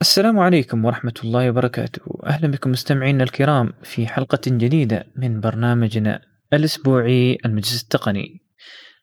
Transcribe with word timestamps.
السلام 0.00 0.38
عليكم 0.38 0.84
ورحمة 0.84 1.14
الله 1.24 1.50
وبركاته. 1.50 2.02
أهلا 2.26 2.48
بكم 2.48 2.70
مستمعينا 2.70 3.24
الكرام 3.24 3.72
في 3.82 4.06
حلقة 4.06 4.40
جديدة 4.46 5.06
من 5.16 5.40
برنامجنا 5.40 6.20
الأسبوعي 6.52 7.38
المجلس 7.44 7.82
التقني. 7.82 8.42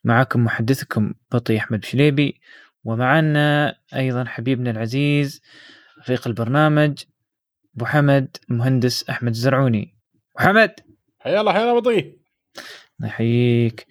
معكم 0.04 0.44
محدثكم 0.44 1.14
بطي 1.32 1.58
أحمد 1.58 1.80
بشليبي 1.80 2.42
ومعنا 2.84 3.76
أيضا 3.96 4.26
حبيبنا 4.26 4.72
العزيز 4.72 5.42
رفيق 6.00 6.28
البرنامج 6.28 7.04
أبو 7.76 7.86
حمد 7.86 8.38
المهندس 8.52 9.10
أحمد 9.10 9.32
الزرعوني. 9.32 9.98
محمد! 10.40 10.72
حيا 11.20 11.42
الله 11.42 11.54
حيا 11.54 11.62
الله 11.62 11.80
بطي. 11.80 12.00
الله 12.00 13.08
يحييك. 13.08 13.88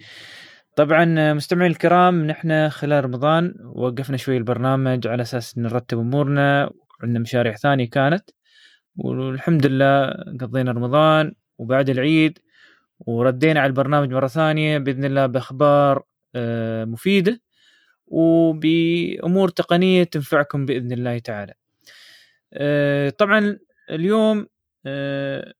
طبعا 0.77 1.33
مستمعين 1.33 1.71
الكرام 1.71 2.27
نحن 2.27 2.69
خلال 2.69 3.05
رمضان 3.05 3.55
وقفنا 3.75 4.17
شوي 4.17 4.37
البرنامج 4.37 5.07
على 5.07 5.23
أساس 5.23 5.59
نرتب 5.59 5.99
أمورنا 5.99 6.71
عندنا 7.03 7.19
مشاريع 7.19 7.57
ثانية 7.57 7.91
كانت 7.91 8.31
والحمد 8.97 9.67
لله 9.67 10.11
قضينا 10.41 10.73
رمضان 10.73 11.35
وبعد 11.59 11.91
العيد 11.91 12.39
وردينا 13.01 13.61
على 13.61 13.67
البرنامج 13.67 14.13
مرة 14.13 14.27
ثانية 14.27 14.79
بإذن 14.79 15.05
الله 15.05 15.27
بأخبار 15.27 16.03
آه، 16.35 16.85
مفيدة 16.85 17.41
وبأمور 18.07 19.49
تقنية 19.49 20.05
تنفعكم 20.05 20.67
بإذن 20.67 20.93
الله 20.93 21.19
تعالى. 21.19 21.55
آه، 22.53 23.11
طبعا 23.11 23.59
اليوم 23.91 24.47
آه، 24.87 25.53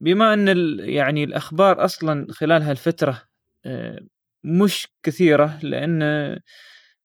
بما 0.00 0.34
أن 0.34 0.48
يعني 0.80 1.24
الأخبار 1.24 1.84
أصلا 1.84 2.26
خلال 2.30 2.62
هالفترة 2.62 3.22
مش 4.44 4.88
كثيرة 5.02 5.58
لأن 5.62 6.02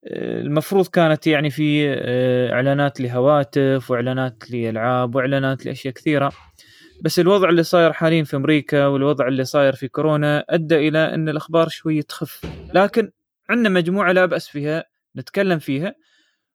المفروض 0.06 0.88
كانت 0.88 1.28
يعني 1.28 1.50
في 1.50 1.94
آه، 1.94 2.54
إعلانات 2.54 3.02
لهواتف 3.02 3.92
وإعلانات 3.92 4.52
لألعاب 4.52 5.16
وإعلانات 5.16 5.66
لأشياء 5.66 5.94
كثيرة. 5.94 6.32
بس 7.02 7.20
الوضع 7.20 7.50
اللي 7.50 7.64
صاير 7.64 7.94
حاليا 7.94 8.24
في 8.24 8.36
أمريكا 8.36 8.86
والوضع 8.86 9.28
اللي 9.28 9.46
صاير 9.46 9.76
في 9.76 9.88
كورونا 9.88 10.46
أدى 10.50 10.88
إلى 10.88 11.14
أن 11.14 11.30
الأخبار 11.30 11.70
شوية 11.70 12.02
تخف. 12.02 12.46
لكن 12.74 13.12
عندنا 13.50 13.70
مجموعة 13.70 14.12
لا 14.12 14.26
بأس 14.26 14.48
فيها 14.48 14.86
نتكلم 15.18 15.60
فيها. 15.60 15.96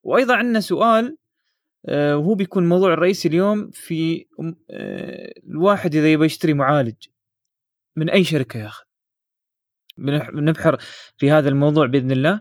وأيضا 0.03 0.37
عندنا 0.37 0.61
سؤال 0.61 1.17
آه، 1.89 2.17
وهو 2.17 2.35
بيكون 2.35 2.63
الموضوع 2.63 2.93
الرئيسي 2.93 3.29
اليوم 3.29 3.71
في 3.71 4.27
آه، 4.71 5.33
الواحد 5.49 5.95
إذا 5.95 6.13
يبغى 6.13 6.27
يشتري 6.27 6.55
معالج 6.55 6.95
من 7.97 8.11
أي 8.11 8.25
شركة 8.25 8.61
ياخذ 8.61 8.85
بنبحر 9.99 10.77
في 11.17 11.31
هذا 11.31 11.49
الموضوع 11.49 11.87
بإذن 11.87 12.11
الله. 12.11 12.41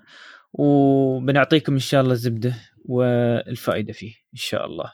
وبنعطيكم 0.57 1.73
إن 1.73 1.79
شاء 1.79 2.01
الله 2.01 2.13
الزبدة 2.13 2.53
والفائدة 2.85 3.93
فيه 3.93 4.13
إن 4.33 4.37
شاء 4.37 4.65
الله. 4.65 4.93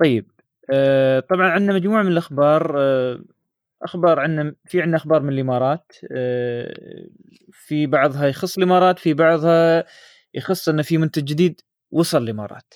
طيب 0.00 0.30
آه، 0.70 1.20
طبعا 1.20 1.50
عندنا 1.50 1.72
مجموعة 1.72 2.02
من 2.02 2.12
الأخبار 2.12 2.74
آه، 2.78 3.24
أخبار 3.82 4.20
عندنا 4.20 4.54
في 4.66 4.82
عندنا 4.82 4.96
أخبار 4.96 5.22
من 5.22 5.32
الإمارات 5.32 5.92
آه، 6.12 7.06
في 7.52 7.86
بعضها 7.86 8.26
يخص 8.26 8.56
الإمارات 8.58 8.98
في 8.98 9.14
بعضها 9.14 9.84
يخص 10.34 10.68
إن 10.68 10.82
في 10.82 10.98
منتج 10.98 11.24
جديد 11.24 11.60
وصل 11.90 12.22
الإمارات. 12.22 12.74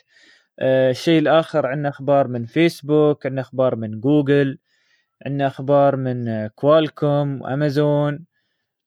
الشيء 0.61 1.19
الآخر 1.19 1.67
عندنا 1.67 1.89
أخبار 1.89 2.29
من 2.29 2.47
فيسبوك، 2.47 3.27
عندنا 3.27 3.41
أخبار 3.41 3.77
من 3.77 4.01
جوجل، 4.01 4.59
عندنا 5.27 5.47
أخبار 5.47 5.97
من 5.97 6.47
كوالكوم 6.47 7.43
وامازون 7.43 8.27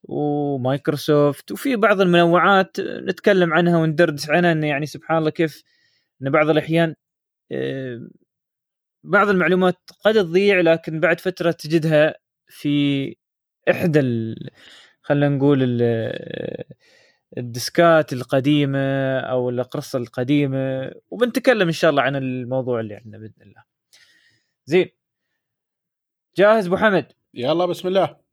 ومايكروسوفت 0.08 1.52
وفي 1.52 1.76
بعض 1.76 2.00
المنوعات 2.00 2.80
نتكلم 2.80 3.54
عنها 3.54 3.78
وندردش 3.78 4.30
عنها 4.30 4.52
إنه 4.52 4.66
يعني 4.66 4.86
سبحان 4.86 5.18
الله 5.18 5.30
كيف 5.30 5.62
ان 6.22 6.30
بعض 6.30 6.50
الأحيان 6.50 6.94
آه، 7.52 8.08
بعض 9.04 9.28
المعلومات 9.28 9.78
قد 10.04 10.14
تضيع 10.14 10.60
لكن 10.60 11.00
بعد 11.00 11.20
فترة 11.20 11.50
تجدها 11.50 12.14
في 12.48 13.16
إحدى 13.70 14.00
خلينا 15.02 15.28
نقول 15.28 15.62
الديسكات 17.38 18.12
القديمة 18.12 18.78
أو 19.20 19.50
الاقرصه 19.50 19.98
القديمة 19.98 20.92
وبنتكلم 21.10 21.66
إن 21.66 21.72
شاء 21.72 21.90
الله 21.90 22.02
عن 22.02 22.16
الموضوع 22.16 22.80
اللي 22.80 22.94
عندنا 22.94 23.18
بإذن 23.18 23.42
الله. 23.42 23.64
زين 24.66 24.90
جاهز 26.36 26.66
أبو 26.66 26.76
حمد؟ 26.76 27.12
يلا 27.34 27.66
بسم 27.66 27.88
الله. 27.88 28.25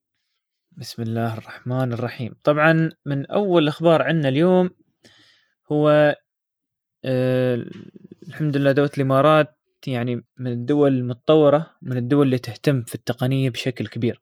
بسم 0.78 1.02
الله 1.02 1.34
الرحمن 1.34 1.94
الرحيم. 1.94 2.36
طبعا 2.44 2.92
من 3.06 3.26
أول 3.26 3.64
الاخبار 3.64 4.02
عندنا 4.02 4.30
اليوم 4.30 4.70
هو 5.72 6.16
آه 7.06 7.66
الحمد 8.28 8.58
لله 8.58 8.72
دوله 8.72 8.90
الإمارات 8.98 9.58
يعني 9.88 10.26
من 10.38 10.52
الدول 10.52 10.94
المتطورة 10.94 11.72
من 11.82 11.98
الدول 11.98 12.26
اللي 12.26 12.38
تهتم 12.38 12.84
في 12.84 12.96
التقنية 12.96 13.50
بشكل 13.50 13.88
كبير. 13.88 14.22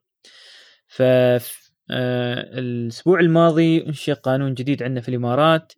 ف 0.87 1.01
آه 1.01 2.59
الأسبوع 2.59 3.19
الماضي 3.19 3.87
انشئ 3.87 4.13
قانون 4.13 4.53
جديد 4.53 4.83
عندنا 4.83 5.01
في 5.01 5.09
الإمارات 5.09 5.73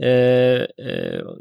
آه 0.00 0.72
آه 0.80 1.38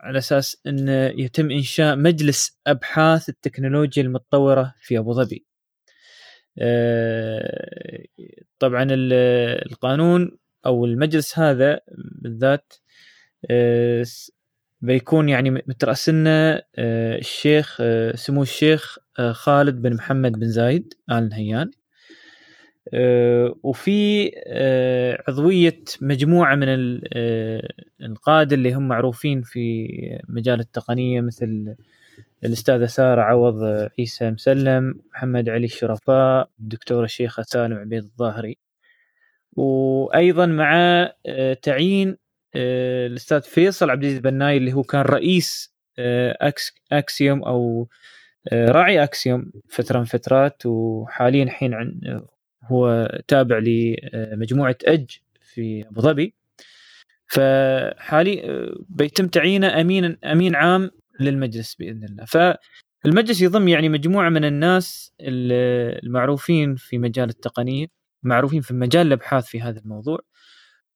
على 0.00 0.18
أساس 0.18 0.56
إنه 0.66 0.92
يتم 1.06 1.50
إنشاء 1.50 1.96
مجلس 1.96 2.60
أبحاث 2.66 3.28
التكنولوجيا 3.28 4.02
المتطورة 4.02 4.74
في 4.80 4.98
أبو 4.98 5.12
ظبي. 5.12 5.46
طبعا 8.58 8.86
القانون 8.90 10.38
أو 10.66 10.84
المجلس 10.84 11.38
هذا 11.38 11.80
بالذات 12.22 12.74
آه، 13.50 14.04
بيكون 14.80 15.28
يعني 15.28 15.50
مترأسنا 15.50 16.62
آه، 16.76 17.18
الشيخ 17.18 17.82
سمو 18.14 18.42
الشيخ 18.42 18.98
خالد 19.32 19.82
بن 19.82 19.94
محمد 19.94 20.32
بن 20.32 20.48
زايد 20.48 20.94
آل 21.10 21.28
نهيان. 21.28 21.70
وفي 23.62 24.30
عضوية 25.28 25.84
مجموعة 26.00 26.54
من 26.54 26.66
القادة 28.00 28.56
اللي 28.56 28.74
هم 28.74 28.88
معروفين 28.88 29.42
في 29.42 29.88
مجال 30.28 30.60
التقنية 30.60 31.20
مثل 31.20 31.74
الأستاذة 32.44 32.86
سارة 32.86 33.22
عوض 33.22 33.88
عيسى 33.98 34.30
مسلم 34.30 35.00
محمد 35.14 35.48
علي 35.48 35.64
الشرفاء 35.64 36.50
الدكتورة 36.60 37.04
الشيخة 37.04 37.42
سالم 37.42 37.76
عبيد 37.76 38.02
الظاهري. 38.02 38.58
وأيضا 39.52 40.46
مع 40.46 40.74
آه، 41.26 41.54
تعيين 41.54 42.16
آه، 42.56 43.06
الأستاذ 43.06 43.40
فيصل 43.40 43.90
عبد 43.90 44.02
العزيز 44.02 44.20
بناي 44.20 44.56
اللي 44.56 44.72
هو 44.72 44.82
كان 44.82 45.00
رئيس 45.00 45.74
آه، 45.98 46.52
أكسيوم 46.92 47.42
أو 47.44 47.88
راعي 48.52 49.02
أكسيوم 49.02 49.52
فترة 49.68 49.98
من 49.98 50.04
فترات. 50.04 50.66
وحاليا 50.66 51.44
الحين 51.44 51.74
هو 52.64 53.08
تابع 53.28 53.58
لمجموعة 53.58 54.76
أج 54.84 55.18
في 55.40 55.84
أبو 55.88 56.00
ظبي. 56.00 56.34
فحالي 57.26 58.66
بيتم 58.88 59.26
تعيينه 59.26 59.80
أمين 59.80 60.16
أمين 60.24 60.54
عام 60.54 60.90
للمجلس 61.20 61.74
بإذن 61.74 62.04
الله 62.04 62.24
فالمجلس 62.24 63.40
يضم 63.40 63.68
يعني 63.68 63.88
مجموعة 63.88 64.28
من 64.28 64.44
الناس 64.44 65.12
المعروفين 65.20 66.74
في 66.76 66.98
مجال 66.98 67.28
التقنية 67.28 67.86
معروفين 68.22 68.60
في 68.60 68.74
مجال 68.74 69.06
الأبحاث 69.06 69.46
في 69.46 69.60
هذا 69.60 69.80
الموضوع 69.80 70.18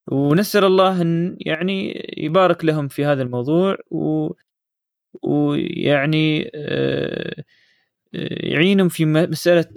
ونسأل 0.06 0.64
الله 0.64 1.02
أن 1.02 1.36
يعني 1.40 2.06
يبارك 2.16 2.64
لهم 2.64 2.88
في 2.88 3.04
هذا 3.04 3.22
الموضوع 3.22 3.76
و 3.90 4.30
ويعني 5.22 6.50
آه، 6.54 7.44
يعينهم 8.12 8.88
في 8.88 9.04
مسألة 9.04 9.74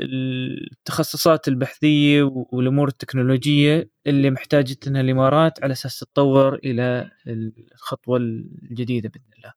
التخصصات 0.00 1.48
البحثية 1.48 2.22
والأمور 2.22 2.88
التكنولوجية 2.88 3.90
اللي 4.06 4.30
محتاجتها 4.30 5.00
الإمارات 5.00 5.62
على 5.62 5.72
أساس 5.72 5.98
تتطور 5.98 6.54
إلى 6.54 7.10
الخطوة 7.26 8.16
الجديدة 8.18 9.08
بإذن 9.08 9.32
الله. 9.38 9.52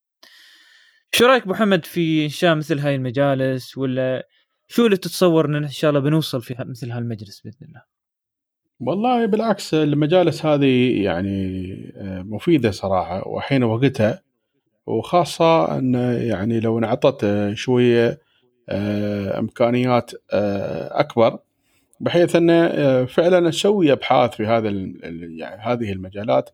شو 1.13 1.25
رأيك 1.25 1.47
محمد 1.47 1.85
في 1.85 2.23
انشاء 2.23 2.55
مثل 2.55 2.79
هاي 2.79 2.95
المجالس 2.95 3.77
ولا 3.77 4.27
شو 4.67 4.85
اللي 4.85 4.97
تتصور 4.97 5.45
إن 5.45 5.55
إن 5.55 5.67
شاء 5.67 5.89
الله 5.89 6.01
بنوصل 6.01 6.41
في 6.41 6.55
مثل 6.59 6.91
هالمجلس 6.91 7.41
بإذن 7.41 7.67
الله؟ 7.67 7.83
والله 8.79 9.25
بالعكس 9.25 9.73
المجالس 9.73 10.45
هذه 10.45 11.03
يعني 11.03 11.73
آه، 11.97 12.21
مفيدة 12.21 12.71
صراحة 12.71 13.27
وحين 13.27 13.63
وقتها 13.63 14.21
وخاصة 14.87 15.77
إن 15.77 15.93
يعني 16.21 16.59
لو 16.59 16.79
انعطت 16.79 17.23
آه، 17.23 17.53
شوية 17.53 18.19
آه، 18.69 19.39
إمكانيات 19.39 20.11
أكبر 20.91 21.39
بحيث 21.99 22.35
إن 22.35 23.05
فعلا 23.05 23.39
نسوي 23.39 23.91
أبحاث 23.91 24.35
في 24.35 24.45
هذا 24.45 24.69
يعني 24.69 25.61
هذه 25.61 25.91
المجالات 25.91 26.49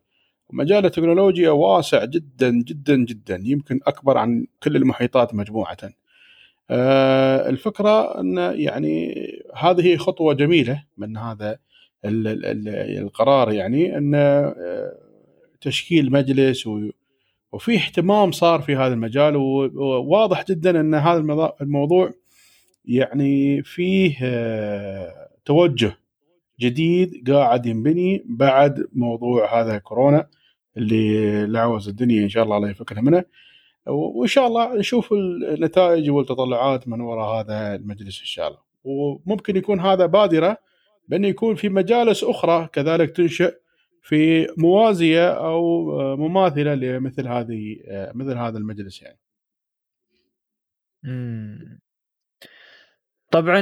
مجال 0.52 0.86
التكنولوجيا 0.86 1.50
واسع 1.50 2.04
جدا 2.04 2.50
جدا 2.50 2.96
جدا. 2.96 3.42
يمكن 3.44 3.80
أكبر 3.86 4.18
عن 4.18 4.46
كل 4.62 4.76
المحيطات 4.76 5.34
مجموعة. 5.34 5.76
آه، 6.70 7.48
الفكرة 7.48 8.20
أن 8.20 8.36
يعني 8.36 9.14
هذه 9.56 9.96
خطوة 9.96 10.34
جميلة 10.34 10.84
من 10.96 11.16
هذا 11.16 11.58
القرار 12.04 13.52
يعني 13.52 13.98
أن 13.98 14.14
آه، 14.14 14.92
تشكيل 15.60 16.12
مجلس 16.12 16.68
وفي 17.52 17.76
اهتمام 17.76 18.32
صار 18.32 18.60
في 18.60 18.76
هذا 18.76 18.94
المجال. 18.94 19.36
وواضح 19.36 20.44
جدا 20.44 20.80
أن 20.80 20.94
هذا 20.94 21.52
الموضوع 21.60 22.10
يعني 22.84 23.62
فيه 23.62 24.16
آه، 24.22 25.28
توجه 25.44 25.98
جديد 26.60 27.30
قاعد 27.30 27.66
ينبني 27.66 28.24
بعد 28.26 28.88
موضوع 28.92 29.60
هذا 29.60 29.78
كورونا. 29.78 30.26
اللي 30.76 31.46
لعوز 31.46 31.88
الدنيا 31.88 32.22
إن 32.22 32.28
شاء 32.28 32.44
الله 32.44 32.56
الله 32.56 32.70
يفكنا 32.70 33.00
منه. 33.00 33.24
وإن 33.86 34.28
شاء 34.28 34.46
الله 34.46 34.74
نشوف 34.74 35.12
النتائج 35.12 36.10
والتطلعات 36.10 36.88
من 36.88 37.00
وراء 37.00 37.40
هذا 37.40 37.74
المجلس 37.74 38.20
إن 38.20 38.26
شاء 38.26 38.48
الله. 38.48 38.60
وممكن 38.84 39.56
يكون 39.56 39.80
هذا 39.80 40.06
بادرة 40.06 40.58
بانه 41.08 41.28
يكون 41.28 41.54
في 41.54 41.68
مجالس 41.68 42.24
أخرى 42.24 42.68
كذلك 42.72 43.10
تنشئ 43.10 43.54
في 44.02 44.48
موازية 44.56 45.28
أو 45.28 45.90
مماثلة 46.16 46.74
لمثل 46.74 47.28
هذه 47.28 47.76
مثل 48.14 48.36
هذا 48.36 48.58
المجلس 48.58 49.02
يعني. 49.02 49.18
طبعا 53.30 53.60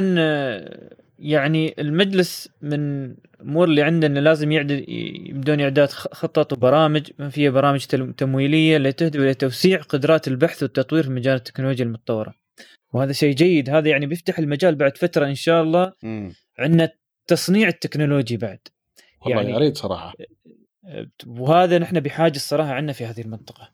يعني 1.19 1.75
المجلس 1.79 2.49
من 2.61 3.03
الأمور 3.05 3.67
اللي 3.67 3.81
عندنا 3.81 4.19
لازم 4.19 4.51
يعدل 4.51 4.85
يبدون 5.29 5.61
إعداد 5.61 5.89
خطط 5.89 6.53
وبرامج 6.53 7.11
فيها 7.29 7.51
برامج 7.51 7.85
تمويلية 8.17 8.77
اللي 8.77 8.91
تهدف 8.91 9.19
إلى 9.19 9.33
توسيع 9.33 9.81
قدرات 9.81 10.27
البحث 10.27 10.63
والتطوير 10.63 11.03
في 11.03 11.09
مجال 11.09 11.35
التكنولوجيا 11.35 11.85
المتطورة. 11.85 12.33
وهذا 12.93 13.11
شيء 13.11 13.35
جيد 13.35 13.69
هذا 13.69 13.89
يعني 13.89 14.05
بيفتح 14.05 14.39
المجال 14.39 14.75
بعد 14.75 14.97
فترة 14.97 15.25
إن 15.25 15.35
شاء 15.35 15.63
الله 15.63 15.93
عندنا 16.59 16.89
تصنيع 17.27 17.67
التكنولوجي 17.67 18.37
بعد. 18.37 18.59
والله 19.21 19.41
يعني 19.41 19.53
يا 19.53 19.57
ريت 19.57 19.77
صراحة. 19.77 20.13
وهذا 21.27 21.77
نحن 21.77 21.99
بحاجة 21.99 22.35
الصراحة 22.35 22.71
عندنا 22.71 22.93
في 22.93 23.05
هذه 23.05 23.21
المنطقة. 23.21 23.71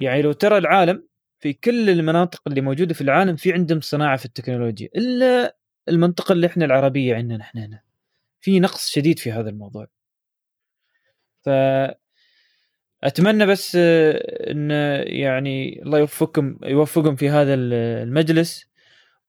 يعني 0.00 0.22
لو 0.22 0.32
ترى 0.32 0.58
العالم 0.58 1.08
في 1.40 1.52
كل 1.52 1.90
المناطق 1.90 2.42
اللي 2.46 2.60
موجودة 2.60 2.94
في 2.94 3.00
العالم 3.00 3.36
في 3.36 3.52
عندهم 3.52 3.80
صناعة 3.80 4.16
في 4.16 4.24
التكنولوجيا 4.24 4.88
إلا 4.96 5.57
المنطقة 5.88 6.32
اللي 6.32 6.46
إحنا 6.46 6.64
العربية 6.64 7.14
عندنا 7.16 7.38
نحن 7.38 7.58
هنا. 7.58 7.82
في 8.40 8.60
نقص 8.60 8.90
شديد 8.90 9.18
في 9.18 9.32
هذا 9.32 9.50
الموضوع. 9.50 9.86
ف 11.44 11.48
أتمنى 13.04 13.46
بس 13.46 13.76
إن 13.76 14.70
يعني 15.06 15.82
الله 15.82 15.98
يوفقكم 15.98 16.58
يوفقهم 16.64 17.16
في 17.16 17.28
هذا 17.30 17.54
المجلس. 17.54 18.68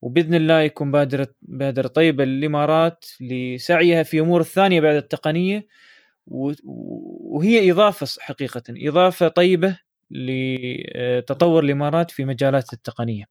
وبإذن 0.01 0.33
الله 0.35 0.61
يكون 0.61 0.91
بادرة 0.91 1.27
بادرة 1.41 1.87
طيبة 1.87 2.25
للإمارات 2.25 3.05
لسعيها 3.21 4.03
في 4.03 4.19
أمور 4.19 4.41
الثانية 4.41 4.81
بعد 4.81 4.95
التقنية. 4.95 5.67
وهي 6.27 7.71
إضافة 7.71 8.07
حقيقة 8.21 8.63
إضافة 8.69 9.27
طيبة 9.27 9.79
لتطور 10.11 11.63
الإمارات 11.63 12.11
في 12.11 12.25
مجالات 12.25 12.73
التقنية. 12.73 13.25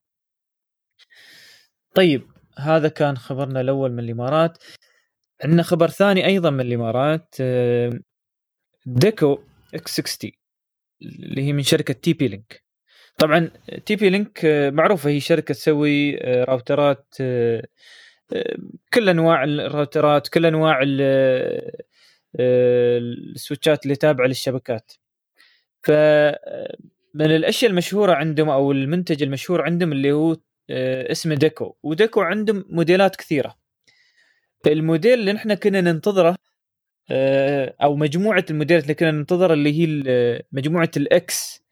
طيب. 1.94 2.37
هذا 2.58 2.88
كان 2.88 3.16
خبرنا 3.18 3.60
الأول 3.60 3.92
من 3.92 3.98
الإمارات. 3.98 4.58
عندنا 5.44 5.62
خبر 5.62 5.88
ثاني 5.88 6.26
أيضا 6.26 6.50
من 6.50 6.60
الإمارات 6.60 7.34
Deco 8.86 9.38
X 9.74 10.00
60 10.00 10.30
اللي 11.02 11.42
هي 11.42 11.52
من 11.52 11.62
شركة 11.62 11.94
تي 11.94 12.12
بي 12.12 12.28
لينك. 12.28 12.64
طبعا 13.18 13.50
تي 13.86 13.96
بي 13.96 14.10
لينك 14.10 14.40
معروفة 14.72 15.10
هي 15.10 15.20
شركة 15.20 15.54
تسوي 15.54 16.16
راوترات 16.16 17.14
كل 18.94 19.08
أنواع 19.08 19.44
الراوترات 19.44 20.28
كل 20.28 20.46
أنواع 20.46 20.80
السويتشات 22.40 23.84
اللي 23.84 23.96
تابعة 23.96 24.26
للشبكات 24.26 24.92
ف 25.82 25.90
من 27.14 27.30
الأشياء 27.30 27.70
المشهورة 27.70 28.12
عندهم 28.12 28.48
أو 28.48 28.72
المنتج 28.72 29.22
المشهور 29.22 29.62
عندهم 29.62 29.92
اللي 29.92 30.12
هو 30.12 30.32
آه، 30.32 30.38
اسمه 30.70 31.34
Deco. 31.34 31.76
و 31.82 31.90
Deco 31.90 32.20
عندهم 32.20 32.64
موديلات 32.68 33.16
كثيرة. 33.16 33.54
الموديل 34.66 35.20
اللي 35.20 35.32
نحن 35.32 35.54
كنا 35.54 35.80
ننتظره 35.80 36.36
آه، 37.10 37.74
أو 37.82 37.96
مجموعة 37.96 38.44
الموديلات 38.50 38.82
اللي 38.82 38.94
كنا 38.94 39.10
ننتظرها 39.10 39.54
اللي 39.54 39.72
هي 39.80 40.42
مجموعة 40.52 40.90
الاكس 40.96 41.62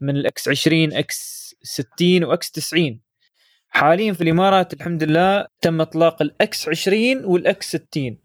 من 0.00 0.16
الاكس 0.16 0.48
20 0.48 0.92
إكس 0.92 1.40
60 1.62 2.24
واكس 2.24 2.50
90 2.50 3.00
حاليا 3.68 4.12
في 4.12 4.20
الإمارات 4.20 4.72
الحمد 4.72 5.02
لله 5.02 5.46
تم 5.60 5.80
إطلاق 5.80 6.22
الاكس 6.22 6.68
20 6.68 7.24
والاكس 7.24 7.76
60 7.76 8.18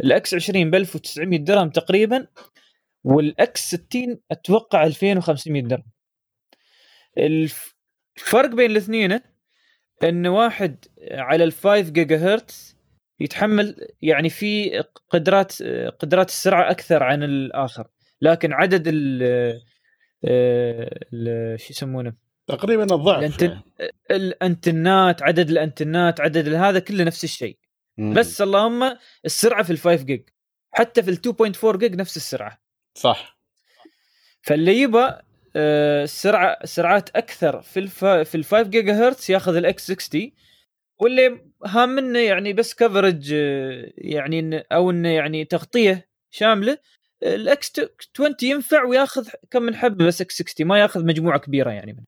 الاكس 0.00 0.34
20 0.34 0.70
ب 0.70 0.74
1900 0.74 1.38
درهم 1.38 1.70
تقريبا 1.70 2.26
وال 3.04 3.51
X 3.51 3.74
60 3.74 4.18
أتوقع 4.30 4.84
2500 4.84 5.62
درهم. 5.62 5.84
الفرق 7.18 8.54
بين 8.54 8.70
الاثنين 8.70 9.20
إن 10.02 10.26
واحد 10.26 10.84
على 11.10 11.44
ال 11.44 11.52
5 11.52 11.80
جيجا 11.80 12.16
هرتز 12.16 12.76
يتحمل 13.20 13.88
يعني 14.02 14.30
في 14.30 14.84
قدرات 15.10 15.62
قدرات 15.98 16.28
السرعة 16.28 16.70
أكثر 16.70 17.02
عن 17.02 17.22
الآخر. 17.22 17.86
لكن 18.20 18.52
عدد 18.52 18.82
ال 18.86 19.60
شو 21.60 21.66
يسمونه؟ 21.70 22.14
تقريبا 22.46 22.82
الضعف. 22.82 23.18
الانتن... 23.18 23.50
يعني. 23.50 23.62
الأنتنات 24.10 25.22
عدد 25.22 25.50
الأنتنات 25.50 26.20
عدد 26.20 26.54
هذا 26.54 26.78
كله 26.78 27.04
نفس 27.04 27.24
الشيء. 27.24 27.58
بس 27.98 28.42
اللهم 28.42 28.96
السرعة 29.24 29.62
في 29.62 29.70
ال 29.70 29.78
5 29.78 30.04
جيج 30.04 30.28
حتى 30.72 31.02
في 31.02 31.10
ال 31.10 31.18
2.4 31.54 31.76
جيج 31.76 31.94
نفس 31.94 32.16
السرعة. 32.16 32.58
صح. 32.94 33.38
فاللي 34.42 34.80
يبى 34.80 35.08
سرعه 36.04 36.66
سرعات 36.66 37.16
أكثر 37.16 37.62
في 37.62 37.80
الف... 37.80 38.04
في 38.04 38.34
ال 38.34 38.44
5 38.44 38.62
جيجا 38.62 38.92
هرتز 38.92 39.30
ياخذ 39.30 39.56
ال 39.56 39.74
X 39.74 39.92
60 39.92 40.32
واللي 40.98 41.40
هام 41.66 41.88
منه 41.88 42.18
يعني 42.18 42.52
بس 42.52 42.74
coverage 42.74 43.32
يعني 43.98 44.58
أو 44.72 44.90
إنه 44.90 45.08
يعني 45.08 45.44
تغطية 45.44 46.08
شاملة 46.30 46.78
ال 47.22 47.47
X 47.47 47.72
20 48.14 48.34
ينفع 48.42 48.84
وياخذ 48.84 49.28
كم 49.50 49.62
من 49.62 49.74
حبة 49.74 50.06
بس 50.06 50.20
X 50.20 50.34
60 50.42 50.66
ما 50.66 50.78
ياخذ 50.78 51.04
مجموعة 51.06 51.38
كبيرة 51.38 51.70
يعني 51.70 51.92
منه. 51.92 52.04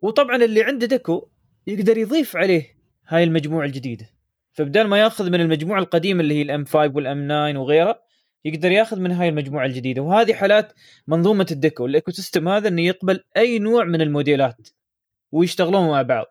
وطبعا 0.00 0.36
اللي 0.36 0.62
عنده 0.62 0.86
Deco 0.86 1.28
يقدر 1.66 1.98
يضيف 1.98 2.36
عليه 2.36 2.76
هاي 3.08 3.24
المجموعة 3.24 3.66
الجديدة 3.66 4.10
فبدال 4.52 4.88
ما 4.88 5.00
ياخذ 5.00 5.30
من 5.30 5.40
المجموعة 5.40 5.78
القديمة 5.78 6.20
اللي 6.20 6.34
هي 6.34 6.42
ال 6.42 6.53
M 6.53 6.64
5 6.64 6.92
وال 6.94 7.15
M 7.15 7.26
9 7.26 7.60
وغيرها 7.60 8.02
يقدر 8.44 8.72
ياخذ 8.72 9.00
من 9.00 9.12
هاي 9.12 9.28
المجموعة 9.28 9.66
الجديدة. 9.66 10.02
وهذه 10.02 10.32
حالات 10.32 10.72
منظومة 11.06 11.46
ال 11.50 11.56
Deco. 11.56 11.86
ال 11.86 12.10
ecosystem 12.10 12.48
هذا 12.48 12.68
إنه 12.68 12.82
يقبل 12.82 13.24
أي 13.36 13.58
نوع 13.58 13.84
من 13.84 14.00
الموديلات 14.00 14.68
ويشتغلون 15.32 15.88
مع 15.88 16.02
بعض. 16.02 16.26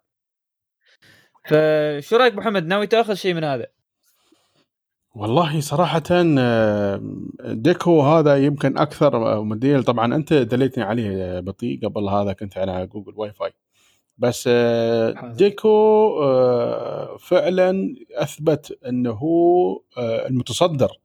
فشو 1.46 2.15
رأيك 2.15 2.36
محمد؟ 2.36 2.65
ناوي 2.65 2.88
تاخذ 2.88 3.13
شيء 3.13 3.34
من 3.34 3.44
هذا؟ 3.44 3.68
والله 5.15 5.60
صراحة 5.60 6.03
آه، 6.12 7.01
Deco 7.39 8.01
هذا 8.01 8.38
يمكن 8.38 8.77
أكثر 8.77 9.41
موديل. 9.44 9.84
طبعا 9.84 10.15
أنت 10.15 10.34
دليتني 10.34 10.84
عليه 10.84 11.38
آه، 11.38 11.39
بطيء 11.39 11.88
قبل 11.88 12.10
هذا 12.10 12.34
كنت 12.34 12.58
على 12.58 12.88
جوجل 12.88 13.13
واي 13.15 13.34
فاي 13.34 13.51
بس 14.18 14.50
آه، 14.51 15.34
Deco 15.38 16.10
فعلا 17.20 17.96
أثبت 18.15 18.77
أنه 18.86 19.22
المتصدر 20.00 21.00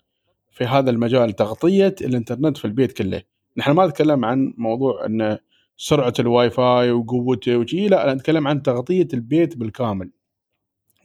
في 0.57 0.65
هذا 0.65 0.91
المجال 0.91 1.33
تغطية 1.33 1.95
الإنترنت 2.01 2.57
في 2.57 2.65
البيت 2.65 2.93
كله. 2.93 3.23
نحن 3.57 3.71
ما 3.71 3.87
نتكلم 3.87 4.25
عن 4.25 4.55
موضوع 4.59 5.07
إن 5.07 5.39
سرعة 5.77 6.15
الواي 6.19 6.51
فاي 6.51 6.91
وقوته 6.91 7.57
وشي 7.57 7.89
لا 7.89 8.15
نتكلم 8.15 8.49
عن 8.49 8.63
تغطية 8.63 9.09
البيت 9.15 9.57
بالكامل. 9.57 10.11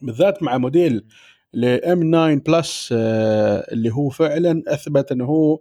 بالذات 0.02 0.42
مع 0.42 0.58
موديل 0.58 1.04
ال 1.52 1.81
M 1.81 2.10
9 2.10 2.34
Plus 2.34 2.88
اللي 2.92 3.90
هو 3.90 4.08
فعلا 4.08 4.62
أثبت 4.66 5.12
إنه 5.12 5.24
هو 5.24 5.60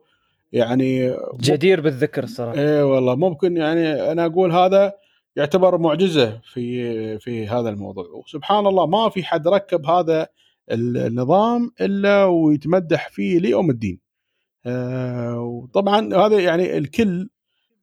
يعني 0.51 1.15
جدير 1.39 1.81
بالذكر 1.81 2.23
الصراحة. 2.23 2.59
اي 2.59 2.83
والله 2.83 3.15
ممكن 3.15 3.57
يعني 3.57 4.11
أنا 4.11 4.25
أقول 4.25 4.51
هذا 4.51 4.93
يعتبر 5.35 5.77
معجزة 5.77 6.39
في 6.43 7.19
في 7.19 7.47
هذا 7.47 7.69
الموضوع. 7.69 8.05
وسبحان 8.05 8.67
الله 8.67 8.85
ما 8.85 9.09
في 9.09 9.23
حد 9.23 9.47
ركب 9.47 9.85
هذا 9.85 10.27
النظام 10.71 11.71
إلا 11.81 12.25
ويتمدح 12.25 13.09
فيه 13.09 13.39
ليوم 13.39 13.69
الدين. 13.69 14.11
آه، 14.65 15.39
وطبعا 15.39 16.15
هذا 16.15 16.39
يعني 16.39 16.77
الكل 16.77 17.29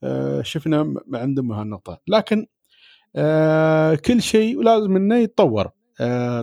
آه، 0.03 0.41
شفنا 0.41 0.95
عندهم 1.13 1.51
هالنقطه 1.51 2.01
لكن 2.07 2.45
آه، 3.15 3.95
كل 3.95 4.21
شيء 4.21 4.61
لازم 4.61 4.95
إنه 4.95 5.15
يتطور. 5.15 5.69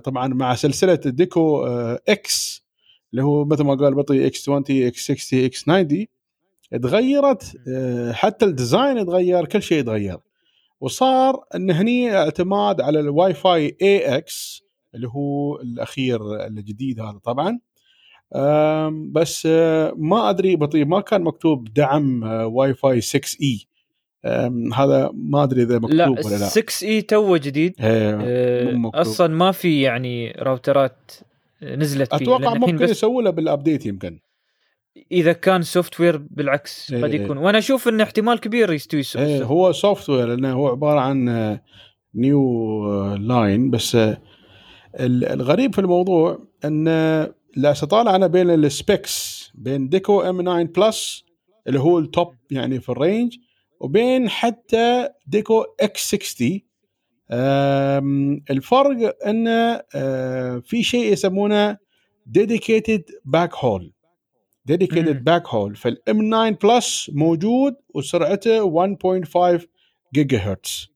طبعا 0.05 0.27
مع 0.29 0.55
سلسلة 0.55 0.95
Deco 0.95 1.67
X 2.09 2.67
اللي 3.11 3.25
هو 3.25 3.45
مثل 3.45 3.65
ما 3.65 3.75
قال 3.75 3.95
بطي 3.95 4.27
إكس 4.27 4.43
20 4.43 4.65
إكس 4.71 5.13
60 5.13 5.45
إكس 5.45 5.65
90 5.65 6.07
تغيرت 6.83 7.53
حتى 8.13 8.45
ال 8.45 8.52
design 8.52 8.99
يتغير 8.99 9.45
كل 9.45 9.63
شيء 9.63 9.79
يتغير. 9.79 10.19
وصار 10.81 11.45
إن 11.55 11.71
هني 11.71 12.17
اعتماد 12.17 12.81
على 12.81 13.01
ال 13.01 13.35
Wi-Fi 13.35 13.77
AX 13.83 14.66
اللي 14.97 15.09
هو 15.09 15.61
الأخير 15.61 16.47
الجديد 16.47 17.01
هذا 17.01 17.19
طبعا 17.25 17.59
بس 19.13 19.49
آه، 19.51 19.95
ما 19.97 20.31
أدري 20.31 20.57
بطي 20.57 20.85
ما 20.85 21.01
كان 21.01 21.23
مكتوب 21.23 21.73
دعم 21.75 22.25
آه، 22.25 22.47
واي 22.47 22.75
فاي 22.75 23.01
6 23.01 23.21
اي 23.43 23.67
هذا 24.75 25.11
ما 25.15 25.43
أدري 25.43 25.63
إذا 25.63 25.79
مكتوب 25.79 25.93
لا 25.93 26.09
ولا 26.09 26.37
لا 26.37 26.49
6 26.49 26.87
اي 26.87 27.03
تو 27.03 27.37
جديد 27.37 27.75
إيه، 27.81 28.15
آه،. 28.15 28.91
أصلا 28.95 29.35
ما 29.35 29.53
في 29.53 29.83
يعني 29.83 30.31
راوترات 30.31 31.13
نزلت 31.63 32.15
فيه 32.15 32.25
أتوقع 32.25 32.55
ممكن 32.55 32.77
بس 32.77 32.91
يسووا 32.91 33.23
له 33.23 33.31
بال 33.31 33.45
update 33.45 33.87
يمكن 33.87 34.21
إذا 35.13 35.33
كان 35.33 35.63
software 35.63 36.17
بالعكس 36.31 36.93
إيه، 36.93 37.03
قد 37.03 37.15
إيه. 37.15 37.21
يكون 37.21 37.37
وأنا 37.37 37.59
أشوف 37.59 37.89
انه 37.89 38.03
احتمال 38.05 38.41
كبير 38.41 38.73
يستوي 38.73 39.03
software. 39.17 39.45
هو 39.45 39.73
software 39.73 40.27
لأنه 40.27 40.53
هو 40.53 40.69
عبارة 40.69 41.01
عن 41.01 41.59
new 42.15 43.15
line 43.15 43.71
بس 43.71 43.95
آه، 43.95 44.19
الغريب 45.01 45.73
في 45.75 45.81
الموضوع 45.81 46.39
أن 46.65 46.85
لا 47.57 47.73
استطالع 47.73 48.17
أنا 48.17 48.27
بين 48.27 48.51
ال 48.51 48.67
specs 48.67 49.51
بين 49.55 49.89
Deco 49.89 50.21
M9 50.23 50.41
Plus 50.43 51.25
اللي 51.67 51.81
هو 51.81 51.99
ال 51.99 52.08
top 52.08 52.35
يعني 52.51 52.81
في 52.81 52.89
ال 52.89 52.97
range 52.97 53.37
وبين 53.81 54.29
حتى 54.29 55.09
Deco 55.27 55.65
X60 55.81 56.61
أم، 57.31 58.43
الفرق 58.51 59.27
انه 59.27 59.81
أه، 59.95 60.59
في 60.59 60.83
شيء 60.83 61.13
يسمونه 61.13 61.79
dedicated 62.27 63.05
backhaul 63.25 63.93
dedicated. 64.65 65.25
backhaul 65.25 65.77
فال 65.77 66.04
M9 66.04 66.31
Plus 66.31 67.11
موجود 67.15 67.75
وسرعته 67.95 68.63
1.5 68.65 69.67
جيجا 70.15 70.39
هرتز 70.39 70.89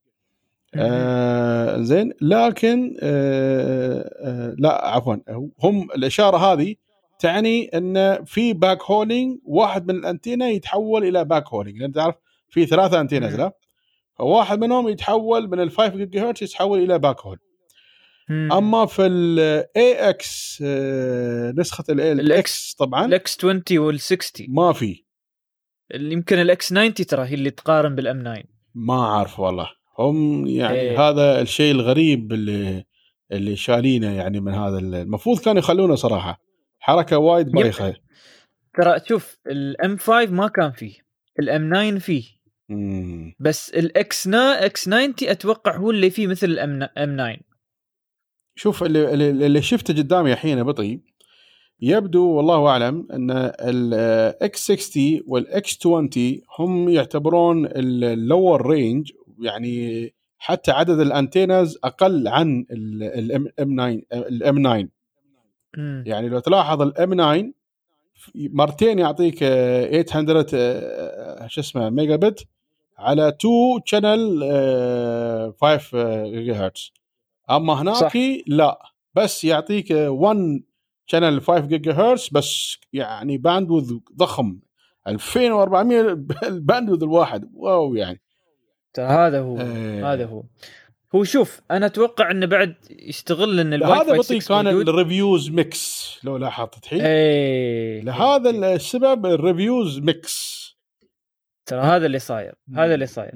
آه 0.74 1.80
زين. 1.80 2.12
لكن 2.20 2.96
آه 3.02 4.10
آه 4.22 4.54
لا 4.58 4.86
عفوا. 4.86 5.16
هم 5.62 5.88
الإشارة 5.96 6.36
هذه 6.36 6.74
تعني 7.18 7.64
إن 7.74 8.24
في 8.24 8.52
backhauling 8.52 9.38
واحد 9.44 9.88
من 9.92 9.98
الأنتينا 9.98 10.48
يتحول 10.48 11.04
إلى 11.04 11.24
backhauling 11.24 11.78
لأن 11.78 11.92
تعرف 11.92 12.14
في 12.48 12.66
ثلاثة 12.66 13.00
antennas 13.00 13.32
مم. 13.34 13.40
لا؟ 13.40 13.52
فواحد 14.18 14.58
منهم 14.60 14.88
يتحول 14.88 15.50
من 15.50 15.60
ال 15.60 15.70
5 15.70 15.88
جيجا 15.96 16.28
هرتز 16.28 16.42
يتحول 16.42 16.78
إلى 16.82 16.98
backhaul. 16.98 17.38
أما 18.30 18.86
في 18.86 19.06
ال 19.06 20.08
AX 20.08 20.62
نسخة 21.56 21.84
ال 21.88 22.32
AX 22.32 22.74
طبعا 22.78 23.04
ال 23.04 23.38
X20 23.44 23.62
وال 23.72 24.00
60 24.00 24.46
ما 24.50 24.72
في. 24.72 25.04
يمكن 25.94 26.38
ال 26.38 26.68
X90 26.68 26.94
ترى 26.94 27.24
هي 27.26 27.34
اللي 27.34 27.50
تقارن 27.50 27.94
بال 27.94 28.22
M9 28.22 28.42
ما 28.74 29.00
أعرف 29.00 29.40
والله. 29.40 29.70
هم 30.00 30.46
يعني 30.46 30.80
إيه. 30.80 31.08
هذا 31.08 31.40
الشيء 31.40 31.72
الغريب 31.74 32.32
اللي 32.32 32.84
اللي 33.32 33.56
شالينه 33.56 34.12
يعني 34.12 34.40
من 34.40 34.54
هذا 34.54 34.78
ال- 34.78 34.94
المفروض 34.94 35.38
كانوا 35.40 35.58
يخلونه 35.58 35.94
صراحة 35.94 36.40
حركة 36.78 37.18
وايد. 37.18 37.52
بايخه 37.52 37.94
ترى 38.74 39.00
شوف 39.08 39.38
ال 39.46 39.96
M5 39.96 40.26
ما 40.26 40.48
كان 40.48 40.70
فيه 40.72 40.94
ال 41.38 41.70
M9 41.74 41.98
فيه 41.98 42.24
مم. 42.68 43.34
بس 43.40 43.70
الاكس 43.70 44.26
نا 44.28 44.66
إكس 44.66 44.84
90 44.84 45.14
أتوقع 45.22 45.76
هو 45.76 45.90
اللي 45.90 46.10
فيه 46.10 46.26
مثل 46.26 46.46
ال 46.46 46.82
M 46.98 47.16
M9 47.16 47.36
شوف 48.56 48.82
اللي, 48.82 49.12
اللي 49.14 49.46
اللي 49.46 49.62
شفته 49.62 49.94
قدامي 49.94 50.32
الحين 50.32 50.62
بطي 50.62 51.00
يبدو 51.82 52.30
والله 52.30 52.66
أعلم 52.68 53.06
أن 53.12 53.30
الاكس 53.60 54.72
60 54.72 55.20
والاكس 55.26 55.78
20 55.86 56.10
هم 56.58 56.88
يعتبرون 56.88 57.66
ال 57.76 58.66
lower 58.70 58.91
range 58.91 59.12
يعني 59.40 60.14
حتى 60.38 60.70
عدد 60.70 61.00
ال 61.00 61.09
antennas 61.09 61.78
أقل 61.84 62.28
عن 62.28 62.66
ال 62.70 63.48
M9 63.76 64.00
ال 64.12 64.62
M9 64.62 64.88
مم. 65.76 66.04
يعني 66.06 66.28
لو 66.28 66.38
تلاحظ 66.38 66.82
ال 66.82 67.14
M9 67.14 67.52
مرتين 68.34 68.98
يعطيك 68.98 69.42
آه، 69.42 70.02
800 70.02 70.46
آه، 70.54 71.46
شو 71.46 71.60
اسمه 71.60 71.90
ميجا 71.90 72.16
بت 72.16 72.46
على 72.98 73.28
2 73.28 73.80
channel 73.84 74.40
5 75.60 76.24
جيجا 76.30 76.54
هرتز 76.66 76.92
أما 77.50 77.82
هناك. 77.82 77.96
لا 78.46 78.78
بس 79.14 79.44
يعطيك 79.44 79.90
1 79.90 80.62
channel 81.06 81.40
5 81.42 81.66
جيجا 81.66 81.92
هرتز 81.92 82.28
بس 82.32 82.78
يعني 82.92 83.38
bandwidth 83.38 83.92
ضخم. 84.16 84.58
2400 85.08 86.00
ال 86.42 86.48
bandwidth 86.48 87.02
الواحد. 87.08 87.50
wow 87.54 87.94
يعني. 87.94 88.20
ترى 88.94 89.06
هذا 89.06 89.40
هو 89.40 89.60
إيه. 89.60 90.12
هذا 90.12 90.24
هو. 90.26 90.42
هو 91.14 91.24
شوف 91.24 91.60
أنا 91.70 91.86
أتوقع 91.86 92.30
إنه 92.30 92.46
بعد 92.46 92.74
يستغل 92.90 93.60
إن 93.60 93.74
ال 93.74 93.80
Wi 93.80 93.92
هذا 94.00 94.16
بطي 94.16 94.40
6 94.40 94.48
كان 94.62 94.66
ال 94.66 94.77
reviews 94.77 95.50
ميكس 95.50 96.18
لو 96.24 96.36
لاحظت 96.36 96.84
الحين. 96.84 97.00
إيه. 97.00 98.00
لهذا 98.02 98.50
السبب 98.74 99.26
ال 99.26 99.35
reviews 99.35 99.98
mixed 99.98 100.60
ترى 101.66 101.80
هذا 101.80 102.06
اللي 102.06 102.18
صاير 102.18 102.54
هذا 102.76 102.94
اللي 102.94 103.06
صاير. 103.06 103.30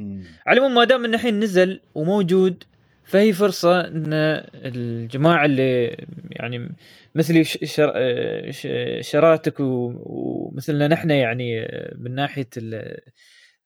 على 0.46 0.58
العموم 0.58 0.74
ما 0.74 0.84
دام 0.84 1.04
إنه 1.04 1.14
الحين 1.16 1.40
نزل 1.40 1.80
وموجود 1.94 2.64
فهي 3.04 3.32
فرصة 3.32 3.80
إن 3.80 4.12
الجماعة 4.54 5.44
اللي 5.44 5.96
يعني 6.30 6.76
مثلي 7.14 7.44
شر... 7.44 7.92
ش- 8.50 8.68
شراتك 9.10 9.60
و- 9.60 9.92
ومثلنا 10.06 10.88
نحن 10.88 11.10
يعني 11.10 11.68
من 11.98 12.14
ناحية 12.14 12.48
ال- 12.56 13.00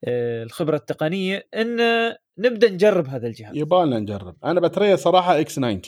الخبرة 0.07 0.77
التقنية 0.77 1.49
إن 1.55 1.79
نبدأ 2.39 2.71
نجرب 2.71 3.07
هذا 3.07 3.27
الجهاز. 3.27 3.57
يبالنا 3.57 3.99
نجرب. 3.99 4.37
أنا 4.45 4.61
بتريا 4.61 4.97
صراحة 4.97 5.41
X90 5.41 5.81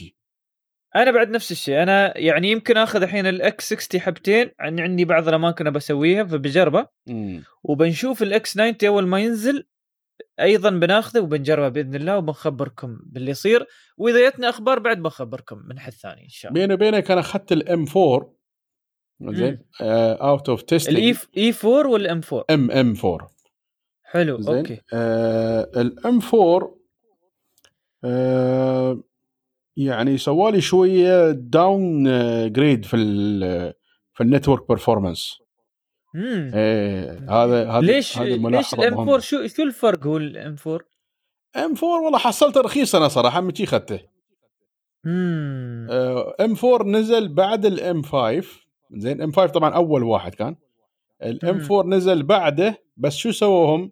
أنا 0.97 1.11
بعد 1.11 1.31
نفس 1.31 1.53
الشيء. 1.53 1.83
أنا 1.83 2.19
يعني 2.19 2.51
يمكن 2.51 2.77
آخذ 2.77 3.03
الحين 3.03 3.27
ال 3.27 3.75
X60 3.75 4.01
حبتين. 4.01 4.51
عن 4.61 4.81
عندي 4.81 5.05
بعض 5.05 5.29
الأماكن 5.29 5.71
بسويها 5.71 6.25
فبجربه. 6.25 6.87
وبنشوف 7.63 8.23
ال 8.23 8.53
X90 8.53 8.75
أول 8.85 9.07
ما 9.07 9.21
ينزل 9.21 9.67
أيضا 10.41 10.71
بناخذه 10.71 11.21
وبنجربه 11.21 11.69
بإذن 11.69 11.95
الله 11.95 12.19
وبنخبركم 12.19 12.99
باللي 13.03 13.31
يصير. 13.31 13.67
وإذا 13.97 14.29
جتنا 14.29 14.49
أخبار 14.49 14.79
بعد 14.79 14.99
بنخبركم 14.99 15.63
من 15.69 15.79
حد 15.79 15.93
ثاني 15.93 16.25
إن 16.25 16.29
شاء 16.29 16.53
الله. 16.53 16.61
بيني 16.61 16.75
وبينك 16.75 17.11
أنا 17.11 17.21
أخذت 17.21 17.53
ال 17.53 17.85
M4 17.97 18.35
زين. 19.23 19.59
out 19.81 20.49
of 20.49 20.63
test 20.63 20.89
ال 20.89 21.15
E 21.37 21.55
E4 21.65 21.91
ولا 21.91 22.13
M4 22.13 22.21
M 22.33 22.71
M4 22.71 23.40
حلو 24.11 24.41
زين. 24.41 24.57
okay. 24.57 24.81
آه 24.93 25.71
ال 25.77 26.21
M4 26.35 26.75
آه 28.05 29.03
يعني 29.77 30.19
سوالي 30.19 30.61
شوية 30.61 31.31
downgrade 31.31 32.85
في 32.85 32.97
ال 32.97 33.41
في 34.15 34.23
ال 34.23 34.28
network 34.28 34.69
performance 34.69 35.39
امم 36.17 36.51
إيه 36.55 37.11
هذا 37.29 37.71
هذا 37.71 37.81
ليش 37.81 38.19
هذه 38.19 38.49
ليش 38.49 38.75
ال 38.75 38.85
M 38.85 38.95
مهمة. 38.95 39.03
4 39.03 39.19
شو 39.19 39.47
شو 39.47 39.63
الفرق 39.63 40.07
هو 40.07 40.17
ال 40.17 40.30
M4 40.30 40.57
M4 40.67 42.05
والله 42.05 42.19
حصلته 42.19 42.61
رخيص 42.61 42.95
أنا 42.95 43.09
صراحة 43.09 43.41
من 43.41 43.55
شي 43.55 43.65
اخذته 43.65 44.01
امم 45.07 45.91
M4 46.41 46.83
نزل 46.87 47.29
بعد 47.29 47.67
ال 47.67 48.03
M5 48.03 48.43
زين 48.97 49.23
M5 49.23 49.47
طبعا 49.53 49.71
أول 49.75 50.03
واحد 50.03 50.35
كان. 50.35 50.57
ال 51.23 51.40
M 51.40 51.57
مم. 51.57 51.65
4 51.73 51.83
نزل 51.97 52.23
بعده 52.23 52.83
بس 52.97 53.17
شو 53.17 53.31
سووهم؟ 53.31 53.91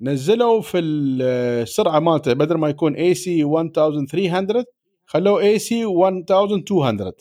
نزلوا 0.00 0.60
في 0.60 0.78
السرعة 0.78 1.98
مالته 1.98 2.32
بدل 2.32 2.54
ما 2.58 2.68
يكون 2.68 2.94
اي 2.94 3.14
سي 3.14 3.42
1300 3.44 4.64
خلوه 5.06 5.40
اي 5.40 5.58
سي 5.58 5.84
1200 5.84 7.12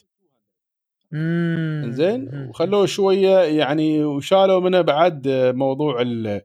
امم 1.13 1.91
زين 1.91 2.47
وخلوه 2.49 2.85
شوية 2.85 3.39
يعني 3.39 4.03
وشالوا 4.05 4.59
منه 4.59 4.81
بعد 4.81 5.27
موضوع 5.55 6.01
ال- 6.01 6.41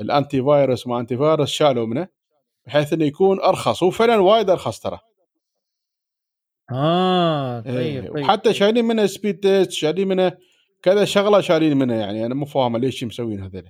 ال 0.00 0.42
antivirus 0.42 0.86
ما 0.86 1.00
antivirus 1.00 1.48
شالوا 1.48 1.86
منه 1.86 2.08
بحيث 2.66 2.92
إنه 2.92 3.04
يكون 3.04 3.40
أرخص 3.40 3.82
هو 3.82 3.90
فعلا 3.90 4.16
وايد 4.16 4.50
أرخص 4.50 4.80
ترى. 4.80 4.98
آه 6.72 7.62
إيه، 7.66 7.72
طيب 8.00 8.14
طيب. 8.14 8.24
وحتى 8.24 8.54
شايلين 8.54 8.84
منه 8.84 9.06
speed 9.06 9.40
test 9.40 9.70
شايلين 9.70 10.08
منه 10.08 10.32
كذا 10.82 11.04
شغلة 11.04 11.40
شايلين 11.40 11.76
منه 11.76 11.94
يعني 11.94 12.26
أنا 12.26 12.34
مو 12.34 12.44
فاهم 12.44 12.76
ليش 12.76 13.04
مسوين 13.04 13.40
هذول 13.42 13.68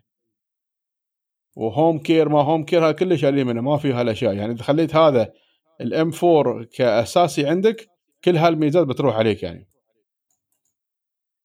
و 1.56 1.98
HomeCare 1.98 2.28
ما 2.28 2.42
HomeCare 2.42 2.84
هذا 2.84 2.92
كله 2.92 3.16
شايلين 3.16 3.46
منه 3.46 3.60
ما 3.60 3.76
في 3.76 3.92
هالأشياء. 3.92 4.34
يعني 4.34 4.52
إذا 4.52 4.62
خليت 4.62 4.96
هذا 4.96 5.32
ال 5.80 6.10
M4 6.24 6.64
كأساسي 6.64 7.46
عندك 7.46 7.88
كل 8.24 8.36
هالميزات 8.36 8.86
بتروح 8.86 9.16
عليك 9.16 9.42
يعني. 9.42 9.68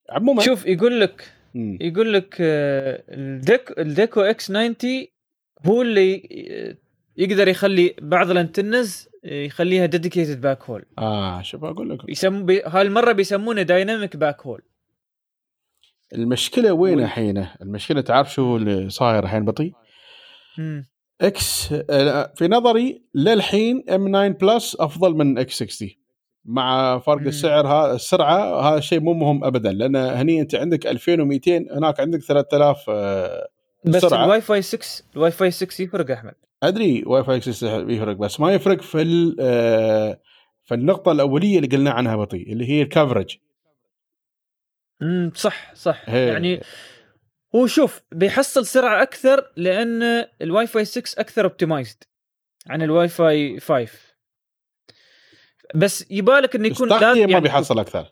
عموما 0.10 0.44
شوف 0.44 0.66
يقول 0.66 1.02
لك 1.02 1.32
مم. 1.56 1.78
يقول 1.82 2.14
لك 2.14 2.38
آه، 2.42 3.04
ال 3.10 3.27
Dec 3.27 3.80
ال 3.80 3.88
Deco 3.88 4.22
X90 4.22 4.76
هو 5.66 5.82
اللي 5.82 6.16
آه، 6.52 6.78
يقدر 7.18 7.48
يخلي 7.48 7.96
بعض 8.02 8.32
ال 8.32 8.40
antennas 8.40 9.10
آه، 9.26 9.44
يخليها 9.44 9.86
dedicated 9.86 10.42
backhaul 10.42 10.86
آه 10.98 11.42
شوف 11.42 11.64
أقول 11.64 11.90
لك. 11.90 12.10
يسمو 12.10 12.46
بي... 12.46 12.62
هالمرة 12.66 13.12
بيسمونه 13.12 13.62
dynamic 13.62 14.18
backhaul 14.18 14.62
المشكلة 16.14 16.74
وين 16.74 16.96
وين؟ 16.96 17.06
الحين؟ 17.06 17.48
المشكلة 17.62 18.02
تعرف 18.02 18.34
شو 18.34 18.58
اللي 18.58 18.90
صاير 18.90 19.24
الحين 19.24 19.46
بطي؟ 19.46 19.74
X 21.22 21.74
آه، 21.90 22.34
في 22.36 22.48
نظري 22.48 23.02
للحين 23.16 23.84
M 23.90 24.08
9 24.12 24.28
Plus 24.28 24.78
أفضل 24.80 25.14
من 25.16 25.38
X 25.38 25.64
60 25.64 25.90
مع 26.46 27.00
فرق 27.00 27.22
مم. 27.22 27.28
السعر 27.28 27.68
ها 27.68 27.96
السرعة 27.96 28.62
هذا 28.70 28.78
الشيء 28.78 29.00
مو 29.00 29.14
مهم 29.14 29.44
ابدا 29.44 29.72
لأن 29.72 29.96
هني 29.96 30.42
أنت 30.42 30.56
عندك 30.56 30.88
2200 30.88 31.58
هناك 31.78 32.00
عندك 32.00 32.20
3000 32.22 32.86
آه، 32.90 33.48
بس 33.86 33.96
السرعة. 34.04 34.26
الواي 34.26 34.42
فاي 34.42 34.62
6 34.62 35.04
الواي 35.16 35.32
فاي 35.32 35.52
6 35.52 35.82
يفرق 35.84 36.12
أحمد 36.12 36.34
أدري 36.64 37.04
واي 37.06 37.24
فاي 37.24 37.42
6 37.42 37.90
يفرق 37.92 38.16
بس 38.16 38.40
ما 38.40 38.54
يفرق 38.54 38.82
في 38.82 39.36
آه، 39.40 40.20
في 40.66 40.74
النقطة 40.74 41.12
الأولية 41.12 41.58
اللي 41.58 41.68
قلنا 41.68 41.92
عنها 41.92 42.16
بطيء 42.16 42.52
اللي 42.54 42.70
هي 42.70 42.82
ال 42.82 42.88
coverage 42.88 43.38
امم 45.02 45.32
صح 45.36 45.76
صح 45.76 46.02
هي. 46.06 46.28
يعني 46.28 46.62
هو 47.56 47.68
شوف 47.68 48.02
بيحصل 48.12 48.66
سرعة 48.66 49.02
أكثر 49.02 49.52
لأن 49.56 50.04
الواي 50.42 50.68
فاي 50.68 50.86
6 50.86 51.20
أكثر 51.22 51.44
optimized 51.44 52.04
عن 52.68 52.82
الواي 52.82 53.08
فاي 53.08 53.60
5 53.60 53.88
بس 55.76 56.06
يبالك 56.12 56.56
إنه 56.56 56.68
يكون 56.68 56.90
تغطيه 56.90 57.06
لازم 57.06 57.22
ما 57.26 57.32
يعني 57.32 57.44
بيحصل 57.44 57.80
أكثر. 57.80 58.12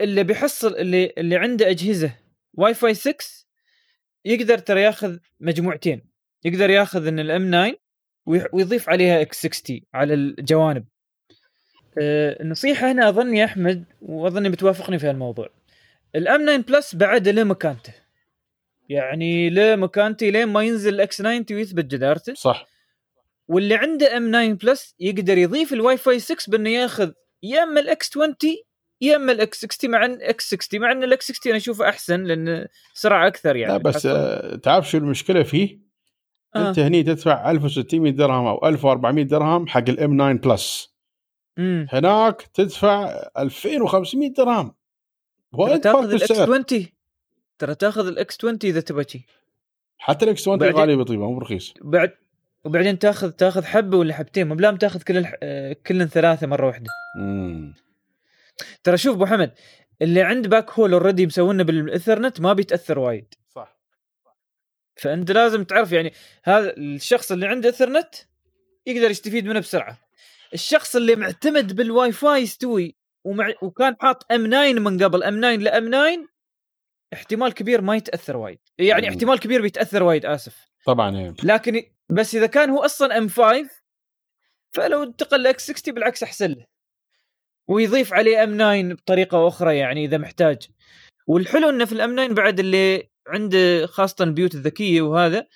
اللي 0.00 0.24
بيحصل 0.24 0.76
اللي 0.76 1.12
اللي 1.18 1.36
عنده 1.36 1.70
أجهزة 1.70 2.12
واي 2.54 2.74
فاي 2.74 2.94
6 2.94 3.14
يقدر 4.24 4.58
ترى 4.58 4.82
ياخذ 4.82 5.18
مجموعتين. 5.40 6.08
يقدر 6.44 6.70
ياخذ 6.70 7.06
إن 7.06 7.18
ال 7.20 7.35
M 7.35 7.50
9 7.50 7.74
ويح- 8.26 8.54
ويضيف 8.54 8.88
عليها 8.88 9.20
X 9.20 9.46
60 9.46 9.80
على 9.94 10.14
الجوانب. 10.14 10.84
آه، 12.00 12.42
النصيحة 12.42 12.92
هنا 12.92 13.08
اظن 13.08 13.34
يا 13.36 13.44
أحمد 13.44 13.84
وأظني 14.02 14.48
بتوافقني 14.48 14.98
في 14.98 15.06
هالموضوع. 15.06 15.48
ال 16.14 16.30
M 16.30 16.46
9 16.46 16.56
Plus 16.56 16.94
بعد 16.94 17.28
له 17.28 17.44
مكانته. 17.44 17.92
يعني 18.88 19.50
له 19.50 19.76
مكانته 19.76 20.28
لين 20.28 20.48
ما 20.48 20.62
ينزل 20.62 20.94
ال 20.94 21.05
X 21.05 21.16
90 21.16 21.44
ويثبت 21.50 21.84
جدارته. 21.84 22.34
صح. 22.34 22.66
واللي 23.48 23.74
عنده 23.74 24.16
M 24.16 24.30
9 24.30 24.52
Plus 24.52 24.94
يقدر 25.00 25.38
يضيف 25.38 25.72
الواي 25.72 25.96
فاي 25.96 26.18
6 26.18 26.50
بأنه 26.50 26.70
ياخذ 26.70 27.12
يا 27.42 27.62
أما 27.62 27.80
ال 27.80 27.95
X 27.95 28.10
20 28.10 28.34
يا 29.00 29.16
أما 29.16 29.32
ال 29.32 29.48
X 29.48 29.64
60 29.64 29.90
مع 29.90 30.04
إن 30.04 30.18
X 30.22 30.54
60 30.54 30.80
مع 30.80 30.92
إن 30.92 31.04
ال 31.04 31.18
X 31.18 31.32
60 31.32 31.50
أنا 31.50 31.56
أشوفه 31.56 31.88
أحسن 31.88 32.24
لأن 32.24 32.66
سرعة 32.94 33.26
أكثر 33.26 33.56
يعني. 33.56 33.72
لا 33.72 33.78
بس. 33.78 34.06
آه، 34.06 34.56
تعرف 34.56 34.90
شو 34.90 34.98
المشكلة 34.98 35.42
فيه؟ 35.42 35.78
آه. 36.56 36.68
أنت 36.68 36.78
هني 36.78 37.02
تدفع 37.02 37.50
1600 37.50 38.12
درهم 38.12 38.46
أو 38.46 38.68
1400 38.68 39.24
درهم 39.24 39.66
حق 39.66 39.88
ال 39.88 40.02
M 40.02 40.16
9 40.16 40.32
Plus 40.32 40.94
هناك 41.92 42.42
تدفع 42.42 43.28
2500 43.38 44.32
درهم. 44.32 44.74
وايد 45.52 45.80
تاخذ 45.80 46.04
ال 46.04 46.17
X 46.17 46.30
السعر 46.30 46.42
20 46.42 46.97
ترى 47.58 47.74
تاخذ 47.74 48.06
ال 48.06 48.21
X 48.21 48.36
20 48.38 48.58
إذا 48.64 48.80
تبغى 48.80 49.04
شي. 49.08 49.26
حتى 49.98 50.24
ال 50.24 50.32
X 50.32 50.40
20 50.40 50.58
بعدين- 50.58 50.76
غالي 50.76 50.96
بطيبة 50.96 51.26
مو 51.30 51.38
برخيص. 51.38 51.74
بعد 51.80 52.12
وبعدين 52.64 52.98
تاخذ 52.98 53.30
تاخذ 53.30 53.64
حبة 53.64 53.96
ولا 53.96 54.14
حبتين 54.14 54.48
مو 54.48 54.54
بلام 54.54 54.76
تاخذ 54.76 55.02
كل 55.02 55.16
الح... 55.16 55.34
آه، 55.42 55.76
كلن 55.86 56.06
ثلاثة 56.06 56.46
مرة 56.46 56.66
واحدة. 56.66 56.90
مم. 57.20 57.74
ترى 58.84 58.96
شوف 58.96 59.14
أبو 59.16 59.26
حمد 59.26 59.52
اللي 60.02 60.22
عند 60.22 60.46
backhaul 60.46 60.92
already 60.92 61.26
مسوينه 61.26 61.62
بالإثرنت 61.62 62.40
ما 62.40 62.52
بيتأثر 62.52 62.98
وايد. 62.98 63.34
صح. 63.54 63.76
فأنت 64.96 65.30
لازم 65.30 65.64
تعرف 65.64 65.92
يعني 65.92 66.12
هذا 66.44 66.76
الشخص 66.76 67.32
اللي 67.32 67.46
عنده 67.46 67.68
إثرنت 67.68 68.14
يقدر 68.86 69.10
يستفيد 69.10 69.46
منه 69.46 69.60
بسرعة. 69.60 69.98
الشخص 70.54 70.96
اللي 70.96 71.16
معتمد 71.16 71.76
بالواي 71.76 72.12
فاي 72.12 72.42
يستوي 72.42 72.96
ومع 73.24 73.52
وكان 73.62 73.96
حاط 74.00 74.32
M 74.32 74.46
9 74.46 74.72
من 74.72 75.02
قبل 75.04 75.22
M 75.22 75.40
9 75.40 75.54
ل 75.56 75.73
M 75.73 75.90
9 75.90 76.28
احتمال 77.12 77.54
كبير 77.54 77.80
ما 77.80 77.96
يتأثر 77.96 78.36
وايد. 78.36 78.58
يعني 78.78 79.02
مم. 79.02 79.08
احتمال 79.08 79.38
كبير 79.40 79.62
بيتأثر 79.62 80.02
وايد 80.02 80.26
آسف. 80.26 80.68
طبعا 80.86 81.16
إيه. 81.16 81.34
لكن 81.44 81.82
بس 82.10 82.34
إذا 82.34 82.46
كان 82.46 82.70
هو 82.70 82.84
أصلا 82.84 83.18
M 83.18 83.28
5 83.28 83.68
فلو 84.74 85.02
انتقل 85.02 85.42
ل 85.42 85.56
X 85.56 85.70
60 85.70 85.94
بالعكس 85.94 86.22
أحسن 86.22 86.50
له. 86.50 86.66
ويضيف 87.68 88.12
عليه 88.14 88.44
M 88.44 88.54
9 88.56 88.94
بطريقة 88.94 89.48
أخرى 89.48 89.76
يعني 89.78 90.04
إذا 90.04 90.18
محتاج. 90.18 90.58
والحلو 91.26 91.68
إنه 91.70 91.84
في 91.84 91.92
ال 91.92 92.04
M 92.04 92.16
9 92.16 92.34
بعد 92.34 92.60
اللي 92.60 93.08
عنده 93.26 93.86
خاصة 93.86 94.24
البيوت 94.24 94.54
الذكية 94.54 95.02
وهذا 95.02 95.46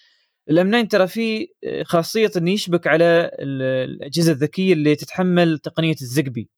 ال 0.50 0.60
M 0.60 0.70
9 0.70 0.84
ترى 0.88 1.08
فيه 1.08 1.46
خاصية 1.82 2.30
إنه 2.36 2.50
يشبك 2.50 2.86
على 2.86 3.30
ال- 3.38 3.62
الأجهزة 3.90 4.32
الذكية 4.32 4.72
اللي 4.72 4.96
تتحمل 4.96 5.58
تقنية 5.58 5.96
ال 6.02 6.09
Zigbee 6.09 6.50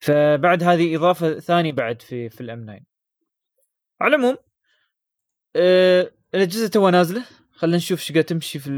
فبعد 0.00 0.62
هذه 0.62 0.96
إضافة 0.96 1.38
ثانية 1.40 1.72
بعد 1.72 2.02
في 2.02 2.28
في 2.30 2.40
ال 2.40 2.52
M 2.52 2.64
9 2.66 2.80
على 4.00 4.16
العموم 4.16 4.36
آه، 5.56 6.10
الاجهزه 6.34 6.68
تو 6.68 6.88
نازله. 6.88 7.24
خلينا 7.52 7.76
نشوف 7.76 8.00
إيش 8.00 8.12
قاعد 8.12 8.24
تمشي 8.24 8.58
في 8.58 8.70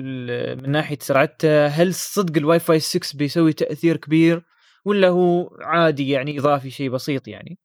من 0.63 0.71
ناحية 0.71 0.99
سرعتها. 1.01 1.67
هل 1.67 1.95
صدق 1.95 2.37
الواي 2.37 2.59
فاي 2.59 2.81
6 2.81 3.19
بيسوي 3.19 3.53
تأثير 3.53 3.97
كبير 3.97 4.43
ولا 4.85 5.09
هو 5.09 5.57
عادي 5.61 6.11
يعني 6.11 6.39
إضافي 6.39 6.71
شيء 6.71 6.91
بسيط 6.91 7.29
يعني؟ 7.29 7.59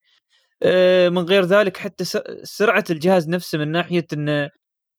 آه، 0.63 1.10
من 1.10 1.18
غير 1.22 1.44
ذلك 1.46 1.78
حتى 1.78 2.04
سرعة 2.44 2.84
الجهاز 2.89 3.30
نفسه 3.30 3.58
من 3.58 3.72
ناحية 3.72 4.08
إن 4.13 4.50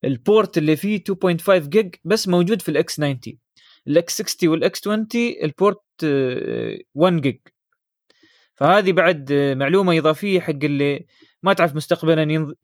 ال 0.05 0.16
port 0.16 0.59
اللي 0.59 0.77
فيه 0.77 1.05
2.5 1.05 1.69
جيج 1.69 1.95
بس 2.05 2.29
موجود 2.29 2.63
في 2.63 2.69
الاكس 2.69 2.97
90 2.97 3.21
الاكس 3.89 4.23
60 4.23 4.49
والاكس 4.49 4.81
20 4.89 5.07
البورت 5.43 5.83
آه، 6.05 6.79
1 6.95 7.21
جيج. 7.21 7.39
فهذه 8.55 8.93
بعد 8.93 9.33
آه، 9.33 9.55
معلومة 9.55 9.99
إضافية 9.99 10.41
حق 10.41 10.65
اللي 10.65 11.07
ما 11.47 11.53
تعرف 11.53 11.77
مستقبلا 11.77 12.23
ينض... 12.23 12.55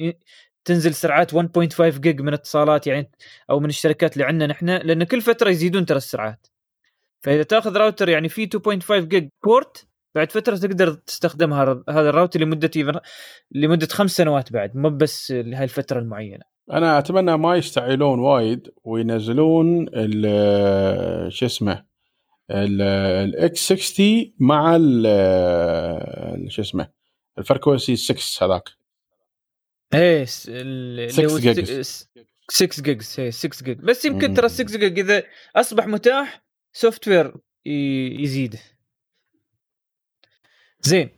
تنزل 0.65 0.95
سرعات 0.95 1.35
1.5 1.35 1.41
جيج 1.83 2.21
من 2.21 2.33
اتصالات 2.33 2.87
يعني 2.87 3.11
أو 3.51 3.61
من 3.61 3.69
الشركات 3.69 4.13
اللي 4.13 4.25
عندنا 4.25 4.47
نحن 4.47 4.69
لأن 4.69 5.05
كل 5.05 5.21
فترة 5.21 5.51
يزيدون 5.51 5.87
ترى 5.87 5.97
السرعات. 5.97 6.47
فإذا 7.21 7.43
تأخذ 7.43 7.77
راوتر 7.77 8.09
يعني 8.09 8.29
فيه 8.29 8.49
2.5 8.49 8.93
gig 8.93 9.29
port 9.45 9.87
بعد 10.15 10.33
فترة 10.33 10.57
تقدر 10.57 10.95
تستخدم 10.95 11.53
هذا 11.53 11.83
الراوتر 11.89 12.41
لمدة 12.41 13.03
لمدة 13.51 13.87
خمس 13.87 14.11
سنوات 14.11 14.53
بعد 14.53 14.77
مو 14.77 14.91
بس 14.91 15.31
لهي 15.31 15.65
الفترة 15.65 15.99
المعينة. 15.99 16.43
أنا 16.73 16.99
أتمنى 16.99 17.37
ما 17.37 17.57
يستعجلون 17.57 18.19
وايد 18.19 18.69
وينزلون 18.85 19.87
شو 21.29 21.47
اسمه 21.47 21.85
الاكس 22.51 23.73
60 23.73 24.33
مع 24.39 24.79
شو 26.49 26.63
اسمه 26.63 27.02
الفركونسي 27.39 27.97
6 27.97 28.47
هذاك. 28.47 28.69
إيه 29.95 30.25
س- 30.25 30.49
ال- 30.49 30.57
اللي 31.01 31.09
6 31.09 31.25
هو 31.33 31.39
جيجز. 31.39 31.81
س- 31.87 32.09
6 32.51 32.83
جيجز 32.83 33.21
إيه 33.21 33.31
6 33.31 33.65
جيج 33.65 33.79
بس 33.79 34.05
يمكن. 34.05 34.35
ترى 34.35 34.49
6 34.49 34.79
جيج 34.79 34.99
إذا 34.99 35.23
أصبح 35.57 35.87
متاح 35.87 36.43
software 36.73 37.35
يزيد. 38.21 38.57
زين. 40.81 41.11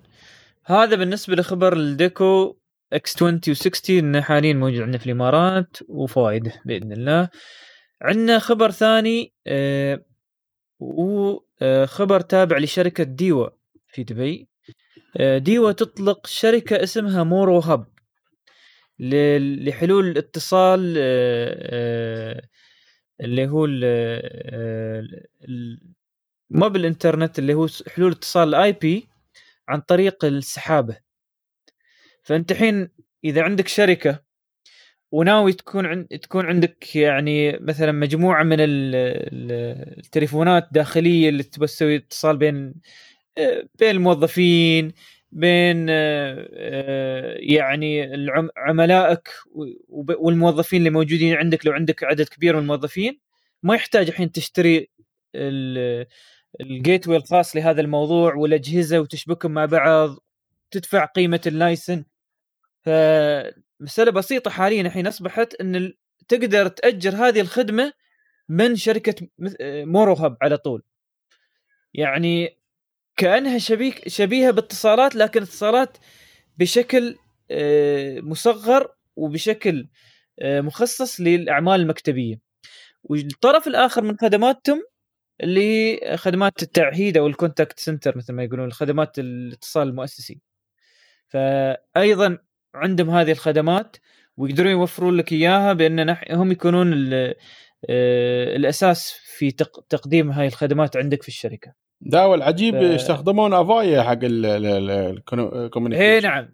هذا 0.64 0.96
بالنسبة 0.96 1.34
لخبر 1.36 1.72
ال 1.76 1.92
Deco 1.92 2.56
X 2.92 3.16
20 3.16 3.40
و60 3.48 3.90
انه 3.90 4.20
حاليا 4.20 4.52
موجود 4.52 4.80
عندنا 4.80 4.98
في 4.98 5.06
الإمارات 5.06 5.76
وفوائده 5.88 6.62
بإذن 6.64 6.92
الله. 6.92 7.28
عندنا 8.02 8.38
خبر 8.38 8.70
ثاني 8.70 9.32
آه 9.46 10.04
وخبر 10.80 12.20
تابع 12.20 12.58
لشركة 12.58 13.04
ديوا 13.04 13.48
في 13.88 14.02
دبي. 14.04 14.40
آه 14.40 14.53
ديوا 15.38 15.72
تطلق 15.72 16.26
شركة 16.26 16.82
اسمها 16.82 17.22
Moro 17.24 17.58
Hub 17.58 17.86
لحلول 18.98 20.08
الاتصال 20.08 20.94
آه، 20.98 21.68
آه، 21.72 22.42
اللي 23.20 23.48
هو 23.48 23.68
آه، 23.84 25.02
ما 26.50 26.68
بالانترنت 26.68 27.38
اللي 27.38 27.54
هو 27.54 27.68
حلول 27.88 28.12
اتصال 28.12 28.48
ال 28.48 28.72
IP 28.72 29.08
عن 29.68 29.80
طريق 29.80 30.24
السحابة. 30.24 30.96
فأنت 32.22 32.52
الحين 32.52 32.88
إذا 33.24 33.42
عندك 33.42 33.68
شركة 33.68 34.24
وناوي 35.12 35.52
تكون 35.52 36.08
تكون 36.08 36.46
عندك 36.46 36.96
يعني 36.96 37.58
مثلا 37.58 37.92
مجموعة 37.92 38.42
من 38.42 38.60
ال... 38.60 38.94
ال- 38.94 39.98
التليفونات 39.98 40.68
داخلية 40.72 41.28
اللي 41.28 41.42
تبى 41.42 41.66
تسوي 41.66 41.96
اتصال 41.96 42.36
بين 42.36 42.54
آه، 42.66 42.74
بين 43.78 43.90
الموظفين 43.90 44.92
بين 45.32 45.86
آه، 45.90 46.48
آه، 46.54 47.36
يعني 47.38 48.08
عملائك 48.56 49.28
والموظفين 49.88 50.78
اللي 50.78 50.90
موجودين 50.90 51.34
عندك 51.36 51.66
لو 51.66 51.72
عندك 51.72 52.04
عدد 52.04 52.28
كبير 52.28 52.54
من 52.56 52.62
الموظفين 52.62 53.20
ما 53.62 53.74
يحتاج 53.74 54.08
الحين 54.08 54.32
تشتري 54.32 54.88
ال- 55.34 56.06
ال 56.60 57.08
gateway 57.08 57.16
الخاص 57.16 57.56
لهذا 57.56 57.80
الموضوع 57.80 58.34
والأجهزة 58.34 59.00
وتشبكهم 59.00 59.52
مع 59.52 59.64
بعض 59.64 60.16
تدفع 60.70 61.04
قيمة 61.04 61.40
ال 61.46 61.53
license 61.54 62.04
فمساله 62.82 64.10
بسيطة 64.12 64.50
حاليا 64.50 64.82
الحين 64.82 65.06
أصبحت 65.06 65.54
إن 65.54 65.92
تقدر 66.28 66.68
تأجر 66.68 67.10
هذه 67.16 67.40
الخدمة 67.40 67.92
من 68.48 68.76
شركة 68.76 69.28
Moro 69.62 70.12
Hub 70.14 70.36
على 70.42 70.56
طول. 70.56 70.82
يعني 71.94 72.58
كأنها 73.16 73.58
شبيك 73.58 74.08
شبيهة 74.08 74.50
باتصالات 74.50 75.14
لكن 75.14 75.42
اتصالات 75.42 75.98
بشكل 76.58 77.16
آه، 77.50 78.20
مصغر 78.20 78.94
وبشكل 79.16 79.88
آه، 80.40 80.60
مخصص 80.60 81.20
للأعمال 81.20 81.80
المكتبية 81.80 82.40
والطرف 83.04 83.66
الآخر 83.66 84.02
من 84.02 84.16
خدماتهم 84.18 84.82
اللي 85.40 85.60
هي 86.02 86.16
خدمات 86.16 86.62
التعهيد 86.62 87.16
أو 87.16 87.26
ال 87.26 87.33
contact 87.33 87.80
center 87.80 88.16
مثل 88.18 88.32
ما 88.32 88.44
يقولون 88.44 88.72
خدمات 88.72 89.18
الاتصال 89.18 89.88
المؤسسي 89.88 90.40
فايضا 91.28 92.38
عندهم 92.74 93.10
هذه 93.10 93.32
الخدمات 93.32 93.96
ويقدرون 94.36 94.70
يوفرون 94.70 95.16
لك 95.16 95.32
إياها 95.32 95.72
بأن 95.72 96.16
هم 96.30 96.52
يكونون 96.52 97.14
آه، 97.14 98.56
الأساس 98.56 99.12
في 99.12 99.50
تقديم 99.88 100.30
هاي 100.30 100.46
الخدمات 100.46 100.96
عندك 100.96 101.22
في 101.22 101.28
الشركة. 101.28 101.83
لا 102.00 102.24
والعجيب 102.24 102.74
ف... 102.74 102.82
يستخدمون 102.82 103.54
أفايا 103.54 104.02
حق 104.02 104.18
ال 104.22 104.34
communication. 104.34 106.04
اي 106.04 106.20
نعم. 106.20 106.48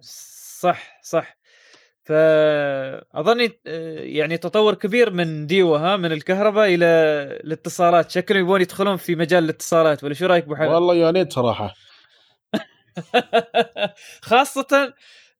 صح 0.61 1.00
صح. 1.03 1.40
فأظن 2.04 3.60
آه، 3.66 3.98
يعني 3.98 4.37
تطور 4.38 4.74
كبير 4.74 5.11
من 5.11 5.46
ديوا 5.46 5.92
ها 5.92 5.96
من 5.96 6.12
الكهرباء 6.12 6.74
إلى 6.74 6.87
الاتصالات. 7.44 8.11
شكلهم 8.11 8.40
يبون 8.40 8.61
يدخلون 8.61 8.96
في 8.96 9.14
مجال 9.16 9.44
الاتصالات 9.44 10.05
ولا 10.05 10.14
شو 10.14 10.26
رأيك 10.26 10.44
أبو 10.44 10.57
حمد؟ 10.57 10.68
والله 10.68 10.94
يا 10.94 11.11
ريت 11.11 11.33
صراحة. 11.33 11.74
خاصة 14.22 14.94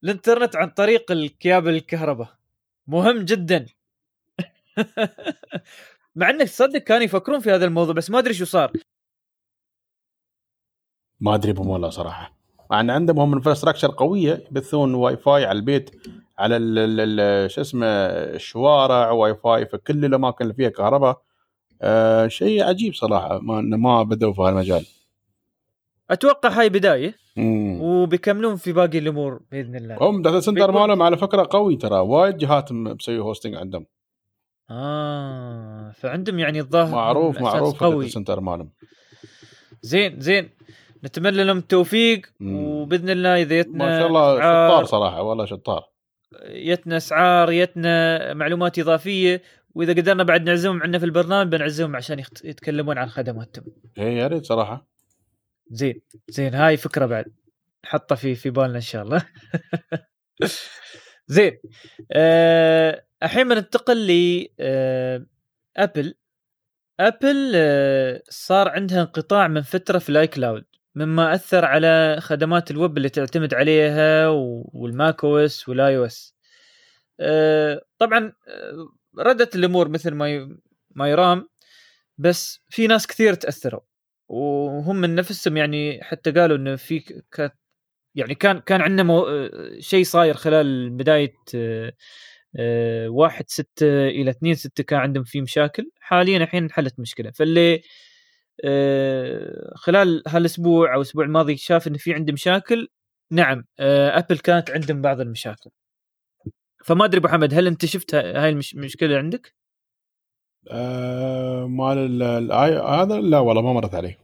الإنترنت 0.05 0.57
عن 0.57 0.71
طريق 0.71 1.13
الكيابل 1.13 1.75
الكهرباء. 1.75 2.29
مهم 2.87 3.19
جدا. 3.19 3.67
مع 6.17 6.31
انك 6.31 6.49
تصدق 6.49 6.79
كانوا 6.79 7.05
يفكرون 7.05 7.41
في 7.41 7.51
هذا 7.51 7.65
الموضوع 7.65 7.95
بس 7.95 8.11
ما 8.11 8.19
أدري 8.19 8.35
شو 8.35 8.45
صار. 8.45 8.73
ما 11.21 11.35
أدري 11.35 11.53
بمولا 11.53 11.91
صراحة. 11.91 12.33
مع 12.71 12.81
ان 12.81 12.91
عندهم 12.91 13.19
هم 13.19 13.35
infrastructure 13.35 13.91
قوية 13.91 14.45
يبثون 14.51 14.95
واي 14.95 15.17
فاي 15.17 15.45
على 15.45 15.59
البيت 15.59 15.91
على 16.39 17.49
شو 17.49 17.61
اسمه 17.61 17.87
الشوارع 17.87 19.11
واي 19.11 19.35
فاي 19.35 19.67
في 19.67 19.79
كل 19.79 20.05
الأماكن 20.05 20.45
اللي 20.45 20.55
فيها 20.55 20.69
كهرباء. 20.69 21.23
آه 21.83 22.27
شيء 22.27 22.65
عجيب 22.65 22.95
صراحة 22.95 23.39
ما 23.39 23.61
ما 23.61 24.03
بدأوا 24.03 24.33
في 24.33 24.43
هالمجال. 24.43 24.87
أتوقع 26.11 26.49
هاي 26.49 26.69
بداية 26.69 27.15
مم. 27.37 27.81
وبيكملون 27.83 28.57
في 28.57 28.73
باقي 28.73 28.99
الأمور 28.99 29.41
بإذن 29.53 29.77
الله. 29.77 29.97
هم 30.01 30.23
data 30.23 30.41
center 30.41 30.73
مالهم 30.73 31.03
على 31.03 31.17
فكرة 31.17 31.49
قوي 31.51 31.77
ترى 31.77 31.99
وايد 31.99 32.37
جهات 32.37 32.73
مسوي 32.73 33.19
hosting 33.19 33.55
عندهم. 33.55 33.87
آه 34.71 35.91
فعندهم 35.91 36.39
يعني 36.39 36.61
الظاهر 36.61 36.95
معروف 36.95 37.41
معروف 37.41 37.81
قوي. 37.81 37.95
ال 37.95 37.99
data 37.99 38.15
center 38.15 38.41
مالهم. 38.41 38.71
زين 39.83 40.21
زين. 40.21 40.51
نتمنى 41.05 41.45
لهم 41.45 41.59
التوفيق 41.59 42.27
وبإذن 42.41 43.11
الله 43.11 43.43
إذا 43.43 43.59
يتنا 43.59 43.85
ما 43.85 43.99
شاء 43.99 44.07
الله 44.07 44.37
شطار 44.37 44.85
صراحة 44.85 45.23
والله 45.23 45.45
شطار 45.45 45.91
يتنا 46.43 46.97
اسعار 46.97 47.53
يتنا 47.53 48.35
معلومات 48.35 48.79
إضافية 48.79 49.43
وإذا 49.75 49.93
قدرنا 49.93 50.23
بعد 50.23 50.43
نعزمهم 50.43 50.83
عندنا 50.83 50.99
في 50.99 51.05
البرنامج 51.05 51.53
بنعزمهم 51.53 51.97
عشان 51.97 52.19
يتكلمون 52.45 52.99
عن 52.99 53.09
خدماتهم. 53.09 53.65
اي 53.99 54.17
يا 54.17 54.27
ريت 54.27 54.45
صراحة. 54.45 54.87
زين 55.71 56.01
زين 56.29 56.55
هاي 56.55 56.77
فكرة 56.77 57.07
بعد 57.07 57.25
نحطها 57.85 58.17
في 58.17 58.35
في 58.35 58.51
بالنا 58.51 58.77
إن 58.77 58.81
شاء 58.81 59.03
الله. 59.03 59.27
زين 61.27 61.61
أه 62.13 63.05
الحين 63.23 63.49
بننتقل 63.49 64.07
ل 64.07 64.47
أه 64.61 65.27
ابل 65.77 66.15
ابل 67.01 67.53
أه 67.55 68.23
صار 68.29 68.69
عندها 68.69 69.01
انقطاع 69.01 69.49
من 69.49 69.63
فترة 69.63 69.99
في 69.99 70.09
ال 70.09 70.27
iCloud 70.27 70.65
مما 70.95 71.35
أثر 71.35 71.65
على 71.65 72.17
خدمات 72.21 72.71
الويب 72.71 72.97
اللي 72.97 73.09
تعتمد 73.09 73.55
عليها 73.55 74.29
وال 74.29 75.25
macOS 75.25 75.69
وال 75.69 75.97
iOS 75.97 76.35
طبعا 77.99 78.33
آه، 78.49 78.89
ردت 79.19 79.57
الأمور 79.57 79.89
مثل 79.89 80.15
ما 80.15 80.59
ما 80.91 81.11
يرام 81.11 81.49
بس 82.19 82.61
في 82.69 82.87
ناس 82.87 83.07
كثير 83.07 83.35
تأثروا 83.35 83.81
وهم 84.29 84.97
من 84.97 85.15
نفسهم 85.15 85.57
يعني 85.57 86.03
حتى 86.05 86.31
قالوا 86.33 86.57
إنه 86.57 86.77
في 86.77 87.01
كانت 87.33 87.55
يعني 88.15 88.35
كان 88.35 88.61
كان 88.61 88.81
عندنا 88.83 89.03
مو... 89.03 89.27
آه، 89.29 89.81
شيء 89.81 90.05
صاير 90.05 90.35
خلال 90.35 90.91
بداية 90.91 91.35
آه، 92.59 93.09
واحد 93.09 93.45
ستة 93.49 94.09
إلى 94.09 94.31
اثنين 94.31 94.55
ستة 94.55 94.85
كان 94.85 95.01
عندهم 95.01 95.25
في 95.25 95.41
مشاكل. 95.41 95.91
حاليا 96.01 96.39
الحين 96.39 96.63
انحلت 96.65 97.01
مشكلة. 97.01 97.31
فاللي 97.31 97.75
آه، 97.75 97.81
خلال 99.75 100.23
هالأسبوع 100.29 100.95
أو 100.95 101.01
الأسبوع 101.01 101.25
الماضي 101.25 101.57
شاف 101.57 101.89
إن 101.89 101.97
في 101.97 102.15
عندي 102.15 102.33
مشاكل. 102.33 102.89
نعم 103.31 103.65
ابل 103.81 104.35
آه، 104.37 104.41
كانت 104.45 104.71
عندهم 104.71 105.03
بعض 105.03 105.21
المشاكل. 105.21 105.71
فما 106.85 107.05
أدري 107.05 107.19
أبو 107.19 107.29
حمد 107.29 107.55
هل 107.55 107.67
أنت 107.67 107.85
شفت 107.85 108.15
هاي 108.15 108.49
المشكلة 108.49 109.19
عندك؟ 109.19 109.55
آه 110.71 111.67
مال 111.67 112.23
ال 112.23 112.51
i 112.51 112.79
هذا 112.79 113.21
لا 113.21 113.39
والله 113.39 113.63
ما 113.63 113.73
مرت 113.73 113.95
علي. 113.95 114.17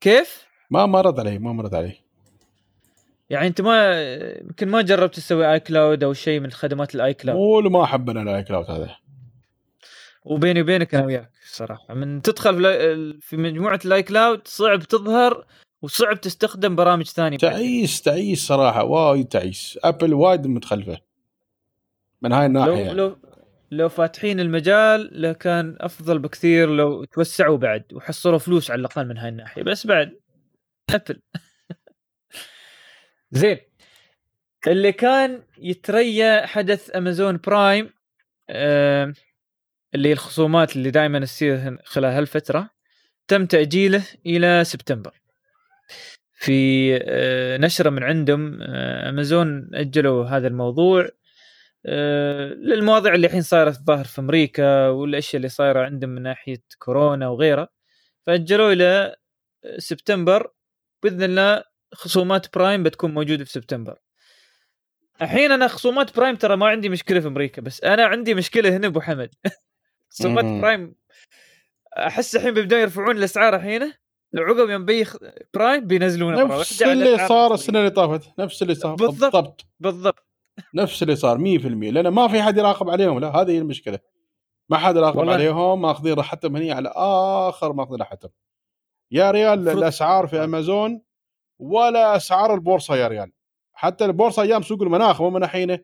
كيف؟ 0.00 0.46
ما 0.70 0.86
مرت 0.86 1.18
علي 1.18 1.38
ما 1.38 1.52
مرت 1.52 1.74
علي. 1.74 1.92
يعني 3.30 3.46
أنت 3.46 3.60
ما 3.60 4.02
يمكن 4.40 4.68
ما 4.68 4.82
جربت 4.82 5.14
تسوي 5.14 5.52
iCloud 5.52 6.04
أو 6.04 6.12
شيء 6.12 6.40
من 6.40 6.50
خدمات 6.50 6.94
ال 6.94 7.14
iCloud 7.14 7.64
مو 7.64 7.78
ما 7.78 7.84
احب 7.84 8.10
أنا 8.10 8.22
ال 8.22 8.42
iCloud 8.42 8.70
هذا. 8.70 8.96
وبيني 10.24 10.60
وبينك 10.60 10.94
أنا 10.94 11.04
وياك 11.06 11.30
صراحة. 11.46 11.94
من 11.94 12.22
تدخل 12.22 12.62
في 13.20 13.36
مجموعة 13.36 13.80
ال 13.84 14.02
iCloud 14.02 14.48
صعب 14.48 14.78
تظهر 14.78 15.46
وصعب 15.82 16.20
تستخدم 16.20 16.76
برامج 16.76 17.04
ثانية 17.06 17.38
تعيس 17.38 18.02
تعيس 18.02 18.46
صراحة 18.46 18.84
وايد 18.84 19.26
تعيس. 19.28 19.78
ابل 19.84 20.14
وايد 20.14 20.46
متخلفة. 20.46 20.98
من 22.22 22.32
هاي 22.32 22.46
الناحية. 22.46 22.92
لو 22.92 23.06
لو 23.08 23.16
لو 23.70 23.88
فاتحين 23.88 24.40
المجال 24.40 25.22
لكان 25.22 25.76
أفضل 25.80 26.18
بكثير 26.18 26.68
لو 26.70 27.04
توسعوا 27.04 27.56
بعد 27.56 27.84
وحصلوا 27.92 28.38
فلوس 28.38 28.70
على 28.70 28.80
الأقل 28.80 29.08
من 29.08 29.18
هاي 29.18 29.28
الناحية. 29.28 29.62
بس 29.62 29.86
بعد 29.86 30.20
ابل 30.94 31.20
زين. 33.30 33.58
اللي 34.66 34.92
كان 34.92 35.42
يتريا 35.58 36.46
حدث 36.46 36.96
Amazon 36.96 37.40
Prime 37.46 37.90
آه 38.50 39.12
اللي 39.94 40.08
هي 40.08 40.12
الخصومات 40.12 40.76
اللي 40.76 40.90
دائما 40.90 41.20
تصير 41.20 41.78
خلال 41.84 42.12
هالفترة 42.12 42.70
تم 43.28 43.46
تأجيله 43.46 44.02
إلى 44.26 44.64
سبتمبر. 44.64 45.20
في 46.40 46.96
آه، 47.02 47.56
نشرة 47.56 47.90
من 47.90 48.02
عندهم 48.02 48.58
آه، 48.62 49.08
أمازون 49.08 49.70
أجلوا 49.74 50.24
هذا 50.26 50.48
الموضوع 50.48 51.08
آه، 51.86 52.48
للمواضيع 52.48 53.14
اللي 53.14 53.26
الحين 53.26 53.42
صايرة 53.42 53.68
الظاهر 53.68 54.04
في 54.04 54.20
أمريكا 54.20 54.88
والأشياء 54.88 55.36
اللي 55.36 55.48
صايرة 55.48 55.80
عندهم 55.84 56.10
من 56.10 56.22
ناحية 56.22 56.62
كورونا 56.78 57.28
وغيرها. 57.28 57.68
فأجلوا 58.26 58.72
إلى 58.72 59.16
سبتمبر. 59.78 60.52
بإذن 61.02 61.22
الله 61.22 61.64
خصومات 61.94 62.54
Prime 62.54 62.82
بتكون 62.82 63.14
موجودة 63.14 63.44
في 63.44 63.52
سبتمبر. 63.52 63.98
الحين 65.22 65.52
أنا 65.52 65.68
خصومات 65.68 66.16
Prime 66.16 66.36
ترى 66.36 66.56
ما 66.56 66.66
عندي 66.68 66.88
مشكلة 66.88 67.20
في 67.20 67.26
أمريكا 67.28 67.62
بس 67.62 67.84
أنا 67.84 68.04
عندي 68.04 68.34
مشكلة 68.34 68.76
هنا 68.76 68.86
أبو 68.86 69.00
حمد. 69.00 69.30
خصومات 70.10 70.44
Prime 70.44 70.94
أحس 71.98 72.36
الحين 72.36 72.54
بيبدون 72.54 72.80
يرفعون 72.80 73.16
الأسعار 73.16 73.56
الحين 73.56 73.92
عقب 74.36 74.70
يوم 74.70 74.84
بييي 74.84 75.16
Prime 75.54 75.86
بينزلونه 75.86 76.44
نفس 76.44 76.82
اللي 76.82 77.28
صار 77.28 77.54
السنة 77.54 77.78
اللي 77.78 77.90
طافت 77.90 78.38
نفس 78.38 78.62
اللي 78.62 78.74
صار 78.74 78.94
بالضبط 78.94 79.32
بالضبط, 79.32 79.66
بالضبط. 79.80 80.26
نفس 80.74 81.02
اللي 81.02 81.16
صار 81.16 81.38
100% 81.38 81.40
لأن 81.92 82.08
ما 82.08 82.28
في 82.28 82.42
حد 82.42 82.56
يراقب 82.56 82.90
عليهم 82.90 83.18
لا 83.18 83.28
هذه 83.28 83.50
هي 83.50 83.58
المشكلة. 83.58 83.98
ما 84.68 84.78
حد 84.78 84.96
يراقب. 84.96 85.28
عليهم 85.28 85.82
ماخذين 85.82 86.14
راحتهم 86.14 86.56
هني 86.56 86.72
على 86.72 86.92
آخر 86.96 87.72
ماخذين 87.72 87.98
راحتهم. 87.98 88.30
يا 89.10 89.30
ريال 89.30 89.68
الأسعار 89.68 90.26
في 90.26 90.44
أمازون 90.44 91.02
ولا 91.58 92.16
أسعار 92.16 92.54
البورصة 92.54 92.96
يا 92.96 93.08
ريال. 93.08 93.32
حتى 93.72 94.04
البورصة 94.04 94.42
أيام 94.42 94.62
سوق 94.62 94.82
المناخ 94.82 95.22
مو 95.22 95.30
من 95.30 95.44
الحين. 95.44 95.78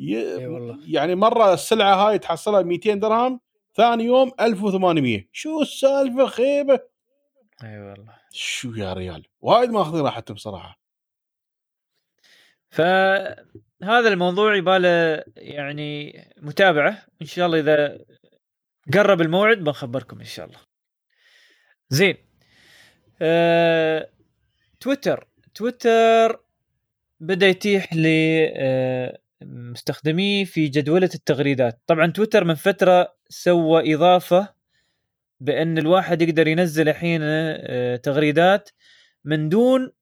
ي... 0.00 0.46
والله. 0.46 0.78
يعني 0.86 1.14
مرة 1.14 1.54
السلعة 1.54 1.94
هاي 1.94 2.18
تحصلها 2.18 2.62
200 2.62 2.94
درهم 2.94 3.40
ثاني 3.74 4.04
يوم 4.04 4.32
1800 4.40 5.28
شو 5.32 5.62
السالفة 5.62 6.26
خيبة؟ 6.26 6.80
إي 7.64 7.68
أيوة 7.68 7.90
والله. 7.90 8.14
شو 8.32 8.72
يا 8.74 8.92
ريال؟ 8.92 9.26
وايد 9.40 9.70
ماخذين 9.70 10.00
راحتهم 10.00 10.34
بصراحه 10.34 10.80
فهذا 12.70 14.08
الموضوع 14.08 14.56
يباله 14.56 15.24
يعني 15.36 16.12
متابعة. 16.36 17.06
إن 17.22 17.26
شاء 17.26 17.46
الله 17.46 17.58
إذا 17.60 17.98
قرب 18.94 19.20
الموعد 19.20 19.58
بنخبركم 19.58 20.18
إن 20.18 20.24
شاء 20.24 20.46
الله. 20.46 20.58
زين. 21.88 22.16
أه... 23.22 24.10
تويتر. 24.80 25.28
تويتر 25.54 26.40
بدأ 27.20 27.48
يتيح 27.48 27.94
ل 27.94 28.06
آه، 28.56 29.18
مستخدميه 29.42 30.44
في 30.44 30.68
جدولة 30.68 31.10
التغريدات. 31.14 31.82
طبعا 31.86 32.06
تويتر 32.06 32.44
من 32.44 32.54
فترة 32.54 33.14
سوى 33.28 33.94
إضافة 33.94 34.54
بأن 35.40 35.78
الواحد 35.78 36.22
يقدر 36.22 36.48
ينزل 36.48 36.88
الحين 36.88 37.20
آه، 37.22 37.96
تغريدات 37.96 38.70
من 39.24 39.48
دون 39.48 39.92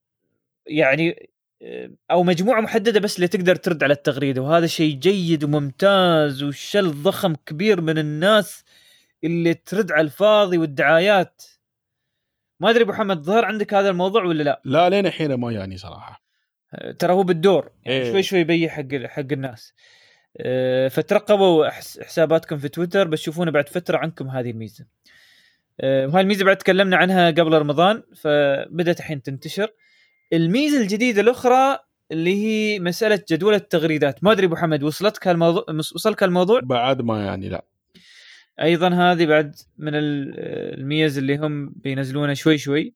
يعني 0.66 1.30
آه، 1.62 1.90
أو 2.10 2.22
مجموعة 2.22 2.60
محددة 2.60 3.00
بس 3.00 3.16
اللي 3.16 3.28
تقدر 3.28 3.56
ترد 3.56 3.84
على 3.84 3.92
التغريده 3.92 4.42
وهذا 4.42 4.66
شيء 4.66 4.94
جيد 4.94 5.44
وممتاز 5.44 6.42
وشل 6.42 7.02
ضخم 7.02 7.34
كبير 7.34 7.80
من 7.80 7.98
الناس 7.98 8.64
اللي 9.24 9.54
ترد 9.54 9.92
على 9.92 10.00
الفاضي 10.00 10.58
والدعايات. 10.58 11.42
ما 12.60 12.70
أدري 12.70 12.82
أبو 12.82 12.92
محمد 12.92 13.22
ظهر 13.22 13.44
عندك 13.44 13.74
هذا 13.74 13.90
الموضوع 13.90 14.24
ولا 14.24 14.42
لا؟ 14.42 14.62
لا 14.64 14.88
لين 14.88 15.06
الحين 15.06 15.34
ما 15.34 15.52
يعني 15.52 15.76
صراحة. 15.76 16.27
ترى 16.98 17.12
هو 17.12 17.22
بالدور 17.22 17.70
يعني 17.84 17.98
إيه. 17.98 18.12
شوي 18.12 18.22
شوي 18.22 18.38
يبيع 18.38 18.68
حق 18.68 18.94
حق 19.06 19.32
الناس. 19.32 19.74
أه، 20.40 20.88
فترقبوا 20.88 21.68
حساباتكم 21.68 22.58
في 22.58 22.68
تويتر 22.68 23.08
بتشوفون 23.08 23.50
بعد 23.50 23.68
فترة 23.68 23.98
عنكم 23.98 24.28
هذه 24.28 24.50
الميزة. 24.50 24.86
أه، 25.80 26.06
وهاي 26.06 26.20
الميزة 26.22 26.44
بعد 26.44 26.56
تكلمنا 26.56 26.96
عنها 26.96 27.30
قبل 27.30 27.52
رمضان 27.52 28.02
فبدأت 28.16 28.98
الحين 28.98 29.22
تنتشر. 29.22 29.68
الميزة 30.32 30.80
الجديدة 30.80 31.20
الأخرى 31.20 31.78
اللي 32.12 32.44
هي 32.44 32.78
مسألة 32.80 33.22
جدول 33.30 33.54
التغريدات. 33.54 34.24
ما 34.24 34.32
أدري 34.32 34.46
أبو 34.46 34.56
حمد 34.56 34.82
وصلتك 34.82 35.28
هالموضوع 35.28 35.64
وصلك 35.94 36.22
هالموضوع؟ 36.22 36.60
بعد 36.60 37.02
ما 37.02 37.24
يعني 37.24 37.48
لا. 37.48 37.64
أيضا 38.62 38.88
هذه 38.88 39.26
بعد 39.26 39.54
من 39.78 39.94
ال- 39.94 40.34
الميزة 40.78 41.18
اللي 41.18 41.36
هم 41.36 41.72
بينزلونها 41.76 42.34
شوي 42.34 42.58
شوي. 42.58 42.94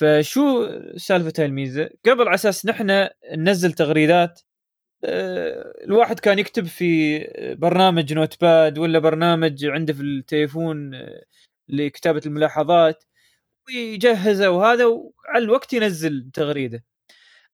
فشو 0.00 0.68
سالفة 0.96 1.32
هاي 1.38 1.46
الميزه؟ 1.46 1.90
قبل 2.06 2.28
على 2.28 2.34
أساس 2.34 2.66
نحن 2.66 3.08
ننزل 3.36 3.72
تغريدات 3.72 4.40
آه، 5.04 5.74
الواحد 5.84 6.20
كان 6.20 6.38
يكتب 6.38 6.66
في 6.66 7.18
برنامج 7.58 8.12
Notepad 8.12 8.78
ولا 8.78 8.98
برنامج 8.98 9.64
عنده 9.64 9.92
في 9.92 10.02
التليفون 10.02 10.94
آه، 10.94 11.22
لكتابة 11.68 12.22
الملاحظات 12.26 13.04
ويجهزه 13.68 14.50
وهذا 14.50 14.84
وعلى 14.86 15.44
الوقت 15.44 15.72
ينزل 15.72 16.30
تغريدة 16.34 16.84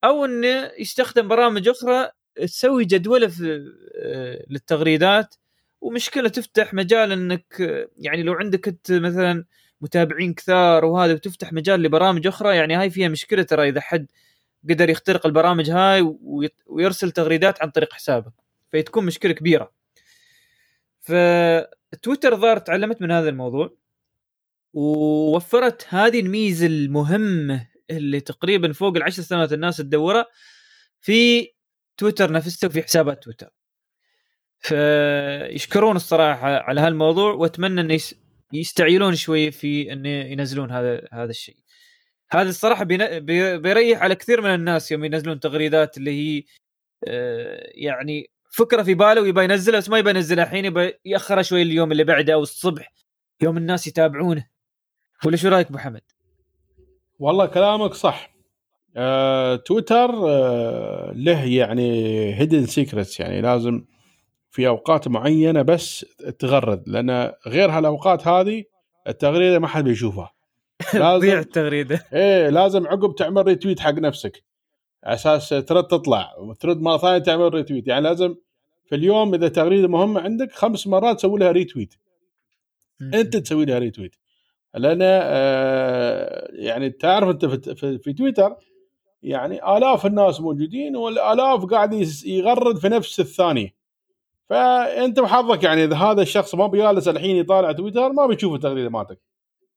أو 0.04 0.24
إنه 0.24 0.72
يستخدم 0.78 1.28
برامج 1.28 1.68
أخرى 1.68 2.10
تسوي 2.36 2.84
جدوله 2.84 3.28
في 3.28 3.72
آه، 3.96 4.44
للتغريدات 4.50 5.34
ومشكلة 5.80 6.28
تفتح 6.28 6.74
مجال 6.74 7.12
إنك 7.12 7.46
يعني 7.98 8.22
لو 8.22 8.32
عندك 8.32 8.68
أنت 8.68 8.92
مثلا 8.92 9.44
متابعين 9.80 10.34
كثار 10.34 10.84
وهذا 10.84 11.12
وتفتح 11.12 11.52
مجال 11.52 11.82
لبرامج 11.82 12.26
أخرى. 12.26 12.56
يعني 12.56 12.74
هاي 12.74 12.90
فيها 12.90 13.08
مشكلة 13.08 13.42
ترى 13.42 13.68
إذا 13.68 13.80
حد 13.80 14.06
قدر 14.70 14.90
يخترق 14.90 15.26
البرامج 15.26 15.70
هاي 15.70 16.16
ويرسل 16.66 17.10
تغريدات 17.10 17.62
عن 17.62 17.70
طريق 17.70 17.92
حسابك. 17.92 18.32
فتكون 18.72 19.06
مشكلة 19.06 19.32
كبيرة. 19.32 19.72
فتويتر 21.00 22.36
ظهر 22.36 22.58
تعلمت 22.58 23.02
من 23.02 23.10
هذا 23.10 23.28
الموضوع. 23.28 23.76
ووفرت 24.72 25.86
هذه 25.88 26.20
الميزة 26.20 26.66
المهمة 26.66 27.68
اللي 27.90 28.20
تقريبا 28.20 28.72
فوق 28.72 28.96
العشر 28.96 29.22
سنوات 29.22 29.52
الناس 29.52 29.76
تدورها 29.76 30.26
في 31.00 31.48
تويتر 31.96 32.32
نفسه 32.32 32.68
وفي 32.68 32.82
حسابات 32.82 33.24
تويتر. 33.24 33.50
فيشكرون 34.58 35.96
الصراحة 35.96 36.48
على 36.48 36.80
هالموضوع 36.80 37.32
وأتمنى 37.32 37.80
إنه 37.80 37.98
يستعجلون 38.52 39.14
شوي 39.14 39.50
في 39.50 39.92
انه 39.92 40.08
ينزلون 40.08 40.70
هذا 40.70 41.08
هذا 41.12 41.30
الشيء. 41.30 41.56
هذا 42.30 42.48
الصراحة 42.48 42.84
بيريح 42.84 44.02
على 44.02 44.14
كثير 44.14 44.40
من 44.40 44.54
الناس 44.54 44.92
يوم 44.92 45.04
ينزلون 45.04 45.40
تغريدات 45.40 45.96
اللي 45.96 46.10
هي 46.10 46.44
آه، 47.08 47.70
يعني 47.74 48.30
فكرة 48.50 48.82
في 48.82 48.94
باله 48.94 49.20
ويبى 49.20 49.44
ينزلها 49.44 49.78
بس 49.78 49.88
ما 49.88 49.98
يبى 49.98 50.10
ينزلها. 50.10 50.44
الحين 50.44 50.64
يبى 50.64 50.92
يأخرها 51.04 51.42
شوي 51.42 51.62
اليوم 51.62 51.92
اللي 51.92 52.04
بعده 52.04 52.34
أو 52.34 52.42
الصبح 52.42 52.92
يوم 53.42 53.56
الناس 53.56 53.86
يتابعونه. 53.86 54.46
ولا 55.24 55.36
شو 55.36 55.48
رأيك 55.48 55.66
أبو 55.66 55.78
حمد؟ 55.78 56.02
والله 57.18 57.46
كلامك 57.46 57.94
صح. 57.94 58.36
آه، 58.96 59.56
تويتر 59.56 60.10
آه، 60.28 61.12
له 61.14 61.44
يعني 61.44 62.34
hidden 62.34 62.66
secrets 62.66 63.20
يعني 63.20 63.40
لازم 63.40 63.84
في 64.56 64.68
أوقات 64.68 65.08
معينة 65.08 65.62
بس 65.62 66.06
تغرد 66.38 66.88
لأن 66.88 67.32
غير 67.46 67.70
هالأوقات 67.70 68.28
هذه 68.28 68.64
التغريدة 69.08 69.58
ما 69.58 69.66
حد 69.66 69.84
بيشوفها. 69.84 70.32
تضيع 70.92 71.12
لازم 71.12 71.38
التغريدة. 71.38 72.04
إيه 72.12 72.48
لازم 72.48 72.86
عقب 72.86 73.14
تعمل 73.14 73.46
retweet 73.46 73.80
حق 73.80 73.92
نفسك. 73.94 74.44
على 75.04 75.14
أساس 75.14 75.48
ترد 75.48 75.86
تطلع 75.86 76.34
وترد 76.38 76.80
مرة 76.80 76.96
ثانية 76.96 77.18
تعمل 77.18 77.54
retweet 77.54 77.88
يعني 77.88 78.04
لازم 78.04 78.34
في 78.86 78.94
اليوم 78.94 79.34
إذا 79.34 79.48
تغريده 79.48 79.88
مهمة 79.88 80.20
عندك 80.20 80.52
خمس 80.52 80.86
مرات 80.86 81.16
تسوي 81.16 81.40
لها 81.40 81.52
retweet 81.52 81.94
أنت 83.14 83.36
تسوي 83.36 83.64
لها 83.64 83.78
retweet 83.78 84.16
لأن 84.74 84.98
آه 85.02 86.48
يعني 86.52 86.90
تعرف 86.90 87.28
أنت 87.28 87.44
في, 87.46 87.74
في, 87.74 87.98
في 87.98 88.12
تويتر 88.12 88.56
يعني 89.22 89.76
آلاف 89.76 90.06
الناس 90.06 90.40
موجودين 90.40 90.96
والآلاف 90.96 91.64
قاعد 91.64 91.92
يغرد 92.24 92.78
في 92.78 92.88
نفس 92.88 93.20
الثانية. 93.20 93.75
فأنت 94.48 95.18
وحظك 95.18 95.62
يعني 95.64 95.84
إذا 95.84 95.96
هذا 95.96 96.22
الشخص 96.22 96.54
ما 96.54 96.66
بيجالس 96.66 97.08
الحين 97.08 97.36
يطالع 97.36 97.72
تويتر 97.72 98.12
ما 98.12 98.26
بيشوف 98.26 98.54
التغريدة 98.54 98.90
مالتك. 98.90 99.20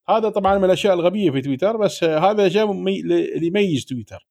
هذا 0.10 0.30
طبعا 0.30 0.58
من 0.58 0.66
الأشياء 0.66 0.94
الغبية 0.94 1.32
في 1.32 1.42
تويتر 1.42 1.78
بس 1.78 2.04
هذا 2.04 2.50
شيء 2.50 2.72
اللي 2.72 3.48
يميز 3.48 3.86
تويتر. 3.86 4.28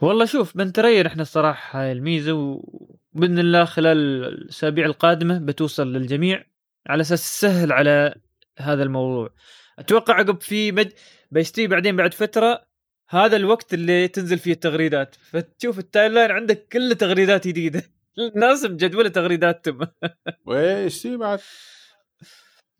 والله 0.00 0.24
شوف 0.24 0.56
بنتريا 0.56 1.06
إحنا 1.06 1.22
الصراحة 1.22 1.82
هاي 1.82 1.92
الميزة 1.92 2.32
وبإذن 2.32 3.38
الله 3.38 3.64
خلال 3.64 4.24
الأسابيع 4.24 4.86
القادمة 4.86 5.38
بتوصل 5.38 5.92
للجميع. 5.92 6.44
على 6.86 7.00
أساس 7.00 7.22
تسهل 7.22 7.72
على 7.72 8.14
هذا 8.58 8.82
الموضوع. 8.82 9.30
أتوقع 9.78 10.14
عقب 10.14 10.40
في 10.40 10.72
مد 10.72 10.92
بيستوي 11.30 11.66
بعدين 11.66 11.96
بعد 11.96 12.14
فترة 12.14 12.67
هذا 13.10 13.36
الوقت 13.36 13.74
اللي 13.74 14.08
تنزل 14.08 14.38
فيه 14.38 14.52
التغريدات. 14.52 15.16
فتشوف 15.32 15.78
ال 15.78 16.12
timeline 16.12 16.30
عندك 16.30 16.68
كله 16.72 16.94
تغريدات 16.94 17.46
جديدة. 17.48 17.82
الناس 18.34 18.64
مجدوله 18.64 19.08
تغريداتهم 19.08 19.78
وإيش؟ 20.46 21.02
في 21.02 21.16
بعد. 21.16 21.38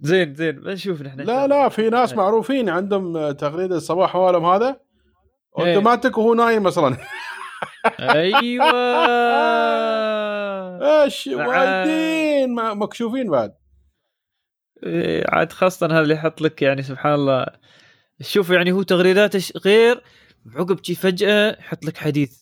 زين 0.00 0.34
زين. 0.34 0.60
بنشوف 0.60 1.02
نحن 1.02 1.20
لا. 1.20 1.46
لا 1.46 1.68
في 1.68 1.90
ناس. 1.90 2.14
معروفين 2.14 2.68
عندهم 2.68 3.30
تغريدة 3.32 3.76
الصباح 3.76 4.16
مالهم 4.16 4.44
هذا. 4.44 4.80
إيه. 5.58 5.74
أوتوماتيك 5.76 6.18
وهو 6.18 6.34
نايم 6.34 6.66
أصلا. 6.66 6.96
أيوه. 8.00 8.64
إيش. 11.02 11.26
وايدين 11.26 12.54
ما- 12.54 12.74
مكشوفين 12.74 13.30
بعد. 13.30 13.54
إيه، 14.86 15.24
عاد 15.28 15.52
خاصة 15.52 15.86
هذا 15.86 16.00
اللي 16.00 16.14
يحط 16.14 16.40
لك 16.40 16.62
يعني 16.62 16.82
سبحان 16.82 17.14
الله. 17.14 17.46
شوف 18.22 18.50
يعني 18.50 18.72
هو 18.72 18.83
تغريداته 18.83 19.40
غير 19.59 20.02
عقب 20.54 20.85
شي 20.85 20.94
فجأة 20.94 21.57
يحط 21.61 21.85
لك 21.85 21.96
حديث. 21.96 22.38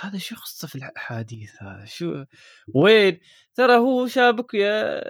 هذا 0.00 0.18
شو 0.18 0.36
قصة 0.36 0.68
في 0.68 0.74
الحديث 0.74 1.62
هذا؟ 1.62 1.84
شو 1.84 2.24
وين؟ 2.74 3.20
ترى 3.54 3.76
هو 3.76 4.06
شابك 4.06 4.54
يا 4.54 5.00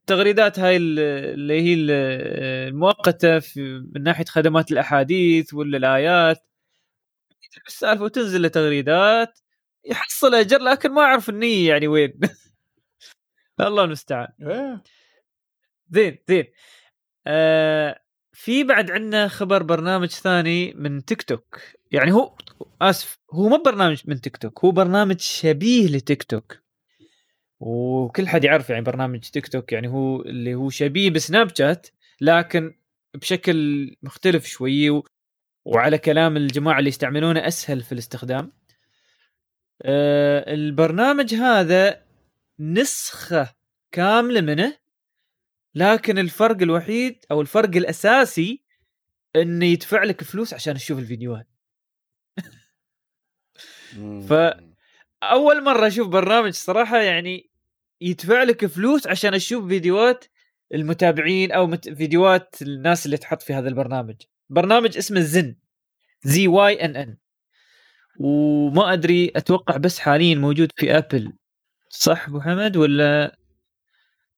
التغريدات 0.00 0.58
هاي 0.58 0.76
ال- 0.76 0.98
اللي 1.34 1.62
هي 1.62 1.74
ال- 1.74 1.90
المؤقتة 2.68 3.38
في 3.38 3.60
من 3.94 4.02
ناحية 4.02 4.24
خدمات 4.24 4.72
الأحاديث 4.72 5.54
ولا 5.54 5.76
الآيات. 5.76 6.46
السالفة 7.66 8.04
وتنزل 8.04 8.42
له 8.42 8.48
تغريدات 8.48 9.38
يحصل 9.84 10.34
أجر 10.34 10.58
لكن 10.58 10.92
ما 10.92 11.02
أعرف 11.02 11.28
النية 11.28 11.68
يعني 11.68 11.88
وين. 11.88 12.20
الله 13.60 13.84
المستعان. 13.84 14.28
إيه. 14.42 14.82
زين 15.90 16.18
زين. 16.28 16.44
آه 17.26 18.00
في 18.34 18.64
بعد 18.64 18.90
عندنا 18.90 19.28
خبر 19.28 19.62
برنامج 19.62 20.08
ثاني 20.08 20.72
من 20.74 21.04
تيك 21.04 21.22
توك 21.22 21.60
يعني 21.92 22.12
هو 22.12 22.36
آسف 22.82 23.18
هو 23.32 23.48
مو 23.48 23.62
برنامج 23.64 24.02
من 24.04 24.20
تيك 24.20 24.36
توك 24.36 24.64
هو 24.64 24.70
برنامج 24.70 25.20
شبيه 25.20 25.86
لتيك 25.86 26.22
توك 26.22 26.58
وكل 27.60 28.28
حد 28.28 28.44
يعرف 28.44 28.70
يعني 28.70 28.82
برنامج 28.82 29.20
تيك 29.20 29.48
توك 29.48 29.72
يعني 29.72 29.88
هو 29.88 30.22
اللي 30.22 30.54
هو 30.54 30.70
شبيه 30.70 31.10
بسناب 31.10 31.56
شات 31.56 31.86
لكن 32.20 32.74
بشكل 33.14 33.90
مختلف 34.02 34.46
شوي 34.46 34.90
و... 34.90 35.04
وعلى 35.64 35.98
كلام 35.98 36.36
الجماعة 36.36 36.78
اللي 36.78 36.88
يستعملونه 36.88 37.46
أسهل 37.46 37.82
في 37.82 37.92
الاستخدام. 37.92 38.52
آه 39.82 40.54
البرنامج 40.54 41.34
هذا 41.34 42.02
نسخة 42.60 43.54
كاملة 43.92 44.40
منه 44.40 44.83
لكن 45.74 46.18
الفرق 46.18 46.62
الوحيد 46.62 47.24
أو 47.30 47.40
الفرق 47.40 47.76
الأساسي 47.76 48.64
انه 49.36 49.66
يدفع 49.66 50.04
لك 50.04 50.24
فلوس 50.24 50.54
عشان 50.54 50.74
تشوف 50.74 50.98
الفيديوهات. 50.98 51.48
ف- 54.28 54.60
أول 55.22 55.64
مرة 55.64 55.86
أشوف 55.86 56.08
برنامج 56.08 56.52
صراحة 56.52 56.98
يعني 57.00 57.50
يدفع 58.00 58.42
لك 58.42 58.66
فلوس 58.66 59.06
عشان 59.06 59.34
أشوف 59.34 59.66
فيديوهات 59.68 60.24
المتابعين 60.74 61.52
أو 61.52 61.66
مت... 61.66 61.88
فيديوهات 61.88 62.56
الناس 62.62 63.06
اللي 63.06 63.16
تحط 63.16 63.42
في 63.42 63.54
هذا 63.54 63.68
البرنامج. 63.68 64.16
برنامج 64.50 64.96
اسمه 64.96 65.20
Zynn 65.20 65.56
Z 66.22 66.48
Y 66.48 66.84
N 66.84 66.96
N. 66.96 67.16
وما 68.20 68.92
أدري 68.92 69.32
أتوقع 69.36 69.76
بس 69.76 69.98
حاليا 69.98 70.34
موجود 70.34 70.72
في 70.76 70.98
ابل 70.98 71.32
صح 71.88 72.28
أبو 72.28 72.40
حمد 72.40 72.76
ولا 72.76 73.36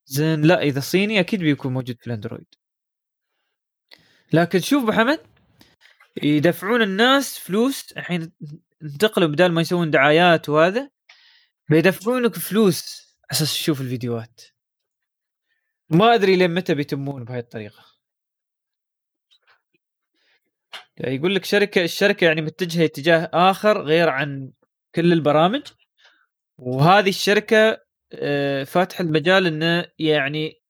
Zynn 0.06 0.42
لا 0.42 0.62
إذا 0.62 0.80
صيني 0.80 1.20
أكيد 1.20 1.40
بيكون 1.40 1.72
موجود 1.72 1.96
في 2.00 2.06
ال 2.06 2.12
Android. 2.12 2.54
لكن 4.32 4.60
شوف 4.60 4.82
أبو 4.82 4.92
حمد 4.92 5.20
يدفعون 6.22 6.82
الناس 6.82 7.38
فلوس 7.38 7.92
الحين 7.92 8.32
انتقلوا 8.82 9.28
بدال 9.28 9.52
ما 9.52 9.60
يسوون 9.60 9.90
دعايات 9.90 10.48
وهذا 10.48 10.90
بيدفعونك 11.70 12.34
فلوس 12.34 13.06
أساس 13.32 13.54
تشوف 13.54 13.80
الفيديوهات. 13.80 14.40
ما 15.90 16.14
أدري 16.14 16.36
لين 16.36 16.54
متى 16.54 16.74
بيتمون 16.74 17.24
بهاي 17.24 17.38
الطريقة. 17.38 17.84
يعني 20.96 21.14
يقول 21.14 21.34
لك 21.34 21.44
شركة 21.44 21.84
الشركة 21.84 22.24
يعني 22.24 22.42
متجهة 22.42 22.84
اتجاه 22.84 23.30
آخر 23.32 23.82
غير 23.82 24.08
عن 24.08 24.52
كل 24.94 25.12
البرامج 25.12 25.62
وهذه 26.58 27.08
الشركة 27.08 27.85
فاتح 28.66 29.00
المجال 29.00 29.46
إنه 29.46 29.86
يعني 29.98 30.62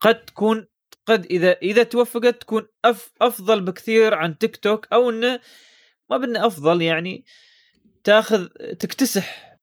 قد 0.00 0.24
تكون 0.24 0.66
قد 1.06 1.24
إذا 1.24 1.52
إذا 1.52 1.82
توفقت 1.82 2.40
تكون 2.40 2.66
أف 2.84 3.12
أفضل 3.20 3.60
بكثير 3.60 4.14
عن 4.14 4.38
تيك 4.38 4.56
توك 4.56 4.88
أو 4.92 5.10
إنه 5.10 5.40
ما 6.10 6.16
بدنا 6.16 6.46
أفضل 6.46 6.82
يعني 6.82 7.24
تاخذ 8.04 8.46
تكتسح 8.78 9.56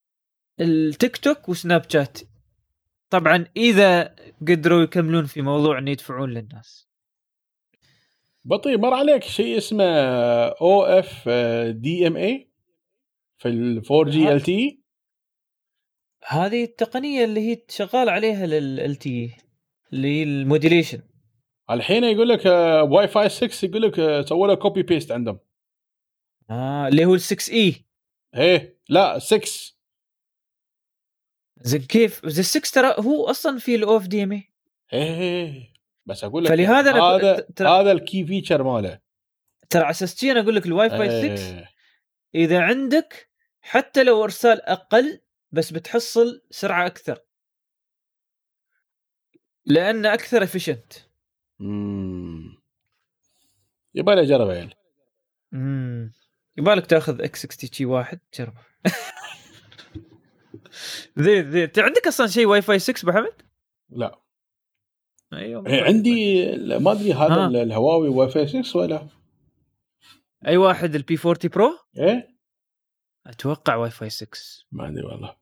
التيك 0.60 1.18
توك 1.18 1.50
وسناب 1.50 1.90
شات. 1.90 2.20
طبعا 3.10 3.46
إذا 3.58 4.16
قدروا 4.48 4.84
يكملون 4.84 5.26
في 5.26 5.42
موضوع 5.42 5.78
ان 5.78 5.88
يدفعون 5.88 6.30
للناس. 6.30 6.88
بطيء 8.46 8.78
مر 8.78 8.94
عليك 8.94 9.24
شيء 9.24 9.58
اسمه 9.58 9.86
أو 10.48 10.84
إف 10.84 11.30
دي 11.70 12.08
إم 12.08 12.18
اي 12.18 12.52
في 13.38 13.48
ال 13.50 13.92
4G 13.92 14.32
LTE 14.32 14.82
هذه 16.28 16.64
التقنية 16.64 17.24
اللي 17.26 17.52
هي 17.52 17.62
شغال 17.70 18.10
عليها 18.10 18.46
ل 18.46 18.96
LTE 18.96 19.38
اللي 19.94 20.08
هي 20.20 20.24
ال 20.24 20.30
modulation. 20.30 21.02
الحين 21.70 22.04
يقول 22.04 22.30
لك 22.30 22.46
واي 22.92 23.08
فاي 23.08 23.30
6 23.30 23.66
يقول 23.66 23.82
لك 23.82 24.00
آه، 24.00 24.22
سووا 24.22 24.48
له 24.48 24.56
copy 24.56 24.84
paste 24.84 25.12
عندهم. 25.12 25.40
آه 26.50 26.88
اللي 26.88 27.06
هو 27.06 27.16
ال 27.16 27.22
6 27.22 27.54
اي 27.54 27.86
إيه 28.36 28.80
لا 28.90 29.20
6 29.20 29.74
زين 31.62 31.82
كيف؟ 31.82 32.26
زين 32.26 32.44
6 32.44 32.72
ترى 32.74 32.96
هو 33.00 33.26
أصلا 33.30 33.60
في 33.60 33.76
ال 33.76 34.08
OFDMA 34.08 35.74
بس 36.06 36.24
أقول 36.24 36.44
لك 36.44 36.50
فلهذا 36.52 37.02
هذا 37.02 37.48
ترى- 37.62 37.66
هذا 37.66 37.92
ال 37.92 38.00
key 38.00 38.26
feature 38.26 38.64
ماله. 38.64 39.00
ترى 39.70 39.82
على 39.84 39.92
أساس 39.92 40.24
أنا 40.24 40.40
أقول 40.40 40.56
لك 40.56 40.66
الواي 40.66 40.90
فاي 40.90 41.38
6 41.38 41.58
إيه. 41.58 41.70
إذا 42.36 42.62
عندك 42.62 43.30
حتى 43.62 44.04
لو 44.04 44.24
أرسال 44.24 44.62
أقل 44.62 45.22
بس 45.52 45.72
بتحصل 45.72 46.42
سرعة 46.50 46.86
أكثر. 46.86 47.20
لأن 49.66 50.06
أكثر 50.06 50.44
efficient 50.44 50.94
مم. 51.60 52.58
يبغى 53.96 54.16
لي 54.16 54.22
اجرب 54.22 54.50
عيل 54.50 54.74
امم 55.54 56.14
يبالك 56.58 56.86
تأخذ 56.86 57.22
X60 57.22 57.70
شي 57.74 57.86
واحد 57.86 58.20
جربة. 58.40 58.62
زين 61.18 61.52
زين 61.52 61.64
انت 61.64 61.80
عندك 61.80 62.08
أصلا 62.08 62.28
شيء 62.28 62.46
واي 62.46 62.62
فاي 62.62 62.80
6 62.80 63.04
أبو 63.04 63.12
حمد؟ 63.18 63.42
لا. 63.90 64.22
أيوه 65.34 65.68
إيه، 65.68 65.84
عندي 65.84 66.46
ما 66.80 66.92
أدري 66.92 67.14
هذا 67.14 67.46
الهواوي 67.46 68.10
واي 68.10 68.30
فاي 68.30 68.64
6 68.64 68.80
ولا؟ 68.80 69.08
أي 70.48 70.58
واحد 70.58 70.96
ال 70.96 71.18
P40 71.26 71.38
Pro 71.44 71.78
إيه. 71.98 72.37
أتوقع 73.28 73.76
واي 73.76 73.90
فاي 73.90 74.10
6 74.10 74.28
ما 74.72 74.88
أدري 74.88 75.06
والله. 75.06 75.36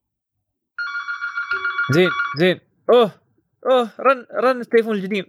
زين 1.94 2.08
زين. 2.38 2.60
أوه 2.90 3.10
أوه 3.66 3.90
رن 4.00 4.26
رن 4.44 4.60
التليفون 4.60 4.96
القديم 4.96 5.24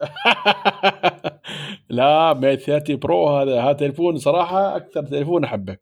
لا 1.90 2.34
Mate 2.34 2.60
30 2.60 2.96
Pro 2.96 3.28
هذا 3.28 3.62
هذا 3.62 3.72
تليفون 3.72 4.18
صراحة 4.18 4.76
أكثر 4.76 5.02
تليفون 5.02 5.44
أحبه. 5.44 5.76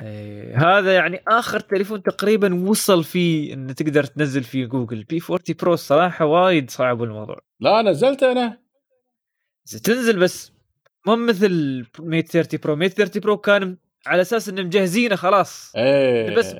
إيه 0.00 0.78
هذا 0.78 0.94
يعني 0.94 1.22
آخر 1.28 1.60
تليفون 1.60 2.02
تقريبا 2.02 2.68
وصل 2.68 3.04
فيه 3.04 3.54
إن 3.54 3.74
تقدر 3.74 4.04
تنزل 4.04 4.42
فيه 4.42 4.66
جوجل. 4.66 5.04
P40 5.04 5.20
Pro 5.30 5.74
الصراحه 5.74 6.24
وايد 6.24 6.70
صعب 6.70 7.02
الموضوع. 7.02 7.38
لا 7.60 7.82
نزلت 7.82 8.22
أنا. 8.22 8.58
تنزل 9.84 10.18
بس 10.18 10.52
مو 11.06 11.16
مثل 11.16 11.86
Mate 11.98 12.28
30 12.28 12.60
Pro. 12.62 12.76
Mate 12.76 12.92
30 12.92 13.22
Pro 13.22 13.36
كان 13.36 13.76
على 14.06 14.22
أساس 14.22 14.48
انه 14.48 14.62
مجهزينه 14.62 15.16
خلاص. 15.16 15.72
إيه. 15.76 16.36
بس- 16.36 16.54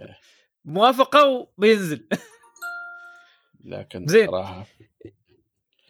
موافقة 0.64 1.26
وبينزل 1.28 2.08
لكن 3.64 4.06
زين. 4.06 4.26
صراحة. 4.26 4.66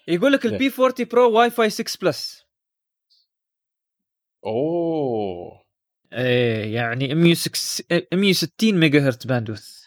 يقول 0.09 0.33
لك. 0.33 0.47
ال 0.47 0.73
P40 0.79 0.92
Pro 1.11 1.31
واي 1.38 1.51
فاي 1.51 1.71
6 1.71 1.99
Plus 2.03 2.45
أوه. 4.47 5.62
إيه 6.12 6.75
يعني 6.75 7.15
106 7.15 7.85
160 8.12 8.75
ميجا 8.81 9.07
هرتز 9.09 9.27
bandwidth. 9.27 9.83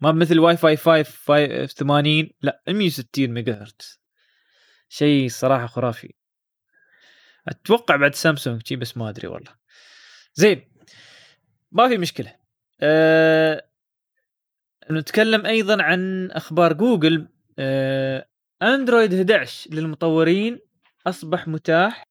ما 0.00 0.12
مثل 0.12 0.38
واي 0.38 0.56
فاي 0.56 0.76
5 0.76 1.02
فاي- 1.02 1.66
80 1.66 2.30
لا 2.42 2.62
160 2.68 3.30
ميجا 3.30 3.62
هرتز 3.62 4.00
شيء 4.88 5.28
صراحة 5.28 5.66
خرافي. 5.66 6.14
أتوقع 7.48 7.96
بعد 7.96 8.14
سامسونج 8.14 8.66
شي 8.66 8.76
بس 8.76 8.96
ما 8.96 9.08
أدري 9.08 9.28
والله. 9.28 9.54
زين 10.34 10.62
ما 11.72 11.88
في 11.88 11.98
مشكلة. 11.98 12.36
أه... 12.80 13.68
نتكلم 14.90 15.46
أيضا 15.46 15.82
عن 15.82 16.30
أخبار 16.30 16.72
جوجل. 16.72 17.28
أه... 17.58 18.26
أندرويد 18.62 19.14
11 19.14 19.70
للمطورين 19.74 20.58
أصبح 21.06 21.48
متاح 21.48 22.04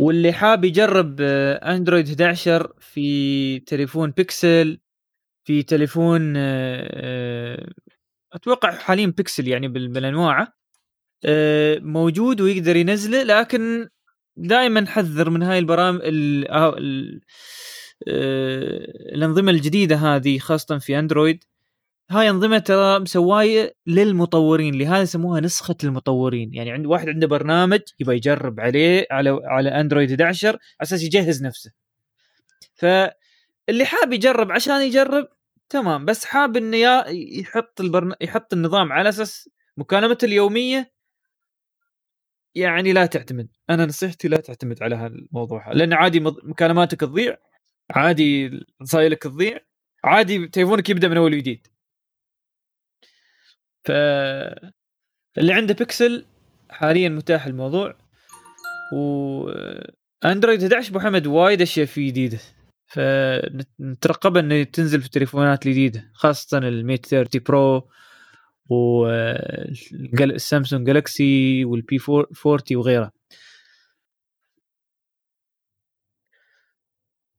واللي 0.00 0.32
حاب 0.32 0.64
يجرب 0.64 1.16
آه، 1.20 1.54
أندرويد 1.74 2.08
11 2.08 2.72
في 2.80 3.58
تليفون 3.60 4.10
بيكسل 4.10 4.80
في 5.44 5.62
تليفون 5.62 6.36
آه، 6.36 6.88
آه، 6.92 7.72
أتوقع 8.32 8.70
حاليا 8.76 9.06
بيكسل 9.06 9.48
يعني 9.48 9.68
بال- 9.68 9.88
بالانواعه 9.88 10.52
آه، 11.24 11.78
موجود 11.78 12.40
ويقدر 12.40 12.76
ينزله 12.76 13.22
لكن 13.22 13.88
دائما 14.36 14.86
حذر 14.86 15.30
من 15.30 15.42
هاي 15.42 15.58
البرامج 15.58 16.00
ال- 16.02 16.48
آه، 16.48 16.74
ال- 16.78 17.20
آه، 18.08 19.14
الأنظمة 19.14 19.50
الجديدة 19.50 19.96
هذه 19.96 20.38
خاصة 20.38 20.78
في 20.78 20.98
أندرويد. 20.98 21.44
هاي 22.10 22.30
أنظمة 22.30 22.58
ترى 22.58 22.98
مسوايه 22.98 23.74
للمطورين 23.86 24.74
لهذا 24.78 25.02
يسموها 25.02 25.40
نسخة 25.40 25.76
المطورين. 25.84 26.54
يعني 26.54 26.70
عند 26.72 26.86
واحد 26.86 27.08
عنده 27.08 27.26
برنامج 27.26 27.80
يبغى 28.00 28.16
يجرب 28.16 28.60
عليه 28.60 29.06
على 29.10 29.40
على 29.44 29.68
أندرويد 29.68 30.10
11 30.10 30.48
على 30.48 30.58
أساس 30.82 31.02
يجهز 31.02 31.42
نفسه. 31.42 31.70
فاللي 32.74 33.84
حاب 33.84 34.12
يجرب 34.12 34.52
عشان 34.52 34.82
يجرب 34.82 35.28
تمام. 35.68 36.04
بس 36.04 36.24
حاب 36.24 36.56
إنه 36.56 36.76
يحط 37.40 37.80
البرن... 37.80 38.12
يحط 38.20 38.52
النظام 38.52 38.92
على 38.92 39.08
أساس 39.08 39.48
مكالمته 39.76 40.24
اليومية 40.24 40.93
يعني 42.54 42.92
لا 42.92 43.06
تعتمد. 43.06 43.48
أنا 43.70 43.86
نصيحتي 43.86 44.28
لا 44.28 44.36
تعتمد 44.36 44.82
على 44.82 44.96
هالموضوع. 44.96 45.72
لأن 45.72 45.92
عادي 45.92 46.20
مكالماتك 46.20 47.00
تضيع 47.00 47.36
عادي 47.90 48.50
رسائلك 48.82 49.22
تضيع 49.22 49.58
عادي 50.04 50.48
تليفونك 50.48 50.90
يبدأ 50.90 51.08
من 51.08 51.16
أول 51.16 51.34
وجديد. 51.34 51.66
ف 53.84 53.90
اللي 55.38 55.52
عنده 55.52 55.74
بيكسل 55.74 56.26
حاليا 56.70 57.08
متاح 57.08 57.46
الموضوع. 57.46 57.96
و 58.96 59.50
أندرويد 60.24 60.62
11 60.62 60.90
أبو 60.90 61.00
حمد 61.00 61.26
وايد 61.26 61.62
أشياء 61.62 61.86
فيه 61.86 62.08
جديدة. 62.08 62.38
فنترقب 62.86 64.36
انه 64.36 64.62
تنزل 64.62 65.00
في 65.00 65.06
التليفونات 65.06 65.66
الجديده 65.66 66.10
خاصة 66.14 66.58
ال 66.58 66.68
Mate 66.68 67.06
30 67.06 67.42
Pro. 67.42 67.88
والسامسونج 68.70 70.86
جالكسي 70.86 71.64
وال 71.64 71.98
P40 72.46 72.60
وغيره 72.72 73.10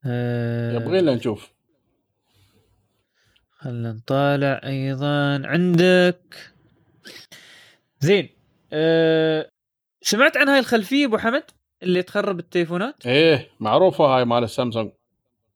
آه، 0.08 0.76
يبغي 0.76 1.02
لنا 1.02 1.16
نشوف. 1.16 1.52
خلنا 3.52 3.92
نطالع 3.92 4.62
أيضا. 4.64 5.48
عندك. 5.48 6.36
زين 8.00 8.30
أه... 8.74 9.50
سمعت 10.02 10.38
عن 10.38 10.50
هاي 10.50 10.60
الخلفية 10.60 11.06
أبو 11.06 11.18
حمد 11.18 11.44
اللي 11.84 12.04
تخرب 12.04 12.40
التليفونات؟ 12.40 13.06
إيه 13.06 13.50
معروفة 13.60 14.06
هاي 14.06 14.26
مال 14.26 14.44
السامسونج 14.44 14.92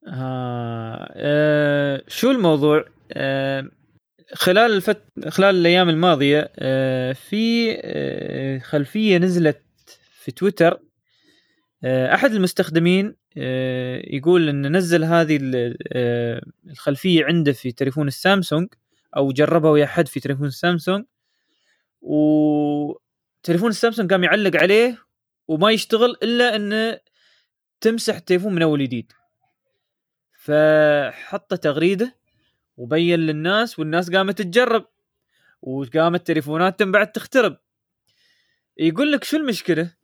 آه. 0.06 1.12
أه... 1.16 2.02
شو 2.08 2.30
الموضوع؟ 2.30 2.84
أه... 3.12 3.70
خلال 4.34 4.72
الفت... 4.72 5.02
خلال 5.28 5.54
الأيام 5.56 5.88
الماضية 5.88 6.52
أه... 6.58 7.12
في 7.12 7.76
أه... 7.82 8.58
خلفية 8.58 9.18
نزلت 9.18 9.62
في 10.12 10.32
تويتر 10.32 10.80
أه... 11.84 12.14
أحد 12.14 12.32
المستخدمين. 12.32 13.20
يقول 14.06 14.48
إن 14.48 14.76
نزل 14.76 15.04
هذه 15.04 15.38
ال-. 15.42 15.76
الخلفية 16.70 17.24
عنده 17.24 17.52
في 17.52 17.72
تليفون 17.72 18.08
السامسونج 18.08 18.68
أو 19.16 19.32
جربها 19.32 19.70
ويا 19.70 19.86
حد 19.86 20.08
في 20.08 20.20
تليفون 20.20 20.46
السامسونج 20.46 21.04
وتليفون 22.00 23.70
السامسونج 23.70 24.10
قام 24.12 24.24
يعلق 24.24 24.56
عليه 24.56 24.98
وما 25.48 25.70
يشتغل 25.70 26.16
إلا 26.22 26.56
إنه 26.56 27.00
تمسح 27.80 28.16
التليفون 28.16 28.54
من 28.54 28.62
أول 28.62 28.82
جديد 28.82 29.12
فحط 30.38 31.54
تغريدة 31.54 32.19
وبين 32.80 33.20
للناس 33.20 33.78
والناس 33.78 34.10
قامت 34.10 34.42
تجرب 34.42 34.86
وقامت 35.62 36.26
تليفوناتهم 36.26 36.92
بعد 36.92 37.12
تخترب. 37.12 37.56
يقول 38.78 39.12
لك 39.12 39.24
شو 39.24 39.36
المشكلة؟ 39.36 39.94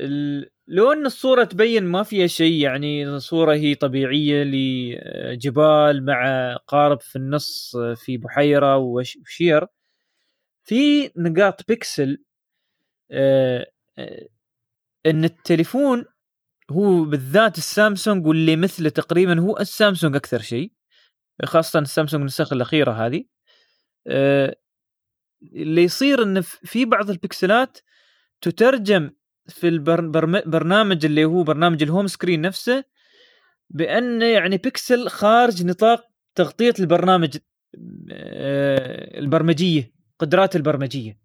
ال... 0.00 0.50
لو 0.68 0.92
أن 0.92 1.06
الصورة 1.06 1.44
تبين 1.44 1.84
ما 1.84 2.02
فيها 2.02 2.26
شيء 2.26 2.62
يعني 2.62 3.20
صوره 3.20 3.54
هي 3.54 3.74
طبيعية 3.74 4.44
لجبال 4.44 6.04
مع 6.04 6.56
قارب 6.56 7.00
في 7.00 7.16
النص 7.16 7.76
في 7.76 8.16
بحيرة 8.16 8.76
وشير 8.76 9.66
في 10.64 11.10
نقاط 11.16 11.68
بيكسل 11.68 12.24
آه، 13.10 13.66
آه، 13.98 14.28
أن 15.06 15.24
التليفون 15.24 16.04
هو 16.70 17.04
بالذات 17.04 17.58
السامسونج 17.58 18.26
واللي 18.26 18.56
مثله 18.56 18.88
تقريبا 18.88 19.40
هو 19.40 19.58
السامسونج 19.58 20.16
أكثر 20.16 20.40
شيء. 20.40 20.72
خاصه 21.44 21.78
السامسونج 21.78 22.20
النسخ 22.20 22.52
الأخيرة 22.52 22.92
هذه. 22.92 23.24
آه، 24.06 24.56
اللي 25.42 25.82
يصير 25.82 26.22
إن 26.22 26.40
في 26.40 26.84
بعض 26.84 27.10
البكسلات 27.10 27.78
تترجم 28.40 29.10
في 29.48 29.68
البرنامج 29.68 31.04
اللي 31.04 31.24
هو 31.24 31.42
برنامج 31.42 31.82
ال 31.82 31.87
home 31.87 32.06
screen 32.06 32.40
نفسه 32.40 32.84
بأن 33.70 34.22
يعني 34.22 34.56
بيكسل 34.56 35.08
خارج 35.08 35.64
نطاق 35.66 36.04
تغطية 36.34 36.74
البرنامج 36.80 37.36
البرمجية 39.18 39.92
قدرات 40.18 40.56
البرمجية. 40.56 41.18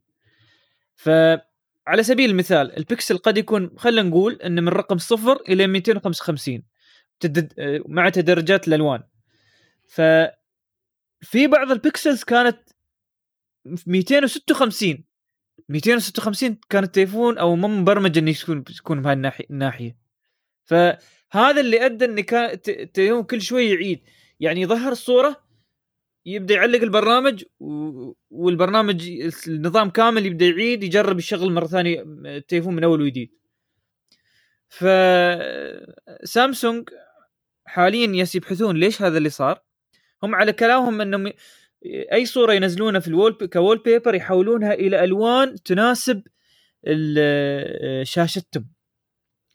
فعلى 0.96 2.04
سبيل 2.04 2.30
المثال 2.30 2.78
البكسل 2.78 3.18
قد 3.18 3.38
يكون 3.38 3.72
خلينا 3.78 4.10
نقول 4.10 4.34
إن 4.34 4.64
من 4.64 4.70
رقم 4.70 4.98
صفر 4.98 5.42
إلى 5.50 5.68
255 5.68 6.64
مع 7.88 8.10
تدرجات 8.10 8.68
الألوان. 8.68 9.04
ف 9.90 10.02
في 11.22 11.48
بعض 11.48 11.72
ال 11.72 11.79
pixels 11.79 12.24
كانت 12.24 12.60
256 13.88 15.04
256 15.70 16.58
كان 16.70 16.84
التليفون 16.84 17.38
أو 17.38 17.56
ما 17.56 17.68
مبرمج 17.68 18.18
إنه 18.18 18.32
يكون 18.32 18.64
يكون 18.70 19.02
بهاي 19.02 19.14
الناحيه 19.50 19.98
فهذا 20.64 21.62
اللي 21.62 21.86
أدى 21.86 22.06
إن 22.06 22.20
كان 22.20 22.60
التليفون 22.68 23.24
كل 23.24 23.42
شوي 23.42 23.70
يعيد. 23.70 24.04
يعني 24.40 24.62
يظهر 24.62 24.92
الصورة 24.92 25.44
يبدأ 26.26 26.56
يعلق 26.56 26.82
البرنامج 26.82 27.44
والبرنامج 28.30 29.10
النظام 29.48 29.90
كامل 29.90 30.26
يبدأ 30.26 30.46
يعيد 30.46 30.84
يجرب 30.84 31.20
يشغل 31.20 31.52
مرة 31.54 31.68
ثانية 31.68 32.04
التليفون 32.26 32.76
من 32.76 32.84
أول 32.84 33.02
وجديد. 33.02 33.32
ف 34.68 34.86
سامسونج 36.24 36.90
حاليا 37.66 38.08
يس 38.16 38.36
يبحثون 38.36 38.78
ليش 38.78 39.02
هذا 39.02 39.18
اللي 39.18 39.30
صار؟ 39.30 39.69
هم 40.24 40.36
على 40.36 40.54
كلامهم 40.54 41.02
إنهم 41.02 41.34
أي 41.86 42.26
صورة 42.26 42.54
ينزلونها 42.54 43.00
في 43.00 43.08
ال 43.08 43.34
wall 43.34 43.78
wallpaper 43.78 44.16
يحولونها 44.16 44.74
إلى 44.74 45.04
ألوان 45.04 45.56
تناسب 45.64 46.24
شاشتهم 48.04 48.70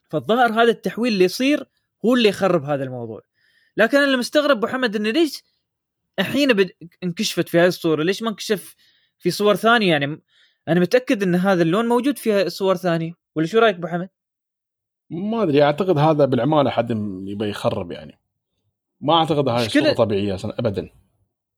فالظاهر 0.09 0.51
هذا 0.51 0.71
التحويل 0.71 1.13
اللي 1.13 1.23
يصير 1.25 1.65
هو 2.05 2.15
اللي 2.15 2.29
يخرب 2.29 2.63
هذا 2.63 2.83
الموضوع. 2.83 3.21
لكن 3.77 3.97
أنا 3.97 4.05
اللي 4.05 4.17
مستغرب 4.17 4.57
أبو 4.57 4.67
حمد 4.67 4.95
انه 4.95 5.09
ليش 5.09 5.43
الحين. 6.19 6.69
انكشفت 7.03 7.49
في 7.49 7.59
هذه 7.59 7.67
الصورة؟ 7.67 8.03
ليش 8.03 8.23
ما 8.23 8.29
انكشف 8.29 8.75
في 9.19 9.31
صور 9.31 9.55
ثانية؟ 9.55 9.91
يعني 9.91 10.21
أنا 10.67 10.79
متأكد 10.79 11.23
إن 11.23 11.35
هذا 11.35 11.61
اللون 11.61 11.87
موجود 11.87 12.17
في 12.17 12.49
صور 12.49 12.75
ثانية. 12.75 13.13
ولا 13.35 13.45
شو 13.45 13.59
رأيك 13.59 13.75
أبو 13.75 13.87
حمد؟ 13.87 14.09
ما 15.09 15.43
أدري 15.43 15.63
أعتقد 15.63 15.97
هذا 15.97 16.25
بالعمالة 16.25 16.69
حد 16.69 16.91
يبي 17.27 17.49
يخرب 17.49 17.91
يعني. 17.91 18.19
ما 19.05 19.13
أعتقد 19.13 19.47
هاي 19.47 19.65
الصورة 19.65 19.93
طبيعية 19.93 20.35
أصلا 20.35 20.59
ابدا. 20.59 20.89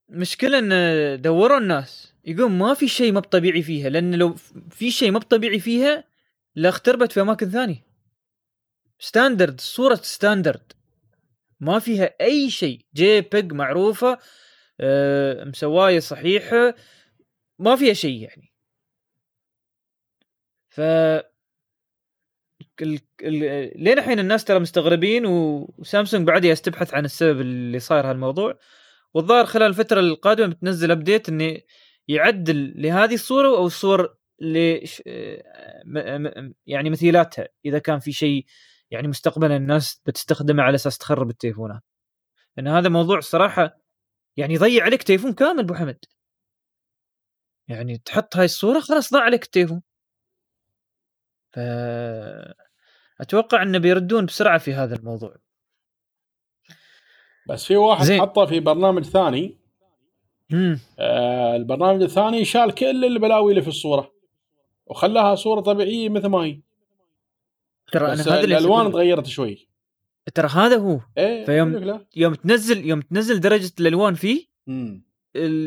مشكلة 0.09 0.59
إن 0.59 1.21
دوروا 1.21 1.57
الناس 1.57 2.13
يقول 2.25 2.51
ما 2.51 2.73
في 2.73 2.87
شيء 2.87 3.11
ما 3.11 3.19
طبيعي 3.19 3.61
فيها 3.61 3.89
لأن 3.89 4.15
لو 4.15 4.35
في 4.69 4.91
شيء 4.91 5.11
ما 5.11 5.19
طبيعي 5.19 5.59
فيها 5.59 6.03
لاختربت 6.55 7.11
في 7.11 7.21
أماكن 7.21 7.49
ثانية. 7.49 7.85
standard 8.99 9.61
صورة 9.61 9.95
standard 9.95 10.73
ما 11.59 11.79
فيها 11.79 12.15
أي 12.21 12.49
شيء. 12.49 12.85
JPEG 12.93 13.53
معروفة 13.53 14.17
أه 14.79 15.43
مسواية 15.43 15.99
صحيحة 15.99 16.75
ما 17.59 17.75
فيها 17.75 17.93
شيء 17.93 18.21
يعني. 18.21 18.53
ف 20.69 20.81
ال... 22.81 22.99
ال... 23.21 23.83
لين 23.83 23.99
الحين 23.99 24.19
الناس 24.19 24.43
ترى 24.43 24.59
مستغربين 24.59 25.25
وسامسونج 25.25 26.27
بعد 26.27 26.55
تبحث 26.55 26.93
عن 26.93 27.05
السبب 27.05 27.41
اللي 27.41 27.79
صاير 27.79 28.09
هالموضوع. 28.09 28.59
والظاهر 29.13 29.45
خلال 29.45 29.67
الفترة 29.67 29.99
القادمة 29.99 30.47
بتنزل 30.47 30.91
update 30.91 31.29
إنه 31.29 31.57
يعدل 32.07 32.73
لهذه 32.81 33.13
الصورة 33.13 33.47
أو 33.47 33.65
الصور 33.65 34.17
ل 34.39 34.79
يعني 36.65 36.89
مثيلاتها. 36.89 37.47
إذا 37.65 37.79
كان 37.79 37.99
في 37.99 38.11
شيء 38.11 38.45
يعني 38.91 39.07
مستقبلا 39.07 39.55
الناس 39.55 40.01
بتستخدمه 40.05 40.63
على 40.63 40.75
أساس 40.75 40.97
تخرب 40.97 41.29
التليفونات. 41.29 41.81
لأن 42.57 42.67
هذا 42.67 42.89
موضوع 42.89 43.17
الصراحه 43.17 43.79
يعني 44.37 44.53
يضيع 44.53 44.83
عليك 44.83 45.03
تليفون 45.03 45.33
كامل 45.33 45.59
أبو 45.59 45.73
حمد. 45.73 45.99
يعني 47.67 47.97
تحط 47.97 48.35
هاي 48.37 48.45
الصورة 48.45 48.79
خلاص 48.79 49.13
ضاع 49.13 49.23
عليك 49.23 49.43
التليفون. 49.43 49.81
ف 51.53 51.59
أتوقع 53.21 53.63
إنه 53.63 53.77
بيردون 53.77 54.25
بسرعة 54.25 54.57
في 54.57 54.73
هذا 54.73 54.95
الموضوع. 54.95 55.35
بس 57.49 57.65
في 57.65 57.75
واحد 57.75 58.05
زي. 58.05 58.19
حطه 58.19 58.45
في 58.45 58.59
برنامج 58.59 59.03
ثاني. 59.03 59.57
آه 60.99 61.55
البرنامج 61.55 62.01
الثاني 62.01 62.45
شال 62.45 62.71
كل 62.75 63.05
البلاوي 63.05 63.51
اللي 63.51 63.61
في 63.61 63.67
الصورة 63.67 64.13
وخلاها 64.85 65.35
صورة 65.35 65.61
طبيعية 65.61 66.09
مثل 66.09 66.27
ما 66.27 66.37
هي. 66.37 66.61
ترى 67.91 68.05
أنا 68.05 68.21
هذا 68.21 68.39
الألوان 68.39 68.91
تغيرت 68.91 69.25
شوي. 69.25 69.69
ترى 70.35 70.47
هذا 70.47 70.77
هو. 70.77 70.99
إيه 71.17 71.45
فيوم 71.45 72.01
يوم 72.15 72.33
تنزل 72.33 72.85
يوم 72.85 73.01
تنزل 73.01 73.39
درجة 73.39 73.71
الألوان 73.79 74.13
فيه 74.13 74.45
مم. 74.67 75.07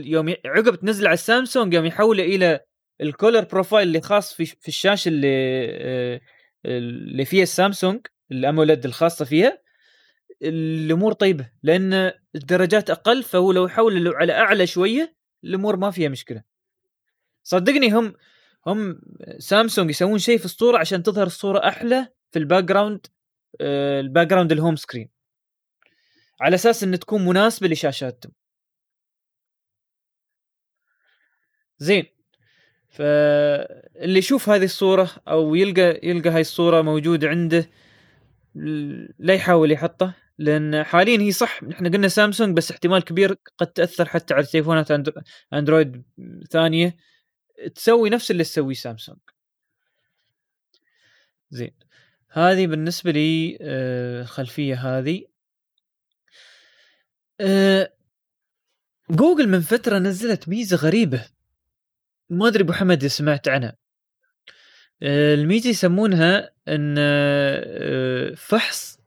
يوم 0.05 0.35
عقب 0.47 0.75
تنزل 0.75 1.07
على 1.07 1.15
السامسونج 1.15 1.75
يوم 1.75 1.87
يحوله 1.87 2.25
إلى 2.25 2.61
ال 3.01 3.08
color 3.08 3.45
profile 3.45 3.89
اللي 3.89 4.01
خاص 4.01 4.35
في 4.35 4.47
في 4.47 4.69
الشاشة 4.69 5.09
اللي 5.09 5.67
آه، 5.71 6.21
اللي 6.65 7.25
فيها 7.25 7.43
السامسونج 7.43 8.07
ال 8.33 8.40
AMOLED 8.40 8.85
الخاصة 8.85 9.25
فيها 9.25 9.63
الأمور 10.43 11.13
طيبة 11.13 11.51
لأن 11.63 12.13
الدرجات 12.35 12.91
أقل 12.91 13.23
فهو 13.23 13.53
لو 13.53 13.67
يحول 13.67 14.15
على 14.17 14.33
أعلى 14.33 14.67
شوية 14.67 15.17
الأمور 15.45 15.77
ما 15.77 15.91
فيها 15.91 16.09
مشكلة. 16.09 16.43
صدقني 17.43 17.91
هم 17.93 18.15
هم 18.67 19.01
سامسونج 19.39 19.91
يسوون 19.91 20.19
شيء 20.19 20.39
في 20.39 20.45
الصورة 20.45 20.79
عشان 20.79 21.03
تظهر 21.03 21.27
الصورة 21.27 21.69
أحلى 21.69 22.09
في 22.31 22.39
ال 22.39 22.65
background 22.65 23.07
آه، 23.61 24.01
ال 24.01 24.27
background 24.27 24.53
ال 24.53 24.57
home 24.57 24.77
screen. 24.77 25.11
على 26.41 26.55
أساس 26.55 26.83
إن 26.85 26.99
تكون 26.99 27.27
مناسبة 27.27 27.69
لشاشاتهم. 27.69 28.33
زين. 31.79 32.20
فاللي 32.91 34.19
يشوف 34.19 34.49
هذه 34.49 34.65
الصورة 34.65 35.11
أو 35.29 35.55
يلقى 35.55 36.01
يلقى 36.03 36.31
هاي 36.31 36.41
الصورة 36.41 36.83
موجودة 36.83 37.29
عنده 37.29 37.71
لا 39.19 39.35
يحاول 39.35 39.73
يحطه 39.73 40.15
لأن 40.39 40.85
حاليا 40.85 41.21
هي 41.21 41.33
صح. 41.33 41.61
إحنا 41.73 41.89
قلنا 41.89 42.09
سامسونج 42.09 42.57
بس 42.57 42.71
احتمال 42.71 43.05
كبير 43.05 43.37
قد 43.59 43.67
تأثر 43.67 44.09
حتى 44.09 44.35
على 44.35 44.47
تليفونات 44.47 44.91
أندرويد 45.53 46.03
ثانية. 46.51 46.97
تسوي 47.75 48.11
نفس 48.11 48.31
اللي 48.31 48.45
تسويه 48.45 48.75
سامسونج. 48.75 49.19
زين. 51.51 51.75
هذه 52.31 52.67
بالنسبة 52.67 53.11
لي 53.11 53.59
آه، 53.61 54.27
هذه. 54.75 55.25
آه، 57.41 57.93
جوجل 59.11 59.49
من 59.49 59.61
فترة 59.61 59.99
نزلت 59.99 60.49
ميزة 60.49 60.77
غريبة. 60.77 61.27
ما 62.31 62.49
أدري 62.49 62.65
أبو 62.65 62.73
حمد 62.73 63.07
سمعت 63.07 63.49
عنها. 63.49 63.77
آه، 65.03 65.35
الميزه 65.35 65.71
يسمونها 65.71 66.51
إن 66.69 66.97
فحص 68.35 68.99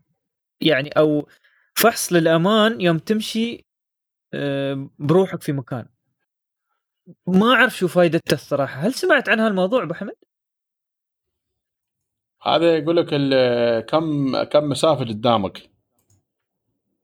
يعني 0.61 0.89
أو 0.89 1.27
فحص 1.75 2.13
للأمان 2.13 2.81
يوم 2.81 2.97
تمشي 2.97 3.65
آه، 4.33 4.89
بروحك 4.99 5.41
في 5.41 5.51
مكان. 5.51 5.85
ما 7.27 7.53
أعرف 7.53 7.77
شو 7.77 7.87
فائدته 7.87 8.33
الصراحة. 8.33 8.79
هل 8.79 8.93
سمعت 8.93 9.29
عن 9.29 9.39
هالموضوع 9.39 9.83
أبو 9.83 9.93
حمد؟ 9.93 10.15
هذا 12.43 12.77
يقول 12.77 12.97
لك 12.97 13.09
كم 13.85 14.43
كم 14.43 14.69
مسافة 14.69 15.05
قدامك؟ 15.05 15.69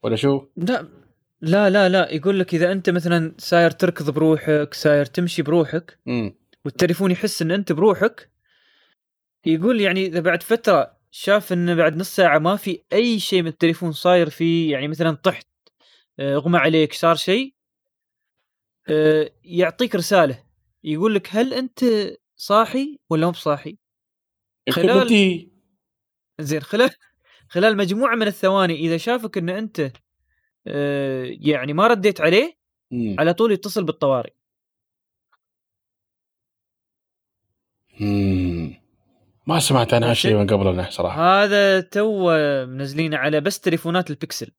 ولا 0.04 0.16
شو؟ 0.16 0.48
لا. 0.58 0.99
لا 1.42 1.70
لا 1.70 1.90
لا 1.90 2.12
يقول 2.12 2.40
لك 2.40 2.54
إذا 2.54 2.72
أنت 2.72 2.90
مثلا 2.90 3.36
ساير 3.38 3.72
تركض 3.72 4.10
بروحك 4.10 4.74
ساير 4.74 5.06
تمشي 5.06 5.42
بروحك 5.42 6.00
م. 6.06 6.30
والتليفون 6.66 7.12
يحس 7.12 7.42
إن 7.42 7.52
أنت 7.52 7.72
بروحك 7.72 8.30
يقول 9.46 9.82
يعني 9.82 10.06
إذا 10.06 10.20
بعد 10.20 10.44
فترة 10.44 10.98
شاف 11.12 11.54
انه 11.54 11.76
بعد 11.76 11.98
نص 11.98 12.16
ساعة 12.16 12.40
ما 12.40 12.56
في 12.56 12.84
أي 12.94 13.20
شيء 13.20 13.42
من 13.42 13.48
التليفون 13.48 13.92
صاير 13.92 14.30
فيه 14.30 14.72
يعني 14.72 14.88
مثلا 14.88 15.12
طحت 15.12 15.48
آه، 16.20 16.36
اغمى 16.36 16.58
عليك 16.58 16.94
صار 16.94 17.16
شيء 17.16 17.54
آه، 18.90 19.32
يعطيك 19.44 19.96
رسالة 19.96 20.44
يقول 20.84 21.16
لك 21.16 21.28
هل 21.32 21.54
أنت 21.54 21.80
صاحي 22.36 23.00
ولا 23.10 23.26
مو 23.26 23.32
بصاحي؟ 23.32 23.78
خلال- 24.70 24.88
زين 26.40 26.62
خلال 26.62 26.90
خلال 27.50 27.78
مجموعة 27.78 28.16
من 28.16 28.28
الثواني 28.28 28.76
إذا 28.76 28.98
شافك 28.98 29.38
إن 29.38 29.50
أنت 29.50 29.80
آه، 29.80 29.92
يعني 31.42 31.74
ما 31.74 31.88
رديت 31.88 32.22
عليه 32.22 32.58
مم. 32.92 33.16
على 33.20 33.34
طول 33.34 33.52
يتصل 33.52 33.84
بالطوارئ. 33.84 34.34
مم. 38.00 38.82
ما 39.48 39.60
سمعت 39.60 39.94
عنها 39.94 40.14
شيء 40.14 40.36
من 40.36 40.48
قبل 40.48 40.68
أنا 40.68 40.90
صراحة. 40.90 41.44
هذا 41.44 41.82
تو 41.82 42.32
منزلينه 42.66 43.18
على 43.18 43.42
بس 43.42 43.60
تليفونات 43.60 44.10
البكسل. 44.10 44.52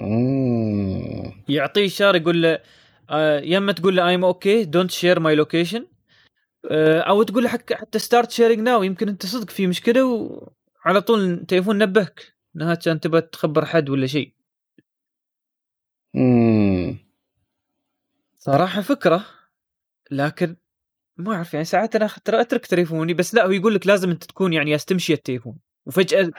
مم. 0.00 1.44
يعطيه 1.48 1.86
إشارة 1.86 2.16
يقول 2.16 2.42
له 2.42 2.58
آه، 3.10 3.40
يا 3.40 3.58
اما 3.58 3.72
تقول 3.72 3.96
له 3.96 4.08
I'm 4.08 4.24
okay 4.24 4.64
don't 4.64 4.90
share 4.90 5.20
my 5.20 5.34
location 5.34 5.86
أو 6.70 7.22
تقول 7.22 7.42
له 7.42 7.48
حتى 7.48 7.98
start 7.98 8.30
sharing 8.30 8.58
now 8.58 8.82
يمكن 8.82 9.08
أنت 9.08 9.26
صدق 9.26 9.50
في 9.50 9.66
مشكلة 9.66 10.04
وعلى 10.84 11.00
طول 11.00 11.20
التليفون 11.20 11.78
نبهك. 11.78 12.34
انها 12.56 12.74
كان 12.74 13.00
تبغى 13.00 13.20
تخبر 13.20 13.64
حد 13.64 13.90
ولا 13.90 14.06
شيء. 14.06 14.32
صراحة 18.38 18.80
فكرة 18.80 19.24
لكن 20.10 20.56
ما 21.16 21.34
أعرف 21.34 21.54
يعني 21.54 21.64
ساعات 21.64 21.96
أنا 21.96 22.10
ترى 22.24 22.40
أترك 22.40 22.66
تليفوني 22.66 23.14
بس 23.14 23.34
لا 23.34 23.46
هو 23.46 23.50
يقول 23.50 23.74
لك 23.74 23.86
لازم 23.86 24.10
أنت 24.10 24.24
تكون 24.24 24.52
يعني 24.52 24.70
يالس 24.70 24.86
تمشي 24.86 25.12
التليفون. 25.12 25.58
وفجأة 25.86 26.30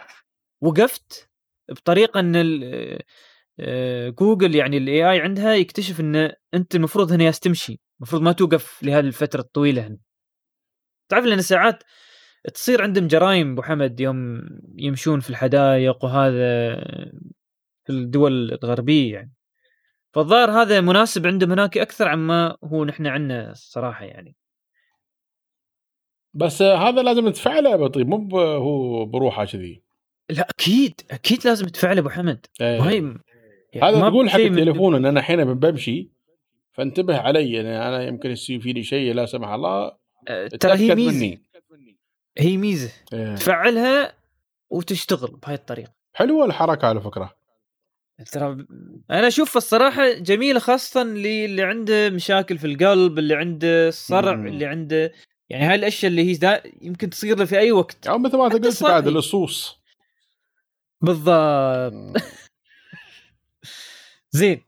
وقفت 0.62 1.30
بطريقة 1.70 2.20
إن 2.20 2.36
آه، 3.60 4.10
جوجل 4.10 4.56
يعني 4.56 4.78
ال 4.78 5.12
AI 5.12 5.22
عندها 5.22 5.56
يكتشف 5.56 6.00
إن 6.00 6.32
أنت 6.54 6.76
المفروض 6.76 7.12
هنا 7.12 7.24
يالس 7.24 7.45
تمشي 7.45 7.80
المفروض 8.00 8.22
ما 8.22 8.32
توقف 8.32 8.84
لهذه 8.84 9.06
الفترة 9.08 9.42
الطويلة 9.42 9.88
هنا. 9.88 9.98
تعرف 11.10 11.26
لأن 11.26 11.42
ساعات 11.42 11.84
تصير 12.54 12.84
عندهم 12.84 13.08
جرائم 13.08 13.52
أبو 13.52 13.62
حمد 13.62 14.00
يوم 14.00 14.42
يمشون 14.78 15.20
في 15.20 15.30
الحدائق 15.30 16.06
وهذا 16.06 16.76
في 17.86 17.90
الدول 17.90 18.52
الغربية 18.54 19.14
يعني. 19.14 19.35
فالظاهر 20.16 20.52
هذا 20.52 20.82
مناسب 20.82 21.28
عندهم 21.28 21.52
هناك 21.52 21.78
أكثر 21.78 22.08
عما 22.08 22.58
هو 22.64 22.86
نحن 22.86 23.08
عندنا 23.08 23.52
الصراحة 23.52 24.06
يعني. 24.06 24.36
بس 26.34 26.62
هذا 26.62 27.02
لازم 27.02 27.30
تفعله 27.30 27.70
يا 27.70 27.76
بطيب 27.76 28.08
مو 28.08 28.40
هو 28.40 29.06
بروحه 29.06 29.46
كذي. 29.46 29.84
لا 30.30 30.48
أكيد 30.50 31.02
أكيد 31.12 31.48
لازم 31.48 31.66
تفعله 31.66 32.00
أبو 32.00 32.10
حمد. 32.10 32.46
هي 32.62 32.96
يعني 33.74 33.98
هذا 33.98 34.10
تقول 34.10 34.30
حق 34.30 34.40
التليفون 34.40 34.96
إن 34.96 35.06
أنا 35.06 35.20
الحين 35.20 35.54
بمشي 35.54 36.12
فانتبه 36.72 37.18
علي 37.18 37.54
يعني 37.54 37.88
أنا 37.88 38.04
يمكن 38.04 38.32
يصير 38.32 38.60
فيني 38.60 38.84
شيء 38.84 39.14
لا 39.14 39.26
سمح 39.26 39.50
الله 39.50 39.98
آه، 40.28 40.48
ترى 40.48 40.74
هي 40.74 40.96
ميزة. 40.96 41.20
مني. 41.20 41.42
هي 42.38 42.58
ميزة. 42.58 42.92
إيه. 43.14 43.36
تفعلها 43.36 44.14
وتشتغل 44.70 45.32
بهاي 45.44 45.56
الطريقة. 45.56 45.92
حلوة 46.14 46.46
الحركة 46.46 46.88
على 46.88 47.02
فكرة. 47.02 47.45
ترى 48.32 48.66
أنا 49.12 49.28
أشوف 49.28 49.58
الصراحة 49.58 50.14
جميله 50.14 50.60
خاصه 50.60 51.02
اللي 51.02 51.46
اللي 51.46 51.64
عنده 51.64 52.10
مشاكل 52.10 52.58
في 52.58 52.68
القلب 52.68 53.20
اللي 53.20 53.36
عنده 53.36 53.88
مم. 54.36 54.48
اللي 54.48 54.66
عنده 54.66 55.12
يعني 55.50 55.66
هاي 55.66 55.76
الأشياء 55.76 56.10
اللي 56.12 56.32
هي 56.32 56.34
دا 56.34 56.62
يمكن 56.82 57.10
تصير 57.10 57.38
له 57.38 57.46
في 57.46 57.60
أي 57.60 57.72
وقت. 57.72 58.08
أو 58.08 58.18
مثل 58.18 58.38
ما 58.38 58.46
انت 58.46 58.54
قلت 58.54 58.84
بعد. 58.84 59.08
اللصوص 59.08 59.80
بالضبط. 61.02 61.94
زين. 64.32 64.62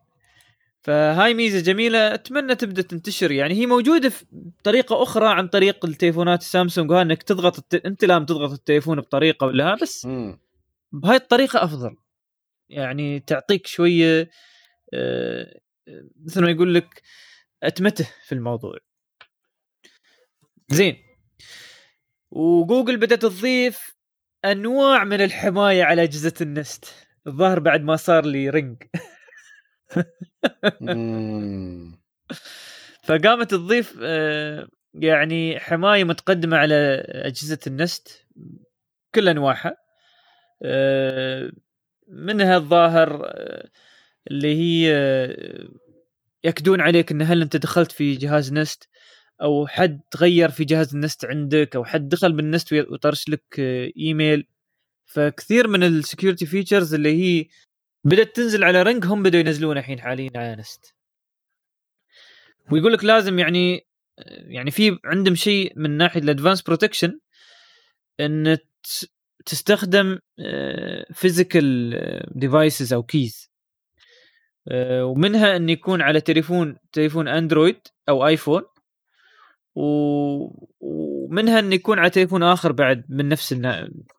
فهاي 0.82 1.34
ميزة 1.34 1.60
جميلة 1.60 2.14
أتمنى 2.14 2.56
تبدأ 2.56 2.82
تنتشر. 2.82 3.32
يعني 3.32 3.54
هي 3.54 3.66
موجودة 3.66 4.10
في- 4.10 4.26
بطريقه 4.32 5.04
أخرى 5.04 5.28
عن 5.28 5.48
طريق 5.48 5.86
التليفونات 5.86 6.42
السامسونج 6.42 6.92
إنك 6.92 7.24
تضغط 7.24 7.58
الت... 7.58 7.86
أنت 7.86 8.06
لازم 8.06 8.26
تضغط 8.26 8.52
التليفون 8.52 9.00
بطريقة 9.02 9.46
ولا 9.48 9.76
بس. 9.82 10.08
بهاي 10.92 11.16
الطريقة 11.16 11.64
أفضل. 11.64 11.96
يعني 12.70 13.20
تعطيك 13.20 13.68
شوية 13.68 14.30
آه، 14.94 15.60
مثل 16.26 16.42
ما 16.42 16.52
يقول 16.52 16.74
لك 16.74 17.02
أتمته 17.64 18.10
في 18.26 18.36
الموضوع. 18.36 18.78
زين. 20.70 20.96
وجوجل 22.32 22.98
بدأت 22.98 23.22
تضيف 23.22 23.96
أنواع 24.46 25.04
من 25.04 25.22
الحماية 25.22 25.84
على 25.84 26.04
أجهزة 26.04 26.34
النست. 26.42 27.08
الظاهر 27.28 27.60
بعد 27.60 27.82
ما 27.82 27.96
صار 27.96 28.26
لي 28.26 28.50
رينج. 28.50 28.84
فقامت 33.04 33.52
تضيف 33.52 34.00
آه، 34.04 34.68
يعني 34.94 35.60
حماية 35.60 36.04
متقدمة 36.04 36.58
على 36.58 36.76
أجهزة 37.08 37.60
النست 37.68 38.28
كل 39.16 39.30
أنواعها. 39.30 39.78
آه، 40.64 41.52
منها 42.08 42.58
الظاهر 42.58 43.22
آه، 43.26 43.70
اللي 44.32 44.56
هي 44.56 44.94
آه، 44.96 45.70
ياكدون 46.44 46.82
عليك 46.82 47.12
إن 47.12 47.22
هل 47.22 47.42
أنت 47.42 47.58
دخلت 47.58 47.92
في 47.92 48.16
جهاز 48.16 48.54
نست 48.54 48.90
أو 49.42 49.68
حد 49.68 50.02
تغير 50.12 50.50
في 50.50 50.66
جهاز 50.66 50.96
النست 50.96 51.26
عندك 51.26 51.76
أو 51.76 51.86
حد 51.86 52.10
دخل 52.10 52.34
بالنست 52.34 52.74
وطرش 52.74 53.30
لك 53.30 53.44
آه، 53.60 53.92
إيميل. 53.98 54.48
فكثير 55.06 55.68
من 55.68 55.84
ال 55.84 55.90
security 55.90 56.46
features 56.46 56.94
اللي 56.94 57.10
هي 57.24 57.48
بدأت 58.04 58.36
تنزل 58.36 58.64
على 58.64 58.84
رنج 58.84 59.06
هم 59.06 59.24
بدوا 59.24 59.40
ينزلونها 59.40 59.80
الحين 59.80 60.02
حاليا 60.02 60.32
على 60.36 60.56
نست. 60.56 60.96
ويقول 62.72 62.94
لك 62.94 63.04
لازم 63.04 63.40
يعني 63.40 63.88
يعني 64.28 64.72
في 64.72 65.00
عندهم 65.06 65.36
شيء 65.36 65.74
من 65.76 65.92
ناحية 65.98 66.20
ال 66.20 66.24
advanced 66.24 66.62
protection 66.62 67.20
إن 68.20 68.58
تستخدم 69.48 70.20
physical 71.14 71.94
devices 72.36 72.94
أو 72.94 73.04
keys 73.04 73.52
ومنها 75.02 75.56
إن 75.56 75.70
يكون 75.70 76.02
على 76.02 76.22
تليفون 76.22 76.78
تليفون 76.92 77.28
أندرويد 77.28 77.80
أو 78.10 78.28
آيفون. 78.28 78.62
ومنها 80.80 81.60
إن 81.60 81.74
يكون 81.74 82.00
على 82.00 82.10
تليفون 82.10 82.44
آخر 82.44 82.72
بعد 82.72 83.06
من 83.10 83.30
نفس. 83.30 83.54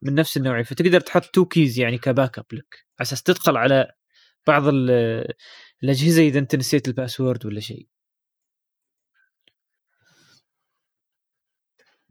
من 0.02 0.14
نفس 0.14 0.36
النوعية. 0.36 0.62
فتقدر 0.62 1.00
تحط 1.00 1.24
two 1.24 1.44
keys 1.44 1.78
يعني 1.78 1.98
ك 1.98 2.38
backup 2.38 2.46
لك. 2.52 2.74
على 2.74 3.02
أساس 3.06 3.22
تدخل 3.22 3.56
على 3.56 3.92
بعض 4.46 4.68
ال- 4.68 5.34
الأجهزة 5.82 6.22
إذا 6.22 6.38
أنت 6.38 6.56
نسيت 6.56 6.88
الباسورد 6.88 7.46
ولا 7.46 7.60
شيء. 7.60 7.86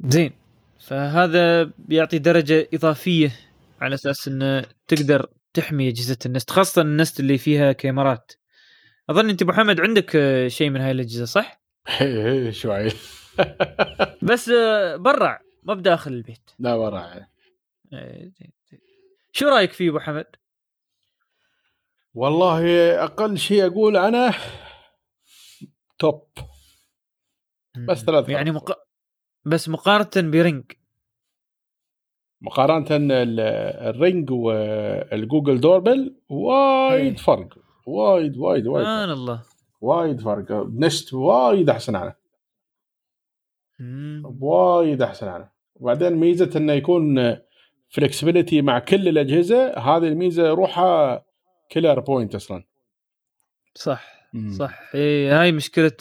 زين. 0.06 0.47
فهذا 0.88 1.64
بيعطي 1.78 2.18
درجة 2.18 2.70
إضافية 2.74 3.36
على 3.82 3.96
أساس 3.96 4.28
انه 4.28 4.66
تقدر 4.88 5.30
تحمي 5.54 5.90
أجهزة 5.90 6.18
النست 6.26 6.50
خاصة 6.50 6.82
النست 6.82 7.20
اللي 7.20 7.38
فيها 7.38 7.72
كاميرات 7.72 8.32
أظن 9.10 9.30
أنت 9.30 9.42
أبو 9.42 9.52
حمد 9.52 9.82
عندك 9.82 10.16
آه، 10.16 10.48
شيء 10.48 10.70
من 10.70 10.82
هاي 10.82 10.92
الأجهزة 10.92 11.26
صح؟ 11.26 11.62
إيه، 12.02 12.52
شوي 12.52 12.88
بس 14.30 14.50
آه، 14.50 14.96
برا 14.96 15.40
ما 15.64 15.74
بداخل 15.74 16.14
البيت 16.14 16.52
لا 16.60 16.74
ورا 16.74 17.28
آه،. 17.94 18.32
شو 19.32 19.48
رأيك 19.48 19.72
فيه 19.72 19.90
أبو 19.90 20.00
حمد؟ 20.00 20.26
والله 22.14 22.92
أقل 23.04 23.38
شيء 23.38 23.66
أقول 23.66 23.98
أنا 23.98 24.34
top 26.00 26.28
بس 27.88 27.98
ثلاث 27.98 28.30
يعني. 28.30 28.52
مق... 28.52 28.87
بس 29.48 29.70
مقارنة 29.70 30.32
برينج 30.32 30.64
مقارنة 32.42 32.88
ال- 32.92 33.40
الرينج 33.96 34.32
والجوجل 34.32 35.60
doorbell 35.60 36.16
وايد 36.30 37.06
إيه. 37.06 37.16
فرق 37.16 37.48
وايد 37.86 38.38
وايد 38.38 38.68
وايد. 38.68 38.86
سبحان 38.86 39.10
الله 39.12 39.44
وايد 39.82 40.22
فرق 40.22 40.52
نست 40.74 41.14
وايد 41.14 41.70
أحسن 41.70 41.96
عنه. 41.96 42.16
وايد 44.42 45.02
أحسن 45.02 45.28
عنه 45.28 45.50
وبعدين 45.76 46.14
ميزة 46.14 46.50
إنه 46.56 46.74
يكون 46.74 47.36
flexibility 47.90 48.62
مع 48.62 48.80
كل 48.80 49.08
الأجهزة 49.08 49.78
هذه 49.78 50.08
الميزة 50.08 50.50
روحها 50.50 51.26
killer 51.70 52.00
point 52.00 52.36
أصلا 52.36 52.64
صح 53.76 54.30
مم. 54.34 54.52
صح 54.52 54.82
إيه 54.96 55.42
هاي 55.42 55.52
مشكلة 55.52 55.92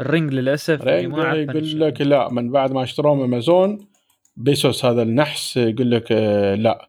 ال- 0.00 0.06
الرينج 0.06 0.32
للأسف 0.34 0.82
ما 0.84 1.24
عرفنا 1.24 1.52
يقول. 1.52 1.80
لك 1.80 2.00
لا 2.00 2.28
من 2.32 2.50
بعد 2.50 2.72
ما 2.72 2.82
اشتروه 2.82 3.14
من 3.14 3.24
أمازون 3.24 3.88
بيسوس 4.36 4.84
هذا 4.84 5.02
النحس 5.02 5.56
يقول 5.56 5.90
لك 5.90 6.12
آه، 6.12 6.54
لا 6.54 6.88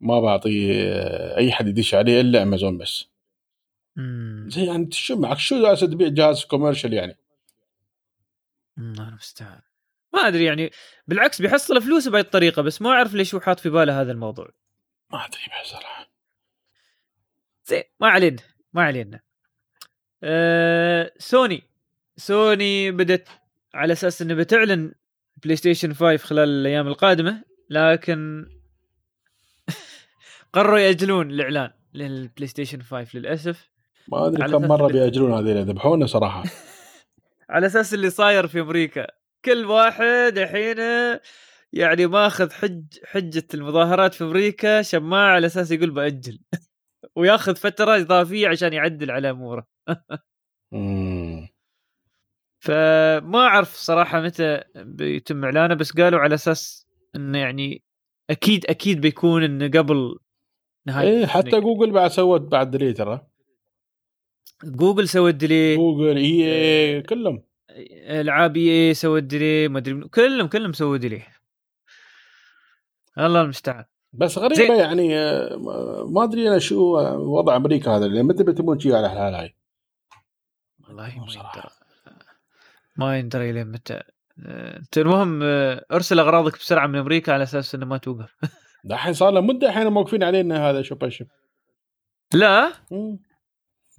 ما 0.00 0.20
بعطي 0.20 0.82
آه، 0.82 1.36
أي 1.36 1.52
حد 1.52 1.68
يدش 1.68 1.94
عليه 1.94 2.20
إلا 2.20 2.42
أمازون 2.42 2.78
بس. 2.78 3.06
مم. 3.96 4.48
زي 4.50 4.64
يعني 4.66 4.88
شو 4.92 5.16
معك؟ 5.16 5.38
شو 5.38 5.62
جالس 5.62 5.80
تبيع؟ 5.80 6.08
جهاز 6.08 6.44
commercial 6.44 6.92
يعني. 6.92 7.16
مم، 8.76 8.92
أنا 8.98 9.14
مستعان. 9.14 9.60
ما 10.14 10.20
أدري 10.20 10.44
يعني 10.44 10.70
بالعكس 11.08 11.42
بيحصل 11.42 11.82
فلوس 11.82 12.08
بهاي 12.08 12.20
الطريقة 12.22 12.62
بس 12.62 12.82
ما 12.82 12.90
أعرف 12.90 13.14
ليش 13.14 13.34
هو 13.34 13.40
حاط 13.40 13.60
في 13.60 13.70
باله 13.70 14.00
هذا 14.00 14.12
الموضوع. 14.12 14.48
ما 15.12 15.18
أدري 15.26 15.40
بصراحه 15.64 16.08
زين 17.66 17.82
ما 18.00 18.08
علينا 18.08 18.42
ما 18.72 18.82
علينا. 18.82 19.20
أه 20.22 21.12
سوني. 21.18 21.62
سوني 22.18 22.90
بدت 22.90 23.28
على 23.74 23.92
أساس 23.92 24.22
إنه 24.22 24.34
بتعلن 24.34 24.92
بلاي 25.42 25.56
ستيشن 25.56 25.92
5 25.94 26.16
خلال 26.16 26.48
الأيام 26.48 26.86
القادمة 26.86 27.42
لكن 27.70 28.46
قرروا 30.52 30.78
يأجلون 30.78 31.30
الإعلان 31.30 31.70
للبلاي 31.94 32.46
ستيشن 32.46 32.82
5 32.82 33.18
للأسف. 33.18 33.70
ما 34.08 34.26
أدري 34.26 34.50
كم 34.50 34.62
مرة 34.62 34.86
بيأجلون 34.86 35.32
هذه 35.32 35.62
ذبحونا 35.62 36.06
صراحة. 36.06 36.42
على 37.50 37.66
أساس 37.66 37.94
اللي 37.94 38.10
صاير 38.10 38.46
في 38.46 38.60
أمريكا. 38.60 39.06
كل 39.44 39.64
واحد 39.64 40.38
الحين 40.38 40.76
يعني 41.72 42.06
ماخذ 42.06 42.50
حج 42.52 42.84
حجة 43.04 43.46
المظاهرات 43.54 44.14
في 44.14 44.24
أمريكا 44.24 44.82
شماعة 44.82 45.34
على 45.34 45.46
أساس 45.46 45.70
يقول 45.70 45.90
بأجل. 45.90 46.38
وياخذ 47.16 47.56
فترة 47.56 47.96
إضافية 47.96 48.48
عشان 48.48 48.72
يعدل 48.72 49.10
على 49.10 49.30
أموره. 49.30 49.66
فما 52.68 53.38
أعرف 53.38 53.74
صراحة 53.76 54.20
متى 54.20 54.60
بيتم 54.76 55.44
إعلانه 55.44 55.74
بس 55.74 55.92
قالوا 55.92 56.20
على 56.20 56.34
أساس 56.34 56.86
إنه 57.16 57.38
يعني 57.38 57.82
أكيد 58.30 58.66
أكيد 58.66 59.00
بيكون 59.00 59.42
إنه 59.44 59.68
قبل 59.80 60.18
نهاية 60.86 61.08
إيه 61.08 61.26
حتى 61.26 61.46
السنة. 61.46 61.60
جوجل 61.60 61.90
بعد 61.90 62.10
سوت 62.10 62.40
بعد 62.40 62.70
delay 62.70 62.92
ترى. 62.92 63.26
جوجل 64.64 65.08
سوت 65.08 65.34
delay 65.34 65.76
جوجل 65.76 66.16
EA 66.16 67.02
كلهم. 67.02 67.42
ألعاب 68.20 68.56
EA 68.56 68.94
سوت 68.94 69.22
delay 69.22 69.68
ما 69.68 69.78
أدري 69.78 70.00
كلهم 70.08 70.46
كلهم 70.46 70.72
سووا 70.72 70.96
delay 70.96 71.22
الله 73.18 73.40
المستعان. 73.40 73.84
بس 74.12 74.38
غريبة 74.38 74.54
زين. 74.54 74.76
يعني 74.76 75.18
آه، 75.18 75.56
ما- 76.06 76.24
أدري 76.24 76.48
أنا 76.48 76.58
شو 76.58 76.98
وضع 77.38 77.56
أمريكا 77.56 77.90
هذا 77.96 78.06
اللي 78.06 78.22
متى 78.22 78.44
بيتمون 78.44 78.78
شيء 78.80 78.94
على 78.94 79.06
الحال 79.06 79.34
هاي؟ 79.34 79.54
والله 80.88 81.18
ما 81.18 81.24
بصراحة. 81.24 81.77
ما 82.98 83.18
يندرى 83.18 83.50
إلى 83.50 83.64
متى. 83.64 84.00
آه، 84.46 84.76
انت 84.78 84.98
المهم 84.98 85.40
آه، 85.42 85.84
أرسل 85.92 86.18
أغراضك 86.18 86.52
بسرعة 86.58 86.86
من 86.86 86.98
أمريكا 86.98 87.32
على 87.32 87.42
أساس 87.42 87.74
إنه 87.74 87.86
ما 87.86 87.96
توقف. 87.98 88.34
الحين 88.84 89.12
صار 89.12 89.30
له 89.30 89.40
مدة 89.40 89.68
الحين 89.68 89.86
موقفين 89.86 90.22
علينا 90.22 90.70
هذا 90.70 90.82
شوب 90.82 91.08
شوب 91.08 91.28
لا؟ 92.34 92.72
مم. 92.90 93.18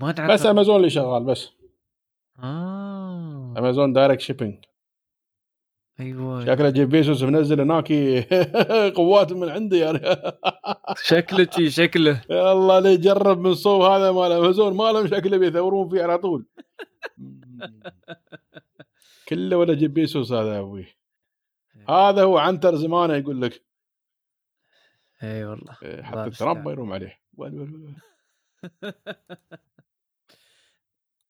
ما 0.02 0.14
نعرف 0.18 0.32
بس 0.32 0.46
امازون 0.46 0.76
اللي 0.76 0.90
شغال 0.90 1.24
بس. 1.24 1.50
آه. 2.44 3.54
امازون 3.58 3.94
دايركت 3.94 4.22
شيبينج 4.22 4.66
أيوه 6.00 6.46
شكله 6.46 6.70
جيف 6.70 6.90
بيسوس 6.90 7.24
منزل 7.24 7.62
هناك 7.62 7.94
قوات 8.98 9.34
من 9.34 9.50
عنده 9.50 9.78
يعني 9.78 10.00
شكله 11.04 11.48
شي 11.56 11.70
شكله. 11.70 12.22
الله 12.52 12.78
اللي 12.78 12.94
يجرب 12.94 13.40
من 13.40 13.54
صوب 13.54 13.82
هذا 13.82 14.12
مال 14.12 14.32
امازون 14.32 14.74
ما 14.78 14.92
لهم 14.92 15.08
شكله 15.08 15.38
بيثورون 15.38 15.90
فيه 15.90 16.04
على 16.04 16.18
طول. 16.18 16.46
كله 19.30 19.58
ولا 19.58 19.74
جيف 19.74 19.92
بيسوس 19.92 20.32
هذا 20.32 20.54
يا 20.56 20.60
أبوي؟ 20.60 20.86
هذا 21.90 22.24
هو 22.24 22.38
عنتر 22.38 22.76
زمانه 22.76 23.16
يقول 23.16 23.42
لك. 23.42 23.64
اي 25.24 25.46
والله. 25.46 25.78
إيه، 25.84 26.10
الله 26.14 26.24
حتى. 26.26 26.38
ترامب 26.38 26.66
ما 26.66 26.72
يروم 26.72 26.94
عليه. 26.94 27.20
وين- 27.38 27.60
وين- 27.60 27.76
وين. 28.84 28.94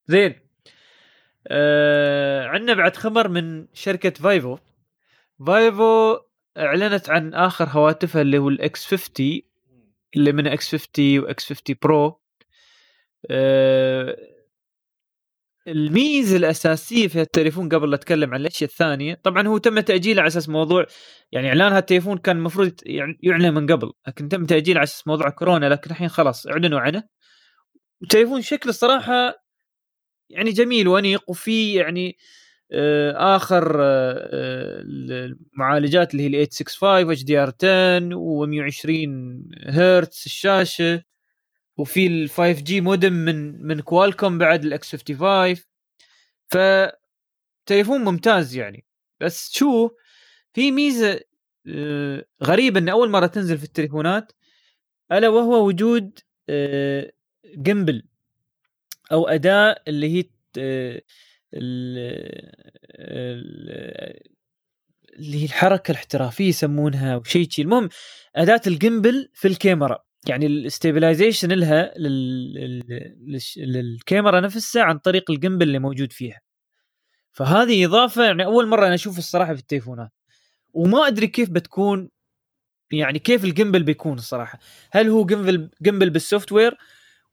زين. 0.08 0.36
آه 1.48 2.46
عندنا 2.48 2.74
بعد 2.74 2.96
خبر 2.96 3.28
من 3.28 3.68
شركة 3.74 4.10
فيفو. 4.10 4.58
فيفو 5.48 6.18
أعلنت 6.58 7.10
عن 7.10 7.34
آخر 7.34 7.66
هواتفها 7.66 8.22
اللي 8.22 8.38
هو 8.38 8.50
ال 8.50 8.86
X50 8.86 9.42
اللي 10.16 10.32
من 10.32 10.48
X50 10.48 10.72
و 10.76 11.20
X50 11.20 11.54
Pro 11.54 12.20
آه 13.32 14.18
الميزة 15.68 16.38
الأساسية 16.38 17.08
في 17.08 17.22
التليفون 17.22 17.70
قبل 17.70 17.90
لا 17.90 17.96
أتكلم 17.96 18.34
عن 18.34 18.42
الأشياء 18.42 18.70
الثانية 18.70 19.20
طبعا 19.24 19.48
هو 19.48 19.58
تم 19.58 19.80
تأجيله 19.80 20.22
على 20.22 20.28
أساس 20.28 20.50
موضوع 20.50 20.86
يعني 21.32 21.48
إعلان 21.48 21.74
هالتليفون 21.74 22.18
كان 22.18 22.38
المفروض 22.38 22.74
يعني 22.86 23.20
يعلن 23.24 23.54
من 23.54 23.68
قبل 23.72 23.92
لكن 24.08 24.30
تم 24.30 24.46
تأجيله 24.46 24.80
على 24.80 24.84
أساس 24.84 25.08
موضوع 25.08 25.30
كورونا 25.30 25.66
لكن 25.66 25.92
الحين 25.92 26.10
خلاص 26.10 26.48
إعلنوا 26.48 26.80
عنه. 26.80 27.04
وتليفون 28.02 28.42
شكله 28.42 28.70
الصراحه 28.70 29.44
يعني 30.30 30.52
جميل 30.52 30.88
وأنيق 30.88 31.30
وفي 31.30 31.74
يعني 31.74 32.18
آه، 32.72 33.36
آخر 33.36 33.82
آه، 33.82 34.30
آه، 34.34 34.84
المعالجات 35.56 36.14
اللي 36.14 36.24
هي 36.24 36.28
ال 36.28 36.48
865 36.48 37.12
HDR 37.12 37.54
10 37.64 38.10
و120 38.16 39.76
هرتز 39.76 40.24
الشاشة. 40.26 41.04
وفي 41.80 42.08
ال 42.08 42.30
5 42.30 42.52
جي 42.64 42.82
مودم 42.82 43.14
من 43.14 43.68
من 43.68 43.80
كوالكوم 43.82 44.38
بعد 44.38 44.66
ال 44.66 44.96
X55 44.96 45.56
ف 46.52 46.58
تليفون 47.66 48.02
ممتاز 48.04 48.56
يعني. 48.56 48.86
بس 49.22 49.52
شو 49.54 49.90
في 50.54 50.72
ميزة 50.72 51.20
آه، 51.68 52.26
غريبة 52.44 52.80
إن 52.80 52.90
أول 52.90 53.10
مرة 53.10 53.28
تنزل 53.28 53.58
في 53.58 53.64
التليفونات 53.64 54.32
ألا 55.12 55.30
وهو 55.30 55.68
وجود 55.68 56.20
آه، 56.50 57.12
gimbal 57.58 58.04
أو 59.12 59.28
أداة 59.28 59.84
اللي 59.88 60.18
هي 60.20 60.24
آه، 60.60 61.02
ال- 61.54 62.54
ال- 63.00 64.20
اللي 65.20 65.42
هي 65.42 65.46
الحركة 65.46 65.92
الاحترافية 65.92 66.48
يسمونها 66.50 67.16
وشيء 67.16 67.50
شي 67.50 67.62
المهم 67.62 67.90
أداة 68.36 68.62
ال 68.68 68.76
gimbal 68.76 69.30
في 69.34 69.48
الكاميرا. 69.48 70.04
يعني 70.28 70.46
ال 70.46 70.53
stabilization 70.53 71.52
لها 71.52 71.94
للكاميرا 73.58 74.40
نفسها 74.40 74.84
عن 74.84 74.98
طريق 74.98 75.32
ال 75.32 75.37
gimbal 75.37 75.68
اللي 75.68 75.80
موجود 75.80 76.12
فيها. 76.14 76.42
فهذه 77.32 77.86
إضافة 77.86 78.24
يعني 78.26 78.46
أول 78.46 78.68
مرة 78.68 78.86
أنا 78.86 78.96
أشوف 78.96 79.18
الصراحة 79.18 79.54
في 79.54 79.60
التليفونات. 79.60 80.12
وما 80.74 81.08
أدري 81.08 81.28
كيف 81.28 81.50
بتكون 81.50 82.10
يعني 82.92 83.20
كيف 83.20 83.44
ال 83.44 83.49
gimbal 83.49 83.84
بيكون 83.84 84.18
الصراحة. 84.18 84.60
هل 84.92 85.10
هو 85.10 85.26
gimbal 85.26 85.70
gimbal 85.82 86.10
بال 86.10 86.52
software 86.52 86.78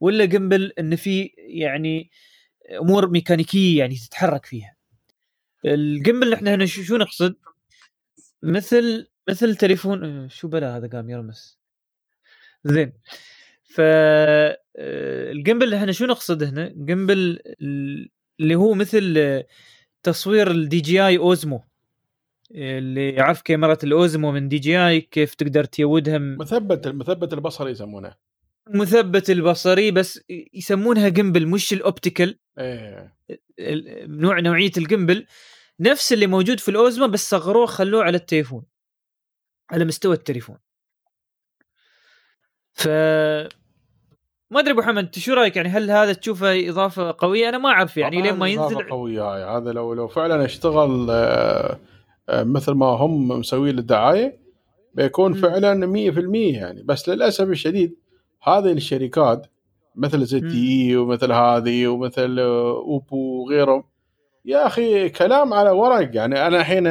ولا 0.00 0.24
gimbal 0.24 0.72
إن 0.78 0.96
في 0.96 1.30
يعني 1.38 2.10
أمور 2.80 3.10
ميكانيكية 3.10 3.78
يعني 3.78 3.94
تتحرك 3.96 4.46
فيها. 4.46 4.76
ال 5.64 5.74
gimbal 5.74 6.32
إحنا 6.34 6.54
هنا 6.54 6.66
شو 6.66 6.82
شو 6.82 6.96
نقصد؟ 6.96 7.36
مثل 8.42 9.08
مثل 9.28 9.56
تليفون 9.56 10.04
آه، 10.04 10.28
شو 10.28 10.48
بلا 10.48 10.76
هذا 10.76 10.88
قام 10.88 11.10
يرمس. 11.10 11.55
زين. 12.66 12.92
ف 13.64 13.80
آه، 13.80 14.58
ال 15.32 15.38
gimbal 15.38 15.74
إحنا 15.74 15.92
شو 15.92 16.06
نقصد 16.06 16.42
هنا؟ 16.42 16.74
gimbal 16.76 17.40
ال- 17.60 18.10
اللي 18.40 18.54
هو 18.54 18.74
مثل 18.74 19.14
آه، 19.18 19.46
تصوير 20.02 20.50
ال 20.50 20.58
DJI 20.58 20.80
Osmo. 20.80 21.64
اللي 22.50 23.10
يعرف 23.10 23.42
كاميرا 23.42 23.78
ال 23.84 23.94
Osmo 23.94 24.32
من 24.32 24.48
DJI 24.48 25.00
كيف 25.00 25.34
تقدر 25.34 25.64
تيودها 25.64 26.18
مثبت 26.18 26.86
المثبت 26.86 27.32
البصري 27.32 27.70
يسمونه. 27.70 28.14
مثبت 28.74 29.30
البصري 29.30 29.90
بس 29.90 30.20
يسمونها 30.54 31.08
gimbal 31.08 31.46
مش 31.46 31.72
ال 31.72 31.80
optical 31.81 32.38
إيه. 32.58 33.16
نوع 34.06 34.40
نوعية 34.40 34.70
ال 34.76 34.82
gimbal. 34.83 35.26
نفس 35.80 36.12
اللي 36.12 36.26
موجود 36.26 36.60
في 36.60 36.70
ال 36.70 36.78
Osmo 36.78 37.06
بس 37.06 37.30
صغروه 37.30 37.66
خلوه 37.66 38.04
على 38.04 38.16
التليفون 38.16 38.64
على 39.70 39.84
مستوى 39.84 40.14
التليفون. 40.14 40.58
ف 42.76 42.88
ما 44.50 44.60
أدري 44.60 44.72
أبو 44.72 44.82
حمد 44.82 45.04
أنت 45.04 45.18
شو 45.18 45.34
رأيك 45.34 45.56
يعني؟ 45.56 45.68
هل 45.68 45.90
هذا 45.90 46.12
تشوفه 46.12 46.68
إضافة 46.68 47.14
قوية؟ 47.18 47.48
أنا 47.48 47.58
ما 47.58 47.68
أعرف 47.68 47.96
يعني 47.96 48.22
لين 48.22 48.34
ما 48.34 48.48
ينزل؟ 48.48 48.88
قوية 48.90 49.22
هاي. 49.22 49.42
هذا 49.42 49.72
لو 49.72 49.94
لو 49.94 50.08
فعلا 50.08 50.44
اشتغل 50.44 51.06
آه، 51.10 51.78
آه، 52.28 52.42
مثل 52.42 52.72
ما 52.72 52.86
هم 52.86 53.28
مسوين 53.28 53.78
الدعاية 53.78 54.38
بيكون. 54.94 55.34
فعلا 55.34 55.86
100% 55.86 56.54
يعني. 56.54 56.82
بس 56.82 57.08
للأسف 57.08 57.48
الشديد 57.48 57.96
هذه 58.42 58.72
الشركات 58.72 59.46
مثل 59.94 60.24
زد 60.24 60.52
إي 60.52 60.96
ومثل 60.96 61.32
هذه 61.32 61.86
ومثل 61.86 62.38
آه، 62.38 62.76
أوبو 62.76 63.42
وغيرهم 63.42 63.84
يا 64.44 64.66
أخي 64.66 65.08
كلام 65.08 65.54
على 65.54 65.70
ورق 65.70 66.16
يعني. 66.16 66.46
أنا 66.46 66.60
الحين 66.60 66.86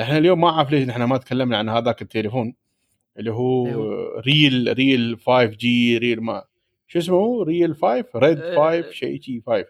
إحنا 0.00 0.18
اليوم 0.18 0.40
ما 0.40 0.48
أعرف 0.48 0.70
ليش 0.70 0.88
نحن 0.88 1.02
ما 1.02 1.16
تكلمنا 1.16 1.58
عن 1.58 1.68
هذاك 1.68 2.02
التليفون. 2.02 2.54
اللي 3.18 3.32
هو 3.32 3.66
أيوه. 3.66 4.20
ريل 4.20 4.74
ريل 4.76 5.18
5 5.26 5.44
جي 5.44 5.98
ريل 5.98 6.20
ما 6.20 6.44
شو 6.86 6.98
اسمه 6.98 7.42
ريل 7.44 7.74
5 7.74 8.04
ريد 8.16 8.38
أه، 8.38 8.80
5 8.80 8.90
شيء 8.90 9.20
شيء 9.20 9.42
5 9.46 9.64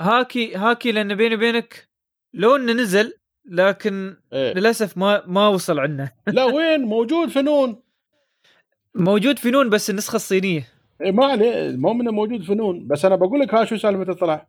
هاكي 0.00 0.54
هاكي 0.54 0.92
لأن 0.92 1.14
بيني 1.14 1.34
وبينك 1.34 1.88
لو 2.34 2.56
انه 2.56 2.72
نزل 2.72 3.12
لكن 3.50 4.16
إيه. 4.32 4.52
للأسف 4.52 4.98
ما 4.98 5.22
ما 5.26 5.48
وصل 5.48 5.78
عنا 5.78 6.12
لا 6.26 6.44
وين؟ 6.44 6.80
موجود 6.80 7.28
فنون 7.28 7.76
موجود 8.94 9.38
في 9.38 9.50
نون 9.50 9.70
بس 9.70 9.90
النسخة 9.90 10.16
الصينية. 10.16 10.68
إيه 11.02 11.12
ما 11.12 11.26
عليه 11.26 11.76
مو 11.76 11.92
منه 11.92 12.10
موجود 12.10 12.42
في 12.42 12.60
نون 12.60 12.86
بس 12.86 13.04
أنا 13.04 13.16
بقول 13.16 13.40
لك 13.40 13.54
ها 13.54 13.64
شو 13.64 13.76
سالفته 13.76 14.12
طلع 14.12 14.48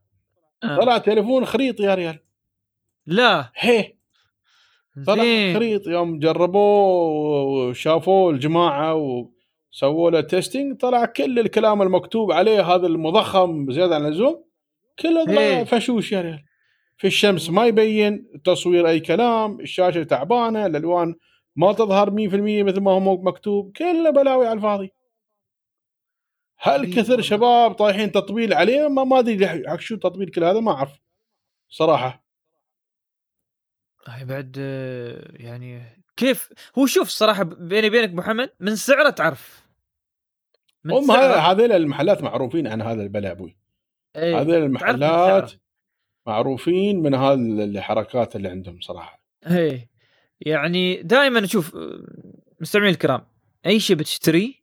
آه. 0.63 0.77
طلع 0.77 0.97
تليفون 0.97 1.45
خريط 1.45 1.79
يا 1.79 1.95
ريال. 1.95 2.19
لا. 3.05 3.51
هي. 3.55 3.93
طلع. 5.07 5.53
خريط 5.53 5.87
يوم 5.87 6.19
جربوه 6.19 7.43
وشافوه 7.43 8.31
الجماعة 8.31 8.95
وسووا 8.95 10.11
له 10.11 10.21
testing 10.21 10.77
طلع 10.77 11.05
كل 11.05 11.39
الكلام 11.39 11.81
المكتوب 11.81 12.31
عليه 12.31 12.75
هذا 12.75 12.87
المضخم 12.87 13.65
بزياده 13.65 13.95
عن 13.95 14.05
اللزوم 14.05 14.43
كله 14.99 15.39
إيه. 15.39 15.63
فاشوش 15.63 16.11
يا 16.11 16.21
ريال 16.21 16.43
في 16.97 17.07
الشمس 17.07 17.49
ما 17.49 17.65
يبين 17.65 18.29
التصوير 18.35 18.87
أي 18.87 18.99
كلام 18.99 19.59
الشاشة 19.59 20.03
تعبانة 20.03 20.65
الألوان 20.65 21.15
ما 21.55 21.73
تظهر 21.73 22.09
100% 22.09 22.13
مثل 22.13 22.81
ما 22.81 22.91
هو 22.91 23.21
مكتوب 23.21 23.71
كله 23.77 24.09
بلاوي 24.09 24.47
على 24.47 24.57
الفاضي 24.57 24.91
هل 26.57 26.83
إيه 26.83 26.95
كثر. 26.95 27.21
شباب 27.21 27.73
طايحين 27.73 28.11
تطبيل 28.11 28.53
عليه 28.53 28.87
ما 28.87 29.03
ما 29.03 29.19
أدري 29.19 29.47
حق 29.47 29.79
شو 29.79 29.95
التطبيل 29.95 30.29
كل 30.29 30.43
هذا 30.43 30.59
ما 30.59 30.71
أعرف 30.71 30.99
صراحة 31.69 32.28
هاي 34.09 34.25
بعد 34.25 34.55
آه، 34.59 35.31
يعني 35.33 35.81
كيف؟ 36.17 36.49
هو 36.77 36.85
شوف 36.85 37.07
الصراحة 37.07 37.43
بيني 37.43 37.87
وبينك 37.87 38.13
محمد 38.13 38.49
من 38.59 38.75
سعره 38.75 39.09
تعرف. 39.09 39.69
من 40.83 40.93
هم 40.93 41.11
هذيل 41.11 41.71
المحلات 41.71 42.23
معروفين 42.23 42.67
عن 42.67 42.81
هذا 42.81 43.01
البلاء 43.01 43.31
أبوي. 43.31 43.57
إيه، 44.15 44.41
هذيل 44.41 44.55
المحلات. 44.55 45.51
معروفين 46.27 47.01
من 47.01 47.15
هذه 47.15 47.63
الحركات 47.63 48.35
اللي 48.35 48.49
عندهم 48.49 48.79
صراحة. 48.81 49.23
إيه 49.47 49.89
يعني 50.41 51.01
دائما 51.03 51.43
أشوف 51.43 51.77
مستمعين 52.61 52.93
الكرام 52.93 53.27
أي 53.65 53.79
شيء 53.79 53.95
بتشتريه 53.95 54.53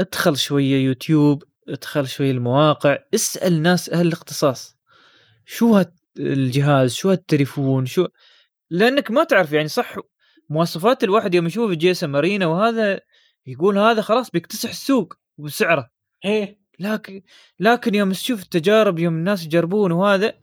ادخل 0.00 0.36
شوية 0.36 0.84
يوتيوب 0.84 1.44
ادخل 1.68 2.08
شوية 2.08 2.30
المواقع 2.30 2.98
اسأل 3.14 3.62
ناس 3.62 3.90
أهل 3.90 4.06
الاختصاص 4.06 4.76
شو 5.44 5.82
هالجهاز 6.18 6.94
شو 6.94 7.10
هالتليفون؟ 7.10 7.86
شو 7.86 8.06
لأنك 8.70 9.10
ما 9.10 9.24
تعرف 9.24 9.52
يعني 9.52 9.68
صح 9.68 9.94
مواصفات 10.48 11.04
الواحد 11.04 11.34
يوم 11.34 11.46
يشوف 11.46 11.70
جيسون 11.70 12.10
مارينا 12.10 12.46
وهذا 12.46 13.00
يقول 13.46 13.78
هذا 13.78 14.02
خلاص 14.02 14.30
بيكتسح 14.30 14.68
السوق 14.70 15.14
بسعره 15.38 15.90
إيه. 16.24 16.60
لكن 16.78 17.22
لكن 17.60 17.94
يوم 17.94 18.12
تشوف 18.12 18.42
التجارب 18.42 18.98
يوم 18.98 19.14
الناس 19.14 19.44
يجربون 19.44 19.92
وهذا 19.92 20.38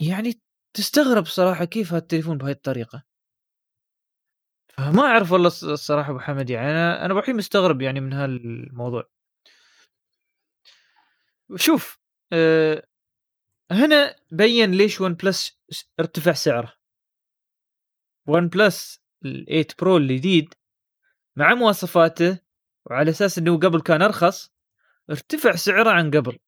يعني 0.00 0.40
تستغرب 0.74 1.26
صراحة 1.26 1.64
كيف 1.64 1.92
هالتليفون 1.92 2.38
بهاي 2.38 2.52
الطريقة. 2.52 3.04
فما 4.68 5.02
أعرف 5.02 5.32
والله 5.32 5.50
الص- 5.50 5.64
الصراحة 5.64 6.10
أبو 6.10 6.18
حمد 6.18 6.50
يعني 6.50 6.70
أنا 6.70 7.04
أنا 7.04 7.14
بحي 7.14 7.32
مستغرب 7.32 7.82
يعني 7.82 8.00
من 8.00 8.12
هالموضوع. 8.12 9.08
شوف 11.56 11.98
أه 12.32 12.88
هنا 13.70 14.16
بين 14.32 14.70
ليش 14.70 15.00
OnePlus 15.00 15.60
ارتفع 16.00 16.32
سعره. 16.32 16.77
OnePlus 18.28 19.00
ال 19.24 19.44
8 19.46 19.66
Pro 19.78 19.96
الجديد 19.96 20.54
مع 21.36 21.54
مواصفاته 21.54 22.38
وعلى 22.86 23.10
أساس 23.10 23.38
إنه 23.38 23.58
قبل 23.58 23.80
كان 23.80 24.02
أرخص 24.02 24.52
ارتفع 25.10 25.52
سعره 25.56 25.90
عن 25.90 26.10
قبل. 26.10 26.38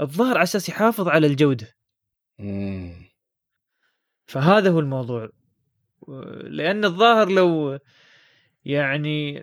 الظاهر 0.00 0.34
على 0.34 0.42
أساس 0.42 0.68
يحافظ 0.68 1.08
على 1.08 1.26
الجودة. 1.26 1.76
مم. 2.38 2.92
فهذا 4.26 4.70
هو 4.70 4.80
الموضوع. 4.80 5.30
لأن 6.42 6.84
الظاهر 6.84 7.28
لو 7.28 7.78
يعني 8.64 9.38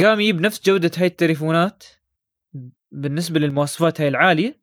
قام 0.00 0.20
يجيب 0.20 0.40
نفس 0.40 0.64
جودة 0.66 0.90
هاي 0.96 1.06
التليفونات 1.06 1.84
بالنسبة 2.92 3.40
للمواصفات 3.40 4.00
هاي 4.00 4.08
العالية 4.08 4.60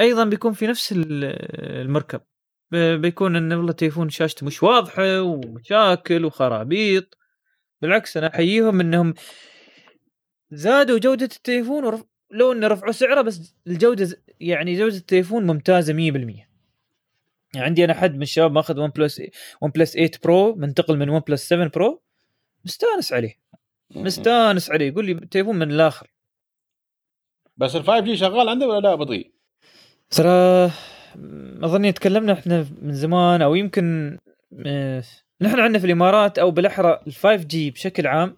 أيضا 0.00 0.24
بيكون 0.24 0.52
في 0.52 0.66
نفس 0.66 0.92
ال- 0.92 1.24
المركب. 1.80 2.20
بيكون 2.74 3.36
انه 3.36 3.56
والله 3.56 3.72
تليفون 3.72 4.10
شاشته 4.10 4.46
مش 4.46 4.62
واضحة 4.62 5.20
ومشاكل 5.20 6.24
وخرابيط. 6.24 7.18
بالعكس 7.82 8.16
أنا 8.16 8.34
أحييهم 8.34 8.80
إنهم 8.80 9.14
زادوا 10.50 10.98
جودة 10.98 11.24
التليفون 11.24 11.84
ورف... 11.84 12.04
لو 12.30 12.52
انه 12.52 12.66
رفعوا 12.66 12.92
سعره 12.92 13.22
بس 13.22 13.54
الجودة 13.66 14.22
يعني 14.40 14.78
جودة 14.78 14.96
التليفون 14.96 15.46
ممتازة 15.46 15.92
100% 15.92 15.96
يعني 15.96 16.46
عندي 17.54 17.84
أنا 17.84 17.94
حد 17.94 18.16
من 18.16 18.22
الشباب 18.22 18.52
ماخذ 18.52 18.80
OnePlus 18.80 19.22
OnePlus 19.60 19.92
8 19.92 20.10
Pro 20.24 20.54
منتقل 20.54 20.96
من 20.96 21.08
OnePlus 21.08 21.48
7 21.48 21.68
Pro 21.68 22.02
مستانس 22.64 23.12
عليه. 23.12 23.38
مستانس 23.90 24.70
عليه. 24.70 24.88
يقول 24.88 25.06
لي 25.06 25.14
تليفون 25.14 25.56
من 25.56 25.70
الآخر. 25.70 26.10
بس 27.56 27.76
ال 27.76 27.84
5G 27.84 28.16
شغال 28.16 28.48
عنده 28.48 28.66
ولا 28.66 28.80
لا 28.80 28.94
بطيء؟ 28.94 29.32
ترى 30.10 30.70
أظني 31.64 31.92
تكلمنا 31.92 32.32
إحنا 32.32 32.66
من 32.82 32.92
زمان 32.94 33.42
أو 33.42 33.54
يمكن 33.54 34.18
آه، 34.66 35.02
نحن 35.40 35.60
عندنا 35.60 35.78
في 35.78 35.86
الإمارات 35.86 36.38
أو 36.38 36.50
بالأحرى 36.50 37.00
ال 37.06 37.12
5G 37.12 37.70
بشكل 37.70 38.06
عام 38.06 38.36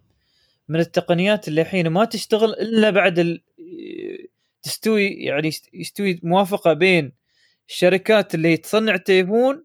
من 0.69 0.81
التقنيات 0.81 1.49
اللي 1.49 1.61
الحين 1.63 1.89
ما 1.89 2.05
تشتغل 2.05 2.51
إلا 2.53 2.91
بعد 2.91 3.19
ال... 3.19 3.43
تستوي 4.63 5.07
يعني 5.09 5.49
يست- 5.49 5.75
يستوي 5.75 6.21
موافقة 6.23 6.73
بين 6.73 7.13
الشركات 7.69 8.35
اللي 8.35 8.57
تصنع 8.57 8.95
التليفون 8.95 9.65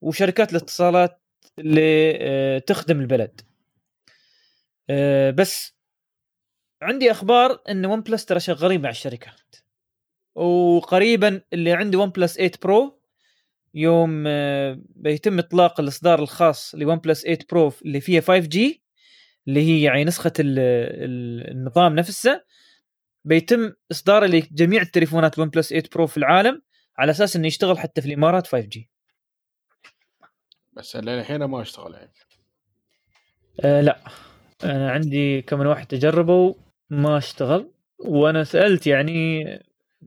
وشركات 0.00 0.50
الاتصالات 0.50 1.20
اللي 1.58 2.18
آه، 2.20 2.58
تخدم 2.58 3.00
البلد. 3.00 3.40
آه، 4.90 5.30
بس 5.30 5.74
عندي 6.82 7.10
أخبار 7.10 7.60
إن 7.68 7.86
OnePlus 7.86 8.24
ترى 8.24 8.40
شغالين 8.40 8.80
مع 8.82 8.90
الشركات. 8.90 9.54
وقريبا 10.34 11.40
اللي 11.52 11.72
عنده 11.72 11.98
OnePlus 11.98 12.34
8 12.36 12.50
Pro 12.62 13.00
يوم 13.74 14.24
آه، 14.26 14.78
بيتم 14.96 15.38
إطلاق 15.38 15.80
الإصدار 15.80 16.18
الخاص 16.22 16.74
ل 16.74 16.96
OnePlus 16.96 17.22
8 17.22 17.38
Pro 17.50 17.72
اللي 17.84 18.00
فيها 18.00 18.20
5G 18.20 18.82
اللي 19.48 19.60
هي 19.60 19.82
يعني 19.82 20.04
نسخة 20.04 20.32
ال- 20.40 20.58
ال- 20.58 21.50
النظام 21.50 21.94
نفسه. 21.94 22.44
بيتم 23.24 23.72
إصداره 23.92 24.26
لجميع 24.26 24.82
التليفونات 24.82 25.38
OnePlus 25.38 25.68
8 25.68 25.84
Pro 25.94 26.06
في 26.06 26.16
العالم 26.16 26.62
على 26.98 27.10
أساس 27.10 27.36
إنه 27.36 27.46
يشتغل 27.46 27.78
حتى 27.78 28.00
في 28.00 28.06
الإمارات 28.08 28.46
5G 28.46 28.90
بس 30.72 30.96
للحين 30.96 31.44
ما 31.44 31.62
اشتغل 31.62 31.94
يعني 31.94 32.12
آه 33.64 33.80
لا. 33.80 34.00
أنا 34.64 34.90
عندي 34.90 35.42
كم 35.42 35.58
من 35.58 35.66
واحد 35.66 35.86
تجربوا 35.86 36.54
ما 36.90 37.18
اشتغل. 37.18 37.70
وأنا 37.98 38.44
سألت 38.44 38.86
يعني 38.86 39.44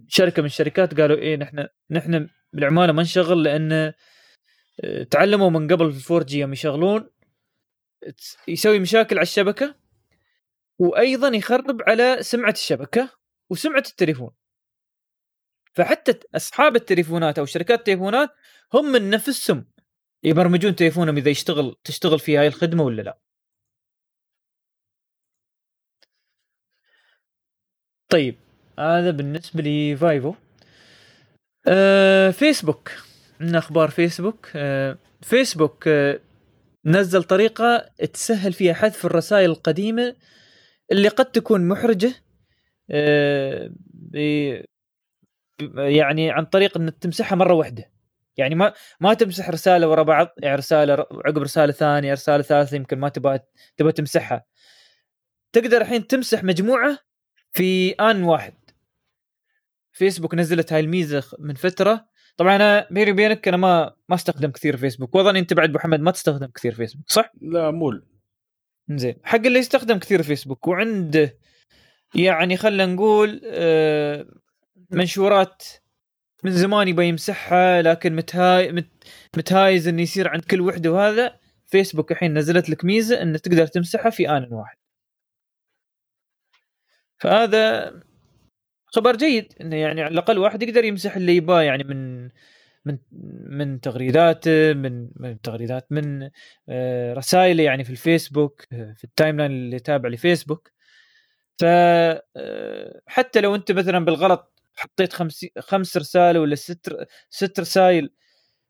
شركة 0.07 0.41
من 0.41 0.45
الشركات 0.45 1.01
قالوا 1.01 1.17
إيه 1.17 1.35
نحن 1.35 1.67
نحن 1.91 2.29
بالعماله 2.53 2.93
ما 2.93 3.01
نشغل 3.01 3.43
لأن 3.43 3.93
آه، 4.83 5.03
تعلموا 5.03 5.49
من 5.49 5.67
قبل 5.67 5.93
في 5.93 6.13
4 6.13 6.25
جي 6.25 6.39
يوم 6.39 6.53
يشغلون. 6.53 7.09
يسوي 8.47 8.79
مشاكل 8.79 9.15
على 9.17 9.23
الشبكة 9.23 9.75
وأيضا 10.79 11.27
يخرب 11.27 11.81
على 11.87 12.17
سمعة 12.21 12.51
الشبكة 12.51 13.09
وسمعة 13.49 13.83
التليفون. 13.89 14.31
فحتى 15.73 16.19
أصحاب 16.35 16.75
التليفونات 16.75 17.39
أو 17.39 17.45
شركات 17.45 17.79
التليفونات 17.79 18.29
هم 18.73 18.85
من 18.91 19.09
نفسهم 19.09 19.65
يبرمجون 20.23 20.75
تليفونهم 20.75 21.17
إذا 21.17 21.29
يشتغل 21.29 21.75
تشتغل 21.83 22.19
فيه 22.19 22.39
هاي 22.39 22.47
الخدمة 22.47 22.83
ولا 22.83 23.01
لا. 23.01 23.19
طيب. 28.09 28.46
هذا 28.79 29.11
بالنسبة 29.11 29.61
لي 29.63 29.95
فايفو. 29.95 30.33
آه 31.67 32.31
فيسبوك. 32.31 32.91
عندنا 33.41 33.57
أخبار 33.57 33.89
فيسبوك؟ 33.89 34.49
آه 34.55 34.97
فيسبوك 35.21 35.87
آه 35.87 36.19
نزل 36.85 37.23
طريقة 37.23 37.89
تسهل 38.13 38.53
فيها 38.53 38.73
حذف 38.73 39.05
الرسائل 39.05 39.49
القديمة 39.49 40.15
اللي 40.91 41.07
قد 41.07 41.25
تكون 41.25 41.67
محرجة 41.67 42.13
يعني 45.77 46.31
عن 46.31 46.45
طريق 46.45 46.77
إنك 46.77 46.97
تمسحها 46.97 47.35
مرة 47.35 47.53
واحدة. 47.53 47.91
يعني 48.37 48.55
ما 48.55 48.73
ما 48.99 49.13
تمسح 49.13 49.49
رسالة 49.49 49.87
ورا 49.87 50.03
بعض 50.03 50.27
يعني 50.37 50.55
رسالة 50.55 50.93
عقب 50.93 51.37
رسالة 51.37 51.73
ثانية 51.73 52.13
رسالة 52.13 52.43
ثالثة 52.43 52.75
يمكن 52.75 52.99
ما 52.99 53.09
تبغى 53.09 53.39
تبغى 53.77 53.91
تمسحها. 53.91 54.45
تقدر 55.53 55.81
الحين 55.81 56.07
تمسح 56.07 56.43
مجموعة 56.43 56.99
في 57.53 57.91
آن 57.91 58.23
واحد. 58.23 58.53
فيسبوك 59.97 60.35
نزلت 60.35 60.73
هاي 60.73 60.79
الميزة 60.79 61.23
من 61.39 61.53
فترة. 61.53 62.05
طبعا 62.37 62.55
أنا 62.55 62.87
بيني 62.91 63.11
وبينك 63.11 63.47
أنا 63.47 63.57
ما 63.57 63.95
ما 64.09 64.15
استخدم 64.15 64.51
كثير 64.51 64.77
فيسبوك. 64.77 65.15
وأظن 65.15 65.35
أنت 65.35 65.53
بعد 65.53 65.69
أبو 65.69 65.77
محمد 65.77 65.99
ما 65.99 66.11
تستخدم 66.11 66.47
كثير 66.47 66.73
فيسبوك 66.73 67.11
صح؟ 67.11 67.31
لا 67.41 67.71
مول. 67.71 68.07
زين 68.89 69.15
حق 69.23 69.39
اللي 69.45 69.59
يستخدم 69.59 69.99
كثير 69.99 70.23
فيسبوك. 70.23 70.67
وعنده 70.67 71.37
يعني 72.15 72.57
خلينا 72.57 72.85
نقول 72.85 73.41
آه، 73.45 74.25
منشورات 74.91 75.63
من 76.43 76.51
زمان 76.51 76.87
يبغى 76.87 77.07
يمسحها 77.07 77.81
لكن 77.81 78.15
متهاي 78.15 78.71
مت 78.71 78.89
متهايز 79.37 79.87
إنه 79.87 80.01
يصير 80.01 80.27
عند 80.27 80.45
كل 80.45 80.61
وحدة. 80.61 80.91
وهذا 80.91 81.39
فيسبوك 81.65 82.11
الحين 82.11 82.37
نزلت 82.37 82.69
لك 82.69 82.85
ميزة 82.85 83.21
انه 83.21 83.37
تقدر 83.37 83.67
تمسحها 83.67 84.09
في 84.09 84.29
آن 84.29 84.47
واحد. 84.53 84.77
فهذا 87.19 87.93
خبر 88.87 89.15
جيد 89.15 89.53
إنه 89.61 89.75
يعني 89.75 90.01
على 90.01 90.13
الأقل 90.13 90.37
واحد 90.37 90.63
يقدر 90.63 90.83
يمسح 90.83 91.15
اللي 91.15 91.35
يبغاه 91.35 91.61
يعني 91.61 91.83
من 91.83 92.29
من 92.85 92.97
من 93.49 93.81
تغريداته 93.81 94.73
من 94.73 95.09
من 95.15 95.41
تغريدات 95.41 95.91
من 95.91 96.29
آه، 96.69 97.13
رسائله 97.13 97.63
يعني 97.63 97.83
في 97.83 97.89
الفيسبوك 97.89 98.61
في 98.69 99.03
ال 99.03 99.37
timeline 99.37 99.51
اللي 99.51 99.79
تابع 99.79 100.09
لفيسبوك 100.09 100.71
ف 101.59 101.63
آه، 101.65 103.01
حتى 103.07 103.41
لو 103.41 103.55
أنت 103.55 103.71
مثلا 103.71 104.05
بالغلط 104.05 104.53
حطيت 104.75 105.13
خمس 105.13 105.45
خمس 105.59 105.97
رسائل 105.97 106.37
ولا 106.37 106.55
ست 106.55 107.07
ست 107.29 107.59
رسائل 107.59 108.09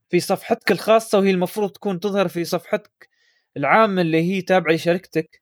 في 0.09 0.19
صفحتك 0.19 0.71
الخاصة 0.71 1.19
وهي 1.19 1.31
المفروض 1.31 1.71
تكون 1.71 1.99
تظهر 1.99 2.27
في 2.27 2.43
صفحتك 2.45 3.09
العامة 3.57 4.01
اللي 4.01 4.21
هي 4.21 4.41
تابعة 4.41 4.73
لشركتك. 4.73 5.41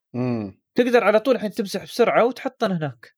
تقدر 0.76 1.03
على 1.03 1.19
طول 1.19 1.36
الحين 1.36 1.51
تمسح 1.51 1.84
بسرعة 1.84 2.26
وتحطن 2.26 2.71
هناك 2.71 3.14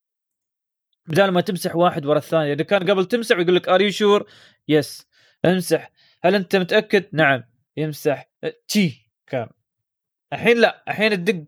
بدال 1.07 1.31
ما 1.31 1.41
تمسح 1.41 1.75
واحد 1.75 2.05
ورا 2.05 2.17
الثاني. 2.17 2.53
إذا 2.53 2.63
كان 2.63 2.91
قبل 2.91 3.05
تمسح 3.05 3.37
يقول 3.37 3.55
لك 3.55 3.69
are 3.69 3.81
you 3.81 3.91
sure 3.91 4.27
yes 4.67 5.07
امسح. 5.45 5.91
هل 6.23 6.35
أنت 6.35 6.55
متأكد? 6.55 7.05
نعم. 7.11 7.43
يمسح. 7.77 8.29
جي 8.67 9.11
كان. 9.27 9.49
الحين 10.33 10.57
لا. 10.57 10.83
الحين 10.87 11.25
تدق 11.25 11.43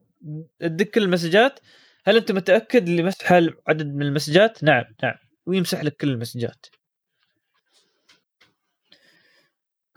تدق 0.59 0.85
كل 0.85 1.03
المسجات. 1.03 1.59
هل 2.05 2.17
أنت 2.17 2.31
متأكد 2.31 2.89
لمسح 2.89 3.33
عدد 3.67 3.95
من 3.95 4.01
المسجات؟ 4.01 4.63
نعم. 4.63 4.83
نعم. 5.03 5.15
ويمسح 5.45 5.83
لك 5.83 5.95
كل 5.97 6.09
المسجات. 6.09 6.65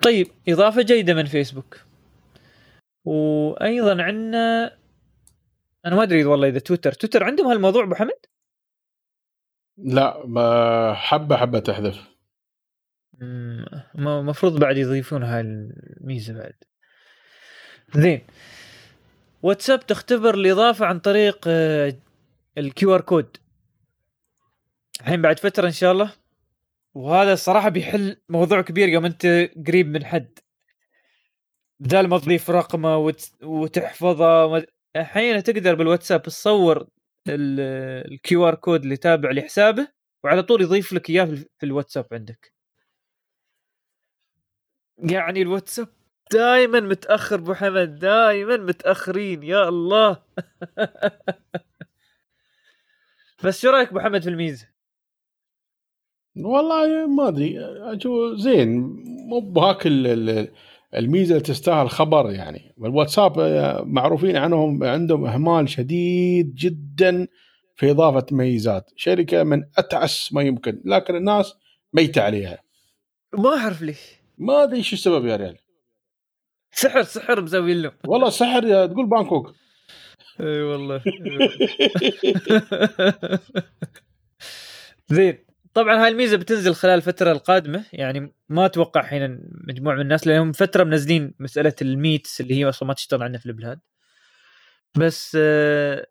طيب. 0.02 0.26
إضافة 0.48 0.82
جيدة 0.82 1.14
من 1.14 1.24
فيسبوك. 1.24 1.80
وأيضا 3.04 4.02
عندنا 4.02 4.76
أنا 5.86 5.96
ما 5.96 6.02
أدري 6.02 6.24
والله 6.24 6.48
إذا 6.48 6.58
تويتر. 6.58 6.92
تويتر 6.92 7.24
عندهم 7.24 7.46
هالموضوع 7.46 7.84
أبو 7.84 7.94
حمد؟ 7.94 8.31
لا 9.78 10.26
ما 10.26 10.94
حبة 10.94 11.36
حبة 11.36 11.58
تحذف. 11.58 12.12
المفروض 13.96 14.60
بعد 14.60 14.76
يضيفون 14.76 15.22
هاي 15.22 15.40
الميزة 15.40 16.34
بعد. 16.34 16.54
زين. 17.94 18.20
واتساب 19.42 19.86
تختبر 19.86 20.34
الإضافة 20.34 20.86
عن 20.86 20.98
طريق 20.98 21.48
ال 22.58 22.94
QR 22.94 23.00
code. 23.00 23.36
الحين 25.00 25.22
بعد 25.22 25.38
فترة 25.38 25.66
إن 25.66 25.72
شاء 25.72 25.92
الله. 25.92 26.12
وهذا 26.94 27.32
الصراحه 27.32 27.68
بيحل 27.68 28.16
موضوع 28.28 28.60
كبير 28.60 28.88
يوم 28.88 29.04
أنت 29.04 29.50
قريب 29.66 29.88
من 29.88 30.04
حد. 30.04 30.38
بدال 31.80 32.08
ما 32.08 32.18
تضيف 32.18 32.50
رقمه 32.50 32.96
وت... 32.96 33.32
وتحفظه 33.42 34.64
الحين 34.96 35.42
تقدر 35.42 35.74
بالواتساب 35.74 36.22
تصور 36.22 36.86
ال 37.28 38.48
QR 38.48 38.54
code 38.54 38.82
اللي 38.82 38.96
تابع 38.96 39.30
لحسابه 39.30 39.88
وعلى 40.24 40.42
طول 40.42 40.62
يضيف 40.62 40.92
لك 40.92 41.10
إياه 41.10 41.24
في 41.24 41.66
الواتساب 41.66 42.06
عندك 42.12 42.52
يعني 44.98 45.42
الواتساب 45.42 45.88
دائما 46.32 46.80
متأخر 46.80 47.36
أبو 47.36 47.54
حمد 47.54 47.98
دائما 47.98 48.56
متأخرين 48.56 49.42
يا 49.42 49.68
الله 49.68 50.22
بس 53.44 53.62
شو 53.62 53.70
رأيك 53.70 53.88
أبو 53.88 54.00
حمد 54.00 54.22
في 54.22 54.28
الميزة؟ 54.28 54.68
والله 56.36 57.06
ما 57.06 57.28
أدري 57.28 57.58
أشوف 57.60 58.38
زين 58.38 58.68
مو 59.28 59.40
بهاك 59.40 59.86
الميزة 60.96 61.32
اللي 61.32 61.44
تستاهل 61.44 61.90
خبر 61.90 62.30
يعني. 62.30 62.74
والواتساب 62.76 63.38
معروفين 63.86 64.36
عنهم 64.36 64.84
عندهم 64.84 65.26
إهمال 65.26 65.68
شديد 65.68 66.54
جدا 66.54 67.26
في 67.76 67.90
إضافة 67.90 68.26
ميزات. 68.32 68.90
شركة 68.96 69.42
من 69.42 69.62
أتعس 69.78 70.32
ما 70.32 70.42
يمكن 70.42 70.82
لكن 70.84 71.16
الناس 71.16 71.54
ميتة 71.92 72.22
عليها. 72.22 72.58
ما 73.38 73.56
أعرف 73.56 73.82
ليش. 73.82 74.00
ما 74.38 74.62
أدري 74.62 74.76
إيش 74.76 74.92
السبب 74.92 75.26
يا 75.26 75.36
ريال. 75.36 75.58
سحر 76.72 77.02
سحر 77.02 77.42
مسوي 77.42 77.74
لهم. 77.74 77.92
والله 78.06 78.30
سحر 78.30 78.64
يا 78.64 78.86
تقول 78.86 79.06
بانكوك. 79.06 79.54
إي 80.40 80.62
والله. 80.62 81.02
زين. 85.08 85.51
طبعا 85.74 86.02
هاي 86.04 86.08
الميزة 86.08 86.36
بتنزل 86.36 86.74
خلال 86.74 86.94
الفترة 86.94 87.32
القادمة 87.32 87.84
يعني 87.92 88.34
ما 88.48 88.66
أتوقع 88.66 89.00
الحين 89.00 89.40
مجموعة 89.68 89.94
من 89.94 90.00
الناس 90.00 90.26
لأنهم 90.26 90.52
فترة 90.52 90.84
منزلين 90.84 91.34
مسألة 91.40 91.74
الميتس 91.82 92.40
اللي 92.40 92.54
هي 92.54 92.68
أصلا 92.68 92.88
ما 92.88 92.94
تشتغل 92.94 93.22
عندنا 93.22 93.38
في 93.38 93.46
البلاد 93.46 93.80
بس 94.98 95.36
آه، 95.40 96.06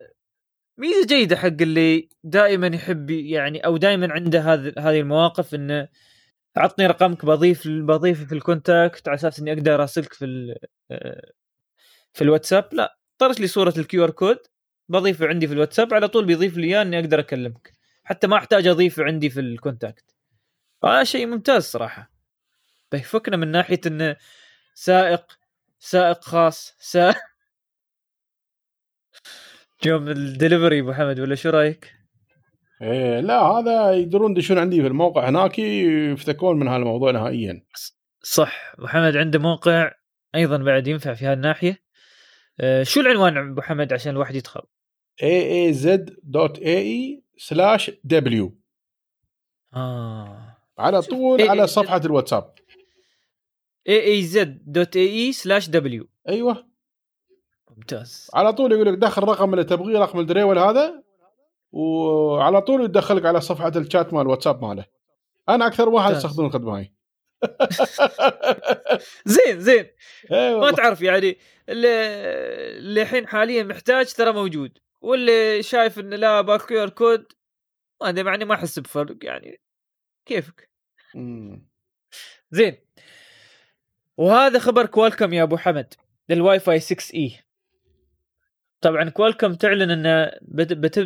ميزة 0.77 1.05
جيدة 1.07 1.35
حق 1.35 1.47
اللي 1.61 2.09
دائما 2.23 2.67
يحب 2.67 3.09
يعني 3.09 3.59
أو 3.65 3.77
دائما 3.77 4.13
عنده 4.13 4.39
هذه 4.53 4.73
هذه 4.79 4.99
المواقف 4.99 5.55
إنه 5.55 5.87
عطني 6.57 6.87
رقمك 6.87 7.25
بضيف 7.25 7.67
بضيفه 7.67 8.25
في 8.25 8.35
ال 8.35 8.44
contact 8.44 9.07
على 9.07 9.15
أساس 9.15 9.39
إني 9.39 9.53
أقدر 9.53 9.75
أراسلك 9.75 10.13
في 10.13 10.55
آه، 10.91 11.31
في 12.13 12.23
الواتساب. 12.23 12.69
لا 12.73 12.97
طرش 13.19 13.39
لي 13.39 13.47
صورة 13.47 13.73
ال 13.77 14.03
QR 14.03 14.11
code 14.11 14.39
بضيفه 14.89 15.27
عندي 15.27 15.47
في 15.47 15.53
الواتساب 15.53 15.93
على 15.93 16.07
طول 16.07 16.25
بيضيف 16.25 16.57
لي 16.57 16.67
إياه 16.67 16.81
إني 16.81 16.99
أقدر 16.99 17.19
أكلمك. 17.19 17.80
حتى 18.11 18.27
ما 18.27 18.37
أحتاج 18.37 18.67
اضيفه 18.67 19.03
عندي 19.03 19.29
في 19.29 19.39
ال 19.39 19.49
contact 19.49 20.15
هذا 20.83 21.03
شيء 21.03 21.25
ممتاز 21.25 21.63
صراحة. 21.63 22.11
بيفكنا 22.91 23.37
من 23.37 23.47
ناحية 23.47 23.81
انه 23.87 24.15
سائق 24.73 25.39
سائق 25.79 26.23
خاص 26.23 26.75
سائق. 26.79 27.17
يوم 29.85 30.07
الدليفري 30.07 30.79
أبو 30.79 30.93
حمد 30.93 31.19
ولا 31.19 31.35
شو 31.35 31.49
رأيك؟ 31.49 31.93
إيه 32.81 33.19
لا 33.19 33.41
هذا 33.41 33.91
يقدرون 33.91 34.31
يدشون 34.31 34.57
عندي 34.57 34.81
في 34.81 34.87
الموقع 34.87 35.29
هناك 35.29 35.59
يفتكون 35.59 36.59
من 36.59 36.67
هذا 36.67 36.77
الموضوع 36.77 37.11
نهائيا 37.11 37.63
صح. 38.23 38.73
أبو 38.77 38.87
حمد 38.87 39.17
عنده 39.17 39.39
موقع 39.39 39.91
أيضا 40.35 40.57
بعد 40.57 40.87
ينفع 40.87 41.13
في 41.13 41.25
هالناحية. 41.25 41.83
أه 42.59 42.83
شو 42.83 42.99
العنوان 42.99 43.37
أبو 43.37 43.61
حمد 43.61 43.93
عشان 43.93 44.11
الواحد 44.11 44.35
يدخل؟ 44.35 44.61
Aaz.ae 45.21 47.20
slash 47.43 47.91
W. 48.03 48.57
آه. 49.73 50.57
على 50.77 51.01
طول 51.01 51.41
على 51.41 51.67
صفحة 51.67 52.01
الواتساب. 52.05 52.53
aaz.ae 53.89 55.31
slash 55.31 55.69
W. 55.69 56.09
أيوه. 56.29 56.67
ممتاز. 57.69 58.29
على 58.33 58.53
طول 58.53 58.71
يقول 58.71 58.87
لك 58.87 58.97
دخل 58.97 59.23
الرقم 59.23 59.53
اللي 59.53 59.63
تبغيه 59.63 59.99
رقم 59.99 60.19
الدريول 60.19 60.57
هذا 60.59 61.03
وعلى 61.71 62.61
طول 62.61 62.83
يدخلك 62.83 63.25
على 63.25 63.41
صفحة 63.41 63.71
الشات 63.75 64.13
مال 64.13 64.21
الواتساب 64.21 64.63
ماله. 64.63 64.85
أنا 65.49 65.67
أكثر 65.67 65.89
واحد 65.89 66.13
استخدم 66.13 66.45
الخدمة 66.45 66.77
هاي. 66.77 66.93
زين 69.33 69.59
زين. 69.59 69.87
ما 70.31 70.71
تعرف 70.71 71.01
يعني 71.01 71.37
اللي 71.69 73.01
الحين 73.01 73.27
حاليا 73.27 73.63
محتاج 73.63 74.13
ترى 74.13 74.33
موجود. 74.33 74.77
واللي 75.01 75.63
شايف 75.63 75.99
إنه 75.99 76.15
لا 76.15 76.41
ب 76.41 76.83
QR 76.83 76.89
code 76.89 77.25
ما 78.01 78.09
ادري 78.09 78.29
يعني 78.29 78.45
ما 78.45 78.55
أحس 78.55 78.79
بفرق 78.79 79.17
يعني. 79.23 79.61
كيفك؟ 80.25 80.69
زين. 82.51 82.77
وهذا 84.17 84.59
خبر 84.59 84.85
Qualcomm 84.85 85.33
يا 85.33 85.43
أبو 85.43 85.57
حمد 85.57 85.93
للواي 86.29 86.59
فاي 86.59 86.79
6 86.79 87.15
إي. 87.15 87.39
طبعا 88.81 89.09
Qualcomm 89.09 89.53
تعلن 89.53 89.91
إن 89.91 90.31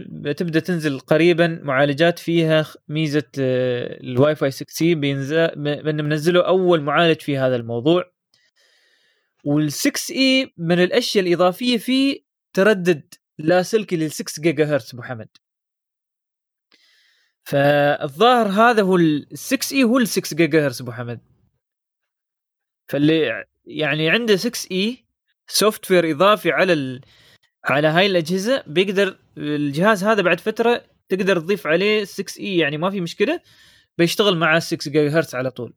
بتبدأ 0.08 0.60
تنزل 0.60 1.00
قريبا 1.00 1.60
معالجات 1.64 2.20
فيها 2.20 2.66
ميزة 2.88 3.24
آه، 3.40 4.00
الواي 4.04 4.36
فاي 4.36 4.52
6 4.52 4.86
اي 4.86 4.96
بان 4.96 6.06
منزلوا 6.06 6.48
أول 6.48 6.82
معالج 6.82 7.22
في 7.22 7.38
هذا 7.38 7.56
الموضوع. 7.56 8.12
وال 9.44 9.72
6E 9.72 10.54
من 10.58 10.84
الأشياء 10.84 11.26
الإضافية 11.26 11.78
فيه 11.78 12.20
تردد 12.54 13.14
لاسلكي 13.40 13.96
لل 13.98 14.12
6 14.12 14.42
جيجا 14.42 14.66
هرتز 14.66 14.94
أبو 14.94 15.04
حمد. 15.04 15.30
فالظاهر 17.44 18.48
هذا 18.48 18.82
هو 18.82 18.96
ال 18.96 19.28
6E 19.34 19.84
هو 19.84 19.98
ال 19.98 20.08
6 20.08 20.36
جيجا 20.36 20.66
هرتز 20.66 20.82
أبو 20.82 20.92
حمد. 20.92 21.20
فاللي 22.90 23.46
يعني 23.66 24.10
عنده 24.10 24.36
6E 24.36 25.06
software 25.48 26.12
إضافي 26.12 26.52
على 26.52 26.74
ال... 26.74 27.02
على 27.66 27.88
هاي 27.88 28.06
الأجهزة 28.06 28.64
بيقدر 28.68 29.20
الجهاز 29.38 30.04
هذا 30.04 30.22
بعد 30.22 30.40
فترة 30.40 30.86
تقدر 31.10 31.40
تضيف 31.40 31.68
عليه 31.68 32.04
6E 32.04 32.58
يعني 32.58 32.78
ما 32.78 32.90
في 32.92 33.02
مشكلة 33.02 33.42
بيشتغل 33.98 34.38
مع 34.38 34.60
6 34.60 34.92
جيجا 34.92 35.18
هرتز 35.18 35.36
على 35.36 35.52
طول. 35.52 35.74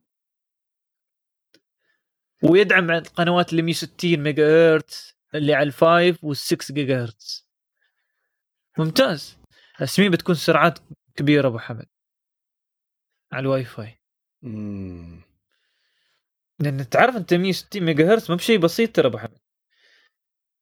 ويدعم 2.43 2.91
القنوات 2.91 3.51
اللي 3.51 3.63
160 3.63 4.17
ميجا 4.17 4.75
هرتز 4.75 5.15
اللي 5.35 5.55
على 5.55 5.67
ال 5.67 5.79
five 5.79 6.27
وال6 6.27 6.73
جيجا 6.73 7.03
هرتز 7.05 7.48
ممتاز. 8.79 9.39
اسمين 9.81 10.11
بتكون 10.11 10.35
سرعات 10.35 10.79
كبيرة 11.17 11.49
أبو 11.49 11.59
حمد. 11.59 11.87
على 13.33 13.41
الواي 13.41 13.65
فاي 13.65 13.99
لأن 16.61 16.89
تعرف 16.89 17.17
أنت 17.17 17.35
160 17.35 17.83
ميجا 17.83 18.15
هرتز 18.15 18.31
ما 18.31 18.37
بشيء 18.37 18.59
بسيط 18.59 18.97
ترى 18.97 19.07
أبو 19.09 19.19
حمد. 19.19 19.39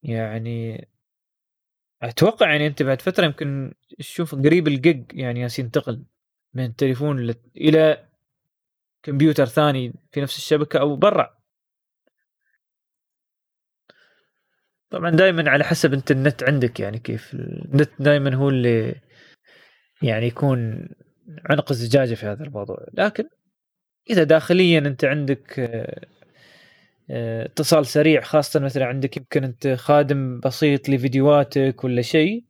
يعني 0.03 0.87
أتوقع 2.01 2.51
يعني 2.51 2.67
أنت 2.67 2.83
بعد 2.83 3.01
فترة 3.01 3.25
يمكن 3.25 3.73
تشوف 3.99 4.35
قريب 4.35 4.67
الجيج 4.67 5.03
يعني 5.13 5.39
ياس 5.39 5.59
ينتقل 5.59 6.05
من 6.53 6.75
تليفون 6.75 7.35
إلى 7.57 8.09
كمبيوتر 9.03 9.45
ثاني 9.45 9.93
في 10.11 10.21
نفس 10.21 10.37
الشبكة 10.37 10.79
أو 10.79 10.95
برا. 10.95 11.36
طبعا 14.89 15.09
دائما 15.09 15.49
على 15.49 15.63
حسب 15.63 15.93
أنت 15.93 16.11
النت 16.11 16.43
عندك 16.43 16.79
يعني 16.79 16.99
كيف. 16.99 17.33
النت 17.33 17.89
دائما 17.99 18.35
هو 18.35 18.49
اللي 18.49 18.95
يعني 20.01 20.27
يكون 20.27 20.89
عنق 21.45 21.71
الزجاجة 21.71 22.13
في 22.13 22.25
هذا 22.25 22.43
الموضوع. 22.43 22.87
لكن 22.93 23.23
إذا 24.09 24.23
داخليا 24.23 24.79
أنت 24.79 25.05
عندك 25.05 25.69
اتصال 27.09 27.85
سريع 27.85 28.21
خاصة 28.21 28.59
مثلا 28.59 28.85
عندك 28.85 29.17
يمكن 29.17 29.43
أنت 29.43 29.67
خادم 29.67 30.39
بسيط 30.39 30.89
لفيديوهاتك 30.89 31.83
ولا 31.83 32.01
شيء 32.01 32.45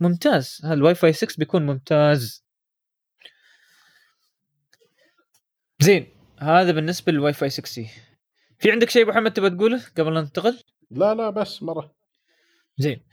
ممتاز. 0.00 0.60
الواي 0.64 0.94
فاي 0.94 1.12
6 1.12 1.34
بيكون 1.38 1.66
ممتاز. 1.66 2.44
زين 5.80 6.06
هذا 6.38 6.72
بالنسبة 6.72 7.12
للواي 7.12 7.32
فاي 7.32 7.50
6 7.50 7.66
سي. 7.66 7.88
في 8.58 8.70
عندك 8.70 8.90
شيء 8.90 9.02
أبو 9.02 9.10
حمد 9.10 9.32
تبغى 9.32 9.50
تقوله 9.50 9.82
قبل 9.98 10.14
لا 10.14 10.20
ننتقل؟ 10.20 10.58
لا 10.90 11.14
لا 11.14 11.30
بس 11.30 11.62
مرة. 11.62 11.94
زين. 12.78 13.04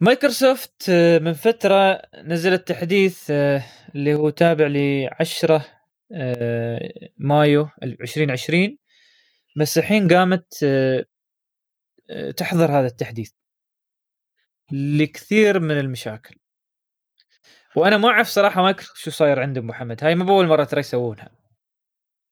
مايكروسوفت 0.00 0.88
آه، 0.90 1.18
من 1.18 1.32
فترة 1.32 2.02
نزلت 2.14 2.68
تحديث 2.68 3.30
آه، 3.30 3.62
اللي 3.94 4.14
هو 4.14 4.30
تابع 4.30 4.66
ل 4.66 5.08
10 5.20 5.64
آه، 6.12 6.90
مايو 7.18 7.68
2020 7.82 8.78
بس 9.56 9.78
الحين 9.78 10.08
قامت 10.08 10.64
تحظر 12.36 12.70
هذا 12.70 12.86
التحديث 12.86 13.32
لكثير 14.72 15.60
من 15.60 15.78
المشاكل. 15.78 16.36
وأنا 17.76 17.96
ما 17.96 18.08
أعرف 18.08 18.28
صراحة 18.28 18.62
مايكروسوفت 18.62 18.98
شو 18.98 19.10
صاير 19.10 19.40
عندهم 19.40 19.66
أبو 19.66 19.82
حمد. 19.82 20.04
هاي 20.04 20.14
ما 20.14 20.24
بأول 20.24 20.46
مرة 20.46 20.64
ترى 20.64 20.80
يسوونها. 20.80 21.30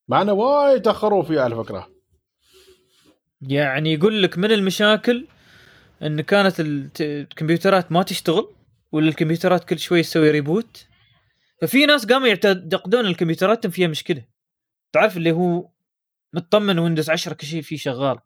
معنا 0.08 0.32
وايد 0.32 0.82
تاخروا 0.82 1.22
فيها 1.22 1.42
على 1.42 1.56
فكرة. 1.56 1.93
يعني 3.48 3.92
يقول 3.92 4.22
لك 4.22 4.38
من 4.38 4.52
المشاكل 4.52 5.26
إن 6.02 6.20
كانت 6.20 6.54
الكمبيوترات 7.00 7.92
ما 7.92 8.02
تشتغل 8.02 8.54
ولا 8.92 9.08
الكمبيوترات 9.08 9.64
كل 9.64 9.78
شوي 9.78 10.02
تسوي 10.02 10.30
reboot 10.30 10.86
ففي 11.60 11.86
ناس 11.86 12.06
قاموا 12.06 12.28
يعتقدون 12.28 13.06
الكمبيوترات 13.06 13.66
فيها 13.66 13.88
مشكلة. 13.88 14.24
تعرف 14.92 15.16
اللي 15.16 15.32
هو 15.32 15.68
مطمن 16.32 16.78
ويندوز 16.78 17.10
10 17.10 17.34
كل 17.34 17.46
شيء 17.46 17.62
فيه 17.62 17.76
شغال. 17.76 18.18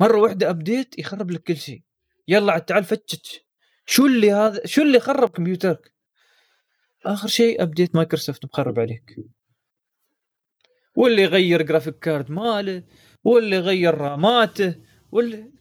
مرة 0.00 0.18
واحدة 0.18 0.50
update 0.50 0.98
يخرب 0.98 1.30
لك 1.30 1.42
كل 1.42 1.56
شيء. 1.56 1.82
يلا 2.28 2.52
عاد 2.52 2.64
تعال 2.64 2.84
فتش. 2.84 3.40
شو 3.86 4.06
اللي 4.06 4.32
هذا 4.32 4.66
شو 4.66 4.82
اللي 4.82 5.00
خرب 5.00 5.28
كمبيوترك؟ 5.28 5.92
آخر 7.06 7.28
شيء 7.28 7.62
update 7.62 7.96
مايكروسوفت 7.96 8.44
مخرب 8.44 8.80
عليك. 8.80 9.16
واللي 10.94 11.22
يغير 11.22 11.62
graphic 11.62 11.98
card 11.98 12.30
ماله؟ 12.30 12.82
واللي 13.24 13.56
يغير 13.56 13.94
راماته 13.94 14.74
واللي 15.12 15.52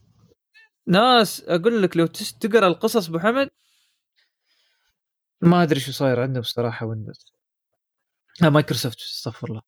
ناس 0.87 1.43
أقول 1.47 1.83
لك 1.83 1.97
لو 1.97 2.05
تقرأ 2.41 2.67
القصص 2.67 3.07
أبو 3.07 3.19
حمد 3.19 3.49
ما 5.41 5.63
أدري 5.63 5.79
شو 5.79 5.91
صاير 5.91 6.19
عندهم 6.19 6.41
الصراحه 6.41 6.85
ويندوز 6.85 7.33
لا 8.41 8.49
مايكروسوفت 8.49 8.99
استغفر 8.99 9.47
الله. 9.47 9.61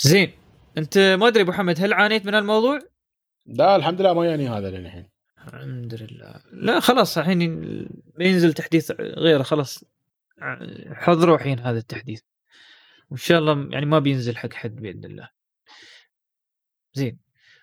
زين 0.00 0.32
أنت 0.78 0.98
ما 0.98 1.28
أدري 1.28 1.42
أبو 1.42 1.52
حمد 1.52 1.80
هل 1.80 1.92
عانيت 1.92 2.26
من 2.26 2.34
الموضوع؟ 2.34 2.78
لا 3.46 3.76
الحمد 3.76 4.00
لله 4.00 4.14
ما 4.14 4.26
يعني 4.26 4.48
هذا 4.48 4.70
للحين. 4.70 5.08
الحمد 5.38 5.94
لله. 5.94 6.42
لا 6.52 6.80
خلاص 6.80 7.18
الحين 7.18 7.38
بينزل 8.16 8.52
تحديث 8.52 8.90
غيره 9.00 9.42
خلاص. 9.42 9.84
حضروا 10.92 11.36
الحين 11.36 11.58
هذا 11.58 11.78
التحديث. 11.78 12.20
وإن 13.10 13.18
شاء 13.18 13.38
الله 13.38 13.68
يعني 13.72 13.86
ما 13.86 13.98
بينزل 13.98 14.36
حق 14.36 14.52
حد 14.52 14.76
بإذن 14.76 15.04
الله. 15.04 15.28
زين. 16.94 17.18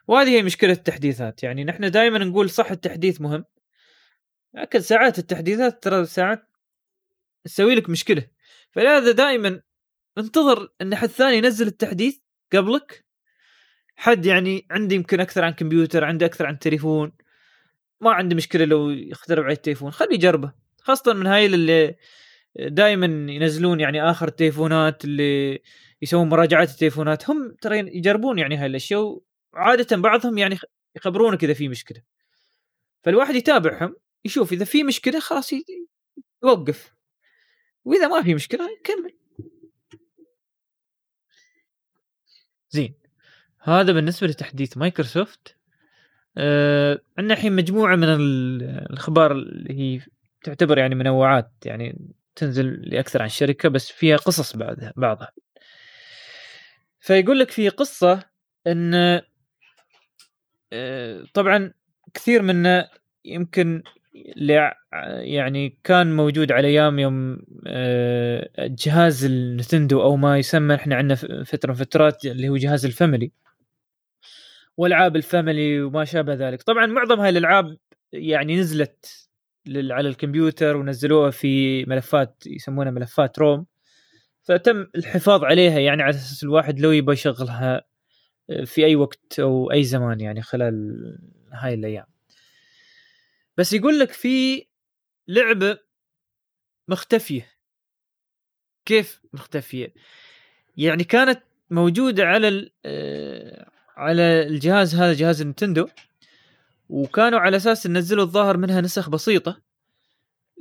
وهذه 0.08 0.30
هي 0.30 0.44
مشكلة 0.44 0.72
التحديثات. 0.72 1.44
يعني 1.44 1.64
نحن 1.64 1.92
دائما 1.92 2.18
نقول 2.18 2.50
صح 2.50 2.72
التحديث 2.72 3.22
مهم. 3.22 3.46
لكن 4.54 4.80
ساعات 4.82 5.20
التحديثات 5.20 5.84
ترى 5.84 6.06
ساعات 6.06 6.50
تسوي 7.44 7.76
لك 7.76 7.90
مشكلة. 7.90 8.28
فلهذا 8.72 9.12
دائما 9.12 9.62
انتظر 10.18 10.70
إن 10.82 10.96
حد 10.96 11.10
ثاني 11.10 11.38
ينزل 11.38 11.68
التحديث 11.68 12.18
قبلك. 12.54 13.06
حد 13.96 14.26
يعني 14.26 14.68
عندي 14.72 14.96
يمكن 14.96 15.20
أكثر 15.20 15.44
عن 15.44 15.52
كمبيوتر 15.52 16.04
عنده 16.04 16.26
أكثر 16.26 16.46
عن 16.46 16.60
تليفون. 16.60 17.12
ما 18.02 18.12
عندي 18.12 18.36
مشكلة 18.36 18.66
لو 18.66 18.90
يخترب 18.90 19.44
على 19.44 19.54
التليفون. 19.54 19.92
خليه 19.92 20.16
يجربه. 20.16 20.54
خاصة 20.82 21.14
من 21.14 21.28
هاي 21.28 21.46
اللي 21.46 21.96
دائما 22.60 23.32
ينزلون 23.32 23.80
يعني 23.80 24.04
آخر 24.04 24.28
التليفونات 24.28 25.06
اللي 25.06 25.62
يسوون 26.02 26.30
مراجعات 26.30 26.70
التليفونات. 26.70 27.30
هم 27.30 27.56
ترى 27.62 27.80
يجربون 27.80 28.40
يعني 28.40 28.58
هاي 28.58 28.66
الأشياء 28.66 29.22
وعادة 29.54 29.98
بعضهم 29.98 30.38
يعني 30.38 30.58
يخبرونك 30.96 31.44
اذا 31.44 31.54
في 31.54 31.70
مشكلة. 31.70 32.02
فالواحد 33.04 33.36
يتابعهم 33.36 33.96
يشوف 34.26 34.54
إذا 34.54 34.66
في 34.66 34.84
مشكلة 34.84 35.20
خلاص 35.20 35.52
يوقف. 36.44 36.96
وإذا 37.86 38.08
ما 38.08 38.24
في 38.24 38.34
مشكلة 38.34 38.70
يكمل. 38.80 39.14
زين. 42.70 42.94
هذا 43.60 43.94
بالنسبة 43.94 44.28
لتحديث 44.28 44.78
مايكروسوفت. 44.78 45.56
آه 46.38 47.02
عندنا 47.18 47.34
الحين 47.34 47.56
مجموعة 47.56 47.96
من 47.96 48.10
الأخبار 48.10 49.32
اللي 49.32 49.74
هي 49.74 50.02
تعتبر 50.44 50.78
يعني 50.78 50.96
منوعات 50.96 51.52
يعني 51.66 52.16
تنزل 52.36 52.82
لأكثر 52.90 53.22
عن 53.22 53.30
شركة 53.30 53.70
بس 53.70 53.92
فيها 53.92 54.18
قصص 54.18 54.56
بعدها 54.56 54.94
بعضها. 54.96 55.32
فيقول 57.00 57.40
لك 57.40 57.52
في 57.52 57.70
قصة 57.70 58.24
إن 58.68 59.22
آه، 60.74 61.26
طبعا 61.34 61.74
كثير 62.14 62.42
منا 62.42 62.90
يمكن 63.26 63.84
يعني 65.18 65.78
كان 65.84 66.16
موجود 66.16 66.52
على 66.52 66.68
أيام 66.68 67.00
يوم 67.00 67.40
آه، 67.68 68.50
جهاز 68.58 69.26
النتندو 69.26 70.02
أو 70.02 70.16
ما 70.16 70.38
يسمى 70.38 70.76
إحنا 70.76 70.96
عندنا 70.96 71.44
فترة 71.44 71.70
من 71.72 71.78
فترات 71.78 72.26
اللي 72.26 72.50
هو 72.50 72.58
جهاز 72.58 72.86
الفاميلي. 72.86 73.32
والعاب 74.78 75.16
ال 75.16 75.25
family 75.25 75.82
وما 75.82 76.06
شابه 76.06 76.34
ذلك. 76.34 76.64
طبعا 76.64 76.86
معظم 76.86 77.20
هاي 77.20 77.30
الألعاب 77.30 77.78
يعني 78.14 78.58
نزلت 78.58 79.25
على 79.68 80.10
الكمبيوتر 80.10 80.78
ونزلوها 80.78 81.32
في 81.32 81.86
ملفات 81.86 82.44
يسمونها 82.48 82.92
ملفات 82.92 83.40
ROM. 83.40 83.66
فتم 84.44 84.88
الحفاظ 84.96 85.44
عليها 85.44 85.80
يعني 85.80 86.04
على 86.04 86.10
أساس 86.10 86.44
الواحد 86.44 86.80
لو 86.80 86.92
يبغى 86.92 87.14
يشغلها 87.14 87.84
في 88.66 88.86
أي 88.86 88.96
وقت 88.96 89.40
أو 89.40 89.72
أي 89.72 89.84
زمان 89.84 90.22
يعني 90.22 90.42
خلال 90.42 90.96
هاي 91.54 91.74
الأيام. 91.74 92.06
بس 93.58 93.74
يقول 93.74 94.00
لك 94.00 94.12
في 94.12 94.66
لعبة 95.28 95.78
مختفية. 96.88 97.48
كيف 98.86 99.22
مختفية؟ 99.34 99.94
يعني 100.78 101.04
كانت 101.04 101.44
موجودة 101.70 102.26
على 102.26 102.72
آه، 102.86 103.72
على 103.98 104.48
الجهاز 104.48 104.96
هذا 104.96 105.14
جهاز 105.14 105.42
النتندو 105.42 105.88
وكانوا 106.90 107.40
على 107.40 107.58
أساس 107.58 107.88
ننزلوا 107.88 108.24
الظاهر 108.24 108.58
منها 108.58 108.82
نسخ 108.82 109.10
بسيطة. 109.10 109.62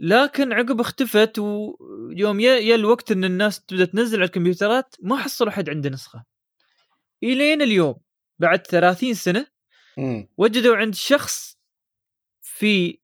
لكن 0.01 0.53
عقب 0.53 0.81
اختفت 0.81 1.39
ويوم 1.39 2.41
يا 2.41 2.75
الوقت 2.75 3.12
إن 3.12 3.25
الناس 3.25 3.61
تبدأ 3.61 3.85
تنزل 3.85 4.18
على 4.18 4.27
الكمبيوترات 4.27 4.97
ما 5.03 5.16
حصلوا 5.16 5.51
حد 5.51 5.70
عنده 5.70 5.91
نسخة. 5.91 6.25
إلين 7.22 7.62
اليوم 7.62 7.97
بعد 8.39 8.66
30 8.66 9.14
سنة 9.14 9.47
وجدوا 10.37 10.77
عند 10.77 10.95
شخص 10.95 11.59
في 12.41 12.99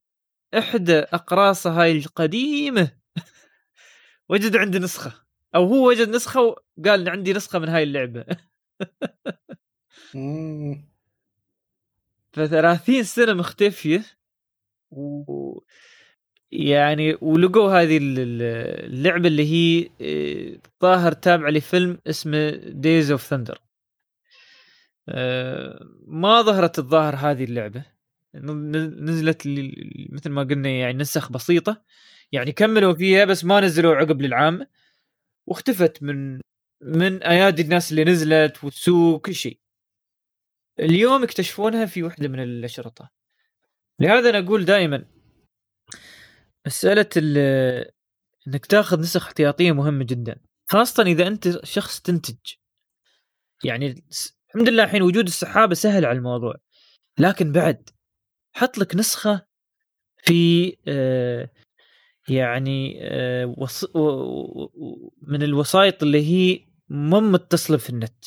إحدى 0.59 0.99
أقراصه 0.99 1.83
هاي 1.83 1.99
القديمة. 1.99 2.97
وجدوا 4.29 4.61
عنده 4.61 4.79
نسخة 4.79 5.12
أو 5.55 5.64
هو 5.64 5.89
وجد 5.89 6.09
نسخة 6.09 6.41
وقال 6.41 7.09
عندي 7.09 7.33
نسخة 7.33 7.59
من 7.59 7.68
هاي 7.68 7.83
اللعبة. 7.83 8.25
ف 12.33 12.41
30 12.41 13.03
سنة 13.03 13.35
مختفية 13.35 14.05
و 14.91 15.61
يعني 16.53 17.16
ولقوا 17.20 17.83
هذه 17.83 17.99
اللعبة 18.03 19.28
اللي 19.28 19.47
هي 19.53 19.91
آه، 20.01 20.59
ظاهر 20.83 21.12
تابعة 21.12 21.51
لفيلم 21.51 21.99
اسمه 22.07 22.51
Days 22.51 23.11
of 23.11 23.23
Thunder 23.23 23.61
ما 26.07 26.43
ظهرت 26.43 26.78
الظاهر 26.78 27.16
هذه 27.16 27.45
اللعبة. 27.45 27.85
نزلت 28.35 29.43
مثل 30.11 30.31
ما 30.31 30.43
قلنا 30.43 30.68
يعني 30.68 30.99
نسخ 30.99 31.33
بسيطة. 31.33 31.83
يعني 32.33 32.53
كملوا 32.53 32.95
فيها 32.95 33.24
بس 33.24 33.45
ما 33.45 33.61
نزلوا 33.61 33.95
عقب 33.97 34.22
للعامه 34.22 34.66
واختفت 35.47 36.03
من 36.03 36.41
من 36.83 37.22
أيادي 37.22 37.62
الناس 37.62 37.91
اللي 37.91 38.05
نزلت 38.05 38.64
والسوق 38.64 39.26
كل 39.26 39.35
شيء. 39.35 39.59
اليوم 40.79 41.23
اكتشفونها 41.23 41.87
في 41.87 42.03
واحدة 42.03 42.29
من 42.29 42.43
الأشرطة. 42.43 43.11
لهذا 44.01 44.31
أنا 44.31 44.39
أقول 44.39 44.64
دائما 44.64 45.05
مسألة 46.66 47.07
إنك 48.47 48.66
تاخذ 48.66 49.01
نسخ 49.01 49.27
احتياطية 49.27 49.73
مهمة 49.73 50.05
جدا 50.05 50.41
خاصه 50.66 51.03
إذا 51.03 51.27
أنت 51.27 51.64
شخص 51.64 52.01
تنتج. 52.01 52.37
يعني 53.64 54.05
الحمد 54.49 54.68
لله 54.68 54.85
الحين 54.85 55.03
وجود 55.03 55.27
السحابة 55.27 55.75
سهل 55.75 56.05
على 56.05 56.18
الموضوع 56.18 56.55
لكن 57.18 57.53
بعد 57.53 57.91
حط 58.57 58.79
لك 58.79 58.97
نسخة 58.97 59.47
في 60.25 60.77
آه 60.89 61.51
يعني 62.29 62.99
آه، 63.03 63.55
وص... 63.59 63.85
و... 63.97 64.68
من 65.23 65.43
الوسائط 65.43 66.03
اللي 66.03 66.27
هي 66.27 66.66
مو 66.89 67.21
متصلة 67.21 67.77
في 67.77 67.91
النت. 67.91 68.25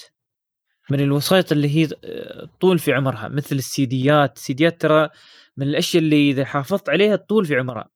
من 0.89 0.99
الوسائط 0.99 1.51
اللي 1.51 1.75
هي 1.75 1.87
آه، 2.03 2.49
طول 2.59 2.79
في 2.79 2.93
عمرها 2.93 3.27
مثل 3.27 3.55
السيديات. 3.55 4.37
السيديات 4.37 4.81
ترى 4.81 5.09
من 5.57 5.67
الأشياء 5.67 6.03
اللي 6.03 6.29
إذا 6.29 6.45
حافظت 6.45 6.89
عليها 6.89 7.15
طول 7.15 7.45
في 7.45 7.55
عمرها. 7.55 7.89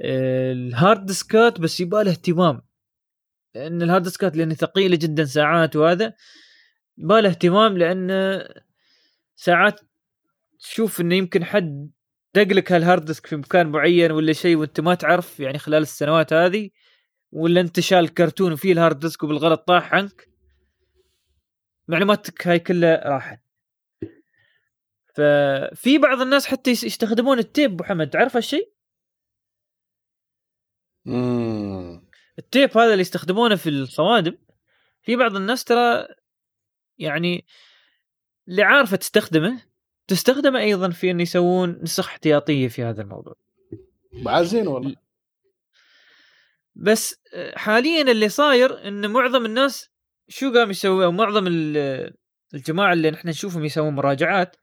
آه، 0.00 0.52
ال 0.52 0.63
hard 0.63 1.06
disk 1.06 1.49
ات 1.49 1.60
بس 1.60 1.80
يباله 1.80 2.10
اهتمام. 2.10 2.62
لأن 3.54 3.82
ال 3.82 3.86
hard 3.86 4.02
disk 4.02 4.29
ات 4.29 4.36
لأن 4.36 4.54
ثقيله 4.54 4.96
جدا 4.96 5.24
ساعات 5.24 5.76
وهذا 5.76 6.12
يباله 6.98 7.28
اهتمام 7.28 7.78
لأن 7.78 8.42
ساعات 9.36 9.80
تشوف 10.60 11.00
إنه 11.00 11.14
يمكن 11.14 11.44
حد 11.44 11.90
دق 12.34 12.52
لك 12.52 12.72
هال 12.72 12.83
hard 12.83 13.04
disk 13.04 13.26
في 13.26 13.36
مكان 13.36 13.66
معين 13.66 14.12
ولا 14.12 14.32
شيء 14.32 14.56
وأنت 14.56 14.80
ما 14.80 14.94
تعرف 14.94 15.40
يعني 15.40 15.58
خلال 15.58 15.82
السنوات 15.82 16.32
هذه 16.32 16.70
ولا 17.32 17.60
انت 17.60 17.80
شال 17.80 18.14
كرتون 18.14 18.52
وفيه 18.52 18.72
ال 18.72 18.77
hard 18.77 18.98
disk 18.98 19.22
وبالغلط 19.22 19.60
طاح 19.66 19.94
عنك. 19.94 20.28
معلوماتك 21.88 22.46
هاي 22.46 22.58
كلها 22.58 23.08
راحت. 23.08 23.40
ففي 25.14 25.98
بعض 25.98 26.20
الناس 26.20 26.46
حتى 26.46 26.70
يستخدمون 26.70 27.38
ال 27.38 27.45
tape 27.45 27.72
أبو 27.72 27.84
حمد 27.84 28.10
تعرف 28.10 28.36
هالشيء؟ 28.36 28.72
التيب 32.38 32.78
هذا 32.78 32.90
اللي 32.90 33.00
يستخدمونه 33.00 33.56
في 33.56 33.68
الصوادم 33.68 34.38
في 35.02 35.16
بعض 35.16 35.36
الناس 35.36 35.64
ترى 35.64 36.08
يعني 36.98 37.46
اللي 38.48 38.62
عارفة 38.62 38.96
تستخدمه 38.96 39.62
تستخدمه 40.06 40.60
أيضا 40.60 40.90
في 40.90 41.10
إن 41.10 41.20
يسوون 41.20 41.78
نسخ 41.82 42.08
احتياطية 42.08 42.68
في 42.68 42.82
هذا 42.82 43.02
الموضوع. 43.02 43.34
بعد 44.12 44.44
زين 44.44 44.68
والله. 44.68 44.96
بس 46.74 47.20
حاليا 47.54 48.02
اللي 48.02 48.28
صاير 48.28 48.88
إن 48.88 49.10
معظم 49.10 49.44
الناس 49.46 49.90
شو 50.28 50.52
قام 50.52 50.70
يسوي؟ 50.70 51.04
أو 51.04 51.12
معظم 51.12 51.46
الجماعة 52.54 52.92
اللي 52.92 53.10
نحن 53.10 53.28
نشوفهم 53.28 53.64
يسوون 53.64 53.94
مراجعات 53.94 54.56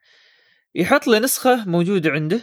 يحط 0.76 1.08
له 1.08 1.20
نسخة 1.20 1.66
موجودة 1.66 2.12
عنده 2.12 2.42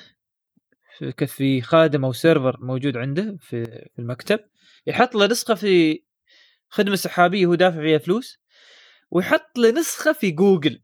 في 1.26 1.62
خادم 1.62 2.04
أو 2.04 2.12
server 2.12 2.56
موجود 2.60 2.96
عنده 2.96 3.36
في 3.40 3.88
المكتب 3.98 4.40
يحط 4.86 5.14
له 5.14 5.26
نسخة 5.26 5.54
في 5.54 6.02
خدمة 6.68 6.96
سحابية 6.96 7.46
هو 7.46 7.54
دافع 7.54 7.80
فيها 7.80 7.98
فلوس 7.98 8.38
ويحط 9.10 9.58
له 9.58 9.70
نسخة 9.70 10.12
في 10.12 10.30
جوجل. 10.30 10.82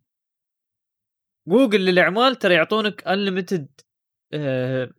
جوجل 1.49 1.81
للأعمال 1.81 2.37
ترى 2.37 2.55
يعطونك 2.55 3.07
unlimited 3.07 3.81
آه، 4.33 4.91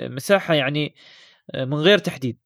مساحة 0.00 0.54
يعني 0.54 0.94
آه، 1.54 1.64
من 1.64 1.76
غير 1.76 1.98
تحديد. 1.98 2.38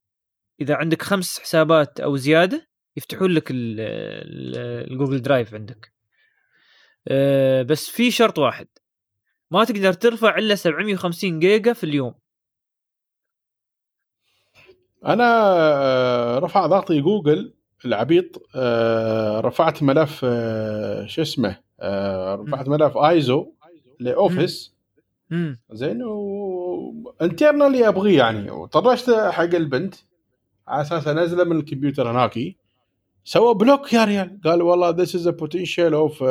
إذا 0.61 0.75
عندك 0.75 1.03
خمس 1.03 1.41
حسابات 1.41 2.01
أو 2.01 2.17
زيادة 2.17 2.69
يفتحون 2.97 3.31
لك 3.31 3.45
ال 3.51 3.75
Google 3.75 5.23
Drive 5.23 5.55
عندك. 5.55 5.93
آه، 7.09 7.63
بس 7.63 7.89
في 7.89 8.11
شرط 8.11 8.39
واحد. 8.39 8.67
ما 9.51 9.65
تقدر 9.65 9.93
ترفع 9.93 10.39
إلا 10.39 10.55
750 10.55 11.39
جيجا 11.41 11.73
في 11.73 11.85
اليوم. 11.85 12.15
أنا 15.07 16.39
رفع 16.39 16.67
ضغطي 16.67 17.01
جوجل 17.01 17.53
العبيط 17.85 18.57
رفعت 19.45 19.83
ملف 19.83 20.21
شو 21.07 21.23
اسمه 21.23 21.59
رفعت 22.35 22.69
ملف 22.69 22.97
ISO 22.97 23.53
ل 24.01 24.10
Office. 24.10 24.75
زين 25.71 26.03
و 26.03 26.20
internally 26.20 27.89
أبغيه 27.89 28.19
يعني. 28.19 28.51
وطرشت 28.51 29.11
حق 29.11 29.43
البنت. 29.43 29.95
على 30.69 30.83
أساس 30.83 31.09
أنزله 31.09 31.45
من 31.45 31.57
الكمبيوتر 31.57 32.11
هناكي. 32.11 32.57
سوى 33.27 33.55
block 33.55 33.93
يا 33.93 34.05
ريال. 34.05 34.41
قال 34.45 34.63
والله 34.63 34.91
this 34.91 35.15
is 35.15 35.29
potential 35.29 35.95
of 35.95 36.25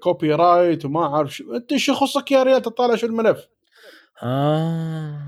copyright 0.00 0.84
وما 0.84 1.06
أعرف 1.06 1.34
شو. 1.34 1.56
أنت 1.56 1.76
شو 1.76 1.94
خصك 1.94 2.30
يا 2.30 2.42
ريال 2.42 2.62
تطالع 2.62 2.96
شو 2.96 3.06
الملف؟ 3.06 3.48
آه. 4.22 5.18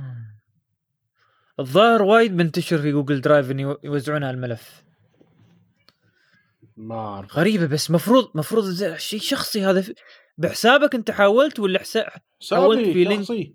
الظاهر 1.61 2.03
وايد 2.03 2.35
منتشر 2.35 2.79
في 2.79 2.93
Google 2.93 3.21
Drive 3.21 3.51
ان 3.51 3.77
يوزعون 3.85 4.25
الملف 4.25 4.85
ما 6.77 6.95
أعرف. 6.95 7.37
غريبة 7.39 7.67
بس 7.67 7.91
مفروض 7.91 8.31
مفروض 8.35 8.95
شيء 8.97 9.21
شخصي 9.21 9.65
هذا 9.65 9.81
في... 9.81 9.95
بحسابك 10.39 10.95
أنت 10.95 11.11
حاولت 11.11 11.61
ولا 11.61 11.79
حساب 11.79 12.07
حاولت 12.51 12.89
في 12.89 13.05
link 13.05 13.21
شخصي. 13.21 13.55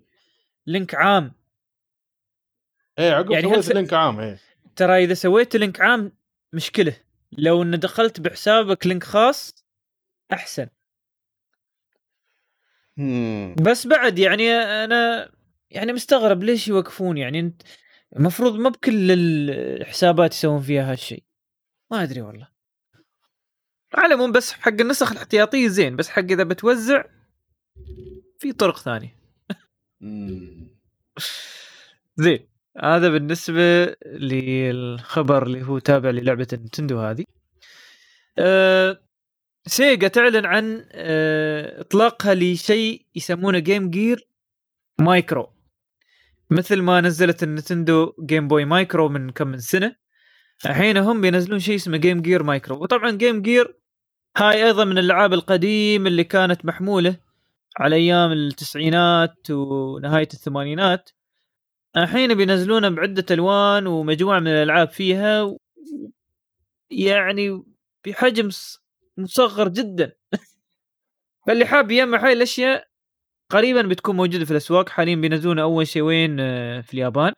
link 0.66 0.94
عام؟ 0.94 1.32
إيه 2.98 3.12
عقب 3.12 3.30
يعني 3.30 3.48
سويت 3.48 3.72
link 3.72 3.92
عام 3.92 4.20
إيه. 4.20 4.38
ترى 4.76 5.04
إذا 5.04 5.14
سويت 5.14 5.56
link 5.56 5.80
عام 5.80 6.12
مشكلة. 6.52 7.09
لو 7.32 7.62
إن 7.62 7.78
دخلت 7.78 8.20
بحسابك 8.20 8.86
link 8.86 9.04
خاص 9.04 9.64
أحسن. 10.32 10.68
بس 13.62 13.86
بعد 13.86 14.18
يعني 14.18 14.50
أنا 14.52 15.30
يعني 15.70 15.92
مستغرب 15.92 16.42
ليش 16.42 16.68
يوقفون؟ 16.68 17.16
يعني 17.16 17.40
أنت 17.40 17.62
المفروض 18.16 18.54
ما 18.54 18.68
بكل 18.68 19.10
الحسابات 19.10 20.32
يسوون 20.32 20.62
فيها 20.62 20.92
هالشيء. 20.92 21.24
ما 21.90 22.02
أدري 22.02 22.20
والله. 22.20 22.48
على 23.94 24.06
العموم 24.06 24.32
بس 24.32 24.52
حق 24.52 24.68
النسخ 24.80 25.12
الاحتياطية 25.12 25.68
زين 25.68 25.96
بس 25.96 26.08
حق 26.08 26.22
إذا 26.22 26.44
بتوزع 26.44 27.04
في 28.38 28.52
طرق 28.52 28.78
ثانية. 28.78 29.16
زين. 32.16 32.48
هذا 32.78 33.08
بالنسبة 33.08 33.84
للخبر 34.06 35.42
اللي 35.46 35.62
هو 35.62 35.78
تابع 35.78 36.10
للعبة 36.10 36.48
نتندو 36.52 37.00
هذه. 37.00 37.24
أه 38.38 39.00
سيجا 39.66 40.08
تعلن 40.08 40.46
عن 40.46 40.84
أه 40.92 41.80
إطلاقها 41.80 42.34
لشيء 42.34 43.06
يسمونه 43.14 43.58
Game 43.58 43.90
Gear 43.90 44.28
Micro 45.00 45.52
مثل 46.50 46.82
ما 46.82 47.00
نزلت 47.00 47.42
النتندو 47.42 48.12
Game 48.26 48.48
Boy 48.48 48.64
Micro 48.64 49.08
من 49.08 49.30
كم 49.30 49.48
من 49.48 49.58
سنة 49.58 49.96
الحين 50.66 50.96
هم 50.96 51.20
بينزلون 51.20 51.58
شيء 51.58 51.74
اسمه 51.74 51.96
Game 51.96 52.22
Gear 52.22 52.42
Micro 52.42 52.82
وطبعا 52.82 53.10
Game 53.10 53.42
Gear 53.42 53.76
هاي 54.36 54.64
أيضا 54.66 54.84
من 54.84 54.98
الألعاب 54.98 55.32
القديمة 55.32 56.08
اللي 56.08 56.24
كانت 56.24 56.64
محمولة 56.64 57.16
على 57.78 57.96
أيام 57.96 58.32
التسعينات 58.32 59.50
ونهاية 59.50 60.28
الثمانينات. 60.34 61.10
الحين 61.96 62.34
بينزلونها 62.34 62.88
بعدة 62.88 63.26
ألوان 63.30 63.86
ومجموعة 63.86 64.38
من 64.40 64.48
الألعاب 64.48 64.88
فيها 64.88 65.56
يعني 66.90 67.64
بحجم 68.06 68.50
مصغر 69.16 69.68
جدا. 69.68 70.12
فاللي 71.46 71.66
حاب 71.66 71.90
يجمع 71.90 72.26
هاي 72.26 72.32
الأشياء 72.32 72.88
قريبا 73.50 73.82
بتكون 73.82 74.16
موجودة 74.16 74.44
في 74.44 74.50
الأسواق. 74.50 74.88
حاليا 74.88 75.16
بينزلونها 75.16 75.64
أول 75.64 75.86
شيء 75.86 76.02
وين؟ 76.02 76.40
آه، 76.40 76.80
في 76.80 76.94
اليابان. 76.94 77.32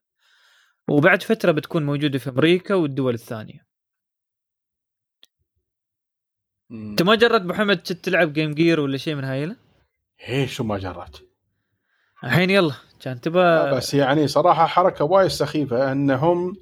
وبعد 0.89 1.23
فترة 1.23 1.53
بتكون 1.53 1.87
موجودة 1.87 2.19
في 2.19 2.31
أمريكا 2.31 2.75
والدول 2.75 3.15
الثانية. 3.15 3.67
أنت 6.71 7.03
ما 7.03 7.15
جربت 7.15 7.43
محمد 7.43 7.83
تلعب 7.83 8.33
Game 8.33 8.55
Gear 8.55 8.81
ولا 8.81 8.97
شيء 8.97 9.15
من 9.15 9.25
هاي 9.25 9.57
إيه 10.29 10.47
شو 10.47 10.65
ما 10.65 10.79
جربت. 10.79 11.29
الحين 12.25 12.51
يلا. 12.51 12.75
كان 13.03 13.21
تبى 13.21 13.71
بس 13.77 13.95
يعني 13.95 14.29
صراحة 14.29 14.67
حركة 14.67 15.05
وايد 15.05 15.29
سخيفة 15.29 15.93
إنهم 15.93 16.57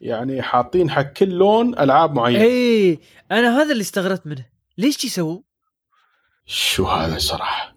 يعني 0.00 0.42
حاطين 0.42 0.90
حق 0.90 1.02
كل 1.02 1.28
لون 1.28 1.78
ألعاب 1.78 2.14
معينة. 2.14 2.42
إي 2.42 2.98
أنا 3.30 3.62
هذا 3.62 3.72
اللي 3.72 3.80
استغربت 3.80 4.26
منه. 4.26 4.46
ليش 4.78 5.04
يسووا 5.04 5.40
شو 6.46 6.86
هذا 6.86 7.18
صراحة؟ 7.18 7.76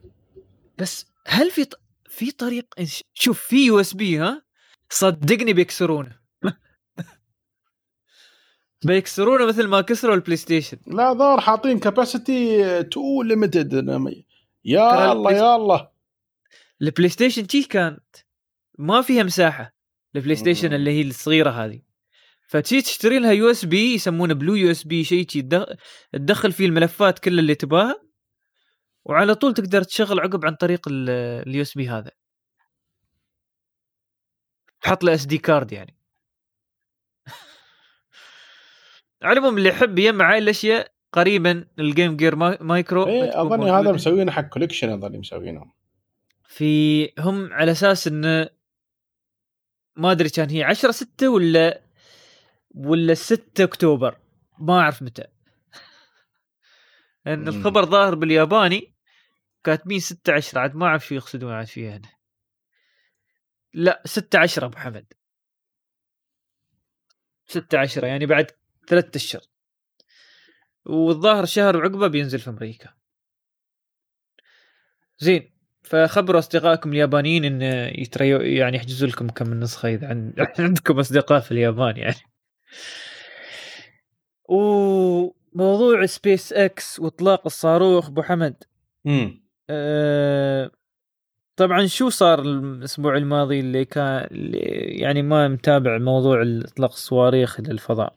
بس 0.78 1.06
هل 1.28 1.52
في 1.52 1.66
ط... 1.66 1.80
في 2.10 2.32
طريق 2.32 2.66
شوف 3.14 3.42
في 3.42 3.66
USB 3.66 4.20
ها؟ 4.20 4.42
صدقني 4.90 5.54
بيكسرونه. 5.54 6.18
بيكسرونه 8.86 9.46
مثل 9.46 9.68
ما 9.68 9.82
كسروا 9.82 10.16
البلاي 10.16 10.38
ستيشن 10.38 10.78
لا 10.88 11.14
ظهر 11.14 11.42
حاطين 11.42 11.80
capacity 11.80 12.84
too 12.84 13.22
limited 13.22 13.74
يا 14.66 15.12
الله 15.12 15.32
يا 15.32 15.56
الله. 15.56 15.97
البلاي 16.82 17.10
ستيشن 17.10 17.48
تي 17.48 17.64
كانت 17.64 18.16
ما 18.80 19.02
فيها 19.02 19.24
مساحة 19.24 19.74
البلاي 20.16 20.36
ستيشن 20.36 20.74
اللي 20.74 20.92
هي 20.92 21.02
الصغيرة 21.02 21.50
هذه. 21.50 21.82
فتجي 22.48 22.82
تشتري 22.82 23.20
لها 23.20 23.32
USB 23.32 23.94
يسمونه 23.94 24.34
blue 24.34 24.56
USB 24.56 25.04
شيء 25.04 25.26
تدخل 26.14 26.52
فيه 26.52 26.66
الملفات 26.66 27.20
كل 27.20 27.40
اللي 27.40 27.56
تباها 27.56 28.02
وعلى 29.06 29.36
طول 29.36 29.54
تقدر 29.54 29.84
تشغل 29.84 30.20
عقب 30.20 30.46
عن 30.46 30.56
طريق 30.56 30.88
ال 30.90 31.62
USB 31.62 31.90
هذا. 31.90 32.12
تحط 34.82 35.04
له 35.04 35.14
SD 35.14 35.38
card 35.38 35.72
يعني. 35.72 35.98
على 39.24 39.40
العموم 39.40 39.58
اللي 39.58 39.70
يحب 39.70 40.00
يجمع 40.00 40.32
هاي 40.32 40.38
الأشياء 40.38 40.92
قريبا 41.12 41.68
ال 41.80 41.88
Game 41.88 42.18
Gear 42.18 42.36
Micro 42.36 43.08
إيه 43.08 43.42
اظن 43.42 43.70
هذا 43.70 43.92
مسوينه 43.92 44.32
حق 44.32 44.50
collection 44.50 44.90
اظن 44.90 45.20
مسوينه 45.20 45.77
في 46.48 47.14
هم 47.20 47.54
على 47.54 47.72
أساس 47.72 48.08
إنه 48.08 48.50
ما 49.96 50.12
أدري 50.12 50.30
كان 50.30 50.50
هي 50.50 50.64
10 50.64 50.92
6 50.92 51.30
ولا 51.30 51.84
ولا 52.76 53.14
6 53.14 53.64
أكتوبر 53.64 54.20
ما 54.60 54.80
أعرف 54.80 55.02
متى. 55.02 55.24
مم. 57.26 57.48
الخبر 57.48 57.86
ظاهر 57.86 58.16
بالياباني 58.16 58.96
كاتبين 59.64 60.00
6 60.00 60.34
10 60.34 60.60
عاد 60.60 60.76
ما 60.76 60.86
أعرف 60.86 61.06
شو 61.06 61.16
يقصدون 61.16 61.54
عاد 61.54 61.68
فيها 61.68 61.98
هنا. 61.98 62.10
لا 63.74 64.02
6 64.06 64.40
10 64.40 64.66
أبو 64.66 64.78
حمد. 64.78 65.14
6 67.48 67.80
10 67.80 68.06
يعني 68.06 68.26
بعد 68.26 68.52
ثلاثة 68.88 69.18
أشهر. 69.18 69.42
والظاهر 70.86 71.46
شهر 71.46 71.78
وعقبه 71.78 72.08
بينزل 72.08 72.40
في 72.40 72.50
أمريكا. 72.50 72.94
زين. 75.20 75.57
فخبروا 75.88 76.40
أصدقائكم 76.40 76.92
اليابانيين 76.94 77.46
إن 77.46 77.62
يتريو 78.02 78.42
يعني 78.42 78.78
يحجزوا 78.78 79.08
لكم 79.08 79.30
كم 79.30 79.54
نسخة 79.54 79.90
إذا 79.90 80.08
عند... 80.08 80.34
عندكم 80.60 81.00
أصدقاء 81.00 81.40
في 81.40 81.52
اليابان 81.52 81.98
يعني. 81.98 82.16
وموضوع 84.50 86.06
سبيس 86.06 86.54
إكس 86.54 87.00
وإطلاق 87.00 87.42
الصاروخ 87.46 88.08
أبو 88.08 88.22
حمد. 88.22 88.64
امم 89.08 89.42
أه... 89.70 90.72
طبعا 91.56 91.86
شو 91.86 92.10
صار 92.10 92.42
الأسبوع 92.42 93.18
الماضي 93.18 93.60
اللي 93.60 93.86
كان 93.86 94.28
اللي 94.32 94.60
يعني 95.00 95.22
ما 95.22 95.48
متابع 95.48 95.98
موضوع 95.98 96.42
إطلاق 96.42 96.92
الصواريخ 96.92 97.60
للفضاء 97.60 98.16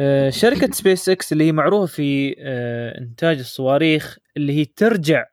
أه... 0.00 0.30
شركة 0.30 0.72
سبيس 0.72 1.08
إكس 1.08 1.32
اللي 1.32 1.44
هي 1.44 1.52
معروفة 1.52 1.86
في 1.86 2.36
أه... 2.38 2.98
إنتاج 2.98 3.38
الصواريخ 3.38 4.18
اللي 4.36 4.52
هي 4.52 4.64
ترجع 4.64 5.24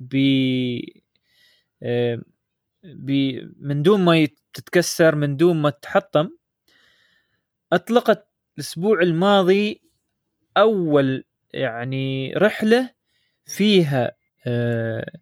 ب 0.00 0.16
آه، 1.82 2.22
ب 2.84 3.10
من 3.60 3.82
دون 3.82 4.00
ما 4.00 4.28
تتكسر 4.54 5.14
من 5.14 5.36
دون 5.36 5.56
ما 5.62 5.70
تتحطم. 5.70 6.30
أطلقت 7.72 8.28
الأسبوع 8.58 9.02
الماضي 9.02 9.82
أول 10.56 11.24
يعني 11.54 12.32
رحلة 12.34 12.90
فيها 13.46 14.12
آه، 14.46 15.12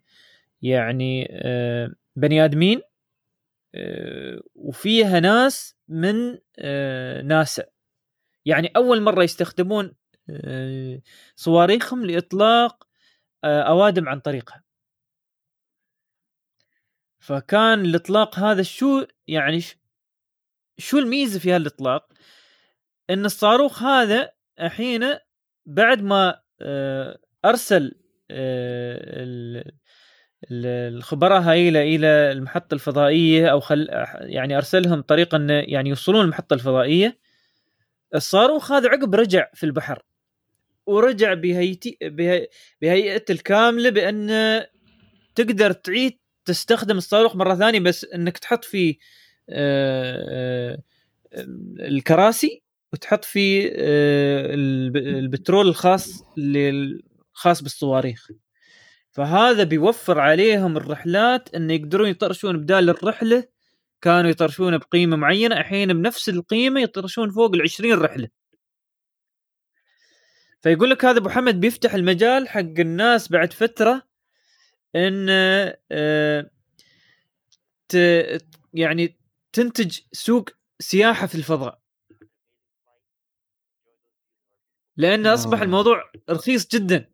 يعني 0.61 1.27
آه، 1.31 1.91
بني 2.15 2.45
آدمين 2.45 2.81
وفيها 4.55 5.19
ناس 5.19 5.75
من 5.87 6.37
ناسا. 7.27 7.63
يعني 8.45 8.71
أول 8.75 9.01
مرة 9.01 9.23
يستخدمون 9.23 9.93
صواريخهم 11.35 12.05
لإطلاق 12.05 12.87
أوادم 13.43 14.09
عن 14.09 14.19
طريقها. 14.19 14.66
فكان 17.19 17.85
الإطلاق 17.85 18.39
هذا 18.39 18.61
شو 18.63 19.05
يعني 19.27 19.61
شو 20.77 20.97
الميزة 20.97 21.39
في 21.39 21.51
هالإطلاق؟ 21.51 22.09
إن 23.09 23.25
الصاروخ 23.25 23.83
هذا 23.83 24.31
الحين 24.59 25.13
بعد 25.65 26.03
ما 26.03 26.41
آه، 26.61 27.19
أرسل 27.45 27.95
آه، 28.31 29.23
ال- 29.23 29.71
ال- 30.51 30.95
الخبراء 30.97 31.41
هاي 31.41 31.69
إلى 31.69 32.07
المحطة 32.07 32.73
الفضائية 32.73 33.47
أو 33.47 33.59
خل 33.59 33.87
يعني 34.19 34.57
أرسلهم 34.57 35.01
طريقه 35.01 35.35
انه 35.35 35.53
يعني 35.53 35.89
يوصلون 35.89 36.21
المحطة 36.25 36.53
الفضائية 36.53 37.19
الصاروخ 38.15 38.71
هذا 38.71 38.89
عقب 38.89 39.15
رجع 39.15 39.49
في 39.53 39.65
البحر 39.65 40.03
ورجع 40.85 41.33
بهيئته 42.81 43.31
الكاملة 43.31 43.89
بأن 43.89 44.29
تقدر 45.35 45.71
تعيد 45.71 46.19
تستخدم 46.47 46.97
الصاروخ 46.97 47.35
مرة 47.35 47.55
ثانية 47.55 47.79
بس 47.79 48.05
إنك 48.05 48.37
تحط 48.37 48.65
فيه 48.65 48.95
آه، 49.49 50.77
آه، 51.33 51.43
الكراسي 51.79 52.63
وتحط 52.93 53.25
فيه 53.25 53.69
آه، 53.75 54.53
الب- 54.53 54.97
البترول 54.97 55.67
الخاص 55.67 56.23
الخاص 56.37 57.63
بالصواريخ. 57.63 58.27
فهذا 59.11 59.63
بيوفر 59.63 60.19
عليهم 60.19 60.77
الرحلات 60.77 61.55
انه 61.55 61.73
يقدرون 61.73 62.09
يطرشون 62.09 62.57
بدال 62.57 62.89
الرحلة 62.89 63.43
كانوا 64.01 64.29
يطرشون 64.29 64.77
بقيمة 64.77 65.15
معينة 65.17 65.57
الحين 65.59 65.93
بنفس 65.93 66.29
القيمة 66.29 66.81
يطرشون 66.81 67.31
فوق 67.31 67.55
ال 67.55 67.61
20 67.61 67.93
رحلة. 68.01 68.27
فيقول 70.61 70.89
لك 70.89 71.05
هذا 71.05 71.17
أبو 71.19 71.29
حمد 71.29 71.59
بيفتح 71.59 71.93
المجال 71.93 72.49
حق 72.49 72.59
الناس 72.59 73.27
بعد 73.31 73.53
فترة 73.53 74.06
إن 74.95 75.27
آه، 75.91 76.49
ت- 77.89 78.45
يعني 78.73 79.17
تنتج 79.53 79.99
سوق 80.11 80.49
سياحة 80.79 81.27
في 81.27 81.35
الفضاء. 81.35 81.79
لأن 84.97 85.27
أصبح 85.27 85.59
آه. 85.59 85.63
الموضوع 85.63 86.03
رخيص 86.29 86.67
جدا. 86.67 87.09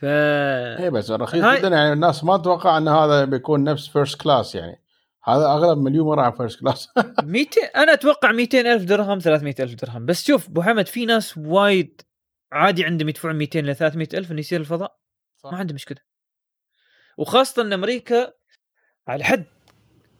ف 0.00 0.04
اي 0.04 0.90
بس 0.90 1.10
رخيص 1.10 1.44
هاي- 1.44 1.58
جدا 1.58 1.68
يعني 1.68 1.92
الناس 1.92 2.24
ما 2.24 2.36
تتوقع 2.36 2.78
إن 2.78 2.88
هذا 2.88 3.24
بيكون 3.24 3.64
نفس 3.64 3.88
first 3.88 4.20
class 4.22 4.54
يعني 4.54 4.82
هذا 5.24 5.44
أغلى 5.46 5.78
مليون 5.78 6.06
مرة 6.06 6.22
عن 6.22 6.32
first 6.32 6.60
class 6.60 6.88
200 7.22 7.60
أنا 7.76 7.92
أتوقع 7.92 8.32
200 8.32 8.60
ألف 8.66 8.82
درهم 8.84 9.18
300 9.18 9.54
ألف 9.60 9.74
درهم. 9.74 10.06
بس 10.06 10.26
شوف 10.26 10.48
أبو 10.48 10.62
حمد 10.62 10.86
في 10.86 11.06
ناس 11.06 11.38
وايد 11.38 12.00
عادي 12.52 12.84
عندهم 12.84 13.08
يدفعون 13.08 13.36
200 13.36 13.60
ل 13.60 13.76
300 13.76 14.08
ألف 14.14 14.30
إنه 14.32 14.40
يصير 14.40 14.60
الفضاء. 14.60 14.98
ما 15.44 15.56
عنده 15.56 15.74
مشكلة. 15.74 15.98
وخاصة 17.18 17.62
إن 17.62 17.72
أمريكا 17.72 18.32
على 19.08 19.24
حد 19.24 19.44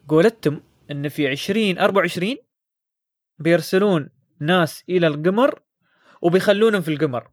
قولتهم 0.08 0.62
إن 0.90 1.08
في 1.08 1.32
2024 1.32 2.36
بيرسلون 3.38 4.10
ناس 4.40 4.84
إلى 4.88 5.06
القمر 5.06 5.62
وبيخلونهم 6.22 6.80
في 6.82 6.88
القمر 6.88 7.30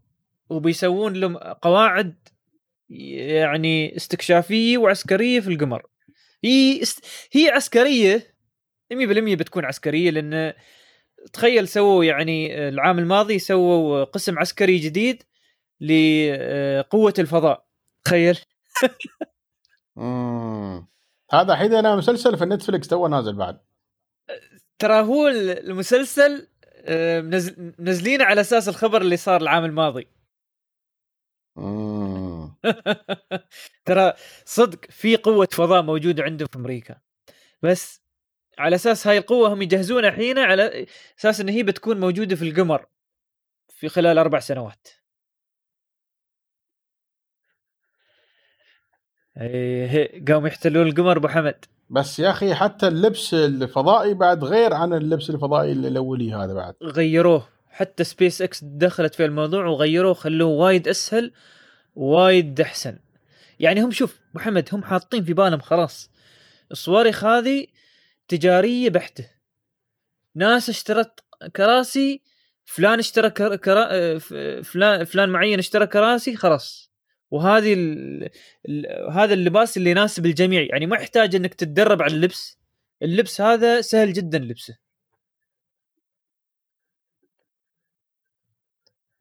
وبيسوون 0.49 1.13
لهم 1.13 1.37
قواعد 1.37 2.27
يعني 2.89 3.95
استكشافية 3.95 4.77
وعسكرية 4.77 5.39
في 5.39 5.47
القمر. 5.47 5.85
هي 6.43 6.81
است... 6.81 7.05
هي 7.31 7.49
عسكرية 7.49 8.35
100% 8.93 8.97
بتكون 9.35 9.65
عسكرية 9.65 10.09
لأن 10.09 10.53
تخيل 11.33 11.67
سووا 11.67 12.05
يعني 12.05 12.67
العام 12.69 12.99
الماضي 12.99 13.39
سووا 13.39 14.03
قسم 14.03 14.39
عسكري 14.39 14.77
جديد 14.77 15.23
لقوه 15.79 17.13
الفضاء. 17.19 17.65
تخيل. 18.03 18.39
هذا 21.33 21.53
الحين 21.53 21.73
أنا 21.73 21.95
مسلسل 21.95 22.37
في 22.37 22.45
نتفلكس 22.45 22.87
تو 22.87 23.07
نازل 23.07 23.35
بعد. 23.35 23.59
ترى 24.79 25.01
هو 25.01 25.27
المسلسل 25.27 26.47
آه، 26.87 27.21
منزل- 27.21 27.73
منزلينه 27.79 28.23
على 28.25 28.41
أساس 28.41 28.69
الخبر 28.69 29.01
اللي 29.01 29.17
صار 29.17 29.41
العام 29.41 29.65
الماضي. 29.65 30.07
ترى 33.85 34.13
صدق 34.45 34.85
في 34.91 35.15
قوة 35.15 35.47
فضاء 35.51 35.81
موجودة 35.83 36.23
عندهم 36.23 36.47
في 36.47 36.55
أمريكا. 36.57 36.95
بس 37.63 38.01
على 38.57 38.75
أساس 38.75 39.07
هاي 39.07 39.17
القوة 39.17 39.53
هم 39.53 39.61
يجهزونها 39.61 40.09
الحين 40.09 40.39
على 40.39 40.85
أساس 41.19 41.41
إن 41.41 41.49
هي 41.49 41.63
بتكون 41.63 41.99
موجودة 41.99 42.35
في 42.35 42.49
القمر 42.49 42.85
في 43.69 43.89
خلال 43.89 44.17
أربع 44.17 44.39
سنوات. 44.39 44.87
قاموا 50.27 50.47
يحتلون 50.47 50.87
القمر 50.87 51.17
أبو 51.17 51.27
حمد. 51.27 51.65
بس 51.89 52.19
يا 52.19 52.29
أخي 52.29 52.55
حتى 52.55 52.87
اللبس 52.87 53.33
الفضائي 53.33 54.13
بعد 54.13 54.43
غير 54.43 54.73
عن 54.73 54.93
اللبس 54.93 55.29
الفضائي 55.29 55.71
الأولي 55.71 56.33
هذا 56.33 56.53
بعد. 56.53 56.75
غيروه. 56.83 57.47
حتى 57.69 58.03
سبيس 58.03 58.41
إكس 58.41 58.63
دخلت 58.63 59.15
في 59.15 59.25
الموضوع 59.25 59.65
وغيروه 59.65 60.13
خلوه 60.13 60.49
وايد 60.49 60.87
أسهل 60.87 61.31
وايد 61.95 62.61
أحسن. 62.61 62.99
يعني 63.59 63.81
هم 63.81 63.91
شوف 63.91 64.19
محمد 64.33 64.69
هم 64.73 64.83
حاطين 64.83 65.23
في 65.23 65.33
بالهم 65.33 65.59
خلاص. 65.59 66.11
الصواريخ 66.71 67.23
هذه 67.23 67.67
تجارية 68.27 68.89
بحتة. 68.89 69.29
ناس 70.35 70.69
اشترت 70.69 71.19
كراسي 71.55 72.21
فلان 72.65 72.99
اشترى 72.99 73.29
كر... 73.29 73.55
كرا... 73.55 73.87
آه، 73.91 74.17
فلان 74.61 75.03
فلان 75.05 75.29
معين 75.29 75.59
اشترى 75.59 75.87
كراسي 75.87 76.35
خلاص. 76.35 76.91
وهذه 77.31 77.73
ال... 77.73 78.29
ال... 78.69 79.11
هذا 79.11 79.33
اللباس 79.33 79.77
اللي 79.77 79.91
يناسب 79.91 80.25
الجميع. 80.25 80.61
يعني 80.61 80.85
ما 80.85 80.97
يحتاج 80.97 81.35
إنك 81.35 81.53
تتدرب 81.53 82.01
على 82.01 82.13
اللبس. 82.13 82.57
اللبس 83.01 83.41
هذا 83.41 83.81
سهل 83.81 84.13
جدا 84.13 84.39
لبسه. 84.39 84.77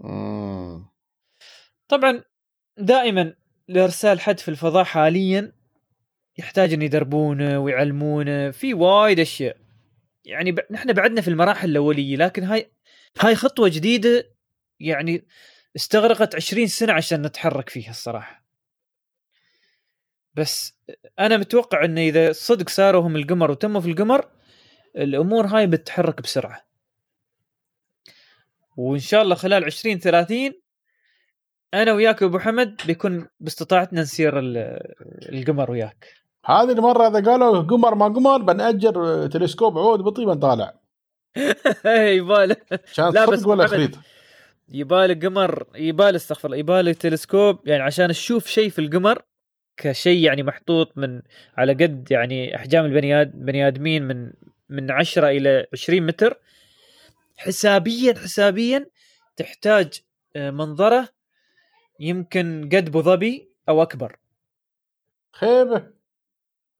مم. 0.01 0.87
طبعا 1.89 2.23
دائما 2.79 3.35
لإرسال 3.69 4.21
حد 4.21 4.41
في 4.41 4.49
الفضاء 4.49 4.85
حاليا 4.85 5.53
يحتاج 6.39 6.73
ان 6.73 6.83
يدربونه 6.83 7.59
ويعلمونه. 7.59 8.51
في 8.51 8.75
وايد 8.75 9.21
أشياء. 9.21 9.57
يعني 10.25 10.53
ب... 10.53 10.61
نحن 10.71 10.93
بعدنا 10.93 11.21
في 11.21 11.29
المراحل 11.29 11.71
الأولية 11.71 12.17
لكن 12.17 12.43
هاي 12.45 12.71
هاي 13.21 13.35
خطوة 13.35 13.69
جديدة 13.69 14.31
يعني 14.81 15.25
استغرقت 15.77 16.35
20 16.35 16.67
سنة 16.67 16.93
عشان 16.93 17.23
نتحرك 17.23 17.69
فيها 17.69 17.91
الصراحة. 17.91 18.45
بس 20.35 20.79
أنا 21.19 21.37
متوقع 21.37 21.85
انه 21.85 22.01
إذا 22.01 22.33
صدق 22.33 22.69
صاروا 22.69 23.03
هم 23.03 23.17
القمر 23.17 23.51
وتموا 23.51 23.81
في 23.81 23.91
القمر 23.91 24.29
الأمور 24.97 25.47
هاي 25.47 25.67
بتتحرك 25.67 26.23
بسرعة. 26.23 26.65
وإن 28.77 28.99
شاء 28.99 29.23
الله 29.23 29.35
خلال 29.35 29.65
20 29.65 29.99
30 29.99 30.53
أنا 31.75 31.93
وياك 31.93 32.23
أبو 32.23 32.39
حمد 32.39 32.81
بيكون 32.87 33.29
باستطاعتنا 33.41 34.01
نسير 34.01 34.39
القمر 35.33 35.71
وياك. 35.71 36.24
هذه 36.45 36.73
المرة 36.73 37.09
إذا 37.09 37.31
قالوا 37.31 37.63
قمر 37.63 37.95
ما 37.95 38.05
قمر 38.05 38.43
بنأجر 38.43 39.27
تلسكوب 39.27 39.79
عود 39.79 40.01
بطيء 40.01 40.27
بنطالع 40.27 40.75
يباله 42.19 42.57
لا 42.99 43.27
بس 43.27 43.47
ولا 43.47 43.67
خريط 43.67 43.91
يبالي 44.69 45.15
قمر 45.15 45.67
يبالي 45.75 46.17
استغفر 46.17 46.49
الله 46.49 46.57
يبالي 46.57 46.95
تلسكوب 46.95 47.69
يعني 47.69 47.83
عشان 47.83 48.09
تشوف 48.09 48.47
شيء 48.47 48.71
في 48.71 48.79
القمر 48.79 49.23
كشيء 49.77 50.25
يعني 50.25 50.43
محطوط 50.43 50.99
من 50.99 51.23
على 51.57 51.73
قد 51.73 52.09
يعني 52.11 52.57
أحجام 52.57 52.85
البني 52.85 53.21
آدم 53.21 53.45
بني 53.45 53.69
آدمين 53.69 54.03
من 54.03 54.33
من 54.69 54.91
10 54.91 55.29
إلى 55.29 55.67
20 55.73 56.07
متر. 56.07 56.41
حسابيا 57.37 58.15
حسابيا 58.15 58.87
تحتاج 59.37 60.01
آه، 60.37 60.51
منظرة 60.51 61.09
يمكن 62.01 62.69
قد 62.73 62.89
أبو 62.89 63.03
ظبي 63.03 63.49
أو 63.69 63.83
أكبر. 63.83 64.17
خيبة. 65.33 65.94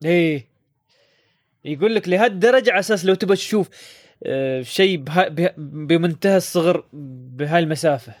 إيه. 0.05 0.47
يقول 1.65 1.95
لك 1.95 2.09
لهالدرجه 2.09 2.71
على 2.71 2.79
أساس 2.79 3.05
لو 3.05 3.13
تبغى 3.15 3.35
تشوف 3.35 3.69
آه، 4.23 4.61
شيء 4.61 5.03
بمنتهى 5.57 6.37
الصغر 6.37 6.85
بهاي 6.93 7.59
المسافة. 7.59 8.13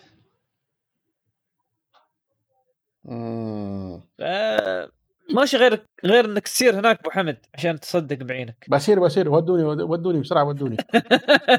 ماشي 5.33 5.57
غير 5.57 5.85
غير 6.05 6.25
إنك 6.25 6.43
تصير 6.43 6.79
هناك 6.79 6.99
أبو 6.99 7.09
حمد 7.09 7.37
عشان 7.55 7.79
تصدق 7.79 8.17
بعينك. 8.17 8.65
بسير 8.71 8.99
بسير. 8.99 9.29
ودوني 9.29 9.63
ودوني 9.63 10.19
بسرعة 10.19 10.43
ودوني. 10.43 10.77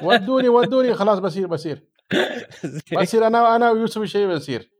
ودوني 0.02 0.48
ودوني. 0.48 0.94
خلاص 0.94 1.18
بسير 1.18 1.46
بسير. 1.46 1.82
بسير. 3.00 3.26
أنا 3.26 3.56
أنا 3.56 3.70
ويوسف 3.70 4.02
الشيء 4.02 4.26
بسير 4.26 4.70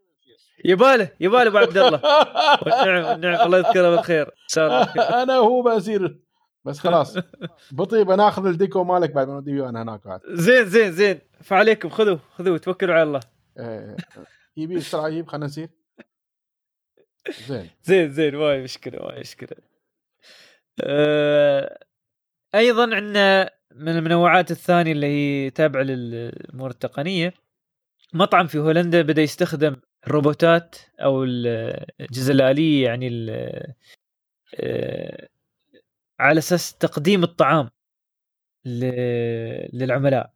يباله 0.67 1.09
يباله 1.21 1.49
ابو 1.49 1.59
عبد 1.59 1.79
الله. 1.79 2.01
والنعم 2.67 3.05
والنعم 3.05 3.47
الله 3.47 3.59
يذكره 3.59 3.91
بالخير. 3.97 4.31
أنا 5.23 5.39
وهو 5.39 5.63
بسير 5.63 6.21
بس 6.65 6.79
خلاص. 6.79 7.19
بطيء 7.79 8.03
بناخذ 8.03 8.47
الديكو 8.47 8.85
مالك 8.85 9.11
بعد 9.11 9.29
ما 9.29 9.35
نوديه 9.35 9.69
أنا 9.69 9.83
هناك 9.83 10.07
بعد. 10.07 10.21
زين 10.29 10.65
زين 10.65 10.93
زين. 10.93 11.19
فعليكم 11.43 11.89
خذوا 11.89 12.19
خذوا 12.35 12.59
توكلوا 12.59 12.95
على 12.95 13.03
الله. 13.03 13.21
إيه، 13.59 13.97
يبي 14.57 14.77
بسرعة 14.77 15.09
يجيب 15.09 15.27
خلينا 15.29 15.47
نسير 15.47 15.69
زين. 17.49 17.71
زين 17.83 18.11
زين. 18.11 18.35
واي 18.35 18.63
مشكلة 18.63 19.03
واي 19.03 19.21
مشكلة. 19.21 19.59
أه 20.81 21.79
أيضا 22.55 22.95
عندنا 22.95 23.51
من 23.75 23.89
المنوعات 23.89 24.51
الثانية 24.51 24.93
اللي 24.93 25.07
هي 25.07 25.51
تابعة 25.51 25.83
للامور 25.83 26.71
التقنية. 26.71 27.35
مطعم 28.15 28.47
في 28.47 28.59
هولندا 28.59 29.03
بدأ 29.03 29.23
يستخدم 29.23 29.77
الروبوتات 30.07 30.77
أو 31.01 31.25
الأجهزة 31.25 32.33
الآلية 32.33 32.85
يعني 32.85 33.27
أه 34.55 35.29
على 36.21 36.39
أساس 36.39 36.75
تقديم 36.75 37.23
الطعام 37.23 37.71
للعملاء. 39.73 40.33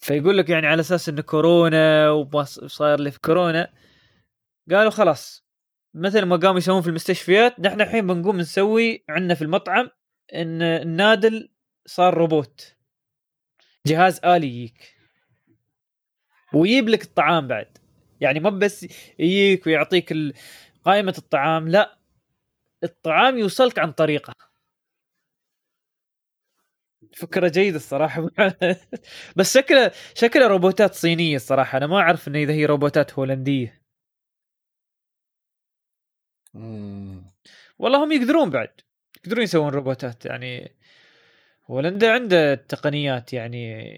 فيقول 0.00 0.38
لك 0.38 0.48
يعني 0.50 0.66
على 0.66 0.80
أساس 0.80 1.08
انه 1.08 1.22
كورونا 1.22 2.10
وصاير 2.10 3.00
لي 3.00 3.10
في 3.10 3.20
كورونا 3.20 3.72
قالوا 4.70 4.90
خلاص 4.90 5.44
مثل 5.94 6.22
ما 6.22 6.36
قاموا 6.36 6.58
يسوون 6.58 6.82
في 6.82 6.88
المستشفيات 6.88 7.60
نحن 7.60 7.80
الحين 7.80 8.06
بنقوم 8.06 8.36
نسوي 8.38 9.04
عندنا 9.08 9.34
في 9.34 9.42
المطعم 9.42 9.90
إن 10.34 10.62
النادل 10.62 11.50
صار 11.86 12.14
روبوت 12.14 12.76
جهاز 13.86 14.20
آلي 14.24 14.46
يجيك. 14.46 15.01
ويجيب 16.54 16.88
لك 16.88 17.02
الطعام 17.02 17.48
بعد. 17.48 17.78
يعني 18.20 18.40
ما 18.40 18.50
بس 18.50 18.86
يجيك 19.18 19.66
ويعطيك 19.66 20.14
قائمة 20.84 21.14
الطعام 21.18 21.68
لا. 21.68 21.98
الطعام 22.84 23.38
يوصلك 23.38 23.78
عن 23.78 23.92
طريقه. 23.92 24.34
فكرة 27.16 27.48
جيدة 27.48 27.76
الصراحة. 27.76 28.28
بس 29.36 29.54
شكله 29.54 29.90
شكله 30.14 30.46
روبوتات 30.46 30.94
صينية 30.94 31.36
الصراحة. 31.36 31.78
أنا 31.78 31.86
ما 31.86 31.96
أعرف 32.00 32.28
إن 32.28 32.36
إذا 32.36 32.52
هي 32.52 32.66
روبوتات 32.66 33.12
هولندية. 33.14 33.82
والله 37.78 38.04
هم 38.04 38.12
يقدرون 38.12 38.50
بعد. 38.50 38.70
يقدرون 39.24 39.44
يسوون 39.44 39.68
روبوتات 39.72 40.24
يعني 40.26 40.76
هولندا 41.70 42.12
عنده 42.12 42.54
تقنيات 42.54 43.32
يعني 43.32 43.92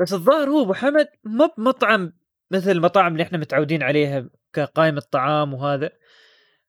بس 0.00 0.12
الظاهر 0.12 0.50
هو 0.50 0.62
أبو 0.62 0.74
حمد 0.74 1.08
ما 1.24 1.46
بمطعم 1.58 2.12
مثل 2.50 2.70
المطاعم 2.70 3.12
اللي 3.12 3.22
إحنا 3.22 3.38
متعودين 3.38 3.82
عليها 3.82 4.30
كقائمة 4.52 5.00
طعام 5.00 5.54
وهذا. 5.54 5.90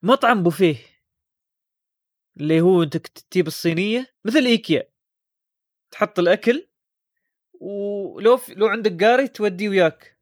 مطعم 0.03 0.43
بوفيه. 0.43 0.75
اللي 2.37 2.61
هو 2.61 2.83
أنت 2.83 2.97
تجيب 2.97 3.47
الصينية 3.47 4.13
مثل 4.25 4.39
إيكيا. 4.39 4.83
تحط 5.91 6.19
الأكل 6.19 6.67
ولو 7.53 8.39
لو 8.49 8.67
عندك 8.67 9.03
قاري 9.03 9.27
توديه 9.27 9.69
وياك. 9.69 10.17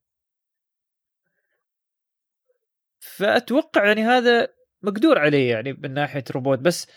فأتوقع 2.99 3.86
يعني 3.86 4.02
هذا 4.02 4.53
مقدور 4.81 5.19
عليه 5.19 5.52
يعني 5.52 5.73
من 5.73 5.94
ناحية 5.94 6.23
روبوت. 6.31 6.60
بس 6.60 6.88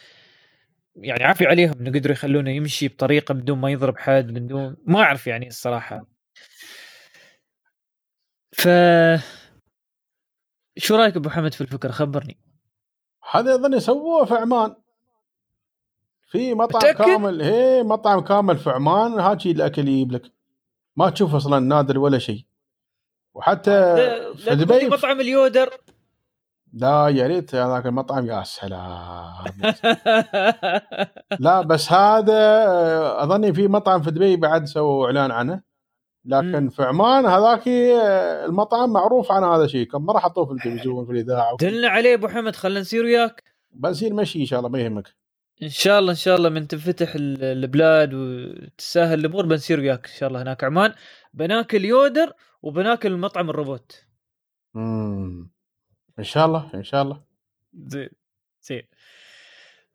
يعني 0.97 1.25
عافي 1.25 1.47
عليهم 1.47 1.73
إنه 1.81 1.91
قدروا 1.91 2.13
يخلونه 2.13 2.51
يمشي 2.51 2.89
بطريقة 2.89 3.35
بدون 3.35 3.59
ما 3.59 3.71
يضرب 3.71 3.99
حد 3.99 4.27
بدون 4.27 4.77
ما 4.87 5.01
أعرف 5.01 5.27
يعني 5.27 5.49
الصراحة. 5.49 6.07
ف 8.53 8.69
شو 10.77 10.97
رأيك 10.97 11.17
أبو 11.17 11.31
حمد 11.31 11.55
في 11.55 11.61
الفكرة؟ 11.61 11.91
خبرني. 11.91 12.39
هذا 13.31 13.55
أظن 13.55 13.75
يسووه 13.75 14.25
في 14.25 14.35
عمان. 14.35 14.75
في 16.27 16.55
مطعم 16.55 16.81
متأكد؟ 16.81 17.05
كامل 17.05 17.43
هي 17.43 17.83
مطعم 17.83 18.21
كامل 18.21 18.59
في 18.59 18.71
عمان 18.71 19.21
هاتي 19.21 19.51
الأكل 19.51 19.89
يجيب 19.89 20.13
لك. 20.13 20.23
ما 20.97 21.11
تشوف 21.11 21.35
أصلا 21.35 21.59
نادر 21.59 21.99
ولا 21.99 22.19
شيء. 22.19 22.45
وحتى 23.35 23.95
في 24.37 24.55
دبي 24.55 24.89
مطعم 24.89 25.21
اليودر. 25.21 25.71
لا 26.73 27.09
يا 27.09 27.27
ريت 27.27 27.55
هذاك 27.55 27.87
المطعم 27.87 28.27
يا 28.27 28.43
سلام 28.43 29.45
لا 31.45 31.61
بس 31.61 31.93
هذا 31.93 32.65
أظني 33.23 33.55
في 33.55 33.69
مطعم 33.69 34.03
في 34.03 34.11
دبي 34.11 34.37
بعد 34.37 34.65
سووا 34.65 35.07
إعلان 35.07 35.31
عنه. 35.31 35.63
لكن 36.25 36.65
م. 36.65 36.69
في 36.69 36.83
عمان 36.83 37.27
هذاك 37.27 37.69
المطعم 38.49 38.93
معروف 38.93 39.33
عن 39.33 39.45
هذا 39.45 39.65
الشيء. 39.65 39.87
كم 39.87 40.03
مرة 40.03 40.19
حطوه 40.19 40.47
في 40.47 40.53
التلفزيون 40.53 41.07
في 41.07 41.13
الإذاعة 41.13 41.57
دلنا 41.61 41.89
عليه 41.89 42.15
أبو 42.15 42.29
حمد 42.29 42.57
خلينا 42.57 42.81
نسير 42.81 43.05
وياك. 43.05 43.43
بنسير 43.73 44.15
مشي 44.15 44.41
إن 44.41 44.47
شاء 44.47 44.59
الله 44.59 44.71
ما 44.71 44.81
يهمك. 44.81 45.15
إن 45.63 45.69
شاء 45.69 45.99
الله 45.99 46.11
إن 46.11 46.17
شاء 46.17 46.37
الله 46.37 46.49
من 46.49 46.69
تنفتح 46.69 47.13
البلاد 47.17 48.15
وتسهل 48.15 49.21
الأمور 49.21 49.47
بنسير 49.47 49.81
وياك 49.81 50.07
إن 50.07 50.15
شاء 50.19 50.29
الله 50.29 50.43
هناك. 50.43 50.65
عمان 50.65 50.93
بناكل 51.35 51.85
يودر 51.85 52.33
وبناكل 52.63 53.17
مطعم 53.17 53.51
الروبوت. 53.51 54.05
امم 54.77 55.53
إن 56.19 56.25
شاء 56.25 56.47
الله 56.47 56.71
إن 56.75 56.85
شاء 56.85 57.03
الله. 57.03 57.23
زين 57.75 58.09
زين. 58.63 58.83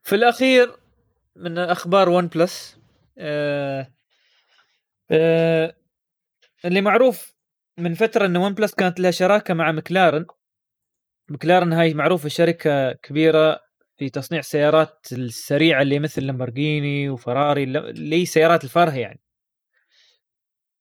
في 0.03 0.15
الأخير 0.15 0.76
من 1.35 1.57
أخبار 1.57 2.10
ون 2.10 2.27
بلس 2.27 2.77
آه 3.18 3.91
آه 5.11 5.76
اللي 6.65 6.81
معروف 6.81 7.35
من 7.77 7.94
فترة 7.94 8.26
إن 8.26 8.38
OnePlus 8.38 8.74
كانت 8.73 8.99
لها 8.99 9.11
شراكة 9.11 9.53
مع 9.53 9.72
McLaren 9.72 10.26
McLaren 11.30 11.74
هاي 11.73 11.94
معروفة 11.94 12.30
شركة 12.30 12.91
كبيرة 12.91 13.60
في 13.98 14.10
تصنيع 14.10 14.39
السيارات 14.39 15.07
السريعة 15.11 15.81
اللي 15.81 15.99
مثل 15.99 16.23
Lamborghini 16.26 17.10
و 17.10 17.16
Ferrari 17.16 17.64
اللي 17.64 18.26
سيارات 18.26 18.64
الفارهه 18.64 18.95
يعني. 18.98 19.22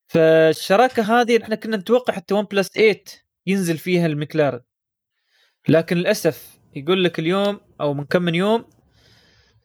فالشراكة 0.08 1.20
هذه 1.20 1.42
إحنا 1.42 1.54
كنا 1.54 1.76
نتوقع 1.76 2.14
حتى 2.14 2.34
OnePlus 2.34 2.68
8 2.68 2.94
ينزل 3.46 3.78
فيها 3.78 4.06
المكلارن 4.06 4.60
لكن 5.68 5.96
للأسف 5.96 6.58
يقول 6.76 7.04
لك 7.04 7.18
اليوم 7.18 7.60
أو 7.80 7.94
من 7.94 8.04
كم 8.04 8.22
من 8.22 8.34
يوم 8.34 8.64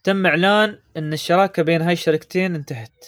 تم 0.03 0.25
إعلان 0.25 0.79
إن 0.97 1.13
الشراكة 1.13 1.63
بين 1.63 1.81
هاي 1.81 1.93
الشركتين 1.93 2.55
انتهت. 2.55 3.05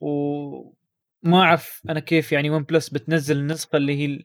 وما 0.00 1.42
أعرف 1.42 1.82
أنا 1.88 2.00
كيف 2.00 2.32
يعني 2.32 2.50
ون 2.50 2.62
بلس 2.62 2.88
بتنزل 2.88 3.36
النسخة 3.36 3.76
اللي 3.76 3.96
هي 3.96 4.24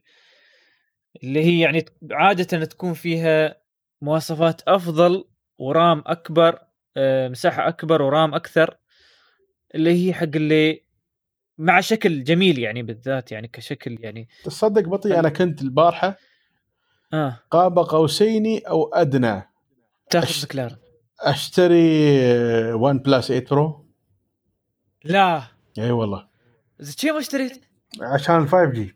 اللي 1.24 1.44
هي 1.44 1.60
يعني 1.60 1.86
عادة 2.12 2.66
تكون 2.66 2.94
فيها 2.94 3.62
مواصفات 4.02 4.62
أفضل 4.68 5.26
ورام 5.58 6.04
أكبر 6.06 6.60
آه، 6.98 7.28
مساحة 7.28 7.68
أكبر 7.68 8.02
ورام 8.02 8.34
أكثر 8.36 8.78
اللي 9.76 10.08
هي 10.08 10.14
حق 10.14 10.36
اللي 10.36 10.84
مع 11.58 11.80
شكل 11.82 12.24
جميل 12.24 12.60
يعني 12.60 12.84
بالذات 12.84 13.32
يعني 13.32 13.48
كشكل 13.48 13.98
يعني 14.00 14.28
تصدق 14.44 14.82
بطي 14.82 15.20
أنا 15.20 15.30
كنت 15.30 15.62
البارحة 15.62 16.18
آه. 17.14 17.40
قاب 17.52 17.80
قوسين 17.80 18.66
أو 18.68 18.94
أدنى. 18.94 19.50
تاخذ 20.10 20.44
مكلارن 20.46 20.76
أشتري 21.20 22.74
OnePlus 22.74 23.28
8 23.28 23.46
Pro. 23.52 23.86
لا. 25.04 25.44
إي 25.78 25.92
والله. 25.92 26.28
شي 26.98 27.12
ما 27.12 27.20
اشتريت؟ 27.20 27.66
عشان 28.02 28.36
ال 28.44 28.48
5G 28.48 28.96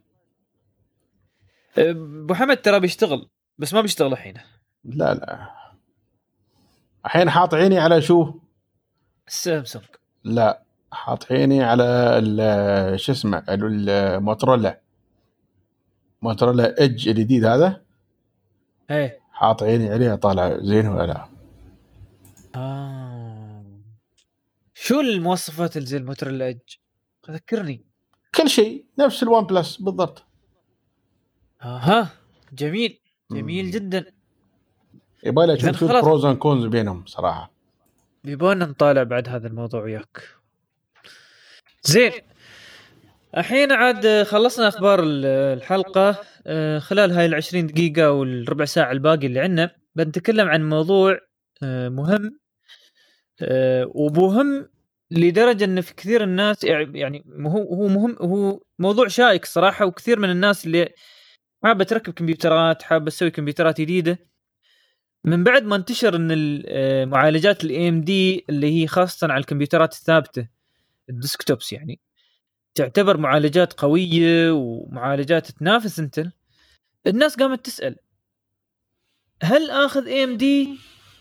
أبو 1.77 2.34
حمد 2.34 2.57
ترى 2.61 2.80
بيشتغل 2.80 3.30
بس 3.57 3.73
ما 3.73 3.81
بيشتغل 3.81 4.11
الحين. 4.14 4.34
لا 4.84 5.14
لا. 5.14 5.49
الحين 7.06 7.30
حاط 7.30 7.53
عيني 7.53 7.80
على 7.80 8.02
شو؟ 8.02 8.34
سامسونج. 9.27 9.85
لا 10.23 10.64
حاط 10.91 11.31
عيني 11.31 11.64
على 11.64 11.84
شو 12.98 13.11
اسمه 13.11 13.38
ال- 13.49 13.90
ال 13.89 13.99
Motorola 13.99 14.80
Motorola 16.22 16.80
Edge 16.81 17.10
الجديد 17.10 17.45
هذا. 17.45 17.82
إيه. 18.91 19.19
حاط 19.31 19.64
عيني 19.64 19.89
عليه 19.89 20.15
طالع 20.15 20.57
زين 20.61 20.88
ولا 20.88 21.07
لا. 21.07 21.27
آه. 22.55 23.64
شو 24.73 24.99
المواصفات 24.99 25.77
اللي 25.77 25.88
زي 25.88 25.97
ال 25.97 26.03
Motorola 26.03 26.45
Edge؟ 26.45 26.76
ذكرني. 27.31 27.85
كل 28.35 28.49
شيء 28.49 28.85
نفس 28.99 29.23
ال 29.23 29.43
OnePlus 29.43 29.77
بالضبط. 29.77 30.23
أها 31.64 32.10
جميل. 32.53 32.99
جميل 33.31 33.65
مم. 33.65 33.72
جدا. 33.72 34.05
يبغى 35.23 35.47
لي 35.47 35.53
أشوف. 35.53 35.84
pros 35.84 36.26
and 36.26 36.38
cons 36.38 36.65
بينهم 36.65 37.05
صراحة. 37.05 37.51
يبغانا 38.26 38.65
نطالع 38.65 39.03
بعد 39.03 39.30
هذا 39.30 39.47
الموضوع 39.47 39.84
وياك. 39.84 40.30
زين. 41.81 42.11
الحين 43.38 43.72
عاد 43.72 44.23
خلصنا 44.23 44.68
أخبار 44.68 45.03
ال- 45.03 45.26
الحلقة. 45.26 46.22
آه، 46.47 46.80
خلال 46.80 47.11
هاي 47.11 47.26
العشرين 47.26 47.68
دقيقة 47.68 48.11
والربع 48.11 48.65
ساعة 48.65 48.91
الباقي 48.91 49.27
اللي 49.27 49.39
عندنا 49.39 49.76
بنتكلم 49.95 50.47
عن 50.47 50.69
موضوع 50.69 51.19
آه، 51.64 51.89
مهم. 51.89 52.39
آه، 53.41 53.91
ومهم 53.95 54.69
لدرجة 55.11 55.64
إن 55.65 55.81
في 55.81 55.93
كثير 55.95 56.23
الناس 56.23 56.64
يعني 56.64 57.23
هو 57.47 57.57
هو 57.76 57.88
مهم 57.88 58.15
هو 58.22 58.60
موضوع 58.80 59.07
شائك 59.07 59.45
صراحة 59.45 59.85
وكثير 59.85 60.19
من 60.19 60.30
الناس 60.30 60.65
اللي 60.65 60.89
حابة 61.64 61.84
تركب 61.84 62.14
كمبيوترات 62.14 62.84
حابة 62.84 63.11
تسوي 63.11 63.31
كمبيوترات 63.31 63.81
جديدة. 63.81 64.19
من 65.26 65.43
بعد 65.43 65.64
ما 65.64 65.76
انتشر 65.76 66.15
إن 66.15 66.27
ال- 66.31 67.10
معالجات 67.10 67.64
ال 67.64 67.89
AMD 67.89 68.45
اللي 68.49 68.81
هي 68.84 68.88
خاصة 68.88 69.27
على 69.31 69.39
الكمبيوترات 69.41 69.93
الثابتة 69.93 70.47
ال 71.10 71.17
desktops 71.17 71.73
يعني. 71.73 71.99
تعتبر 72.75 73.17
معالجات 73.17 73.73
قوية 73.73 74.51
ومعالجات 74.51 75.51
تنافس 75.51 75.99
Intel 75.99 76.31
الناس 77.07 77.35
قامت 77.35 77.65
تسأل 77.65 77.95
هل 79.43 79.71
آخذ 79.71 80.07
AMD 80.07 80.69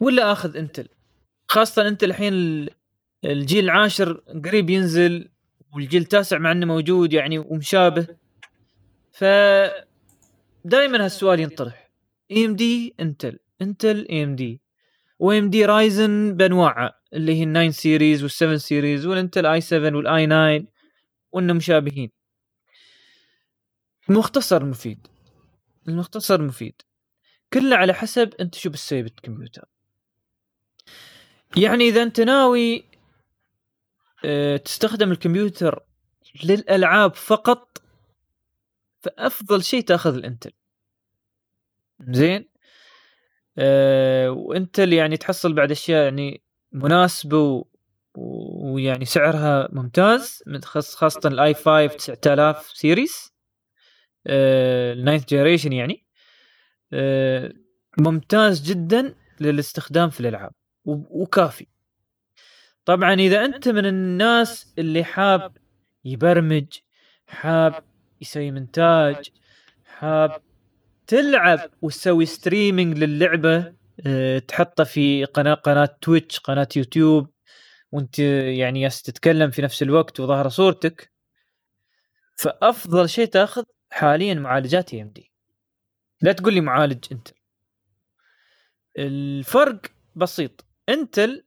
ولا 0.01 0.33
آخذ 0.33 0.57
Intel؟ 0.57 0.89
خاصة 1.49 1.89
انت 1.89 2.05
الحين 2.05 2.33
ال- 2.33 2.71
الجيل 3.25 3.65
العاشر 3.65 4.13
قريب 4.45 4.71
ينزل 4.71 5.29
والجيل 5.75 6.03
التاسع 6.03 6.39
مع 6.39 6.53
انه 6.53 6.67
موجود 6.67 7.13
يعني 7.13 7.39
ومشابه. 7.39 8.07
ف 9.13 9.25
دائما 10.65 11.05
هالسؤال 11.05 11.41
ينطرح. 11.41 11.91
اي 12.31 12.45
ام 12.45 12.57
دي 12.57 12.95
انتل. 13.01 13.39
انتل 13.63 14.07
اي 14.11 14.25
ام 14.25 14.37
دي 14.37 14.61
واي 15.19 15.39
ام 15.39 15.51
دي 15.51 15.65
رايزن 15.65 16.35
بانواعها 16.37 16.99
اللي 17.13 17.35
هي 17.35 17.43
ال 17.45 17.53
9 17.53 17.71
series 17.71 18.23
وال 18.23 18.31
7 18.31 18.57
series 18.57 19.07
وال 19.07 19.47
Intel 19.47 19.61
i7 19.61 19.97
وال 19.97 20.27
i9 20.27 20.72
وانه 21.33 21.53
مشابهين. 21.53 22.11
المختصر 24.11 24.65
مفيد. 24.65 25.07
المختصر 25.89 26.43
مفيد. 26.43 26.83
كله 27.53 27.77
على 27.77 27.95
حسب 27.95 28.35
أنت 28.41 28.55
شو 28.55 28.71
بتسوي 28.71 29.03
بالكمبيوتر. 29.03 29.65
يعني 31.57 31.85
إذا 31.89 32.03
أنت 32.03 32.21
ناوي 32.21 32.85
آه، 34.25 34.57
تستخدم 34.57 35.11
الكمبيوتر 35.13 35.83
للألعاب 36.45 37.15
فقط 37.15 37.83
فأفضل 39.03 39.63
شيء 39.65 39.81
تأخذ 39.85 40.15
ال 40.15 40.20
Intel. 40.20 40.53
زين؟ 42.01 42.49
آه 43.59 44.31
و 44.31 44.41
Intel 44.41 44.93
يعني 44.93 45.17
تحصل 45.17 45.53
بعد 45.53 45.71
أشياء 45.71 46.05
يعني 46.05 46.43
مناسبة 46.73 47.39
و- 47.39 47.65
ويعني 48.73 49.05
سعرها 49.05 49.69
ممتاز 49.73 50.43
من 50.47 50.63
خاص 50.63 50.95
خاصة 50.95 51.21
ال 51.29 51.55
i5 51.55 51.87
9000 52.15 52.71
series 52.75 53.33
ال 54.27 54.43
ninth 54.43 55.25
generation 55.25 55.73
يعني. 55.73 56.07
آه 56.93 57.53
ممتاز 57.99 58.63
جدا 58.63 59.15
للاستخدام 59.41 60.11
في 60.11 60.21
الألعاب 60.21 60.53
وكافي. 60.85 61.67
طبعا 62.85 63.15
إذا 63.15 63.45
أنت 63.45 63.69
من 63.69 63.87
الناس 63.87 64.75
اللي 64.79 65.05
حاب 65.05 65.57
يبرمج 66.05 66.67
حاب 67.27 67.85
يسوي 68.21 68.51
مونتاج 68.51 69.31
حاب 69.85 70.43
تلعب 71.07 71.59
وتسوي 71.83 72.27
streaming 72.27 72.99
للعبة 72.99 73.73
أه، 74.07 74.39
تحطه 74.39 74.85
في 74.85 75.25
قناه 75.25 75.55
قناة 75.55 75.99
Twitch 76.01 76.41
قناة 76.41 76.69
يوتيوب 76.77 77.32
وانت 77.93 78.19
يعني 78.59 78.89
تتكلم 78.89 79.51
في 79.51 79.63
نفس 79.63 79.83
الوقت 79.83 80.21
وظاهره 80.21 80.49
صورتك 80.49 81.13
فأفضل 82.37 83.09
شيء 83.09 83.27
تاخذ 83.27 83.63
حاليا 83.91 84.35
معالجات 84.35 84.95
AMD 84.95 85.33
لا 86.21 86.33
تقول 86.33 86.55
لي 86.55 86.61
معالج 86.61 87.05
Intel 87.13 87.35
الفرق 88.99 89.81
بسيط. 90.17 90.67
Intel 90.89 91.45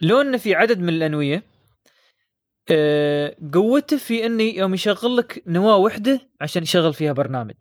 لو 0.00 0.20
انه 0.20 0.38
في 0.38 0.54
عدد 0.54 0.78
من 0.78 0.88
الأنوية 0.88 1.42
أه، 2.70 3.36
قوته 3.52 3.96
في 3.96 4.26
انه 4.26 4.42
يوم 4.42 4.74
يشغل 4.74 5.16
لك 5.16 5.42
نواة 5.46 5.76
واحدة 5.76 6.30
عشان 6.40 6.62
يشغل 6.62 6.94
فيها 6.94 7.12
برنامج. 7.12 7.54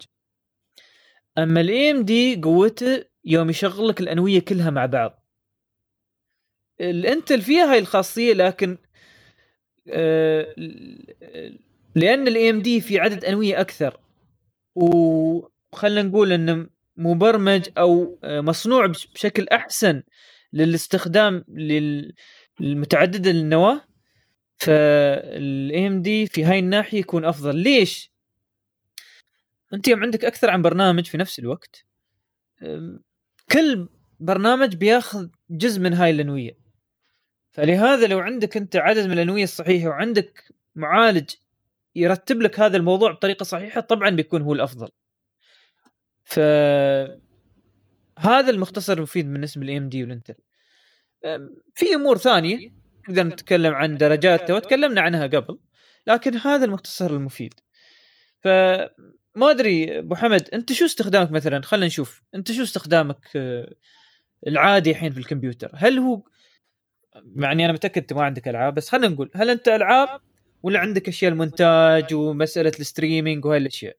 أما 1.38 1.62
ال 1.62 1.92
AMD 1.92 2.42
قوته 2.42 3.06
يوم 3.26 3.50
يشغل 3.50 3.88
لك 3.88 4.00
الأنوية 4.00 4.40
كلها 4.40 4.70
مع 4.70 4.86
بعض. 4.86 5.21
ال 6.90 6.99
Intel 6.99 7.42
فيها 7.42 7.72
هاي 7.72 7.80
الخاصية 7.80 8.34
لكن 8.34 8.78
آه، 9.90 10.54
لأن 11.96 12.28
ال 12.28 12.50
AMD 12.50 12.82
في 12.82 13.00
عدد 13.00 13.26
أنوية 13.26 13.62
أكثر 13.62 14.00
وخلنا 14.76 16.02
نقول 16.02 16.32
انه 16.32 16.68
مبرمج 16.98 17.70
أو 17.78 18.20
آه، 18.24 18.42
مصنوع 18.42 18.86
بش- 18.86 19.08
بشكل 19.08 19.48
أحسن 19.48 20.04
للاستخدام 20.54 21.44
لل- 21.48 22.14
المتعدده 22.62 23.32
للنواه 23.32 23.82
فال 24.58 25.88
AMD 25.88 26.28
في 26.28 26.44
هاي 26.44 26.60
الناحية 26.60 27.00
يكون 27.00 27.26
أفضل 27.26 27.56
ليش؟ 27.56 28.12
أنت 29.74 29.88
يوم 29.88 30.04
عندك 30.04 30.26
أكثر 30.26 30.50
عن 30.50 30.62
برنامج 30.62 31.06
في 31.06 31.18
نفس 31.18 31.40
الوقت 31.40 31.86
كل 33.52 33.90
برنامج 34.20 34.76
بياخذ 34.76 35.28
جزء 35.50 35.80
من 35.82 35.94
هاي 35.94 36.10
الأنوية 36.12 36.61
فلهذا 37.52 38.08
لو 38.08 38.20
عندك 38.20 38.58
أنت 38.58 38.76
عدد 38.76 39.06
من 39.06 39.12
الأنوية 39.12 39.44
الصحيحة 39.44 39.90
وعندك 39.90 40.44
معالج 40.76 41.30
يرتب 41.96 42.42
لك 42.42 42.60
هذا 42.60 42.78
الموضوع 42.78 43.12
بطريقة 43.12 43.44
صحيحة 43.44 43.82
طبعا 43.82 44.10
بيكون 44.10 44.42
هو 44.42 44.54
الأفضل. 44.54 44.90
ف 46.24 46.40
هذا 48.20 48.50
المختصر 48.50 48.94
المفيد 48.98 49.34
بالنسبة 49.34 49.64
للاي 49.64 49.78
ام 49.78 49.90
دي 49.90 50.04
والإنتل. 50.04 50.36
في 51.76 51.96
أمور 51.96 52.18
ثانية 52.18 52.72
نقدر 53.10 53.24
نتكلم 53.24 53.74
عن 53.74 53.98
درجاتها 53.98 54.56
وتكلمنا 54.56 55.02
عنها 55.02 55.28
قبل 55.28 55.60
لكن 56.08 56.36
هذا 56.38 56.66
المختصر 56.66 57.12
المفيد. 57.12 57.54
ف 58.40 58.48
ما 59.36 59.52
أدري 59.52 60.00
أبو 60.00 60.16
حمد 60.16 60.50
أنت 60.54 60.74
شو 60.74 60.86
استخدامك 60.86 61.32
مثلا؟ 61.32 61.62
خلينا 61.62 61.86
نشوف. 61.86 62.24
أنت 62.36 62.52
شو 62.52 62.64
استخدامك 62.64 63.28
آه، 63.36 63.74
العادي 64.48 64.92
الحين 64.92 65.12
في 65.12 65.20
الكمبيوتر؟ 65.20 65.72
هل 65.76 66.00
هو 66.00 66.24
يعني 67.36 67.66
أنا 67.66 67.74
متاكد 67.74 68.02
إنت 68.02 68.14
ما 68.14 68.24
عندك 68.24 68.48
ألعاب 68.48 68.74
بس 68.74 68.90
خلينا 68.90 69.08
نقول 69.08 69.32
هل 69.36 69.50
أنت 69.50 69.68
ألعاب 69.68 70.22
ولا 70.64 70.80
عندك 70.80 71.08
أشياء 71.08 71.32
المونتاج 71.32 72.14
ومسألة 72.14 72.72
ال 72.80 72.86
streaming 72.86 73.46
وهاي 73.46 73.58
الأشياء؟ 73.58 73.98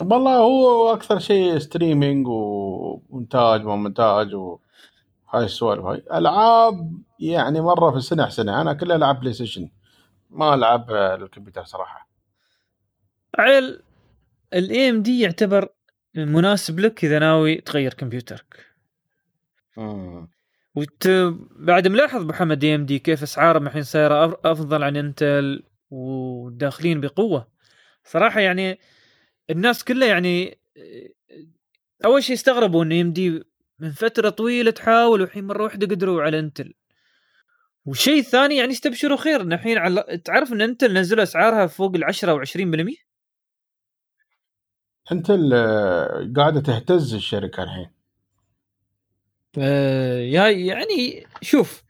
والله 0.00 0.36
هو 0.36 0.92
أكثر 0.92 1.18
شيء 1.18 1.58
streaming 1.58 2.26
ومونتاج 2.28 3.66
ومونتاج 3.66 4.34
وهاي 4.34 5.44
السوالف 5.44 5.84
هاي. 5.84 6.02
ألعاب 6.12 7.02
يعني 7.20 7.60
مرة 7.60 7.90
في 7.90 7.96
السنة 7.96 8.28
سنه 8.28 8.60
أنا 8.60 8.72
كلها 8.72 8.96
ألعاب 8.96 9.20
PlayStation 9.20 9.70
ما 10.30 10.54
ألعب 10.54 10.90
الكمبيوتر 10.90 11.64
صراحة. 11.64 12.08
عيل 13.38 13.82
ال 14.54 14.90
AMD 14.90 15.20
يعتبر 15.20 15.68
مناسب 16.14 16.80
لك 16.80 17.04
إذا 17.04 17.18
ناوي 17.18 17.54
تغير 17.54 17.94
كمبيوترك. 17.94 18.66
مم. 19.76 20.35
وانت 20.76 21.32
بعد 21.50 21.88
ملاحظ 21.88 22.24
محمد 22.24 22.64
AMD 22.64 22.98
كيف 22.98 23.22
أسعارهم 23.22 23.66
الحين 23.66 23.82
صايره 23.82 24.40
أفضل 24.44 24.82
عن 24.82 24.96
Intel 24.96 25.62
وداخلين 25.90 27.00
بقوة. 27.00 27.48
صراحة 28.04 28.40
يعني 28.40 28.78
الناس 29.50 29.84
كلها 29.84 30.08
يعني 30.08 30.58
أول 32.04 32.22
شيء 32.22 32.36
استغربوا 32.36 32.84
ان 32.84 32.94
AMD 32.94 33.44
من 33.78 33.90
فترة 33.90 34.30
طويلة 34.30 34.70
تحاول 34.70 35.20
والحين 35.20 35.44
مرة 35.44 35.64
واحدة 35.64 35.86
قدروا 35.86 36.22
على 36.22 36.38
Intel. 36.38 36.74
والشيء 37.84 38.18
الثاني 38.18 38.56
يعني 38.56 38.72
استبشروا 38.72 39.16
خير 39.16 39.40
إن 39.40 39.52
الحين 39.52 39.78
على... 39.78 40.20
تعرف 40.24 40.52
إن 40.52 40.60
Intel 40.60 40.92
نزلوا 40.92 41.22
أسعارها 41.22 41.66
فوق 41.66 41.94
ال 41.94 42.04
10 42.04 42.30
أو 42.32 42.44
20% 42.44 43.06
إنتل 45.12 45.54
آه، 45.54 46.32
قاعدة 46.36 46.60
تهتز 46.60 47.14
الشركة 47.14 47.62
الحين. 47.62 47.95
يعني 49.56 51.26
شوف 51.42 51.82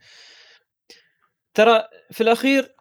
ترى 1.53 1.83
في 2.11 2.21
الأخير 2.21 2.75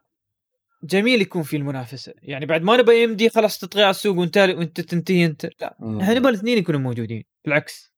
جميل 0.82 1.20
يكون 1.20 1.42
في 1.42 1.56
المنافسة. 1.56 2.14
يعني 2.22 2.46
بعد 2.46 2.62
ما 2.62 2.76
نبغى 2.76 3.04
إم 3.04 3.16
دي 3.16 3.28
خلاص 3.28 3.58
تطغي 3.58 3.82
على 3.82 3.90
السوق 3.90 4.18
وانت 4.18 4.38
وانت 4.38 4.80
تنتهي 4.80 5.24
انت. 5.24 5.48
لا 5.60 5.76
إحنا 6.02 6.14
نبغى 6.14 6.30
الاثنين 6.30 6.58
يكونوا 6.58 6.80
موجودين 6.80 7.24
بالعكس. 7.44 7.92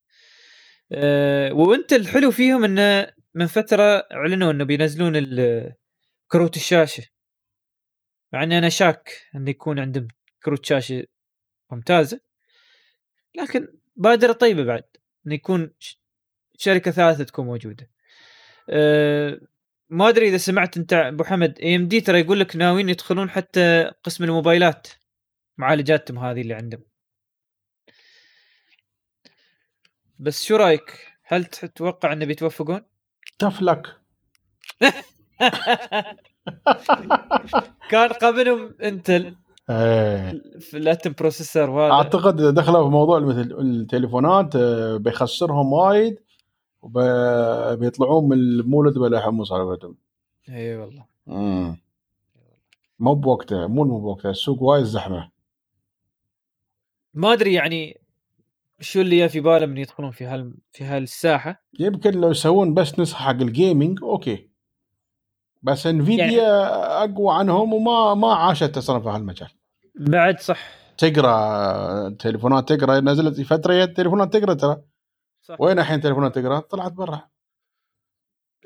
أه 0.92 1.52
وانت 1.52 1.92
الحلو 1.92 2.30
فيهم 2.30 2.64
إنه 2.64 3.12
من 3.34 3.46
فترة 3.46 3.82
أعلنوا 4.12 4.50
إنه 4.50 4.64
بينزلون 4.64 5.12
كروت 6.28 6.56
الشاشة. 6.56 7.04
مع 8.32 8.42
اني 8.42 8.58
أنا 8.58 8.68
شاك 8.68 9.28
انه 9.34 9.50
يكون 9.50 9.78
عندهم 9.78 10.08
كروت 10.42 10.66
شاشة 10.66 11.04
ممتازة. 11.70 12.20
لكن 13.34 13.68
بادرة 13.96 14.32
طيبة 14.32 14.64
بعد. 14.64 14.84
إنه 15.26 15.34
يكون 15.34 15.74
شركة 16.58 16.90
ثالثة 16.90 17.24
تكون 17.24 17.46
موجودة. 17.46 17.90
أه 18.70 19.40
ما 19.90 20.08
أدري 20.08 20.28
إذا 20.28 20.36
سمعت 20.36 20.76
أنت 20.76 20.92
أبو 20.92 21.24
حمد 21.24 21.58
اي 21.58 21.76
ام 21.76 21.88
دي 21.88 22.00
ترى 22.00 22.20
يقول 22.20 22.40
لك 22.40 22.56
ناويين 22.56 22.88
يدخلون 22.88 23.30
حتى 23.30 23.90
قسم 24.04 24.24
الموبايلات 24.24 24.88
معالجاتهم 25.58 26.18
هذه 26.18 26.40
اللي 26.40 26.54
عندهم. 26.54 26.82
بس 30.18 30.44
شو 30.44 30.56
رأيك؟ 30.56 31.08
هل 31.24 31.44
تتوقع 31.44 32.12
انه 32.12 32.24
بيتوفقون؟ 32.24 32.80
تف 33.38 33.62
لك 33.62 33.86
كان 37.90 38.08
قبلهم 38.08 38.74
انتل 38.82 39.36
إيه. 39.70 40.42
في 40.60 40.76
الاتم 40.76 41.14
بروسيسور 41.18 41.70
وهذا 41.70 41.92
أعتقد 41.92 42.54
دخلوا 42.54 42.84
في 42.84 42.90
موضوع 42.90 43.18
التليفونات 43.18 44.56
آه، 44.56 44.96
بيخسرهم 44.96 45.72
وايد. 45.72 46.27
وبيطلعون 46.82 48.28
من 48.28 48.32
المولد 48.32 48.98
بلا 48.98 49.20
حمص 49.20 49.52
على 49.52 49.62
قولتهم 49.62 49.96
إي 50.48 50.76
والله. 50.76 51.04
امم 51.28 51.76
مو 52.98 53.14
بوقته 53.14 53.66
مو 53.66 53.84
مو 53.84 54.00
بوقته 54.00 54.30
السوق 54.30 54.62
وايد 54.62 54.84
زحمة. 54.84 55.30
ما 57.14 57.32
أدري 57.32 57.54
يعني 57.54 58.00
شو 58.80 59.00
اللي 59.00 59.28
في 59.28 59.40
بالهم 59.40 59.68
من 59.68 59.78
يدخلون 59.78 60.10
في 60.10 60.24
هال 60.24 60.54
في 60.72 60.84
هالساحة. 60.84 61.62
يمكن 61.80 62.20
لو 62.20 62.30
يسوون 62.30 62.74
بس 62.74 62.98
نسخة 62.98 63.18
حق 63.18 63.30
ال 63.30 63.40
gaming 63.40 64.02
okay. 64.02 64.48
بس 65.62 65.86
Nvidia 65.86 66.24
يعني... 66.24 66.40
أقوى 67.12 67.34
عنهم 67.34 67.72
وما 67.72 68.14
ما 68.14 68.34
عاشت 68.34 68.76
أصلا 68.76 69.00
في 69.00 69.08
هالمجال. 69.08 69.48
بعد 69.94 70.40
صح. 70.40 70.70
تقرأ 70.98 72.08
تليفونات 72.08 72.72
Tegra 72.72 73.00
نزلت 73.00 73.40
فترة 73.40 73.84
تليفونات 73.84 74.36
Tegra 74.36 74.54
ترى. 74.54 74.82
صح. 75.48 75.60
وين 75.60 75.78
الحين 75.78 76.00
تليفونات 76.00 76.34
Tegra؟ 76.34 76.60
طلعت 76.60 76.92
برا. 76.92 77.30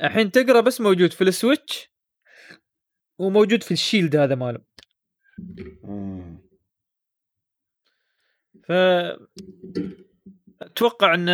الحين 0.03 0.31
Tegra 0.31 0.61
بس 0.61 0.81
موجود 0.81 1.13
في 1.13 1.25
ال 1.25 1.33
Switch. 1.33 1.93
وموجود 3.19 3.63
في 3.63 3.71
ال 3.71 3.77
Shield 3.77 4.17
هذا 4.17 4.35
ماله 4.35 4.61
ف 8.65 8.73
أتوقع 10.63 11.15
إن 11.15 11.29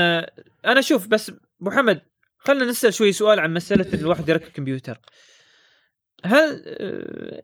أنا 0.65 0.79
أشوف 0.79 1.07
بس 1.07 1.33
ابو 1.61 1.71
حمد 1.71 2.03
خلينا 2.39 2.65
نسأل 2.65 2.95
شوي 2.95 3.13
سؤال 3.13 3.41
عن 3.41 3.55
مسألة 3.55 4.01
الواحد 4.01 4.29
يركب 4.29 4.53
كمبيوتر. 4.53 5.01
هل 6.25 6.63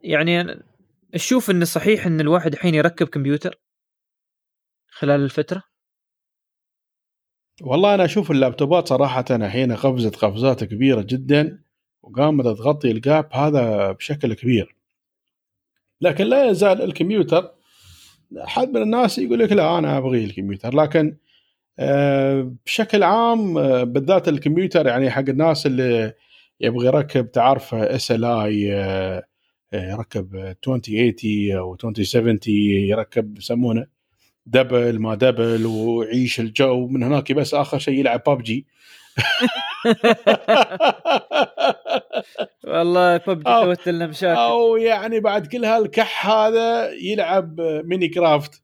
يعني 0.02 0.40
أنا 0.40 0.62
أشوف 1.14 1.50
انه 1.50 1.64
صحيح 1.64 2.06
إن 2.06 2.20
الواحد 2.20 2.52
الحين 2.52 2.74
يركب 2.74 3.08
كمبيوتر 3.08 3.60
خلال 4.88 5.20
الفترة؟ 5.20 5.73
والله 7.62 7.94
أنا 7.94 8.04
أشوف 8.04 8.30
اللابتوبات 8.30 8.88
صراحة 8.88 9.24
الحين 9.30 9.72
قفزت 9.72 10.16
قفزات 10.16 10.64
كبيرة 10.64 11.02
جدا 11.02 11.62
وقامت 12.02 12.44
تغطي 12.44 12.90
الجاب 12.90 13.28
هذا 13.32 13.92
بشكل 13.92 14.34
كبير. 14.34 14.76
لكن 16.00 16.24
لا 16.24 16.50
يزال 16.50 16.82
الكمبيوتر 16.82 17.50
حد 18.38 18.68
من 18.70 18.82
الناس 18.82 19.18
يقول 19.18 19.38
لك 19.38 19.52
لا 19.52 19.78
أنا 19.78 19.98
أبغي 19.98 20.24
الكمبيوتر. 20.24 20.74
لكن 20.74 21.16
آه، 21.78 22.52
بشكل 22.66 23.02
عام 23.02 23.58
آه، 23.58 23.84
بالذات 23.84 24.28
الكمبيوتر 24.28 24.86
يعني 24.86 25.10
حق 25.10 25.28
الناس 25.28 25.66
اللي 25.66 26.14
يبغى 26.60 26.86
يركب 26.86 27.30
تعرف 27.32 27.74
SLI 27.74 28.60
يركب 29.74 30.36
2080 30.36 31.56
أو 31.58 31.74
2070 31.74 32.38
يركب 32.48 33.38
يسمونه. 33.38 33.93
double 34.46 34.98
ما 34.98 35.14
double 35.14 35.66
ويعيش 35.66 36.40
الجو 36.40 36.86
من 36.86 37.02
هناك 37.02 37.32
بس 37.32 37.54
آخر 37.54 37.78
شيء 37.78 37.98
يلعب 37.98 38.22
ببجي 38.26 38.66
والله 42.64 43.16
ببجي 43.16 43.50
سوت 43.50 43.88
لنا 43.88 44.06
مشاكل 44.06 44.40
أو 44.40 44.76
يعني 44.76 45.20
بعد 45.20 45.46
كل 45.46 45.64
هالكح 45.64 46.26
هذا 46.26 46.92
يلعب 46.92 47.60
Minecraft 47.60 48.62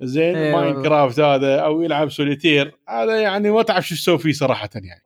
زين 0.00 0.36
أيوة. 0.36 0.60
Minecraft 0.60 1.20
هذا 1.20 1.56
أو 1.56 1.82
يلعب 1.82 2.10
سوليتير 2.10 2.78
هذا 2.88 3.20
يعني 3.20 3.50
ما 3.50 3.62
تعرف 3.62 3.88
شو 3.88 3.94
تسوي 3.94 4.18
فيه 4.18 4.32
صراحة 4.32 4.70
يعني. 4.74 5.04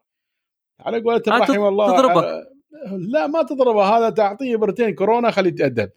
على 0.81 1.01
قولة 1.01 1.23
الرحيم 1.28 1.61
والله 1.61 1.97
تضربه. 1.97 2.45
لا 2.93 3.27
ما 3.27 3.43
تضربه 3.43 3.85
هذا 3.85 4.11
تعطيه 4.11 4.57
مرتين 4.57 4.95
كورونا 4.95 5.31
خليه 5.31 5.51
يتأدب. 5.51 5.90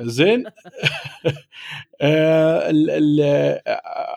زين؟ 0.00 0.44
آه، 2.00 2.70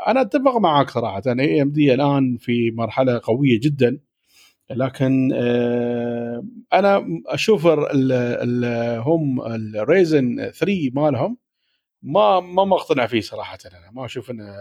أنا 0.07 0.21
أتفق 0.21 0.57
معك 0.57 0.89
صراحة. 0.89 1.21
AMD 1.27 1.93
الآن 1.93 2.37
في 2.37 2.71
مرحلة 2.71 3.21
قوية 3.23 3.59
جدا. 3.59 3.99
لكن 4.69 5.31
آه، 5.33 6.43
أنا 6.73 7.21
أشوف 7.27 7.67
هم 9.07 9.41
ال 9.41 9.60
Ryzen 9.60 10.51
3 10.51 10.91
مالهم 10.93 11.37
ما 12.01 12.39
ما 12.39 12.65
مقتنع 12.65 13.07
فيه 13.07 13.21
صراحة. 13.21 13.57
أنا 13.65 13.91
ما 13.91 14.05
أشوف 14.05 14.31
إنه 14.31 14.55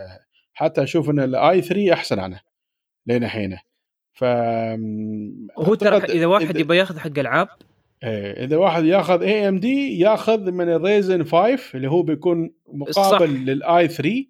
حتى 0.54 0.82
أشوف 0.82 1.10
إن 1.10 1.20
ال 1.20 1.62
i3 1.62 1.92
أحسن 1.92 2.18
عنه 2.18 2.40
لين 3.06 3.24
الحين 3.24 3.58
ف 4.12 4.24
هو 5.58 5.74
ترى 5.74 5.96
إذا 5.96 6.26
واحد 6.26 6.56
يبغى 6.56 6.76
ياخذ 6.76 6.98
حق 6.98 7.18
ألعاب 7.18 7.48
إيه 8.04 8.44
إذا 8.44 8.56
واحد 8.56 8.84
ياخذ 8.84 9.22
AMD 9.22 9.98
ياخذ 9.98 10.50
من 10.50 10.68
ال 10.68 10.78
Ryzen 10.78 11.24
5 11.24 11.58
اللي 11.74 11.90
هو 11.90 12.02
بيكون 12.02 12.50
مقابل 12.66 13.30
لل 13.30 13.88
i3 13.88 14.24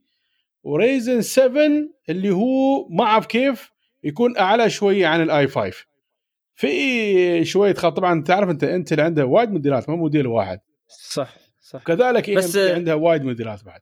و 0.62 0.72
Ryzen 0.72 1.22
7 1.22 1.68
اللي 2.08 2.30
هو 2.30 2.88
ما 2.88 3.04
أعرف 3.04 3.26
كيف 3.26 3.72
يكون 4.04 4.36
أعلى 4.38 4.70
شوية 4.70 5.06
عن 5.06 5.22
ال 5.22 5.48
i5 5.48 5.72
في 6.54 7.44
شوية 7.44 7.74
خط 7.74 7.96
طبعا 7.96 8.22
تعرف 8.22 8.50
أنت 8.50 8.64
انت 8.64 8.92
اللي 8.92 9.02
عنده 9.02 9.26
وايد 9.26 9.50
موديلات 9.50 9.88
مو 9.88 9.96
موديل 9.96 10.26
واحد. 10.26 10.60
صح 10.88 11.34
صح. 11.60 11.82
كذلك 11.82 12.30
بس 12.30 12.56
عندها 12.56 12.94
وايد 12.94 13.24
موديلات 13.24 13.64
بعد. 13.64 13.80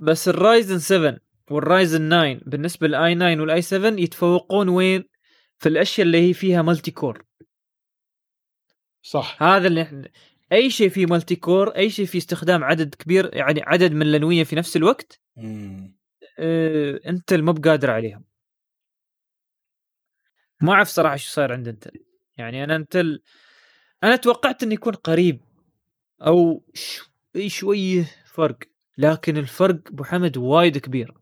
بس 0.00 0.28
ال 0.28 0.36
Ryzen 0.36 0.78
7 0.78 1.16
وال 1.50 1.67
Ryzen 1.67 2.08
9 2.08 2.40
بالنسبة 2.46 2.86
لل 2.86 3.14
i9 3.14 3.40
وال 3.40 3.62
i7 3.62 3.90
يتفوقون 3.90 4.68
وين؟ 4.68 5.04
في 5.58 5.68
الأشياء 5.68 6.06
اللي 6.06 6.28
هي 6.28 6.32
فيها 6.32 6.62
multi-core 6.62 7.24
صح. 9.02 9.42
هذا 9.42 9.66
اللي 9.66 9.82
إحنا 9.82 10.08
أي 10.52 10.70
شيء 10.70 10.88
فيه 10.88 11.06
multi-core 11.06 11.68
أي 11.68 11.90
شيء 11.90 12.06
فيه 12.06 12.18
استخدام 12.18 12.64
عدد 12.64 12.94
كبير 12.94 13.34
يعني 13.34 13.62
عدد 13.62 13.92
من 13.92 14.02
الانويه 14.02 14.44
في 14.44 14.56
نفس 14.56 14.76
الوقت 14.76 15.20
آه 16.38 17.00
أنت 17.06 17.34
مو 17.34 17.52
بقادر 17.52 17.90
عليهم. 17.90 18.24
ما 20.60 20.72
أعرف 20.72 20.88
صراحة 20.88 21.16
شو 21.16 21.30
صاير 21.30 21.52
عند 21.52 21.68
Intel 21.68 22.04
يعني 22.36 22.64
أنا 22.64 22.76
Intel 22.76 23.22
أنا 24.04 24.16
توقعت 24.16 24.62
إنه 24.62 24.74
يكون 24.74 24.92
قريب 24.92 25.40
أو 26.22 26.64
شوي 26.74 27.48
شوية 27.48 28.10
فرق 28.26 28.58
لكن 28.98 29.36
الفرق 29.36 29.88
أبو 29.88 30.04
حمد 30.04 30.36
وايد 30.36 30.78
كبير. 30.78 31.14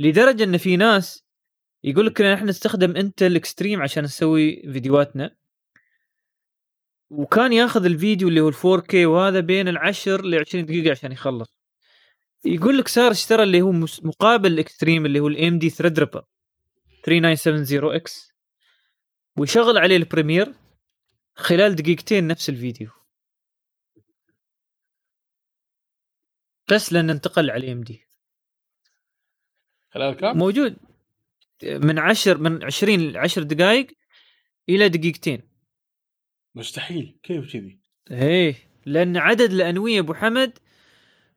لدرجة 0.00 0.44
إن 0.44 0.56
في 0.56 0.76
ناس 0.76 1.24
يقول 1.84 2.06
لك 2.06 2.20
إن 2.20 2.32
إحنا 2.32 2.46
نستخدم 2.50 2.96
Intel 2.96 3.36
Extreme 3.36 3.82
عشان 3.82 4.04
نسوي 4.04 4.62
فيديوهاتنا. 4.72 5.36
وكان 7.18 7.52
ياخذ 7.52 7.84
الفيديو 7.84 8.28
اللي 8.28 8.40
هو 8.40 8.48
ال 8.48 8.54
4K 8.54 8.94
وهذا 8.94 9.40
بين 9.40 9.68
العشر 9.68 10.24
ل 10.24 10.34
20 10.34 10.66
دقيقة 10.66 10.90
عشان 10.90 11.12
يخلص. 11.12 11.54
يقول 12.44 12.78
لك 12.78 12.88
صار 12.88 13.10
اشترى 13.10 13.42
اللي 13.42 13.62
هو 13.62 13.72
مقابل 14.02 14.52
ال 14.52 14.59
Extreme 14.59 15.06
اللي 15.06 15.20
هو 15.20 15.28
ال 15.28 15.35
AMD 15.35 15.58
Threadripper 15.58 16.24
3970X 17.04 18.32
ويشغل 19.38 19.78
عليه 19.78 19.96
ال 19.96 20.02
Premiere 20.02 20.54
خلال 21.34 21.74
دقيقتين 21.74 22.26
نفس 22.26 22.48
الفيديو. 22.48 22.90
بس 26.72 26.92
لأن 26.92 27.10
انتقل 27.10 27.50
على 27.50 27.72
AMD 27.72 28.04
خلال 29.90 30.16
كم؟ 30.16 30.38
موجود 30.38 30.76
من 31.62 31.98
10 31.98 32.38
من 32.38 32.64
20 32.64 33.00
ل 33.00 33.16
10 33.16 33.42
دقائق 33.42 33.86
إلى 34.68 34.88
دقيقتين. 34.88 35.53
مستحيل 36.54 37.18
كيف 37.22 37.52
كذي؟ 37.52 37.80
إيه 38.10 38.54
لأن 38.86 39.16
عدد 39.16 39.50
الأنوية 39.52 40.00
أبو 40.00 40.14
حمد 40.14 40.58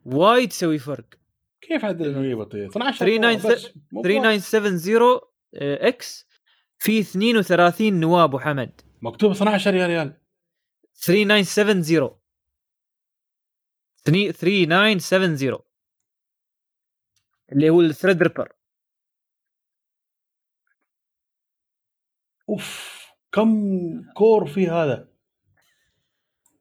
وايد 0.06 0.50
تسوي 0.50 0.80
فرق. 0.80 1.06
كيف 1.62 1.86
عدد 1.86 2.02
الأنوية 2.02 2.36
بطيء؟ 2.36 2.70
12 2.70 2.98
39 3.06 3.52
بس 3.54 3.66
مو 3.92 4.02
بوايد. 4.02 4.22
3970X 4.42 6.28
في 6.80 7.00
32 7.00 8.00
نواة 8.00 8.24
أبو 8.24 8.40
حمد. 8.40 8.82
مكتوب 9.02 9.32
12 9.32 9.76
يا 9.76 9.88
ريال. 9.88 10.22
3970 10.94 12.18
ثني- 14.06 14.32
3970 14.32 15.60
اللي 17.52 17.70
هو 17.70 17.82
ال 17.82 18.24
Threadripper. 18.24 18.54
أوف. 22.50 22.97
كم 23.42 24.04
core 24.14 24.46
في 24.46 24.68
هذا؟ 24.70 25.08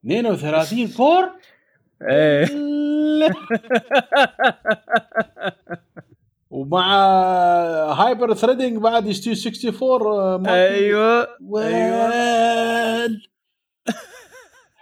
32 0.04 0.88
core؟ 0.96 1.30
إيه. 2.02 2.46
ومع 6.50 6.96
hyper 7.92 8.34
threading 8.34 8.76
بعد 8.78 9.06
يستوي 9.06 9.34
64 9.34 10.06
آه، 10.18 10.36
ما- 10.36 10.54
أيوه. 10.68 11.28
ويل 11.40 13.28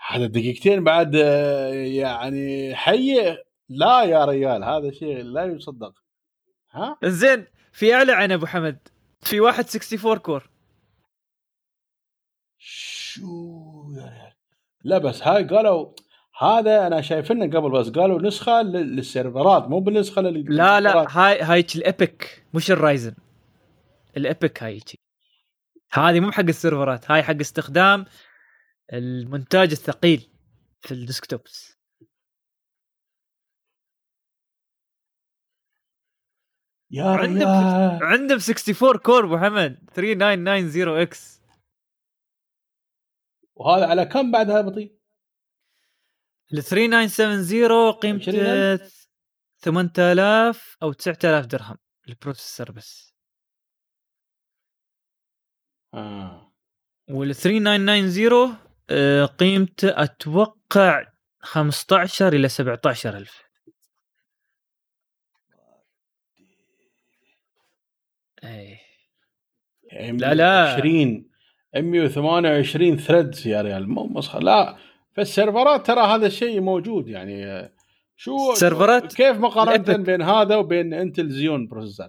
هذا 0.09 0.27
دقيقتين 0.27 0.85
بعد 0.85 1.17
آه، 1.17 1.69
يعني 1.75 2.75
حي. 2.75 3.37
لا 3.69 4.03
يا 4.03 4.25
ريال 4.25 4.65
هذا 4.65 4.91
شيء 4.91 5.23
لا 5.23 5.45
يصدق. 5.45 5.93
ها؟ 6.73 6.97
زين 7.05 7.45
في 7.73 7.95
أعلى 7.95 8.13
عن 8.13 8.33
أبو 8.33 8.47
حمد. 8.47 8.79
في 9.21 9.41
واحد 9.41 9.65
64 9.65 10.19
core. 10.19 10.49
شو 12.67 13.93
يا 13.97 14.03
ريال؟ 14.03 14.33
لا 14.85 14.99
بس 14.99 15.23
هاي 15.23 15.45
قالوا 15.45 15.93
هذا 16.41 16.87
أنا 16.87 17.01
شايفينه 17.01 17.47
قبل 17.59 17.71
بس 17.71 17.89
قالوا 17.89 18.23
نسخة 18.23 18.63
لل- 18.63 18.97
للسيرفرات 18.97 19.69
مو 19.69 19.81
بالنسخة 19.81 20.23
لل 20.23 20.57
لا 20.57 20.81
لا 20.81 21.07
هاي 21.19 21.41
هاي 21.43 21.67
ال 21.77 21.90
EPYC 21.90 22.45
مش 22.55 22.71
ال 22.71 22.77
Ryzen. 22.77 23.15
ال 24.17 24.26
EPYC 24.26 24.63
هاي. 24.63 24.81
هذه 25.93 26.21
مو 26.21 26.31
حق 26.33 26.41
السيرفرات 26.43 27.11
هاي 27.11 27.23
حق 27.23 27.35
استخدام 27.41 28.05
المونتاج 28.93 29.71
الثقيل 29.71 30.29
في 30.81 30.93
ال 30.93 31.01
desktops. 31.01 31.79
يا 36.91 37.17
ريال. 37.17 37.43
عندهم 38.03 38.39
64 38.39 38.97
core 38.99 39.25
أبو 39.25 39.39
حمد. 39.39 39.79
3990 39.95 41.01
X 41.01 41.34
وهذا 43.57 43.87
على 43.87 44.05
كم 44.05 44.31
بعد 44.31 44.51
هذا 44.51 44.61
بطيء؟ 44.61 44.95
ال 46.53 46.63
3970 46.63 47.93
قيمته 47.93 48.31
20,000 48.31 49.09
8000 49.59 50.77
أو 50.83 50.93
9000 50.93 51.47
درهم 51.47 51.77
ال 52.09 52.15
processor 52.15 52.71
بس 52.71 53.15
آه. 55.95 56.53
وال 57.11 57.35
3990 57.35 58.57
آه، 58.91 59.25
قيمته 59.25 60.03
أتوقع 60.03 61.05
15 61.41 62.33
إلى 62.33 62.49
17000 62.49 63.45
إيه 68.45 68.81
لا، 70.13 70.35
لا. 70.35 70.73
20 70.73 71.34
128 71.77 72.97
threads 72.97 73.47
يا 73.47 73.63
ريال. 73.63 73.89
مو 73.89 74.07
مسخره 74.07 74.41
لا 74.41 74.77
في 75.15 75.21
السيرفرات 75.21 75.87
ترى 75.87 76.01
هذا 76.01 76.27
الشيء 76.27 76.61
موجود 76.61 77.09
يعني. 77.09 77.69
شو 78.17 78.53
السيرفرات؟ 78.53 79.15
كيف 79.15 79.37
مقارنة. 79.37 79.97
بين 79.97 80.23
هذا 80.23 80.57
وبين 80.57 80.95
Intel 80.95 81.29
Xeon 81.31 81.67
processor 81.69 82.09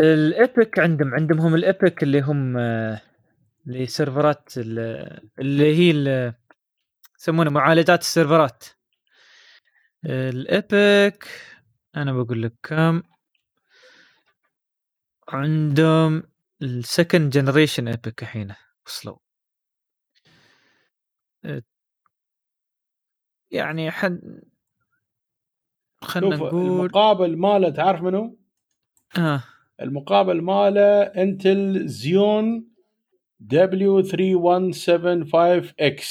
ال 0.00 0.16
EPYC 0.16 0.78
عندهم 0.78 1.14
عندهم 1.14 1.40
هم 1.40 1.54
ال 1.54 1.64
EPYC 1.64 2.02
اللي 2.02 2.20
هم 2.20 2.56
اللي 3.66 3.86
سيرفرات 3.86 4.48
ال- 4.56 5.28
اللي 5.38 5.76
هي 5.76 6.32
يسمونه 7.20 7.50
معالجات 7.50 8.00
السيرفرات. 8.00 8.64
ال 10.04 10.29
EPYC 10.29 11.28
أنا 11.96 12.12
بقول 12.12 12.42
لك 12.42 12.52
كم؟ 12.62 13.02
عندهم 15.28 16.22
ال 16.62 16.72
second 16.72 17.30
generation 17.30 17.88
EPYC 17.88 18.22
الحين 18.22 18.54
وصلوا 18.86 19.16
أه، 21.44 21.62
يعني 23.50 23.90
حد 23.90 24.42
خلينا 26.02 26.36
نقول 26.36 26.66
المقابل 26.66 27.36
ماله 27.36 27.70
تعرف 27.70 28.02
منو؟ 28.02 28.38
آه. 29.18 29.44
المقابل 29.80 30.42
ماله 30.42 31.02
Intel 31.02 31.88
Xeon 31.88 32.72
W3175X 33.52 36.02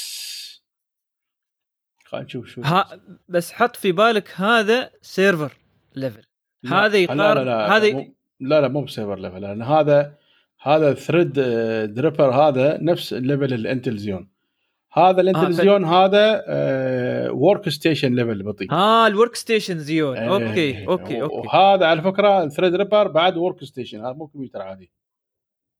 خلينا 2.04 2.24
نشوف 2.26 2.46
شو 2.46 2.62
ها 2.62 3.00
بس 3.28 3.52
حط 3.52 3.76
في 3.76 3.92
بالك 3.92 4.40
هذا 4.40 4.90
سيرفر 5.02 5.56
level 5.96 6.22
لا، 6.62 6.84
هذا 6.84 6.88
لا 6.88 6.98
يقارن 6.98 7.46
لا 7.46 7.76
هذا 7.76 8.06
لا 8.40 8.60
لا 8.60 8.68
مو 8.68 8.84
ب 8.84 8.89
server 8.89 9.18
level 9.18 9.40
لأن 9.40 9.62
هذا 9.62 10.18
هذا 10.62 10.94
Threadripper 10.94 12.30
هذا 12.30 12.78
نفس 12.82 13.12
level 13.12 13.54
ال 13.54 13.61
Intel 13.61 13.96
Xeon. 13.96 14.28
هذا 14.92 15.20
ال 15.20 15.24
Intel 15.24 15.46
آه، 15.46 15.50
ف- 15.50 15.60
هذا 15.84 16.44
workstation 17.30 18.14
level 18.14 18.42
بطيء. 18.42 18.72
آه 18.72 19.06
ال 19.06 19.34
workstation 19.34 19.78
Xeon. 19.78 20.16
إيه، 20.16 20.34
okay 20.34 20.86
okay 20.86 21.22
okay. 21.22 21.48
وهذا 21.48 21.86
على 21.86 22.02
فكرة 22.02 22.48
Threadripper 22.48 23.08
بعد 23.08 23.36
workstation 23.36 24.00
هذا 24.00 24.12
مو 24.12 24.26
كمبيوتر 24.26 24.62
عادي. 24.62 24.90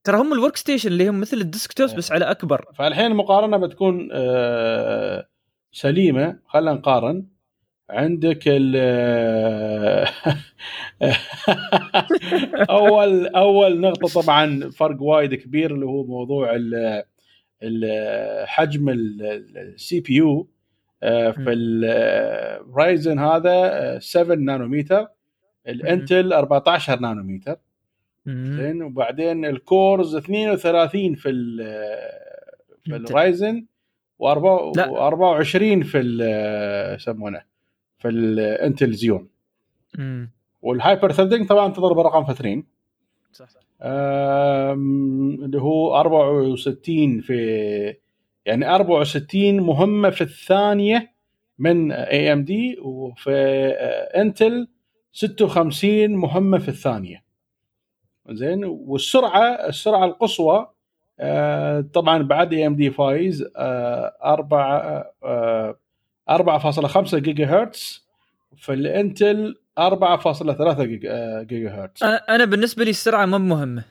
ترى 0.04 0.16
هم 0.20 0.32
ال 0.32 0.56
workstation 0.56 0.88
اللي 0.88 1.08
هم 1.08 1.20
مثل 1.20 1.36
ال 1.36 1.42
desktops 1.42 1.90
إيه. 1.90 1.98
بس 1.98 2.12
على 2.12 2.24
أكبر. 2.24 2.64
فالحين 2.74 3.06
المقارنه 3.06 3.56
بتكون 3.56 4.08
آه، 4.12 5.28
سليمة 5.72 6.38
خلينا 6.46 6.72
نقارن. 6.72 7.26
عندك 7.90 8.42
ال 8.46 8.76
أول 12.70 13.26
أول 13.26 13.80
نقطة 13.80 14.22
طبعا 14.22 14.70
فرق 14.70 15.02
وايد 15.02 15.34
كبير 15.34 15.74
اللي 15.74 15.86
هو 15.86 16.04
موضوع 16.04 16.54
ال- 17.62 18.46
حجم 18.46 18.88
ال 18.88 20.00
CPU. 20.00 20.48
في 21.32 21.52
ال 21.52 21.80
Ryzen 21.80 23.18
هذا 23.18 23.50
آه، 23.54 23.98
7 23.98 24.34
نانومتر 24.36 25.06
ال 25.68 25.79
Intel 25.79 26.32
14 26.32 27.00
نانومتر 27.00 27.56
مم. 28.26 28.56
زين 28.60 28.82
وبعدين 28.82 29.44
ال 29.44 29.56
cores 29.56 30.16
32 30.16 31.14
في 31.14 31.28
ال 31.28 31.56
في 32.84 32.96
ال 32.96 33.08
Ryzen 33.08 33.66
لا. 34.76 34.86
و24 35.10 35.84
في 35.84 35.98
يسمونه. 36.96 37.42
في 38.02 38.08
ال 38.08 38.22
Intel 38.22 38.92
Xeon. 38.92 39.28
وال 40.62 40.77
hyper 40.77 41.12
threading 41.12 41.48
طبعا 41.48 41.72
تضرب 41.72 41.98
رقم 41.98 42.24
فترين 42.24 42.64
صح. 43.32 43.46
اللي 45.44 45.60
هو 45.60 45.96
64 46.00 47.20
في 47.20 47.94
يعني 48.46 48.74
64 48.74 49.60
مهمة 49.60 50.10
في 50.10 50.20
الثانية 50.20 51.12
من 51.58 51.92
AMD 51.92 52.78
وفي 52.80 53.30
آه، 53.78 54.20
Intel 54.22 54.68
56 55.12 56.10
مهمة 56.10 56.58
في 56.58 56.68
الثانية. 56.68 57.24
زين؟ 58.30 58.64
والسرعة 58.64 59.68
السرعة 59.68 60.04
القصوى 60.04 60.70
آه، 61.20 61.80
طبعا 61.80 62.22
بعد 62.22 62.52
AMD 62.52 62.90
فايز 62.90 63.44
4 63.56 65.04
4.5 66.30 67.14
جيجا 67.14 67.46
هرتز 67.46 68.06
في 68.56 68.72
ال 68.72 68.86
Intel 68.86 69.54
4.3 69.80 70.80
جيجا 70.82 71.42
جيجا 71.42 71.70
هرتز 71.70 72.02
أنا 72.02 72.44
بالنسبة 72.44 72.84
لي 72.84 72.90
السرعة 72.90 73.26
ما 73.26 73.38
مهمة. 73.38 73.84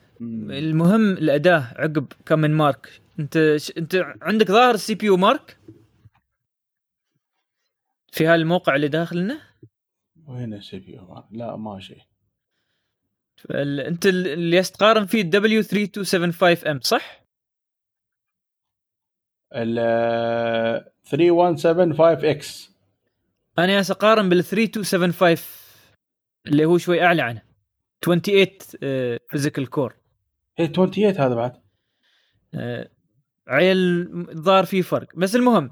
المهم 0.50 1.12
الاداء 1.12 1.62
عقب 1.76 2.12
كم 2.26 2.38
ال 2.38 2.50
benchmark 2.54 3.00
أنت 3.20 3.54
ش... 3.56 3.72
أنت 3.78 4.04
عندك 4.22 4.50
ظاهر 4.50 4.74
ال 4.74 4.94
CPU 4.94 5.06
mark 5.06 5.58
في 8.12 8.26
هالموقع 8.26 8.76
اللي 8.76 8.88
داخلنا 8.88 9.38
وين 10.26 10.54
السي 10.54 10.78
بي 10.78 10.92
يو 10.92 11.24
لا 11.30 11.56
ما 11.56 11.80
شيء. 11.80 11.98
أنت 13.50 14.06
ال- 14.06 14.26
اللي 14.26 14.56
يستقارن 14.56 15.06
فيه 15.06 15.20
ال 15.22 15.42
W 15.42 15.62
3275 15.62 16.70
M 16.70 16.80
صح؟ 16.80 17.21
ال 19.54 20.84
3175 21.04 22.30
X 22.30 22.70
أنا 23.58 23.72
ياس 23.72 23.90
اقارن 23.90 24.28
بال 24.28 24.44
3275 24.44 25.36
اللي 26.46 26.64
هو 26.64 26.78
شوي 26.78 27.04
أعلى 27.04 27.22
عنه. 27.22 27.42
28 28.04 29.18
physical 29.30 29.70
core 29.70 29.94
اي 30.60 30.66
28 30.66 31.14
هذا 31.14 31.34
بعد. 31.34 31.62
عيل 33.48 33.76
الظاهر 34.30 34.64
في 34.64 34.82
فرق. 34.82 35.16
بس 35.16 35.36
المهم 35.36 35.70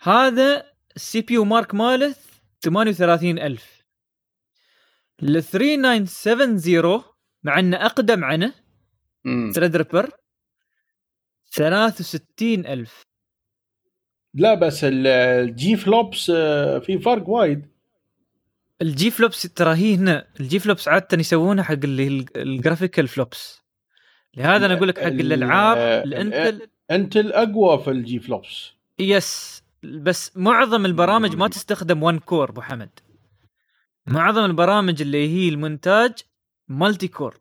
هذا 0.00 0.64
ال 0.96 1.20
CPU 1.20 1.34
mark 1.34 1.74
ماله 1.74 2.14
38000 2.60 3.84
ال 5.22 5.42
3970 5.42 7.02
مع 7.42 7.58
إنه 7.58 7.86
أقدم 7.86 8.24
عنه 8.24 8.54
Threadripper 9.54 10.10
63000 11.44 13.07
لا 14.34 14.54
بس 14.54 14.80
ال 14.84 15.76
Gflops 15.76 16.32
آه، 16.34 16.78
في 16.78 16.98
فرق 16.98 17.28
وايد. 17.28 17.66
الجي 18.82 19.10
فلوبس 19.10 19.42
ترى 19.42 19.74
هي 19.74 19.94
هنا 19.94 20.26
ال 20.40 20.58
Gflops 20.58 20.88
عادة 20.88 21.18
يسوونها 21.18 21.64
حق 21.64 21.72
اللي 21.84 22.24
ال 22.36 22.43
graphical 22.43 23.08
flops 23.08 23.62
لهذا 24.36 24.66
أنا 24.66 24.74
أقول 24.74 24.88
لك 24.88 24.98
حق 24.98 25.06
الألعاب 25.06 25.76
ال 26.06 26.16
Intel 26.16 26.68
Intel 26.90 27.32
أقوى 27.32 27.78
في 27.82 27.90
ال 27.90 28.18
Gflops 28.18 28.72
yes 28.98 29.62
بس 29.82 30.36
معظم 30.36 30.86
البرامج 30.86 31.36
ما 31.36 31.48
تستخدم 31.48 32.02
1 32.02 32.18
core 32.18 32.50
أبو 32.50 32.60
حمد. 32.60 32.90
معظم 34.06 34.44
البرامج 34.44 35.02
اللي 35.02 35.28
هي 35.28 35.48
المونتاج 35.48 36.12
multi 36.68 37.08
core 37.08 37.40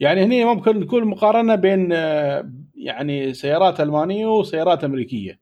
يعني 0.00 0.24
هني 0.24 0.44
ممكن 0.44 0.80
نقول 0.80 1.04
مقارنة 1.06 1.54
بين 1.54 1.92
آه، 1.92 2.50
يعني 2.78 3.34
سيارات 3.34 3.80
ألمانية 3.80 4.26
وسيارات 4.26 4.84
أمريكية. 4.84 5.40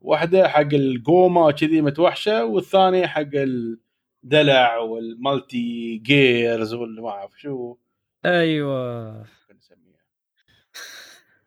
واحدة 0.00 0.48
حق 0.48 0.74
القومة 0.74 1.50
كذي 1.50 1.80
متوحشة 1.80 2.44
والثانية 2.44 3.06
حق 3.06 3.30
الدلع 4.24 4.78
وال 4.78 5.12
multi 5.12 5.96
gears 5.98 6.74
واللي 6.74 7.02
ما 7.02 7.08
أعرف 7.08 7.40
شو. 7.40 7.76
أيوه. 8.24 9.26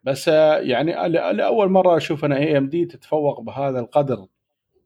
بس 0.04 0.28
آه، 0.28 0.58
يعني 0.58 1.08
لأول 1.08 1.70
مرة 1.70 1.96
أشوف 1.96 2.24
أنا 2.24 2.36
AMD 2.36 2.84
تتفوق 2.84 3.40
بهذا 3.40 3.80
القدر 3.80 4.26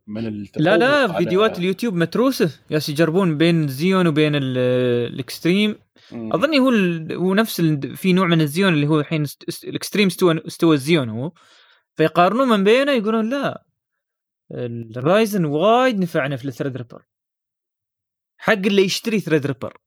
من 0.07 0.45
لا 0.57 0.77
لا 0.77 1.09
فيديوهات 1.09 1.59
اليوتيوب 1.59 1.95
متروسة. 1.95 2.61
يا 2.71 2.77
يجربون 2.89 3.39
بين 3.39 3.69
Xeon 3.69 4.07
وبين 4.07 4.33
ال 4.35 4.50
Extreme. 4.50 5.77
أظني 6.13 6.59
هو 6.59 6.71
هو 7.25 7.35
نفس 7.35 7.61
في 7.95 8.13
نوع 8.13 8.27
من 8.27 8.41
ال 8.41 8.47
Xeon 8.47 8.75
اللي 8.75 8.87
هو 8.87 9.01
الحين 9.01 9.27
ال 9.65 9.70
Extreme 9.70 10.07
استوى 10.07 10.47
استوى 10.47 10.75
ال 10.75 10.81
Xeon 10.81 11.09
هو. 11.09 11.33
فيقارنون 11.97 12.49
من 12.49 12.65
بينه 12.65 12.93
يقولون 12.93 13.31
لا 13.31 13.65
ال 14.97 15.05
Ryzen 15.05 15.45
وايد 15.45 15.99
نفعنا 15.99 16.37
في 16.37 16.45
ال 16.45 16.77
Threadripper 16.77 17.07
حق 18.39 18.53
اللي 18.53 18.83
يشتري 18.83 19.21
Threadripper 19.21 19.79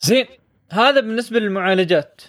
زين 0.00 0.26
هذا 0.70 1.00
بالنسبة 1.00 1.38
للمعالجات. 1.38 2.22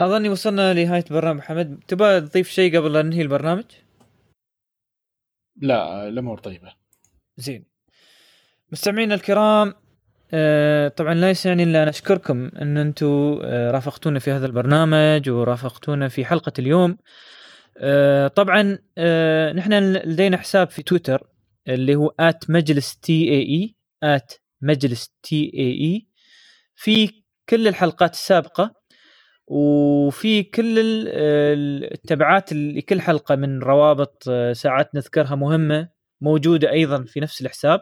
أظني 0.00 0.28
وصلنا 0.28 0.74
لنهاية 0.74 1.04
برنامج. 1.10 1.40
حمد 1.40 1.80
تبغى 1.88 2.20
تضيف 2.20 2.48
شيء 2.48 2.78
قبل 2.78 2.92
لا 2.92 3.02
ننهي 3.02 3.22
البرنامج؟ 3.22 3.64
لا 5.56 6.08
الأمور 6.08 6.38
طيبة. 6.38 6.83
زين. 7.36 7.64
مستمعينا 8.72 9.14
الكرام 9.14 9.74
آه 10.34 10.88
طبعا 10.88 11.14
لا 11.14 11.30
يسعني 11.30 11.62
إلا 11.62 11.82
أن 11.82 11.88
أشكركم 11.88 12.50
أن 12.62 12.78
أنتم 12.78 13.38
آه 13.44 13.70
رافقتونا 13.70 14.18
في 14.18 14.30
هذا 14.30 14.46
البرنامج 14.46 15.30
ورافقتونا 15.30 16.08
في 16.08 16.24
حلقة 16.24 16.52
اليوم. 16.58 16.96
آه 17.78 18.28
طبعا 18.28 18.62
نحن 19.52 19.72
لدينا 19.94 20.36
حساب 20.36 20.70
في 20.70 20.82
تويتر 20.82 21.26
اللي 21.68 21.94
هو 21.94 22.14
آت 22.20 22.50
مجلس 22.50 22.96
تي 22.96 23.28
اي 23.30 23.42
اي 23.42 23.74
آت 24.02 24.32
مجلس 24.62 25.08
تي 25.22 25.50
اي 25.54 25.70
اي 25.80 26.06
في 26.74 27.22
كل 27.48 27.68
الحلقات 27.68 28.12
السابقة 28.12 28.74
وفي 29.46 30.42
كل 30.42 30.74
التبعات 31.92 32.52
لكل 32.52 33.00
حلقة 33.00 33.36
من 33.36 33.58
روابط 33.62 34.22
ساعات 34.52 34.94
نذكرها 34.94 35.34
مهمة. 35.34 35.93
موجودة 36.20 36.70
أيضا 36.72 37.04
في 37.04 37.20
نفس 37.20 37.40
الحساب. 37.40 37.80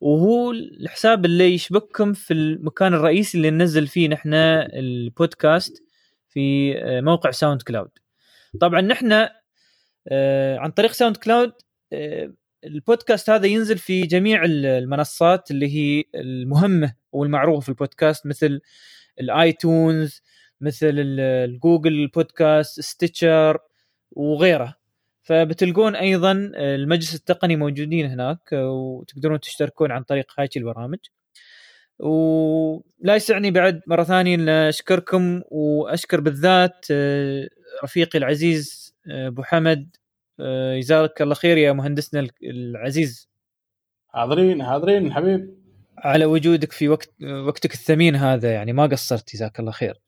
وهو 0.00 0.50
الحساب 0.52 1.24
اللي 1.24 1.54
يشبككم 1.54 2.12
في 2.12 2.34
المكان 2.34 2.94
الرئيسي 2.94 3.38
اللي 3.38 3.50
ننزل 3.50 3.86
فيه 3.86 4.08
نحن 4.08 4.34
البودكاست 4.34 5.82
في 6.28 6.74
آه، 6.78 7.00
موقع 7.00 7.30
SoundCloud 7.30 7.90
طبعا 8.60 8.80
نحن 8.80 9.28
آه، 10.08 10.58
عن 10.58 10.70
طريق 10.70 10.92
SoundCloud 10.92 11.52
البودكاست 12.64 13.30
هذا 13.30 13.46
ينزل 13.46 13.78
في 13.78 14.02
جميع 14.02 14.44
المنصات 14.44 15.50
اللي 15.50 15.68
هي 15.76 16.04
المهمة 16.14 16.94
والمعروفة 17.12 17.60
في 17.60 17.68
البودكاست 17.68 18.26
مثل 18.26 18.60
ال 19.20 19.35
iTunes 19.35 20.22
مثل 20.60 20.92
ال 20.98 21.13
Google 21.13 22.06
Podcast 22.06 22.80
Stitcher 22.80 23.58
وغيره 24.10 24.76
فبتلقون 25.24 25.96
أيضا 25.96 26.32
المجلس 26.54 27.14
التقني 27.14 27.56
موجودين 27.56 28.06
هناك 28.06 28.52
وتقدرون 28.52 29.40
تشتركون 29.40 29.92
عن 29.92 30.02
طريق 30.02 30.32
هاي 30.38 30.48
البرامج. 30.56 30.98
ولا 31.98 33.16
يسعني 33.16 33.50
بعد 33.50 33.80
مرة 33.86 34.02
ثانية 34.02 34.34
إن 34.34 34.48
أشكركم 34.48 35.42
وأشكر 35.50 36.20
بالذات 36.20 36.86
آه، 36.90 37.48
رفيقي 37.84 38.18
العزيز 38.18 38.94
آه، 39.10 39.28
أبو 39.28 39.42
حمد 39.42 39.96
آه، 40.40 40.78
جزاك 40.78 41.22
الله 41.22 41.34
خير 41.34 41.58
يا 41.58 41.72
مهندسنا 41.72 42.28
العزيز. 42.42 43.28
حاضرين 44.08 44.64
حاضرين 44.64 45.12
حبيب. 45.12 45.54
على 45.98 46.24
وجودك 46.24 46.72
في 46.72 46.88
وقت 46.88 47.10
وقتك 47.46 47.74
الثمين 47.74 48.16
هذا 48.16 48.52
يعني 48.52 48.72
ما 48.72 48.86
قصرت 48.86 49.32
جزاك 49.32 49.60
الله 49.60 49.72
خير. 49.72 50.00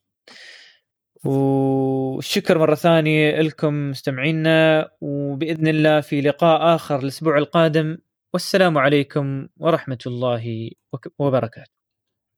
والشكر 1.26 2.58
مرة 2.58 2.74
ثانية 2.74 3.40
لكم 3.40 3.90
مستمعينا 3.90 4.90
وبإذن 5.00 5.68
الله 5.68 6.00
في 6.00 6.20
لقاء 6.20 6.74
آخر 6.74 6.98
الأسبوع 6.98 7.38
القادم 7.38 7.98
والسلام 8.34 8.78
عليكم 8.78 9.48
ورحمة 9.56 9.98
الله 10.06 10.70
وبركاته. 11.18 11.75